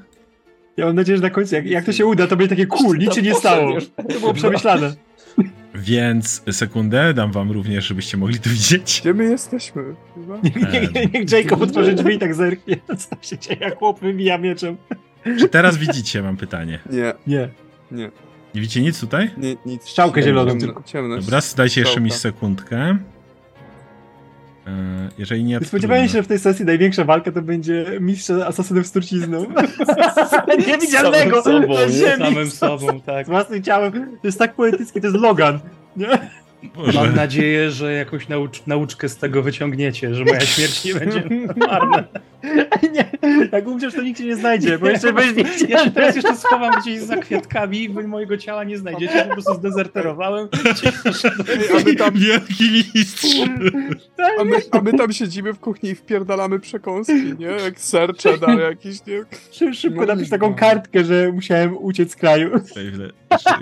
[0.77, 2.97] Ja mam nadzieję, że na końcu, jak, jak to się uda, to będzie takie cool,
[2.97, 3.77] nic się nie stało.
[4.13, 4.93] To było przemyślane.
[5.75, 8.99] Więc sekundę dam wam również, żebyście mogli to widzieć.
[9.01, 9.83] Gdzie my jesteśmy?
[10.15, 10.39] Chyba?
[10.43, 14.77] Niech, Jacob otworzy drzwi i tak zerknie, co się dzieje, jak chłop wybija mieczem.
[15.39, 16.79] Czy teraz widzicie, mam pytanie.
[16.91, 17.49] Nie, Nie.
[17.91, 18.11] nie,
[18.55, 19.31] Nie widzicie nic tutaj?
[19.37, 19.83] nie, nic.
[19.83, 20.83] Strzałkę zieloną tylko.
[20.83, 21.25] Ciemność.
[21.25, 22.97] Dobra, dajcie jeszcze mi sekundkę.
[24.67, 28.87] E, Jeżeli nie, Spodziewałem się, że w tej sesji największa walka to będzie mistrz asasynów
[28.87, 29.45] z trucizną.
[30.67, 32.17] Niewidzialnego Samym sobą, nie?
[32.17, 33.25] Samym sobą, tak.
[33.25, 33.91] Z własnym ciałem.
[33.91, 35.59] To jest tak poetyckie, to jest Logan.
[35.97, 36.07] Nie?
[36.75, 36.99] Boże.
[36.99, 41.23] Mam nadzieję, że jakąś naucz nauczkę z tego wyciągniecie, że moja śmierć nie będzie
[41.55, 42.03] marna.
[42.93, 43.05] nie.
[43.51, 46.73] Jak umrzesz, to nikt cię nie znajdzie, bo jeszcze będziesz Ja się teraz jeszcze schowam
[46.81, 50.47] gdzieś za kwiatkami, wy mojego ciała nie znajdziecie, po prostu zdezerterowałem.
[50.71, 51.47] Gdzieś poszedłem.
[51.79, 52.63] A my tam, Wielki
[52.95, 53.25] mistrz!
[54.39, 57.45] a my, a my tam siedzimy w kuchni i wpierdalamy przekąski, nie?
[57.45, 59.23] Jak ser cheddar jakiś, nie?
[59.51, 62.49] Szy- Szybko napisz taką kartkę, że musiałem uciec z kraju.
[62.55, 62.83] Jeszcze,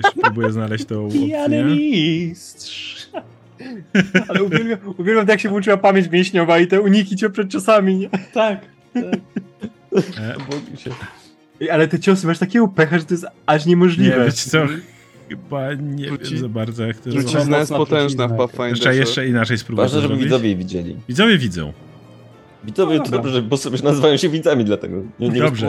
[0.04, 1.76] jeszcze próbuję znaleźć tą Pijany opcję.
[1.76, 2.89] mistrz.
[4.28, 7.96] Ale uwielbiam, uwielbiam jak się włączyła pamięć mięśniowa i te uniki cię przed ciosami.
[7.98, 8.10] Nie?
[8.34, 8.60] Tak.
[8.94, 9.04] tak.
[10.20, 10.36] E,
[11.62, 14.26] Ej, Ale te ciosy masz takiego pecha, że to jest aż Nie, niemożliwe.
[14.26, 14.66] wiecie co?
[15.30, 17.58] Chyba nie Truci- wiem za bardzo jak to Trucizna zrobić.
[17.60, 18.48] jest potężna w trucizna.
[18.48, 18.70] Pathfinderze.
[18.72, 20.96] Jeszcze, jeszcze inaczej spróbuję Ważne, żeby widzowie widzieli.
[21.10, 21.74] Widzowie widzą.
[22.64, 25.04] Widzowie No to dobrze, bo sobie nazywają się widzami dlatego.
[25.20, 25.68] Nie, nie Dobrze,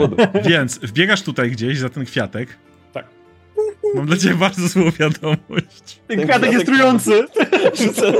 [0.49, 2.57] więc wbiegasz tutaj gdzieś za ten kwiatek.
[3.95, 6.01] Mam dla ciebie bardzo złą wiadomość.
[6.07, 7.25] Ten kwiatek jest trujący.
[7.85, 8.13] Rzucę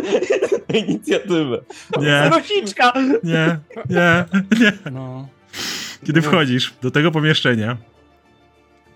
[0.74, 1.62] inicjatywę.
[2.02, 2.94] Nie, Rosiczka.
[3.24, 4.26] nie, nie,
[4.60, 4.74] nie.
[4.92, 5.28] No.
[6.06, 7.78] Kiedy wchodzisz do tego pomieszczenia,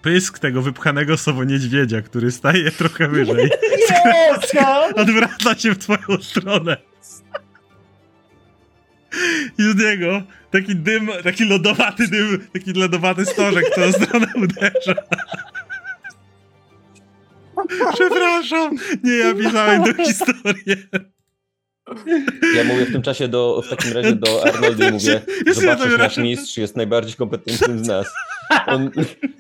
[0.02, 3.50] pysk tego wypchanego sowo niedźwiedzia, który staje trochę wyżej,
[4.32, 4.86] Mocno.
[4.96, 6.78] odwraca się w twoją stronę.
[9.58, 14.96] I z niego taki dym, taki lodowaty dym, taki lodowaty stożek w tę stronę uderza.
[17.94, 20.76] Przepraszam, nie ja pisałem tę historię.
[22.56, 26.18] Ja mówię w tym czasie do, w takim razie do Arnolda i mówię, zobaczysz, nasz
[26.18, 28.08] mistrz jest najbardziej kompetentnym z nas.
[28.68, 28.92] On,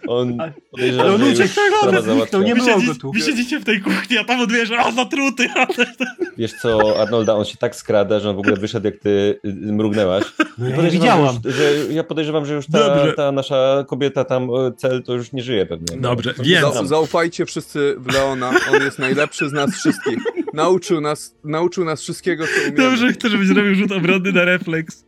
[0.07, 0.37] on
[0.71, 2.45] podejrzewa, Ale on że już uciekł, sprawa to załatwiona.
[2.45, 3.11] nie Wy, było go tu.
[3.11, 5.47] wy siedzicie w tej kuchni, a tam odbierze, o zatruty!
[6.37, 9.53] Wiesz co, Arnolda, on się tak skrada, że on w ogóle wyszedł, jak ty y,
[9.71, 10.23] mrugnęłaś.
[10.57, 11.39] No ja widziałam.
[11.45, 15.13] Że, już, że ja podejrzewam, że już ta, ta nasza kobieta tam, e, cel, to
[15.13, 15.97] już nie żyje pewnie.
[16.01, 16.73] Dobrze, No, więc-.
[16.73, 20.17] Za, zaufajcie wszyscy w Leona, on jest najlepszy z nas wszystkich.
[20.53, 22.77] Nauczył nas, nauczył nas wszystkiego, co umiemy.
[22.77, 25.05] Dobrze, chcę, żebyś zrobił rzut obronny na refleks.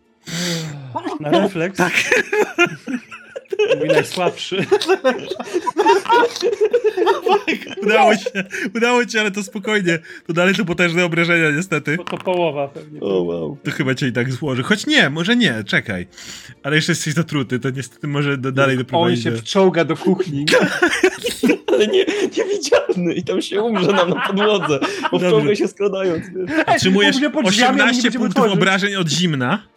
[1.19, 1.77] Na refleks?
[1.77, 1.93] Tak.
[3.79, 4.65] Mój najsłabszy.
[7.83, 8.29] Udało się,
[8.75, 9.99] udało ci, ale to spokojnie.
[10.27, 11.97] To dalej to potężne obrażenia, niestety.
[11.97, 12.99] Bo to połowa pewnie.
[13.01, 13.57] O, wow.
[13.63, 14.63] To chyba cię i tak złoży.
[14.63, 16.07] Choć nie, może nie, czekaj.
[16.63, 19.37] Ale jeszcze jesteś zatruty, to niestety może do, dalej On doprowadzić się do...
[19.37, 20.45] wczołga do kuchni.
[21.67, 22.05] Ale nie,
[22.37, 24.79] niewidzialny i tam się umrze nam na podłodze,
[25.11, 25.29] bo w Dobrze.
[25.29, 26.25] czołgę się składając.
[26.65, 29.67] Otrzymujesz Umrze pod drzwiami, a my nie 18 będziemy punktów obrażeń od zimna,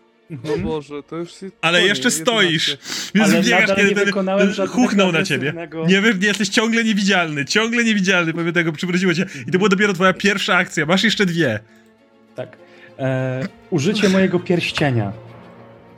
[0.55, 1.51] O Boże, to już się...
[1.61, 2.23] ale jeszcze 11.
[2.23, 2.77] stoisz.
[3.15, 5.55] Więc Ale biegasz, nadal kiedy nie ten, wykonałem huchnął na ciebie.
[5.87, 9.27] Nie, wy- nie jesteś ciągle niewidzialny, ciągle niewidzialny, powiem tego, przywróciło cię.
[9.49, 11.61] I to była dopiero twoja pierwsza akcja, masz jeszcze dwie.
[12.37, 12.57] Tak.
[12.99, 15.13] E, użycie mojego pierścienia.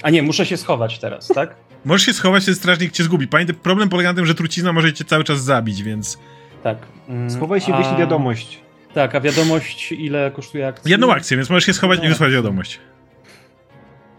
[0.02, 1.54] A nie, muszę się schować teraz, tak?
[1.84, 3.28] Możesz się schować, ten strażnik cię zgubi.
[3.28, 6.18] Pamiętaj, problem polega na tym, że trucizna może cię cały czas zabić, więc...
[6.62, 6.78] Tak.
[7.08, 8.60] Mm, Schowaj się i a- wyślij wiadomość.
[8.94, 10.90] Tak, a wiadomość ile kosztuje akcja?
[10.90, 12.08] Jedną akcję, więc możesz się schować i No.
[12.08, 12.78] wysłać wiadomość.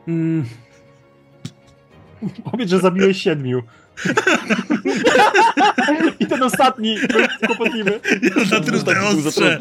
[0.08, 0.46] Mm,
[2.52, 3.64] Powiedz, że zabiłeś siedmiu.
[6.20, 8.00] I ten ostatni był kłopotliwy.
[8.46, 9.60] Zatrute Taki był ostrze.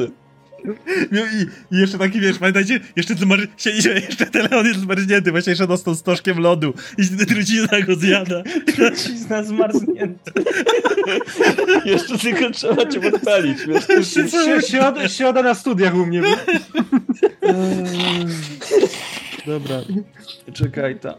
[1.12, 1.46] No i,
[1.76, 3.38] I jeszcze taki, wiesz, pamiętajcie, jeszcze ten mar...
[3.56, 8.42] siedzi, jeszcze ten Leon jest zmarznięty, właśnie jeszcze dostał stożkiem lodu i trucizna go zjada.
[8.76, 10.32] trucizna zmarznięta.
[11.84, 13.58] Jeszcze tylko trzeba cię podpalić,
[15.08, 16.22] środa na studiach u mnie.
[19.46, 19.80] Dobra.
[20.52, 21.14] Czekaj, ta.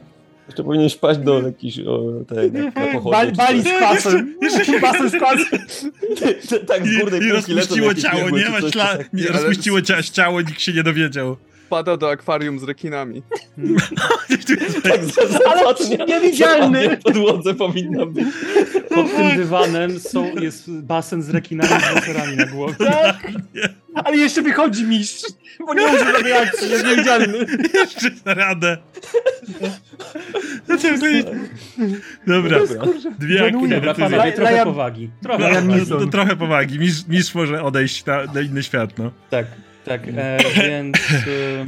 [0.47, 3.11] Jeszcze powinieneś paść do jakiejś, o, tej, na, na pochodzie.
[3.11, 4.35] Bali, bali z kwasem.
[4.81, 5.59] Basen z kwasem.
[6.67, 8.97] tak z I, górnej i półki lecą rozpuściło ciało, nie coś, śla...
[8.97, 9.13] tak.
[9.13, 11.37] nie, rozpuściło cia- ciało, nikt się nie dowiedział.
[11.65, 13.23] Wpada do akwarium z rekinami.
[14.83, 16.89] Tak, zapadnie, niewidzialny.
[16.97, 18.27] w podłodze powinno być.
[18.89, 22.75] Pod tym dywanem są, jest basen z rekinami z baserami na głowie.
[24.03, 25.31] Ale jeszcze wychodzi mistrz,
[25.67, 27.37] bo nie używa reakcji, jest niewidzialny.
[27.73, 28.77] Jeszcze na radę.
[32.27, 32.59] Dobra,
[33.19, 35.09] dwie John akty Wick, na Dobra, panowie, trochę powagi.
[35.23, 35.85] Trochę No, powagi.
[35.89, 36.79] no, to trochę powagi.
[36.79, 39.11] Mistrz, mistrz może odejść na, na inny świat, no.
[39.29, 39.45] Tak,
[39.85, 40.37] tak, e,
[40.67, 40.97] więc...
[40.97, 41.65] E,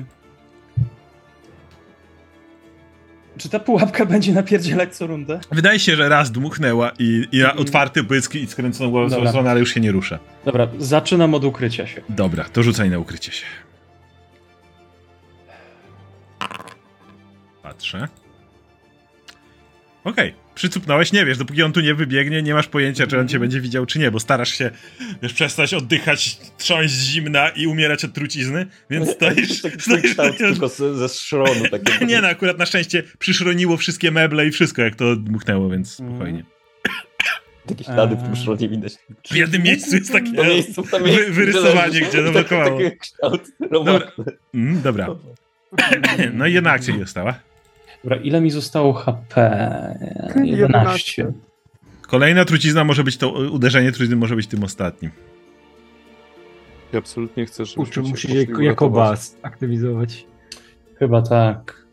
[3.37, 5.39] czy ta pułapka będzie napierdzielać co rundę?
[5.51, 9.59] Wydaje się, że raz dmuchnęła i, i otwarty błysk i skręconą głową w stronę, ale
[9.59, 10.19] już się nie rusza.
[10.45, 12.01] Dobra, zaczynam od ukrycia się.
[12.09, 13.45] Dobra, to rzucaj na ukrycie się.
[17.63, 18.07] Patrzę.
[20.03, 23.39] Okej, przycupnąłeś, nie wiesz, dopóki on tu nie wybiegnie, nie masz pojęcia, czy on cię
[23.39, 24.71] będzie widział, czy nie, bo starasz się,
[25.21, 29.61] wiesz, przestać oddychać, trząść z zimna i umierać od trucizny, więc stoisz...
[29.61, 31.69] Taki stoisz kształt tylko z, ze szronu.
[31.71, 32.05] Takie.
[32.05, 36.43] nie no, akurat na szczęście przyszroniło wszystkie meble i wszystko, jak to dmuchnęło, więc spokojnie.
[37.67, 38.43] Takie ślady w tym Eee.
[38.43, 38.93] szronie widać.
[39.31, 42.79] W jednym miejscu jest takie miejscu, wy, wyrysowanie, gdzie no blokowało.
[42.79, 44.25] Taki kształt robotny.
[44.53, 45.07] Mm, dobra.
[46.33, 47.39] No i jedna akcja nie została.
[48.05, 49.95] Dobra, ile mi zostało HP?
[50.43, 51.31] 11.
[52.01, 55.11] Kolejna trucizna może być to uderzenie trucizny może być tym ostatnim.
[56.93, 59.09] Ja absolutnie chcę, żebyśmy Kurczę, cię musi się jako uratować.
[59.09, 60.25] bas aktywizować.
[60.99, 61.85] Chyba tak.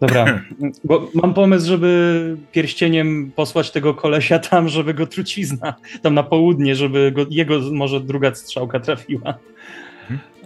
[0.00, 0.42] Dobra,
[0.84, 6.74] bo mam pomysł, żeby pierścieniem posłać tego kolesia tam, żeby go trucizna, tam na południe,
[6.74, 9.34] żeby go, jego może druga strzałka trafiła.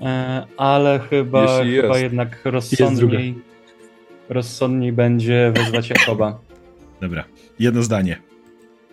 [0.03, 3.35] E, ale chyba, chyba jednak rozsądniej,
[4.29, 6.39] rozsądniej będzie wezwać Jakoba.
[7.01, 7.25] Dobra,
[7.59, 8.23] jedno zdanie.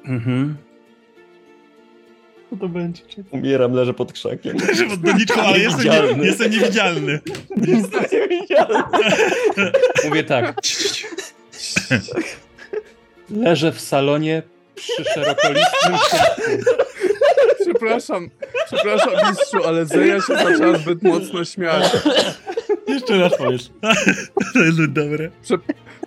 [0.06, 0.56] Mhm.
[2.50, 3.02] Co to będzie?
[3.32, 4.58] Umieram, leżę pod krzakiem.
[4.74, 7.20] Że pod doniczką, ale jestem, nie, jestem niewidzialny.
[7.68, 8.84] Jestem niewidzialny.
[10.06, 10.56] Mówię tak.
[13.30, 14.44] Leżę w salonie
[14.76, 15.94] przy szerokolistym.
[17.62, 18.30] Przepraszam,
[18.66, 21.84] przepraszam mistrzu, ale Zeja się zaczęła zbyt mocno śmiać.
[23.10, 23.70] Jeszcze raz powiesz.
[24.54, 25.30] To jest dobre.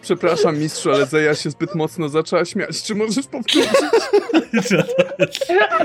[0.02, 2.82] Przepraszam mistrzu, ale Zeja się zbyt mocno zaczęła śmiać.
[2.82, 3.68] Czy możesz powtórzyć?
[4.32, 4.68] Powiedz.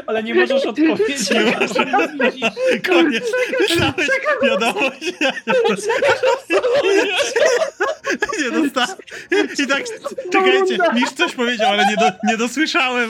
[0.08, 1.30] Ale nie możesz odpowiedzieć.
[2.88, 3.24] Koniec.
[3.60, 4.10] Wysłałeś
[4.44, 5.14] wiadomość.
[8.40, 8.98] Nie dostałem.
[9.60, 9.84] I tak,
[10.32, 13.10] czekajcie, Misz coś powiedział, ale nie, do, nie dosłyszałem.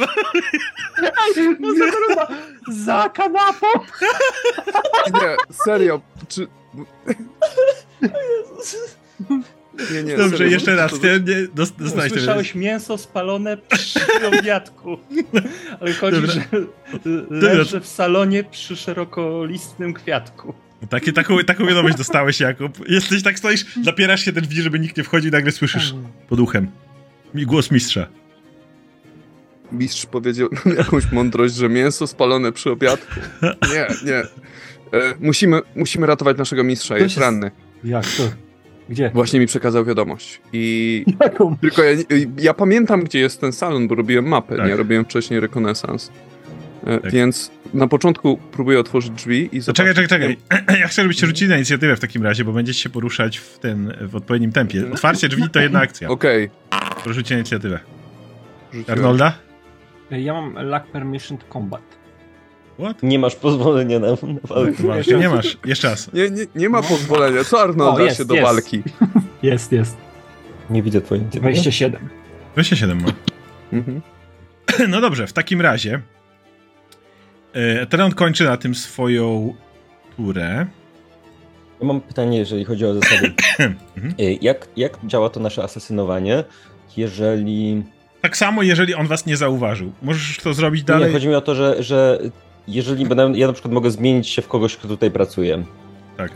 [2.67, 3.67] Za kanapą!
[5.13, 6.01] Nie, serio.
[6.29, 6.47] Czy...
[9.93, 10.91] Nie, nie, Dobrze, serio, jeszcze raz.
[10.91, 11.73] to- Nie, nie, dos.
[12.05, 13.99] Usłyszałeś mięso spalone przy
[14.39, 14.97] obiadku.
[15.79, 16.33] Ale chodzi, Dobra.
[16.33, 16.43] że
[17.29, 20.53] leży w salonie przy szerokolistnym kwiatku.
[20.89, 22.89] Takie, taką, taką wiadomość dostałeś, Jakub.
[22.89, 25.95] Jesteś tak, stoisz, zapierasz się te drzwi, żeby nikt nie wchodził i nagle słyszysz
[26.29, 26.71] pod uchem.
[27.35, 28.07] Głos mistrza.
[29.71, 33.19] Mistrz powiedział jakąś mądrość, że mięso spalone przy obiadku.
[33.73, 34.23] Nie, nie.
[34.93, 37.51] E, musimy, musimy ratować naszego mistrza, jest się- ranny.
[37.83, 38.23] Jak to?
[38.89, 39.11] Gdzie?
[39.13, 40.41] Właśnie mi przekazał wiadomość.
[40.53, 41.57] I Jaką?
[41.57, 41.97] tylko ja,
[42.37, 44.67] ja pamiętam, gdzie jest ten salon, bo robiłem mapę, Tak.
[44.67, 46.11] nie robiłem wcześniej rekonesans.
[46.87, 47.11] E, Tak.
[47.11, 49.87] Więc na początku próbuję otworzyć drzwi i zobaczyć...
[49.87, 50.79] czekaj, czekaj, czekaj.
[50.81, 53.93] Ja chcę, żebyście rzucili na inicjatywę w takim razie, bo będziecie się poruszać w ten,
[54.01, 54.83] w odpowiednim tempie.
[54.93, 56.09] Otwarcie drzwi to jedna akcja.
[56.09, 56.49] Okej.
[56.95, 57.79] Proszę rzucić na inicjatywę.
[58.73, 58.99] rzuciłem.
[58.99, 59.33] Arnolda?
[60.11, 61.81] Ja mam lack permission to combat.
[62.79, 63.03] What?
[63.03, 64.83] Nie masz pozwolenia na, na walkę.
[64.83, 65.57] Masz, nie masz.
[65.65, 66.13] Jeszcze raz.
[66.13, 67.43] Nie, nie, nie ma pozwolenia.
[67.43, 68.47] Co Arnolda O, jest, się do jest.
[68.47, 68.83] walki?
[69.43, 69.97] Jest, jest.
[70.69, 71.51] Nie widzę twojej inicjatywy.
[71.51, 72.09] 27.
[72.53, 73.09] 27 ma.
[73.73, 74.01] Mhm.
[74.89, 76.01] No dobrze, w takim razie
[77.53, 79.53] e, Teron kończy na tym swoją
[80.17, 80.65] turę.
[81.81, 83.33] Ja mam pytanie, jeżeli chodzi o zasady.
[83.97, 84.13] Mhm.
[84.19, 86.43] Y, jak, jak działa to nasze asesynowanie,
[86.97, 87.83] jeżeli...
[88.21, 89.91] Tak samo, jeżeli on was nie zauważył.
[90.01, 91.13] Możesz to zrobić Nie, dalej.
[91.13, 92.19] chodzi mi o to, że, że
[92.67, 95.63] jeżeli będę, ja na przykład mogę zmienić się w kogoś, kto tutaj pracuje.
[96.17, 96.31] Tak.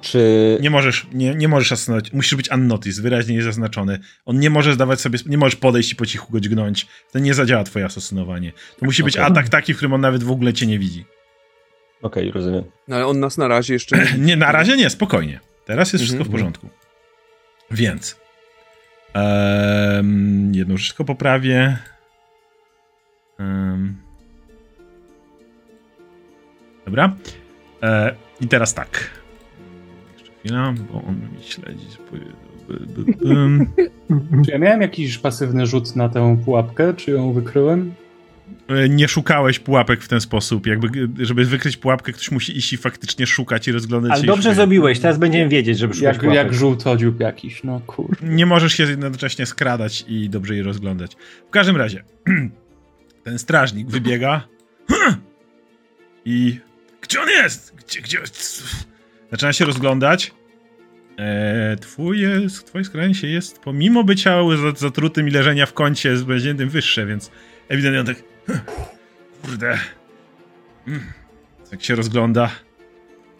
[0.00, 0.58] Czy...
[0.60, 2.12] Nie możesz, nie, nie możesz asynować.
[2.12, 3.98] Musisz być unnoticed, wyraźnie jest zaznaczony.
[4.24, 6.86] On nie może zdawać sobie, nie możesz podejść i po cichu go dźgnąć.
[7.12, 8.52] To nie zadziała twoje asesynowanie.
[8.78, 11.04] To musi być atak taki, w którym on nawet w ogóle cię nie widzi.
[12.02, 12.64] Okej, rozumiem.
[12.88, 14.36] No, ale on nas na razie jeszcze nie...
[14.46, 15.40] Na razie nie, spokojnie.
[15.64, 16.32] Teraz jest wszystko w Mhm.
[16.40, 16.68] porządku.
[17.70, 18.16] Więc.
[19.14, 21.78] em, jedną rzecz tylko poprawię.
[23.38, 23.96] Em,
[26.84, 27.16] dobra.
[27.82, 29.10] E, I teraz tak.
[30.18, 31.86] Jeszcze chwila, bo on mi śledzi.
[34.44, 36.94] Czy ja miałem jakiś pasywny rzut na tę pułapkę?
[36.94, 37.94] Czy ją wykryłem?
[38.68, 40.66] e, nie szukałeś pułapek w ten sposób.
[40.66, 44.24] Jakby, żeby wykryć pułapkę, ktoś musi iść i faktycznie szukać i rozglądać Ale się.
[44.24, 44.56] i dobrze szukać.
[44.56, 46.36] zrobiłeś, teraz będziemy wiedzieć, żeby szukać Jak, pułapek.
[46.44, 48.16] jak żółtodziób jakiś, no kur...
[48.22, 51.16] Nie możesz się jednocześnie skradać i dobrze je rozglądać.
[51.48, 52.04] W każdym razie,
[53.24, 54.48] ten strażnik wybiega
[56.24, 56.60] i...
[57.04, 57.74] Gdzie on jest?
[57.74, 58.18] Gdzie, gdzie...
[59.30, 60.32] Zaczyna się rozglądać.
[61.18, 66.08] Eee, twój jest, twoje skrajnie się jest, pomimo bycia za- zatrutym i leżenia w kącie,
[66.08, 67.30] jest bezdziennym wyższe, więc
[67.68, 68.16] ewidentnie on tak...
[69.42, 69.78] Kurde.
[70.88, 71.12] Mm.
[71.70, 72.50] Tak się rozgląda.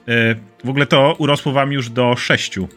[0.08, 0.34] E,
[0.64, 2.68] w ogóle to urosło wam już do sześciu.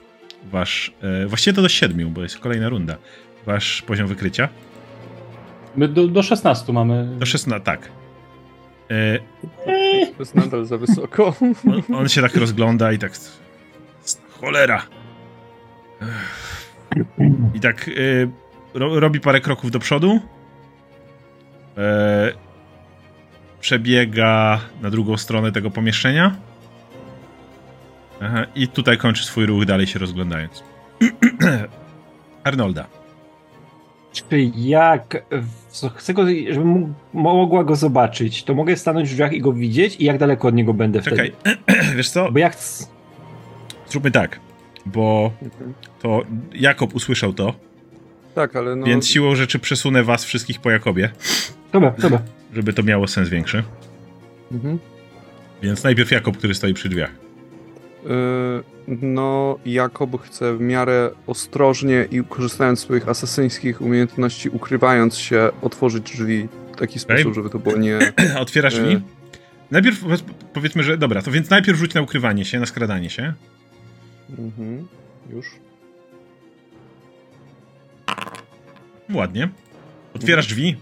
[0.51, 0.91] Wasz.
[1.23, 2.97] E, właściwie to do siedmiu, bo jest kolejna runda.
[3.45, 4.49] Wasz poziom wykrycia.
[5.75, 7.15] My do, do 16 mamy...
[7.19, 7.89] Do 16, tak.
[8.91, 9.19] E,
[10.13, 11.33] To jest nadal za wysoko.
[11.89, 13.11] on, on się tak rozgląda i tak.
[14.41, 14.87] Cholera.
[17.53, 17.91] I tak e,
[18.73, 20.19] ro, robi parę kroków do przodu.
[21.77, 22.31] E,
[23.59, 26.35] przebiega na drugą stronę tego pomieszczenia.
[28.21, 30.63] Aha, I tutaj kończy swój ruch, dalej się rozglądając.
[32.43, 32.87] Arnolda.
[34.29, 35.25] Czy jak
[35.95, 39.95] chcę go, żebym mógł, mogła go zobaczyć, to mogę stanąć w drzwiach i go widzieć
[39.99, 41.57] i jak daleko od niego będę Czekaj, wtedy?
[41.97, 42.31] wiesz co?
[42.31, 42.85] Bo ja chcę...
[43.89, 44.39] Zróbmy tak,
[44.85, 45.31] bo
[46.01, 46.21] to
[46.53, 47.53] Jakob usłyszał to,
[48.35, 48.85] Tak, ale no...
[48.85, 51.09] więc siłą rzeczy przesunę was wszystkich po Jakobie,
[51.71, 52.21] Dobra, dobra.
[52.53, 53.63] żeby to miało sens większy.
[54.51, 54.79] Mhm.
[55.61, 57.26] Więc najpierw Jakob, który stoi przy drzwiach.
[58.03, 58.63] Yy,
[59.01, 66.03] no, Jakob chce w miarę ostrożnie i korzystając z swoich asasyńskich umiejętności, ukrywając się, otworzyć
[66.03, 67.99] drzwi w taki sposób, żeby to było nie...
[68.39, 68.93] Otwierasz drzwi.
[68.93, 69.01] E.
[69.71, 73.33] Najpierw powiedz- powiedzmy, że dobra, to więc najpierw rzuć na ukrywanie się, na skradanie się.
[74.39, 74.87] Mhm.
[75.29, 75.47] Już.
[79.13, 79.49] Ładnie.
[80.13, 80.75] Otwierasz drzwi.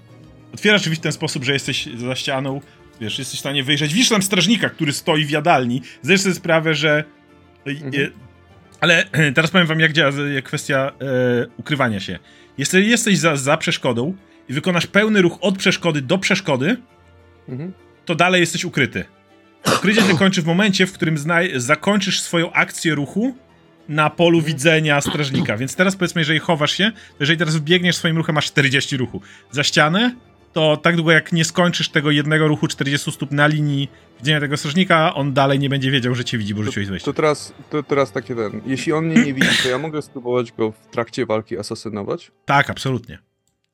[0.53, 2.61] Otwierasz drzwi w ten sposób, że jesteś za ścianą,
[3.01, 3.93] wiesz, jesteś w stanie wyjrzeć.
[3.93, 5.81] Widzisz tam strażnika, który stoi w jadalni.
[6.01, 7.03] Zdajesz sobie sprawę, że...
[7.67, 8.11] e, Mhm.
[8.81, 12.19] Ale teraz powiem wam, jak działa e, kwestia e, ukrywania się.
[12.57, 14.15] Jeżeli jesteś za, za przeszkodą
[14.49, 16.77] i wykonasz pełny ruch od przeszkody do przeszkody,
[17.49, 17.73] Mhm.
[18.05, 19.05] to dalej jesteś ukryty.
[19.77, 21.15] Ukrycie się kończy w momencie, w którym
[21.55, 23.35] zakończysz swoją akcję ruchu
[23.89, 25.57] na polu widzenia strażnika.
[25.57, 29.21] Więc teraz powiedzmy, jeżeli chowasz się, to jeżeli teraz wbiegniesz swoim ruchem, masz 40 ruchu.
[29.51, 30.15] Za ścianę,
[30.55, 34.57] to tak długo jak nie skończysz tego jednego ruchu 40 stóp na linii widzenia tego
[34.57, 37.05] strażnika, on dalej nie będzie wiedział, że cię widzi, bo rzuciłeś wejście.
[37.05, 38.61] To teraz, to teraz takie ten.
[38.65, 42.31] Jeśli on mnie nie widzi, to ja mogę spróbować go w trakcie walki asasynować.
[42.45, 43.19] Tak, absolutnie.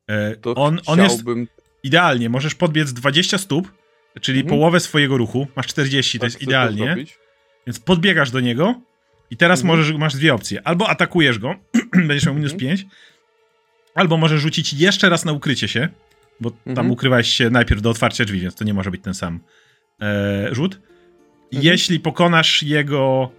[0.07, 1.47] E, To on, on jest chciałbym.
[1.83, 3.71] idealnie, możesz podbiec 20 stóp,
[4.21, 4.59] czyli Mhm.
[4.59, 6.85] połowę swojego ruchu, masz 40, to tak, jest to idealnie.
[6.85, 7.17] zrobić.
[7.67, 8.81] Więc podbiegasz do niego
[9.31, 9.79] i teraz Mhm.
[9.79, 10.67] możesz, masz dwie opcje.
[10.67, 11.55] Albo atakujesz go,
[12.07, 12.69] będziesz miał minus Mhm.
[12.77, 12.85] 5,
[13.95, 15.89] albo możesz rzucić jeszcze raz na ukrycie się,
[16.41, 16.91] bo tam Mhm.
[16.91, 19.39] ukrywałeś się najpierw do otwarcia drzwi, więc to nie może być ten sam
[20.01, 20.75] e, rzut.
[20.75, 20.91] Mhm.
[21.51, 23.31] Jeśli pokonasz jego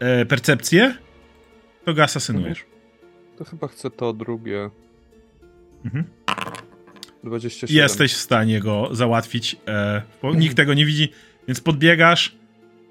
[0.00, 0.94] e, percepcję,
[1.84, 2.64] to go asasynujesz.
[3.38, 4.70] To chyba chcę to drugie.
[5.84, 6.04] Mhm.
[7.24, 7.76] 27.
[7.76, 10.02] Jesteś w stanie go załatwić, e,
[10.34, 11.08] nikt tego nie widzi,
[11.48, 12.36] więc podbiegasz.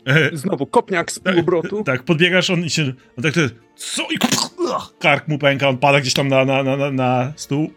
[0.05, 1.83] E, Znowu kopniak z półobrotu.
[1.83, 2.93] Tak, podbiegasz, on się.
[3.17, 3.33] On tak,
[3.75, 4.03] co?
[4.11, 4.17] I
[4.99, 7.71] kark mu pęka, on pada gdzieś tam na, na, na, na- na stół.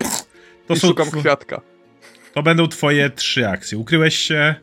[0.66, 1.60] To, I są, szukam kwiatka.
[2.36, 3.78] To będą twoje trzy akcje.
[3.78, 4.55] Ukryłeś się.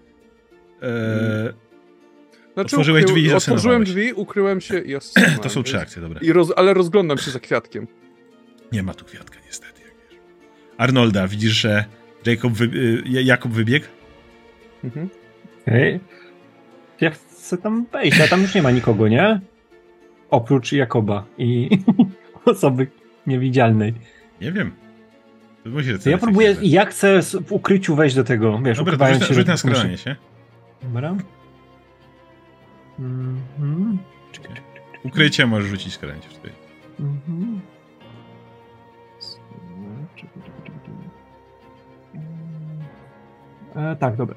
[0.81, 1.53] E,
[2.53, 4.93] Znaczy, Otworzyłeś drzwi i Otworzyłem drzwi, ukryłem się i
[5.43, 6.19] to są trzy akcje, dobra.
[6.21, 7.87] I roz, ale rozglądam się za kwiatkiem.
[8.71, 10.19] Nie ma tu kwiatka, niestety, jak wiesz.
[10.77, 11.85] Arnolda, widzisz, że
[12.25, 13.85] Jacob wy, y, Jakub wybiegł?
[14.83, 15.09] Mhm.
[15.61, 15.99] Okej.
[17.01, 19.39] Ja chcę tam wejść, a tam już nie ma nikogo, nie?
[20.29, 21.69] Oprócz Jakoba i
[22.45, 22.87] osoby
[23.27, 23.93] niewidzialnej.
[24.41, 24.82] Nie wiem.
[26.05, 29.47] Ja próbuję, ja chcę w ukryciu wejść do tego, wiesz, Dobra, to rzuć, się, rzuć
[29.47, 30.15] na muszę- się.
[30.83, 31.15] Dobra.
[32.99, 33.97] Mhm.
[34.31, 34.55] Czekaj.
[35.03, 36.29] Ukrycie możesz rzucić skradanie się.
[36.99, 37.61] Mhm.
[43.75, 44.35] E, tak, dobra.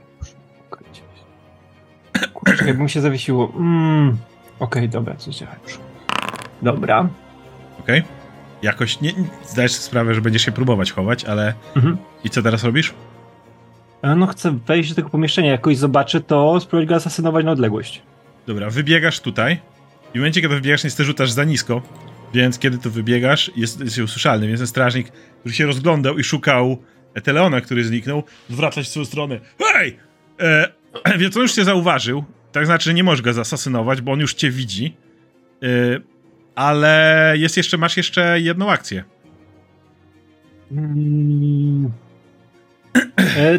[0.66, 1.02] Ukrycie.
[2.34, 3.52] Kurczę, jakby mi się zawiesiło.
[3.56, 4.16] Mm.
[4.58, 5.42] Okej, dobra, coś.
[6.62, 7.08] Dobra.
[7.80, 8.02] Okej?
[8.62, 9.12] Jakoś nie,
[9.46, 11.54] zdajesz sobie sprawę, że będziesz się próbować chować, ale.
[11.76, 11.96] Mhm.
[12.24, 12.94] I co teraz robisz?
[14.02, 18.02] E, No chcę wejść do tego pomieszczenia, jakoś zobaczę to, spróbować go asasynować na odległość.
[18.46, 19.52] Dobra, wybiegasz tutaj.
[20.08, 21.82] I w momencie, kiedy wybiegasz, niestety rzucasz za nisko.
[22.34, 24.46] Więc kiedy to wybiegasz, jest, jest usłyszalny.
[24.46, 25.08] Więc ten strażnik,
[25.40, 26.82] który się rozglądał i szukał
[27.14, 29.40] Eteleona, który zniknął, zwraca się w swoją stronę.
[29.58, 29.96] Hej!
[30.40, 30.68] E,
[31.18, 32.24] więc on już cię zauważył.
[32.52, 34.96] Tak znaczy, że nie możesz go zasasynować, bo on już cię widzi.
[35.62, 35.66] E,
[36.56, 39.04] ale jest jeszcze, masz jeszcze jedną akcję.
[40.72, 41.90] Mm.
[43.36, 43.58] E,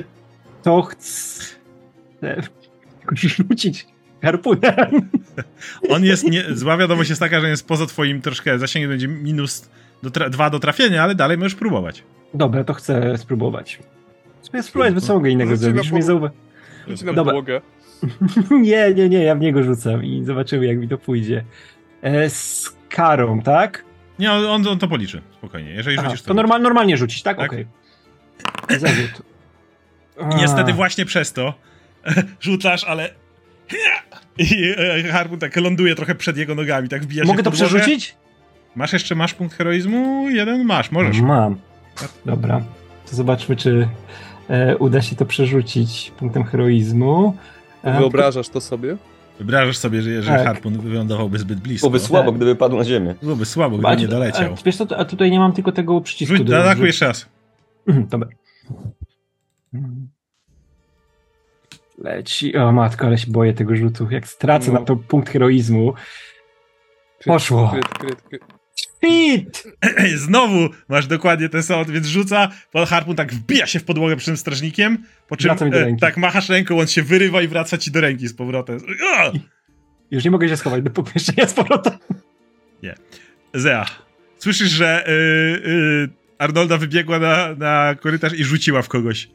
[0.63, 1.45] to chce
[3.01, 3.87] jakoś rzucić
[4.21, 5.09] harpunem.
[5.89, 9.69] On jest, nie, zła wiadomość jest taka, że jest poza twoim troszkę zasięgiem, będzie minus
[10.03, 12.03] do tra- dwa do trafienia, ale dalej możesz próbować.
[12.33, 13.79] Dobra, to chcę spróbować.
[14.45, 15.91] Chcę spróbować, bo co mogę innego Rzuci na zrobić?
[15.91, 16.29] Podłogę.
[16.87, 17.23] zauwa- na Dobra.
[17.33, 17.61] podłogę.
[18.61, 21.43] nie, nie, nie, ja w niego rzucam i zobaczymy, jak mi to pójdzie.
[22.01, 23.83] E, z karą, tak?
[24.19, 25.71] Nie, on, on, to policzy, spokojnie.
[25.71, 27.37] Jeżeli Aha, rzucisz to normal, normalnie rzucić, tak?
[27.37, 27.51] Tak.
[27.51, 27.67] Okej.
[28.79, 29.21] Zarzut.
[30.31, 31.53] I niestety właśnie przez to
[32.39, 33.09] rzucasz, ale...
[34.37, 38.15] I e, harpun tak ląduje trochę przed jego nogami, tak wbija się Mogę to przerzucić?
[38.75, 40.29] Masz jeszcze, masz punkt heroizmu?
[40.29, 41.21] Jeden masz, możesz.
[41.21, 41.57] Mam.
[42.25, 42.61] Dobra.
[43.09, 43.87] To zobaczmy, czy
[44.49, 47.37] e, uda się to przerzucić punktem heroizmu.
[47.83, 48.97] E, Wyobrażasz to sobie?
[49.37, 50.45] Wyobrażasz sobie, że jeżeli Tak.
[50.45, 51.87] harpun wylądowałby zbyt blisko.
[51.89, 52.35] Byłoby słabo, Tak.
[52.37, 53.15] gdyby padł na ziemię.
[53.21, 54.53] Byłoby słabo, a- gdyby nie doleciał.
[54.53, 56.35] A, wiesz co, a tutaj nie mam tylko tego przycisku.
[56.37, 57.29] Rzuć, do- jeszcze raz.
[57.87, 58.29] Mhm, Dobra.
[61.97, 62.57] Leci.
[62.57, 64.07] O matko, ale się boję tego rzutu.
[64.11, 64.79] Jak stracę No.
[64.79, 65.93] na to punkt heroizmu.
[67.25, 67.69] Poszło.
[67.69, 68.43] Kryt, kryt,
[69.05, 69.63] Hit!
[70.25, 74.25] Znowu masz dokładnie ten sam, więc rzuca, pan harpun tak wbija się w podłogę przed
[74.25, 76.01] tym strażnikiem, po czym Wraca mi do e, ręki.
[76.01, 78.79] tak machasz ręką, on się wyrywa i wraca ci do ręki z powrotem.
[80.11, 81.93] Już nie mogę się schować do pomieszczenia z powrotem.
[83.53, 83.85] Zea,
[84.37, 89.29] słyszysz, że y, y, Arnolda wybiegła na, na korytarz i rzuciła w kogoś.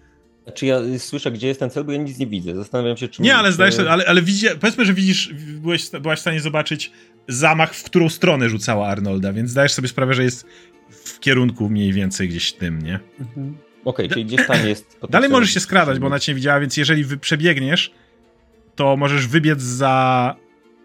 [0.54, 2.56] Czy ja słyszę, gdzie jest ten cel, bo ja nic nie widzę.
[2.56, 3.22] Zastanawiam się, czy...
[3.22, 6.92] Nie, ale zdajesz e, ale, ale widzi, powiedzmy, że widzisz, byłeś, byłaś w stanie zobaczyć
[7.28, 10.46] zamach, w którą stronę rzucała Arnolda, więc zdajesz sobie sprawę, że jest
[10.90, 13.00] w kierunku mniej więcej gdzieś tym, nie?
[13.20, 13.56] Mhm.
[13.84, 14.98] Okej, czyli gdzieś tam jest...
[15.10, 17.92] Dalej możesz się skradać, bo ona cię nie widziała, więc jeżeli wy przebiegniesz,
[18.76, 20.36] to możesz wybiec za,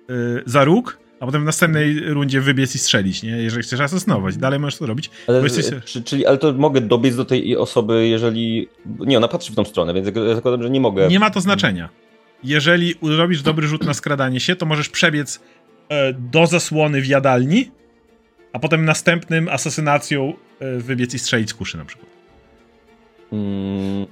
[0.10, 3.30] y, za róg, a potem w następnej rundzie wybiec i strzelić, nie?
[3.32, 4.38] Jeżeli chcesz asesynować.
[4.38, 5.10] Dalej możesz to robić.
[5.28, 8.68] Ale, jesteś- czy, czyli, ale to mogę dobiec do tej osoby, jeżeli...
[9.00, 11.08] Nie, ona patrzy w tą stronę, więc ja zakładam, że nie mogę...
[11.08, 11.90] Nie ma to znaczenia.
[12.44, 15.40] Jeżeli robisz dobry rzut na skradanie się, to możesz przebiec
[16.14, 17.72] do zasłony w jadalni,
[18.54, 22.08] a potem następnym asasynacją e, wybiec i strzelić z kuszy na przykład.
[23.32, 24.06] Mm.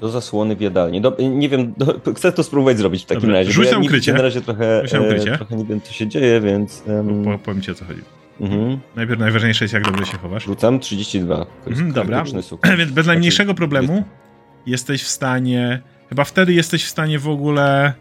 [0.00, 1.00] Do zasłony w jadalni.
[1.00, 3.52] Do, nie wiem, do, chcę to spróbować zrobić w takim Dobra, razie.
[3.52, 4.12] rzuć na ukrycie.
[4.12, 5.32] Na razie trochę, na ukrycie.
[5.32, 6.82] e, trochę nie wiem, co się dzieje, więc...
[6.88, 8.00] em, Po, powiem ci o co chodzi.
[8.40, 8.78] mhm.
[8.96, 10.44] Najpierw najważniejsze jest, jak dobrze się chowasz.
[10.44, 11.36] Rzucam 32.
[11.36, 11.40] To
[11.70, 12.24] jest Mhm, dobra.
[12.78, 14.04] Więc bez najmniejszego Znaczy, problemu
[14.66, 15.80] jesteś w stanie.
[16.08, 17.92] Chyba wtedy jesteś w stanie w ogóle.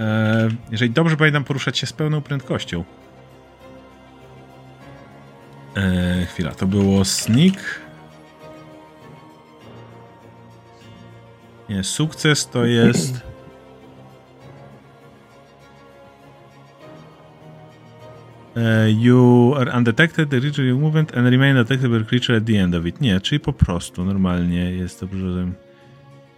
[0.00, 2.84] E, jeżeli dobrze pamiętam, poruszać się z pełną prędkością.
[5.76, 7.80] E, chwila, to było sneak.
[11.68, 13.20] Nie, sukces to jest.
[18.56, 22.62] E, you are undetected, the creature you movement and remain detected by creature at the
[22.62, 23.00] end of it.
[23.00, 25.54] Nie, czyli po prostu normalnie jest dużym.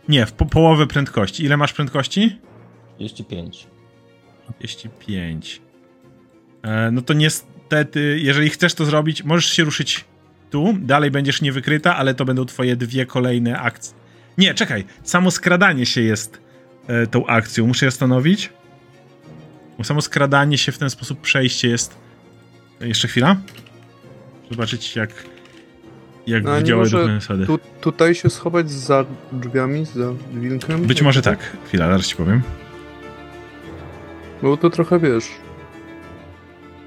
[0.09, 1.45] Nie, w po połowę prędkości.
[1.45, 2.39] Ile masz prędkości?
[2.97, 3.67] 35.
[4.59, 5.63] 35.
[6.63, 10.05] E, no to niestety, jeżeli chcesz to zrobić, możesz się ruszyć
[10.51, 13.95] tu, dalej będziesz niewykryta, ale to będą twoje dwie kolejne akcje.
[14.39, 16.41] Nie, czekaj, samo skradanie się jest
[16.87, 17.67] e, tą akcją.
[17.67, 18.51] Muszę je stanowić.
[19.79, 21.97] Bo samo skradanie się w ten sposób przejście jest.
[22.81, 23.37] Jeszcze chwila.
[24.51, 25.11] Zobaczyć jak.
[26.27, 27.47] Jak No, dokładne zasady.
[27.47, 30.83] Tu, tutaj się schować za drzwiami, za wilkiem?
[30.83, 31.57] Być może tak.
[31.67, 32.43] Chwila, zaraz ci powiem.
[34.43, 35.25] Bo to trochę wiesz.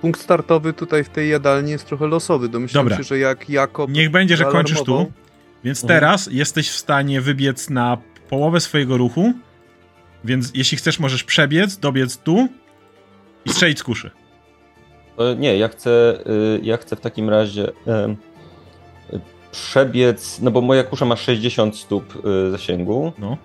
[0.02, 2.50] Punkt startowy tutaj w tej jadalni jest trochę losowy.
[2.50, 2.98] Domyślam Dobra.
[2.98, 3.90] się, że jak Jakob.
[3.92, 4.86] Niech będzie, że kończysz tu.
[4.86, 5.12] zaalarmował-
[5.64, 6.00] Więc Mhm.
[6.00, 7.98] teraz jesteś w stanie wybiec na
[8.30, 9.34] połowę swojego ruchu.
[10.24, 12.48] Więc jeśli chcesz, możesz przebiec, dobiec tu
[13.46, 14.12] i strzelić z kuszy.
[15.20, 17.74] E, Nie, ja chcę, y, ja chcę w takim razie y,
[19.52, 22.14] przebiec, no bo moja kusza ma 60 stóp
[22.52, 23.38] zasięgu, No.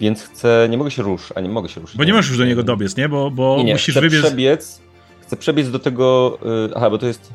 [0.00, 1.96] Więc chcę, nie mogę się ruszyć, a nie mogę się ruszyć.
[1.96, 3.08] Bo nie możesz już do niego dobiec, nie?
[3.08, 4.20] Bo, bo Nie, nie, musisz chcę wybiec.
[4.22, 4.80] przebiec,
[5.22, 6.38] chcę przebiec do tego,
[6.70, 7.32] y, aha, bo to jest,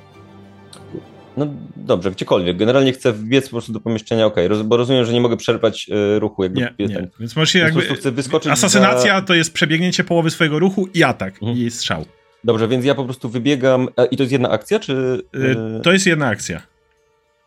[1.37, 5.13] no dobrze, gdziekolwiek, generalnie chcę wbiec po prostu do pomieszczenia, okej, roz, bo rozumiem, że
[5.13, 6.95] nie mogę przerwać y, ruchu, jakby Nie, nie.
[6.95, 7.79] ten, Więc możesz się jakby.
[7.79, 9.21] prostu chcę wyskoczyć Asasynacja za...
[9.25, 11.33] to jest przebiegnięcie połowy swojego ruchu i atak.
[11.33, 11.57] Mhm.
[11.57, 12.05] I strzał.
[12.43, 14.93] Dobrze, więc ja po prostu wybiegam, i to jest jedna akcja, czy...
[15.35, 15.39] Y,
[15.77, 16.61] y, To jest jedna akcja.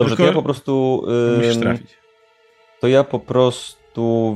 [0.01, 1.05] Dobrze, tylko to ja po prostu...
[1.37, 1.91] Musisz ym, trafić.
[2.81, 3.77] to ja po prostu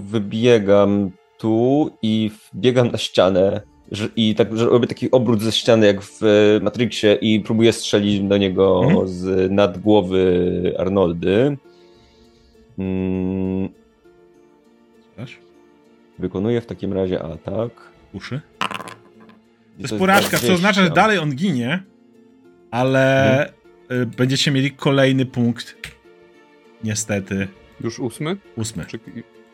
[0.04, 3.60] wybiegam tu i wbiegam na ścianę
[4.16, 8.20] i tak że robię taki obrót ze ściany jak w e, Matrixie i próbuję strzelić
[8.20, 9.08] do niego Mhm.
[9.08, 11.56] z nad głowy Arnoldy.
[12.78, 13.68] Mm,
[16.18, 17.70] wykonuję w takim razie atak.
[18.12, 18.40] Uszy.
[18.58, 20.54] To jest porażka, co 20.
[20.54, 21.82] oznacza, że dalej on ginie,
[22.70, 23.30] ale
[23.90, 24.02] Mhm.
[24.02, 25.76] y, będziecie mieli kolejny punkt
[26.84, 27.48] niestety
[27.80, 28.36] Już ósmy?
[28.56, 28.84] ósmy.
[28.86, 28.98] Czy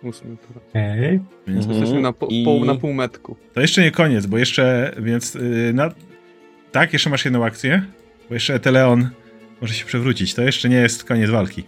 [0.03, 0.37] ósmy?
[0.71, 1.21] Okej.
[1.47, 1.71] Więc Mhm.
[1.71, 3.37] Jesteśmy na, po, I- pół, na półmetku.
[3.55, 5.91] To jeszcze nie koniec, bo jeszcze, więc yy, na...
[6.73, 7.83] tak, jeszcze masz jedną akcję,
[8.29, 9.09] bo jeszcze Eteleon
[9.61, 10.35] może się przewrócić.
[10.35, 11.65] To jeszcze nie jest koniec walki.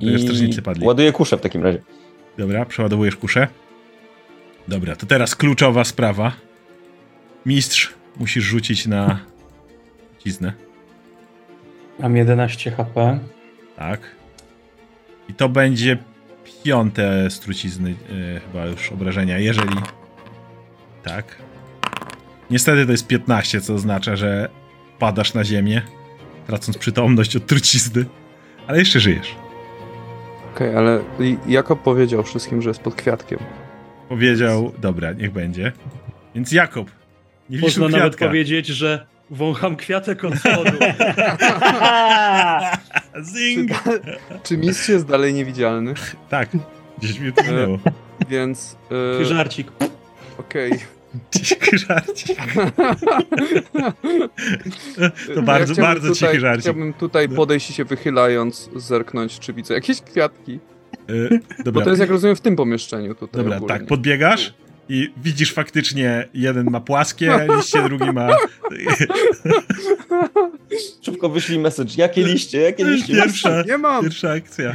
[0.00, 0.86] To już strażnicy padli.
[0.86, 1.82] ładuję kuszę w takim razie.
[2.38, 3.48] Dobra, przeładowujesz kuszę.
[4.68, 6.32] Dobra, to teraz kluczowa sprawa.
[7.46, 9.20] Mistrz, musisz rzucić na
[10.12, 10.52] truciznę.
[11.98, 13.18] Mam 11 HP.
[13.76, 14.00] Tak.
[15.28, 15.98] I to będzie
[16.64, 19.76] piąte z trucizny yy, chyba już obrażenia, jeżeli...
[21.02, 21.36] Tak.
[22.50, 24.48] Niestety to jest 15, co oznacza, że
[24.98, 25.82] padasz na ziemię,
[26.46, 28.04] tracąc przytomność od trucizny.
[28.66, 29.34] Ale jeszcze żyjesz.
[30.54, 33.38] Okej, ale i- Jakob powiedział wszystkim, że jest pod kwiatkiem.
[34.08, 35.72] Powiedział, dobra, niech będzie.
[36.34, 36.90] Więc Jakob,
[37.50, 40.70] nie widzisz Można nawet powiedzieć, że wącham kwiatek od spodu.
[43.22, 43.70] Zing!
[44.42, 45.94] Czy mistrz jest dalej niewidzialny?
[46.30, 46.48] Tak,
[46.98, 47.78] 10 minut minęło.
[48.28, 48.76] Więc.
[48.88, 49.72] Taki Yy, żarcik.
[50.38, 50.72] Okej.
[51.44, 52.38] Cichy żarcik.
[55.34, 56.62] To bardzo, chciałbym bardzo tutaj, cichy żarcik.
[56.62, 60.60] Chciałbym tutaj podejść i się wychylając, zerknąć, czy widzę jakieś kwiatki.
[61.10, 63.42] Y, Bo Dobra, to jest, jak rozumiem, w tym pomieszczeniu tutaj.
[63.42, 63.78] dobra ogólnie.
[63.78, 64.54] tak, podbiegasz
[64.88, 68.28] i widzisz faktycznie, jeden ma płaskie liście, drugi ma...
[71.04, 71.90] Szybko wyślij message.
[71.96, 73.14] Jakie liście, jakie liście?
[73.14, 74.02] Pierwsza, Nie mam!
[74.04, 74.74] pierwsza akcja.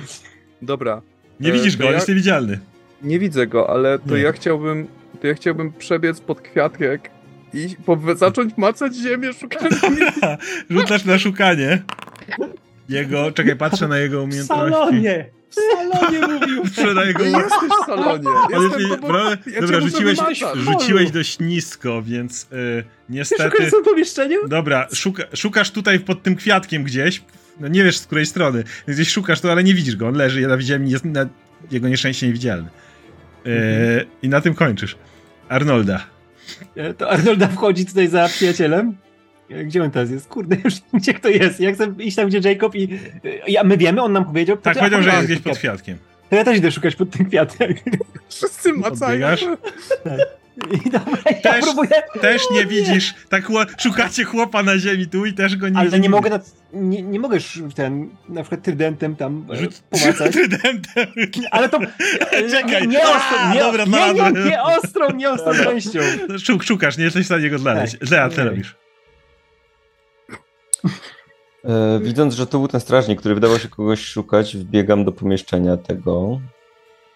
[0.61, 1.01] Dobra.
[1.39, 2.59] Nie E, widzisz go, ja- jest niewidzialny.
[3.01, 4.21] Nie widzę go, ale to Nie.
[4.23, 4.87] ja chciałbym.
[5.21, 7.09] To ja chciałbym przebiec pod kwiatek
[7.53, 9.71] i po, zacząć macać ziemię, szukać.
[10.69, 11.83] Rzucasz na szukanie.
[12.89, 14.71] Jego, czekaj, patrzę na jego W umiejętności.
[14.73, 15.25] salonie!
[15.49, 16.63] W salonie mówił!
[17.05, 18.29] Jego Nie jesteś w salonie.
[18.49, 20.19] Jestem bro, ja dobra, rzuciłeś,
[20.55, 23.43] rzuciłeś dość nisko, więc y, niestety...
[23.43, 24.47] Szukasz w tym pomieszczeniu?
[24.47, 27.23] Dobra, szuka, szukasz tutaj pod tym kwiatkiem gdzieś,
[27.59, 30.47] no nie wiesz z której strony, gdzieś szukasz to, ale nie widzisz go, on leży
[30.47, 31.25] na ziemi, jest na
[31.71, 32.69] jego nieszczęście niewidzialny.
[33.45, 33.49] E,
[34.21, 34.95] I na tym kończysz.
[35.49, 36.05] Arnolda.
[36.75, 38.95] E, To Arnolda wchodzi tutaj za przyjacielem.
[39.65, 40.27] Gdzie on teraz jest?
[40.27, 41.59] Kurde, już gdzie kto jest.
[41.59, 42.99] Ja chcę iść tam, gdzie Jacob i...
[43.47, 44.57] Ja, my wiemy, on nam powiedział...
[44.57, 45.97] Tak, to- powiedział, że jest gdzieś pod kwiatkiem.
[46.29, 47.73] To ja też idę szukać pod tym kwiatem.
[48.29, 49.27] Wszyscy macają.
[49.27, 49.45] Odbiegasz?
[50.85, 51.89] I dobra, ja Też- próbuję...
[52.21, 53.47] Też nie widzisz, tak
[53.79, 56.01] szukacie chłopa na ziemi tu i też go nie Ale widzisz.
[56.03, 56.39] nie mogę, na,
[56.73, 57.37] nie, nie mogę
[57.75, 60.33] ten, na przykład trydentem tam e, Rzuć pomacać.
[60.35, 61.05] trydentem.
[61.51, 61.79] Ale to
[62.51, 62.81] Czekaj.
[62.81, 65.99] nie, nie ostrą, A, nie, dobra, nie, nie, nie ostrą, nie ostrą częścią.
[66.43, 67.97] Szuk, szukasz, nie jesteś w stanie go znaleźć.
[67.99, 68.09] Tak.
[68.11, 68.75] Lea, co robisz?
[71.65, 75.77] E, widząc, że to był ten strażnik, który wydawał się kogoś szukać, wbiegam do pomieszczenia
[75.77, 76.41] tego.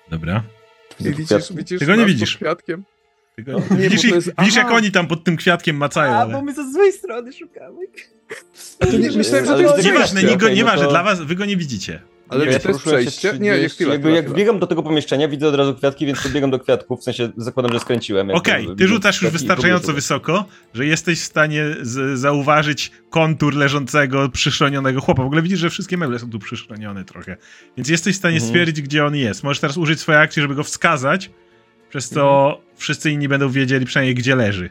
[0.09, 0.43] Dobra.
[0.99, 2.37] Widzisz, widzisz Tego nie nas widzisz.
[2.37, 2.83] kwiatkiem.
[3.35, 6.11] Tylko, nie, widzisz, bo to ich, jest- widzisz jak oni tam pod tym kwiatkiem macają,
[6.13, 6.33] A, ale...
[6.33, 7.77] bo my ze złej strony szukamy.
[8.79, 11.45] A to nie, myślałem, że to jest Nieważne, no nieważne, to- dla was, wy go
[11.45, 12.01] nie widzicie.
[12.29, 13.33] Ale Nie czy to jest przejście?
[13.33, 14.35] Nie, nie, 30, chwila, jakby chwila, jak chwila.
[14.35, 17.73] wbiegam do tego pomieszczenia, widzę od razu kwiatki, więc podbiegam do kwiatków, w sensie zakładam,
[17.73, 18.29] że skręciłem.
[18.31, 24.29] Okej, ty widząc rzucasz już wystarczająco wysoko, że jesteś w stanie z- zauważyć kontur leżącego,
[24.29, 25.23] przyszronionego chłopa.
[25.23, 27.37] W ogóle widzisz, że wszystkie meble są tu przyszronione trochę.
[27.77, 28.49] Więc jesteś w stanie Mhm.
[28.49, 29.43] stwierdzić, gdzie on jest.
[29.43, 31.31] Możesz teraz użyć swojej akcji, żeby go wskazać,
[31.89, 32.77] przez to Mhm.
[32.77, 34.69] wszyscy inni będą wiedzieli przynajmniej, gdzie leży.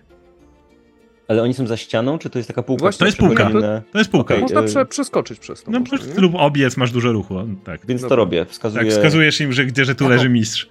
[1.32, 2.80] Ale oni są za ścianą, czy to jest taka półka?
[2.80, 3.44] Właśnie, to jest półka.
[3.44, 4.34] przypomina- To jest półka.
[4.34, 4.42] Okej.
[4.42, 5.70] Można prze, przeskoczyć przez to.
[5.70, 6.20] No, można, nie?
[6.20, 7.34] lub obiec, masz dużo ruchu.
[7.64, 7.86] Tak.
[7.86, 8.16] Więc to Dobra.
[8.16, 8.84] robię, wskazuję.
[8.84, 10.68] tak, wskazujesz im, że gdzie że tu leży mistrz.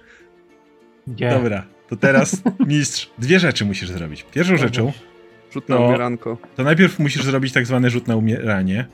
[1.06, 1.30] Nie.
[1.30, 3.10] Dobra, to teraz mistrz.
[3.18, 4.24] Dwie rzeczy musisz zrobić.
[4.32, 4.92] Pierwszą rzeczą
[5.52, 5.86] Rzut na No.
[5.86, 6.38] umieranko.
[6.56, 8.86] to najpierw musisz zrobić tak zwany rzut na umieranie.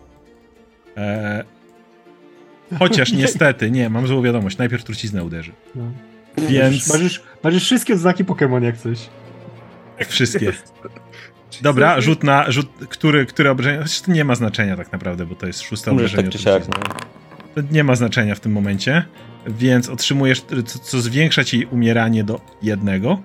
[0.97, 1.43] Eee,
[2.79, 5.53] chociaż niestety, nie, mam złą wiadomość, najpierw trucizna uderzy.
[5.75, 5.83] No.
[6.49, 8.99] Więc Marzysz, marzysz wszystkie znaki Pokémon jak coś.
[9.99, 10.53] jak wszystkie.
[11.63, 15.35] Dobra, rzut na, rzut, który, który obrażenie, chociaż to nie ma znaczenia tak naprawdę, bo
[15.35, 16.33] to jest szóste Możesz obrażenie.
[16.33, 16.69] tak czy siak.
[16.69, 16.75] No.
[17.55, 19.03] To nie ma znaczenia w tym momencie,
[19.47, 23.23] więc otrzymujesz, co, co zwiększa ci umieranie do jednego.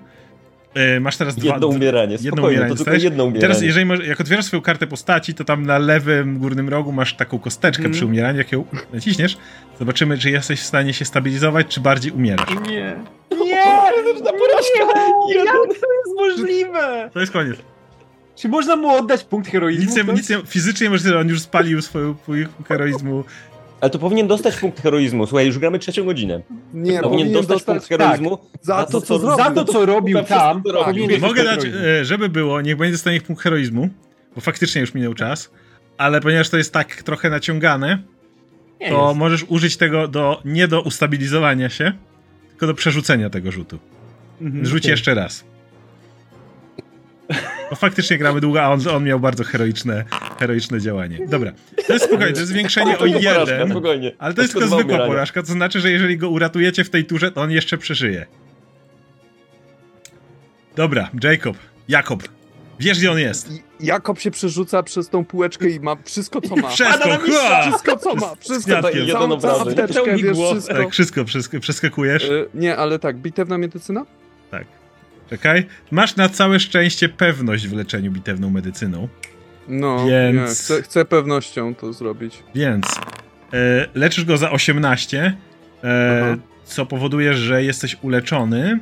[0.76, 3.40] Eee, masz teraz dwa, Jedno umieranie, jedno spokojnie, umieranie to tylko jedno umieranie.
[3.40, 7.14] Teraz, jeżeli masz, jak otwierasz swoją kartę postaci, to tam na lewym górnym rogu masz
[7.14, 7.92] taką kosteczkę Mhm.
[7.94, 8.38] przy umieraniu.
[8.38, 9.36] Jak ją naciśniesz,
[9.78, 12.48] zobaczymy, czy jesteś w stanie się stabilizować, czy bardziej umierasz.
[12.68, 12.96] Nie.
[13.44, 13.62] Nie!
[13.94, 15.00] Krytyczna porażka!
[15.28, 15.34] Nie!
[15.34, 17.10] Jak to jest możliwe?
[17.12, 17.56] To jest koniec.
[18.36, 19.84] Czy można mu oddać punkt heroizmu?
[19.86, 20.16] Nic, nie- ktoś?
[20.16, 23.24] nic nie, fizycznie możliwe, on już spalił swoją swój heroizmu.
[23.80, 25.26] Ale to powinien dostać punkt heroizmu.
[25.26, 26.42] Słuchaj, już gramy trzecią godzinę.
[26.74, 28.38] Nie, powinien dostać, punkt heroizmu.
[28.62, 29.44] za to, co zrobił.
[29.44, 30.84] Za to, co robił tam, robił.
[30.84, 31.86] powinien Mogę dostać dać, heroizmu.
[32.00, 33.88] e, żeby było, niech będzie dostanie punkt heroizmu,
[34.34, 35.50] bo faktycznie już minął czas,
[35.98, 37.98] ale ponieważ to jest tak trochę naciągane,
[38.80, 39.18] Nie to jest.
[39.18, 41.92] możesz użyć tego do, nie do ustabilizowania się,
[42.50, 43.78] tylko do przerzucenia tego rzutu.
[44.40, 44.66] Mhm.
[44.66, 45.44] Rzuć jeszcze raz.
[47.70, 50.04] Bo faktycznie gramy długo, a on, on miał bardzo heroiczne
[50.38, 51.18] heroiczne działanie.
[51.28, 51.52] Dobra,
[51.86, 53.72] to jest spokojnie, to jest zwiększenie o porażka, jeden,
[54.18, 55.06] ale to jest Tylko zwykła umierania.
[55.06, 58.26] porażka, to znaczy, że jeżeli go uratujecie w tej turze, to on jeszcze przeżyje.
[60.76, 61.56] Dobra, Jacob,
[61.88, 62.22] Jakob,
[62.80, 63.48] wiesz gdzie on jest.
[63.80, 66.68] Jakob się przerzuca przez tą półeczkę i ma wszystko, co ma.
[66.68, 67.08] Wszystko!
[67.62, 68.34] Wszystko, co ma.
[68.40, 68.88] Wszystko.
[68.90, 70.74] Jeden Całą, całą apteczkę, Pełni wiesz, wszystko.
[70.74, 72.24] Tak, wszystko przesk- przeskakujesz.
[72.24, 74.06] Y, nie, ale tak, bitewna medycyna?
[74.50, 74.64] Tak.
[75.30, 75.66] Czekaj.
[75.90, 79.08] Masz na całe szczęście pewność w leczeniu bitewną medycyną,
[79.68, 82.42] No, Więc- nie, chcę, chcę pewnością to zrobić.
[82.54, 82.86] więc
[83.52, 85.36] e, leczysz go za 18,
[85.84, 88.78] e, co powoduje, że jesteś uleczony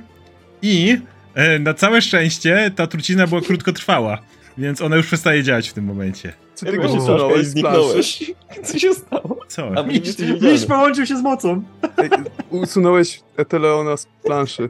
[0.62, 0.99] i
[1.35, 4.19] e, na całe szczęście ta trucizna była krótkotrwała,
[4.59, 6.33] więc ona już przestaje działać w tym momencie.
[6.55, 8.33] Co ty go i zniknąłeś.
[8.65, 9.39] Co się stało?
[9.49, 9.73] Co?
[9.77, 10.01] A Miś,
[10.41, 11.62] miś połączył się z mocą.
[11.99, 12.11] Ej,
[12.51, 14.69] Usunąłeś Eteleona z planszy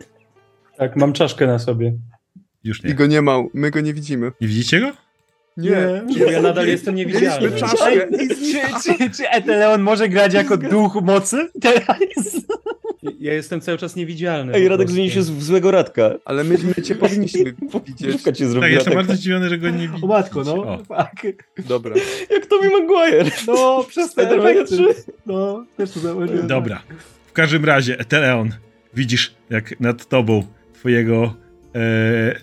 [0.77, 1.93] Tak, mam czaszkę na sobie.
[2.65, 2.95] Już i nie.
[2.95, 4.33] go nie ma, my go nie widzimy.
[4.41, 4.93] Nie widzicie go?
[5.57, 6.03] Nie.
[6.19, 7.47] Bo ja nadal jestem niewidzialny.
[7.49, 11.49] Mieliśmy czaszkę Ej, i czy, czy, czy Eteleon może grać jako duch mocy?
[11.61, 12.37] Teraz.
[13.21, 14.55] Ja jestem cały czas niewidzialny.
[14.55, 16.11] Ej, Radek zmienił się w złego Radka.
[16.25, 17.45] Ale my, my cię powinniśmy
[17.87, 18.23] widzieć.
[18.23, 18.97] Cię Tak, zrobiła jestem taka.
[18.97, 20.05] bardzo zdziwiony, że go nie widzicie.
[20.07, 20.55] O matko, no.
[20.55, 20.79] O.
[20.79, 21.43] Fuck.
[21.69, 21.95] Dobra.
[22.31, 23.31] Jak Tommy Maguire.
[23.47, 24.77] No, przez te Spider-Man efekty.
[24.77, 24.95] 3.
[25.27, 26.47] No, też to zauważyłem.
[26.47, 26.83] Dobra.
[27.27, 28.51] W każdym razie, Eteleon,
[28.95, 30.47] widzisz jak nad tobą
[30.83, 31.35] twojego
[31.75, 32.35] e,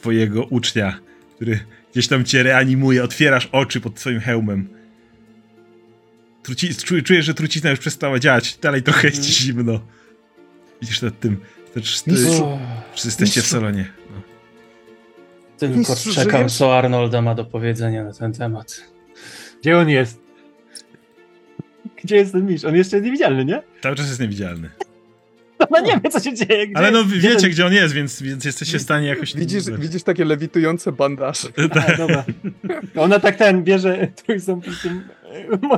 [0.00, 1.00] twojego ucznia,
[1.36, 1.60] który
[1.92, 4.68] gdzieś tam cię reanimuje, otwierasz oczy pod swoim hełmem.
[6.42, 9.80] Truci, czu- czujesz, że trucizna już przestała działać, dalej trochę jest ci zimno.
[10.80, 11.40] Widzisz nad tym,
[11.74, 12.10] te wszyscy,
[12.42, 12.58] O,
[12.92, 13.92] wszyscy jesteście w salonie.
[14.10, 14.20] No.
[15.58, 16.52] Tylko Mistrzu, czekam, żyjesz?
[16.54, 18.80] co Arnolda ma do powiedzenia na ten temat.
[19.60, 20.20] Gdzie on jest?
[22.04, 22.64] Gdzie jest ten mistrz?
[22.64, 23.62] On jeszcze jest niewidzialny, nie?
[23.82, 24.70] Cały czas jest niewidzialny.
[25.70, 26.66] No nie wie, co się dzieje.
[26.66, 29.34] Gdzie Ale no Gdzie wiecie, ten- gdzie on jest, więc, więc jesteście w stanie jakoś...
[29.34, 31.48] Widzisz, widzisz takie lewitujące bandaże.
[31.88, 32.24] A, dobra.
[32.96, 35.08] Ona tak ten bierze trójsą z tym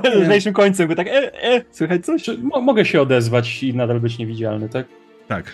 [0.04, 2.22] e, lżejszym końcem, go tak e, e, słychać coś?
[2.22, 4.86] Czy mo- mogę się odezwać i nadal być niewidzialny, tak?
[5.28, 5.52] Tak.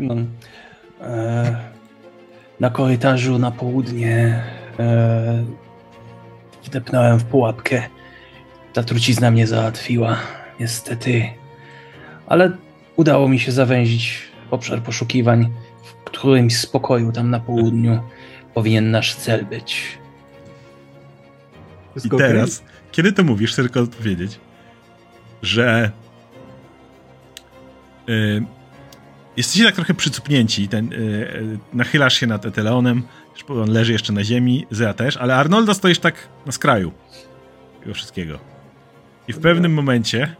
[0.00, 0.16] No.
[1.00, 1.56] E,
[2.60, 4.42] na korytarzu na południe
[4.78, 5.44] e,
[6.64, 7.82] wdepnąłem w pułapkę.
[8.72, 10.16] Ta trucizna mnie załatwiła,
[10.60, 11.24] niestety.
[12.26, 12.52] Ale
[13.02, 15.52] udało mi się zawęzić obszar poszukiwań,
[15.84, 18.00] w którymś z pokoju tam na południu
[18.54, 19.98] powinien nasz cel być.
[22.04, 24.40] I teraz, kiedy to mówisz, chcę tylko odpowiedzieć,
[25.42, 25.90] że
[28.08, 28.44] y,
[29.36, 33.02] jesteście tak trochę przycupnięci, ten, y, y, nachylasz się nad Eteleonem,
[33.48, 36.92] on leży jeszcze na ziemi, Zea też, ale Arnolda stoisz tak na skraju
[37.80, 38.38] tego wszystkiego.
[39.28, 40.36] I w pewnym momencie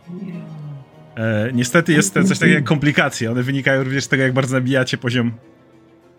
[1.17, 4.99] e, niestety jest coś takiego jak komplikacje, one wynikają również z tego, jak bardzo nabijacie
[4.99, 5.33] poziom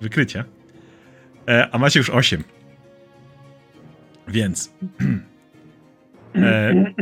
[0.01, 0.45] wykrycia,
[1.47, 2.43] e, a macie już 8.
[4.27, 4.73] Więc
[6.35, 6.93] e,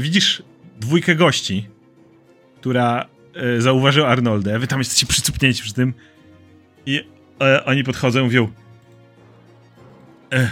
[0.00, 0.42] widzisz
[0.80, 1.68] dwójkę gości,
[2.60, 4.58] która e, zauważyła Arnoldę.
[4.58, 5.94] Wy tam jesteście przycupnięci przy tym.
[6.86, 7.04] I
[7.40, 8.48] e, oni podchodzą i mówią.
[10.32, 10.50] E,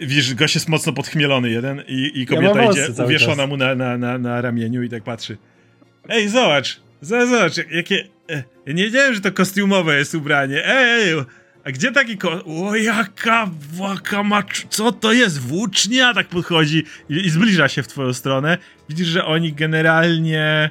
[0.00, 3.98] widzisz, gość jest mocno podchmielony jeden i, i kobieta włosy idzie uwieszona mu na, na,
[3.98, 5.36] na, na ramieniu i tak patrzy.
[6.08, 6.80] Ej, zobacz!
[7.00, 8.04] Zobacz, jakie...
[8.30, 10.66] E, ja nie wiedziałem, że to kostiumowe jest ubranie.
[10.66, 11.24] Ej, ej,
[11.64, 12.44] a gdzie taki ko...
[12.44, 14.66] O, jaka waka macz...
[14.68, 15.38] Co to jest?
[15.38, 16.14] Włócznia?
[16.14, 18.58] Tak podchodzi i, i zbliża się w twoją stronę.
[18.88, 20.70] Widzisz, że oni generalnie...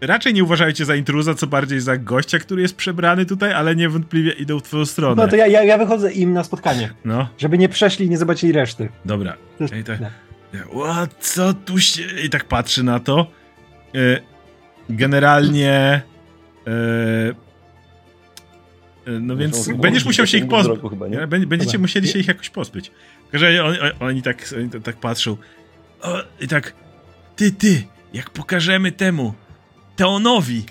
[0.00, 3.76] Raczej nie uważają cię za intruza, co bardziej za gościa, który jest przebrany tutaj, ale
[3.76, 5.22] niewątpliwie idą w twoją stronę.
[5.22, 8.18] No to ja, ja, ja wychodzę im na spotkanie, No, żeby nie przeszli i nie
[8.18, 8.88] zobaczyli reszty.
[9.04, 9.36] dobra.
[9.72, 10.08] Ej, tak, no.
[10.82, 12.02] o, co tu się...
[12.24, 13.26] I tak patrzy na to.
[13.94, 14.20] E,
[14.90, 15.70] Generalnie...
[16.66, 16.70] e,
[19.06, 20.80] e, No więc będziesz musiał się ich pozbyć.
[21.28, 21.80] Będziecie Dobra.
[21.80, 22.90] musieli się ich jakoś pozbyć.
[23.32, 25.36] Razie oni, oni, oni, tak, oni tak patrzą.
[26.02, 26.72] O, I tak,
[27.36, 29.34] ty, ty, jak pokażemy temu
[29.96, 30.64] Teonowi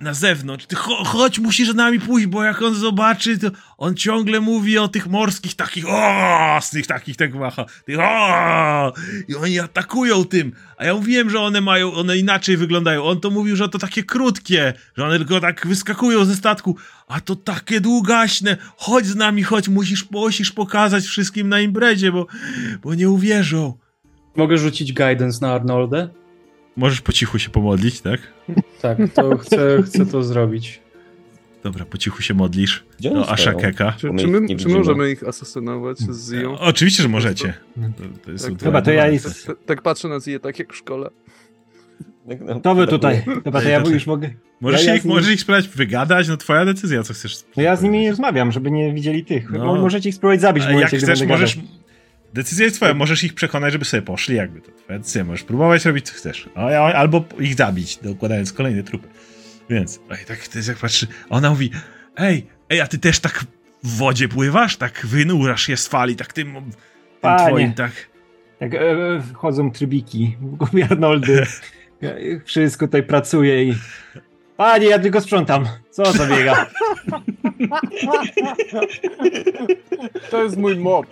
[0.00, 3.94] na zewnątrz, ty cho, chodź, musisz z nami pójść, bo jak on zobaczy, to on
[3.94, 8.92] ciągle mówi o tych morskich takich, o, z tych takich tak macha, tych, o,
[9.28, 13.30] i oni atakują tym, a ja mówiłem, że one mają, one inaczej wyglądają, on to
[13.30, 16.76] mówił, że to takie krótkie, że one tylko tak wyskakują ze statku,
[17.08, 22.26] a to takie długaśne, chodź z nami, chodź, musisz, musisz pokazać wszystkim na imprezie, bo,
[22.82, 23.74] bo nie uwierzą.
[24.36, 26.19] Mogę rzucić guidance na Arnoldę?
[26.80, 28.20] Możesz po cichu się pomodlić, tak?
[28.82, 30.80] Tak, to chcę, chcę to zrobić.
[31.62, 33.32] Dobra, po cichu się modlisz Gdzie do stoją?
[33.34, 33.92] Ashakeka.
[33.92, 36.54] Czy, czy, my, czy możemy ich asesynować z Zią?
[36.54, 37.54] E, Oczywiście, że możecie.
[37.96, 40.72] To, to jest Tak, Dobra, to ja jest- Tak, tak patrzę na Ziję, tak jak
[40.72, 41.10] w szkole.
[42.28, 43.22] Tak, no, To wy tak tutaj.
[43.44, 44.30] Dobra, to ja już mogę.
[44.60, 47.44] Możesz, Ja- ich, nimi- możesz ich spróbować wygadać, no twoja decyzja, co chcesz.
[47.56, 49.50] No ja z nimi nie rozmawiam, żeby nie widzieli tych.
[49.50, 49.64] No.
[49.64, 51.56] Mo- Możecie ich spróbować zabić w momencie, jak chcesz, będę możesz...
[51.56, 51.70] gadał.
[52.34, 55.24] Decyzja jest twoja, możesz ich przekonać, żeby sobie poszli, jakby to twoja decyzja.
[55.24, 56.48] Możesz próbować robić, co chcesz.
[56.94, 59.08] Albo ich zabić, dokładając kolejne trupy.
[59.70, 61.70] Więc, ej, tak to jest jak patrzy, ona mówi,
[62.16, 63.44] ej, ej, a ty też tak
[63.84, 64.76] w wodzie pływasz?
[64.76, 66.72] Tak wynurzasz je z fali, tak tym, tym
[67.20, 67.48] Panie.
[67.48, 67.92] twoim, tak...
[68.60, 68.78] Jak e,
[69.32, 71.46] wchodzą trybiki w głowie Arnoldy.
[72.44, 73.74] Wszystko tutaj pracuje i...
[74.56, 75.68] Panie, ja tylko sprzątam.
[75.90, 76.66] Co za biega?
[80.30, 81.06] To jest mój mop.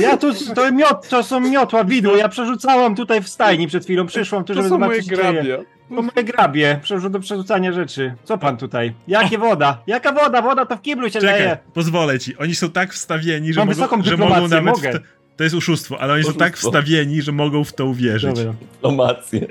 [0.00, 2.16] Ja tu, to, miot, to są miotła, widło.
[2.16, 4.06] Ja przerzucałam tutaj w stajni przed chwilą.
[4.06, 5.32] Przyszłam tu, To żeby są moje zobaczyć, dzieje.
[5.32, 5.64] grabie.
[5.96, 6.78] To moje grabie.
[6.82, 8.14] Przerzuć do przerzucania rzeczy.
[8.24, 8.92] Co pan tutaj?
[9.08, 9.82] Jakie woda?
[9.86, 10.42] Jaka woda?
[10.42, 11.58] Woda to w kiblu się Czekaj, leje.
[11.74, 12.36] pozwolę ci.
[12.36, 14.64] Oni są tak wstawieni, że Mam mogą, że mogą nawet...
[14.64, 14.92] mogę.
[14.92, 14.98] To,
[15.36, 16.70] to jest oszustwo, ale oni są tak Oszustwo.
[16.70, 18.36] wstawieni, że mogą w to uwierzyć.
[18.36, 18.54] Dobra.
[18.72, 19.46] Dyplomację.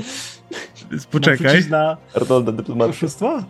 [1.11, 1.63] Poczekaj.
[1.69, 1.97] Na
[2.85, 3.43] oszustwo?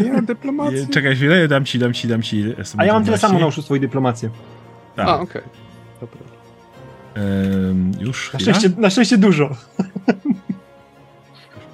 [0.00, 0.82] Nie, dyplomacja.
[0.82, 2.44] e, Czekaj chwilę, dam ci, dam ci, dam ci.
[2.76, 4.30] A ja mam tyle samo na oszustwo i dyplomację.
[4.96, 5.08] Tak.
[5.08, 5.42] A, okej.
[6.00, 6.18] Dobra.
[7.14, 9.50] Em, już Na szczęście, na szczęście dużo.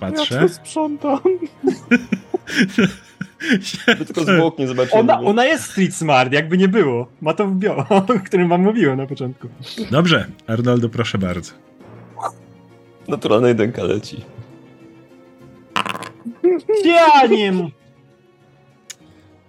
[0.01, 0.35] patrzę.
[0.35, 1.19] Ja to sprzątam.
[3.99, 5.01] Wy tylko zwłok nie zobaczyli.
[5.01, 7.07] Ona, ona jest street smart, jakby nie było.
[7.21, 9.49] Ma to w bio, o którym wam mówiłem na początku.
[9.91, 11.53] Dobrze, Arnoldo, proszę bardzo.
[13.09, 14.25] Naturalna jedynka leci.
[16.85, 17.71] Cianiem!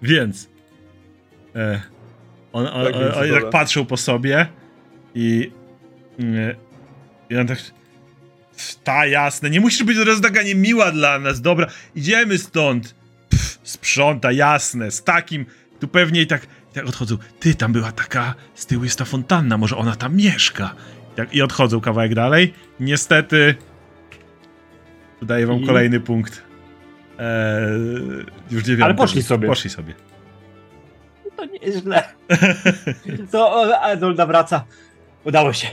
[0.02, 0.50] Więc.
[1.56, 1.82] E,
[2.54, 4.48] on, on, Tak, on, oni tak patrzą po sobie
[5.16, 5.52] i.
[6.20, 6.56] mm,
[7.30, 7.60] I on tak.
[8.84, 12.96] Ta jasne, nie musisz być od razu taka niemiła dla nas, dobra, idziemy stąd.
[13.30, 15.46] Pff, sprząta, jasne, z takim.
[15.80, 17.18] Tu pewnie i tak, i tak odchodzą.
[17.40, 20.76] Ty, tam była taka, z tyłu jest ta fontanna, może ona tam mieszka.
[21.14, 22.54] I, tak, I odchodzą kawałek dalej.
[22.80, 23.56] Niestety.
[25.22, 25.66] Daję wam I?
[25.66, 26.44] kolejny punkt.
[27.20, 28.84] Eee, już dziewiąty.
[28.86, 29.48] Ale poszli sobie.
[29.48, 29.94] Poszli sobie.
[31.38, 32.04] To nieźle.
[33.32, 34.66] To Arnolda wraca.
[35.26, 35.68] Udało się.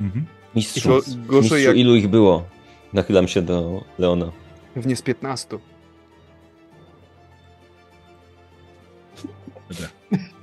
[0.00, 0.26] Mhm.
[0.54, 0.88] Mistrzu,
[1.26, 2.44] Go- mistrzu jak- ilu ich było?
[2.92, 4.32] Nachylam się do Leona.
[4.74, 5.58] Pewnie z 15.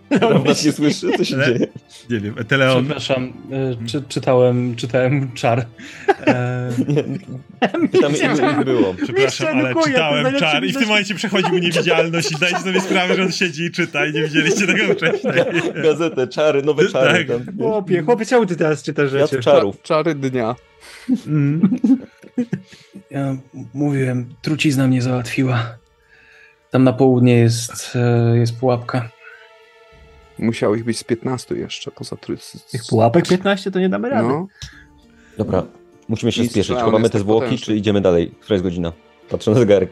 [0.36, 1.68] On nas nie słyszy, co się dzieje.
[2.10, 2.84] Nie wiem, Eteleon.
[2.86, 5.66] Przepraszam, e, czy, czytałem, czytałem czar.
[6.28, 8.94] E, Nie, ilu ich było.
[9.04, 12.82] Przepraszam, ale czytałem najlepszy czar i w tym momencie przechodzi mu niewidzialność i dajcie sobie
[12.82, 15.34] sprawę, że on siedzi i czyta i nie widzieliście tego wcześniej.
[15.84, 17.26] Gazetę, czary, nowe czary.
[17.26, 17.38] Tak.
[17.46, 19.40] Tam, Chłopie, chłopie, czemu ty teraz czytasz rzeczy?
[19.40, 19.82] czarów.
[19.82, 20.56] Czary dnia.
[21.28, 21.70] Mm.
[23.12, 23.36] ja
[23.74, 25.78] mówiłem, trucizna mnie załatwiła.
[26.72, 29.10] Tam na południe jest, e, jest pułapka.
[30.40, 32.60] Musiało ich być z 15 jeszcze, poza trójcy.
[32.72, 34.28] Tych pułapek 15 to nie damy rady.
[34.28, 34.48] No,
[35.38, 35.64] Dobra,
[36.08, 36.78] musimy się spieszyć.
[36.78, 37.66] Chowamy te zwłoki, potężny.
[37.66, 38.32] czy idziemy dalej?
[38.40, 38.94] Która jest godzina?
[39.30, 39.90] Patrzę na zegarek.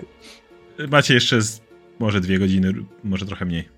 [0.91, 1.61] Macie jeszcze z,
[1.99, 2.73] może dwie godziny,
[3.03, 3.69] może trochę mniej.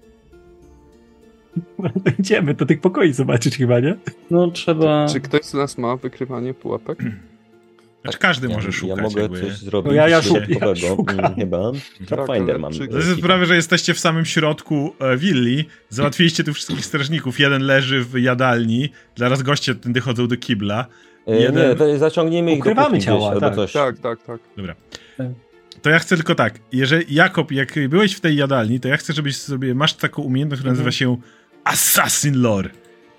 [1.80, 3.96] No to idziemy do tych pokoi zobaczyć chyba, nie?
[4.32, 5.08] No trzeba...
[5.08, 7.00] czy ktoś z nas ma wykrywanie pułapek?
[8.06, 8.98] Znaczy każdy Ja- może szukać.
[8.98, 9.42] Ja mogę jakby.
[9.42, 9.88] coś zrobić.
[9.90, 11.36] No ja- ja szuk- ja szukam.
[11.36, 11.72] Chyba.
[12.28, 12.74] Ale mam.
[12.74, 17.62] To jest sprawa, że jesteście w samym środku e, willi, załatwiliście tu wszystkich strażników, jeden
[17.62, 20.86] leży w jadalni, zaraz goście tędy chodzą do kibla.
[21.28, 23.56] E, jeden- Nie, to zaciągniemy ich Ukrywamy ciała, gdzieś, tak.
[23.56, 23.72] coś.
[23.74, 24.40] Tak, tak, tak.
[25.82, 29.14] To ja chcę tylko tak, jeżeli Jakob, jak byłeś w tej jadalni, to ja chcę,
[29.14, 31.18] żebyś sobie, masz taką umiejętność, która nazywa się
[31.64, 32.70] Assassin Lore.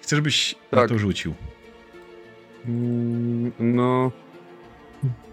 [0.03, 0.89] Chcę, żebyś na Tak.
[0.89, 1.35] to rzucił.
[2.69, 4.13] Mm, No.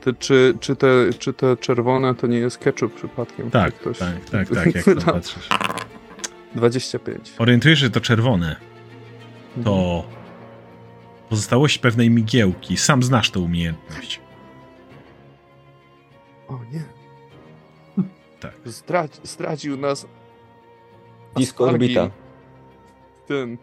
[0.04, 0.88] Te, czy, czy, te,
[1.20, 3.52] czy te czerwone to nie jest ketchup przypadkiem?
[3.52, 3.98] Tak, ktoś...
[3.98, 5.50] tak, tak, tak, jak tam patrzysz.
[6.56, 7.34] 25.
[7.40, 8.56] Orientujesz, że to czerwone
[9.64, 10.04] to
[11.30, 12.78] pozostałość pewnej migiełki.
[12.78, 14.20] Sam znasz tę umiejętność.
[16.48, 16.84] O nie.
[18.40, 18.54] Tak.
[18.66, 20.08] Zdradzi, zdradził nas
[21.36, 21.74] Disco
[23.28, 23.58] ten.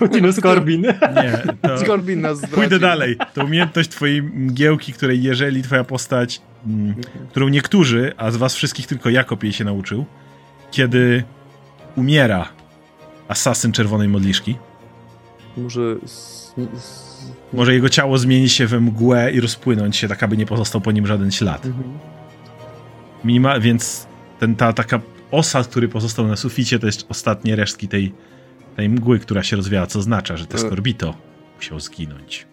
[0.00, 0.82] Rutino Skorbin.
[0.82, 2.56] Nie, to Skorbin nas zdradził.
[2.56, 3.16] pójdę dalej.
[3.34, 6.94] To umiejętność twojej mgiełki, której jeżeli twoja postać, mm,
[7.30, 10.04] którą niektórzy, a z was wszystkich tylko Jakob jej się nauczył,
[10.70, 11.24] kiedy
[11.96, 12.48] umiera
[13.28, 14.56] asasyn czerwonej modliszki,
[15.56, 15.96] Może.
[16.06, 17.02] Z, z...
[17.52, 20.92] może jego ciało zmieni się we mgłę i rozpłynąć się, tak aby nie pozostał po
[20.92, 21.66] nim żaden ślad.
[21.66, 21.84] Mhm.
[23.24, 24.06] Mima, więc
[24.38, 25.00] ten, ta taka
[25.30, 28.14] osad, który pozostał na suficie, to jest ostatnie resztki tej,
[28.76, 30.58] tej mgły, która się rozwiała, co oznacza, że te E.
[30.58, 31.14] Skorbito
[31.56, 32.51] musiał zginąć.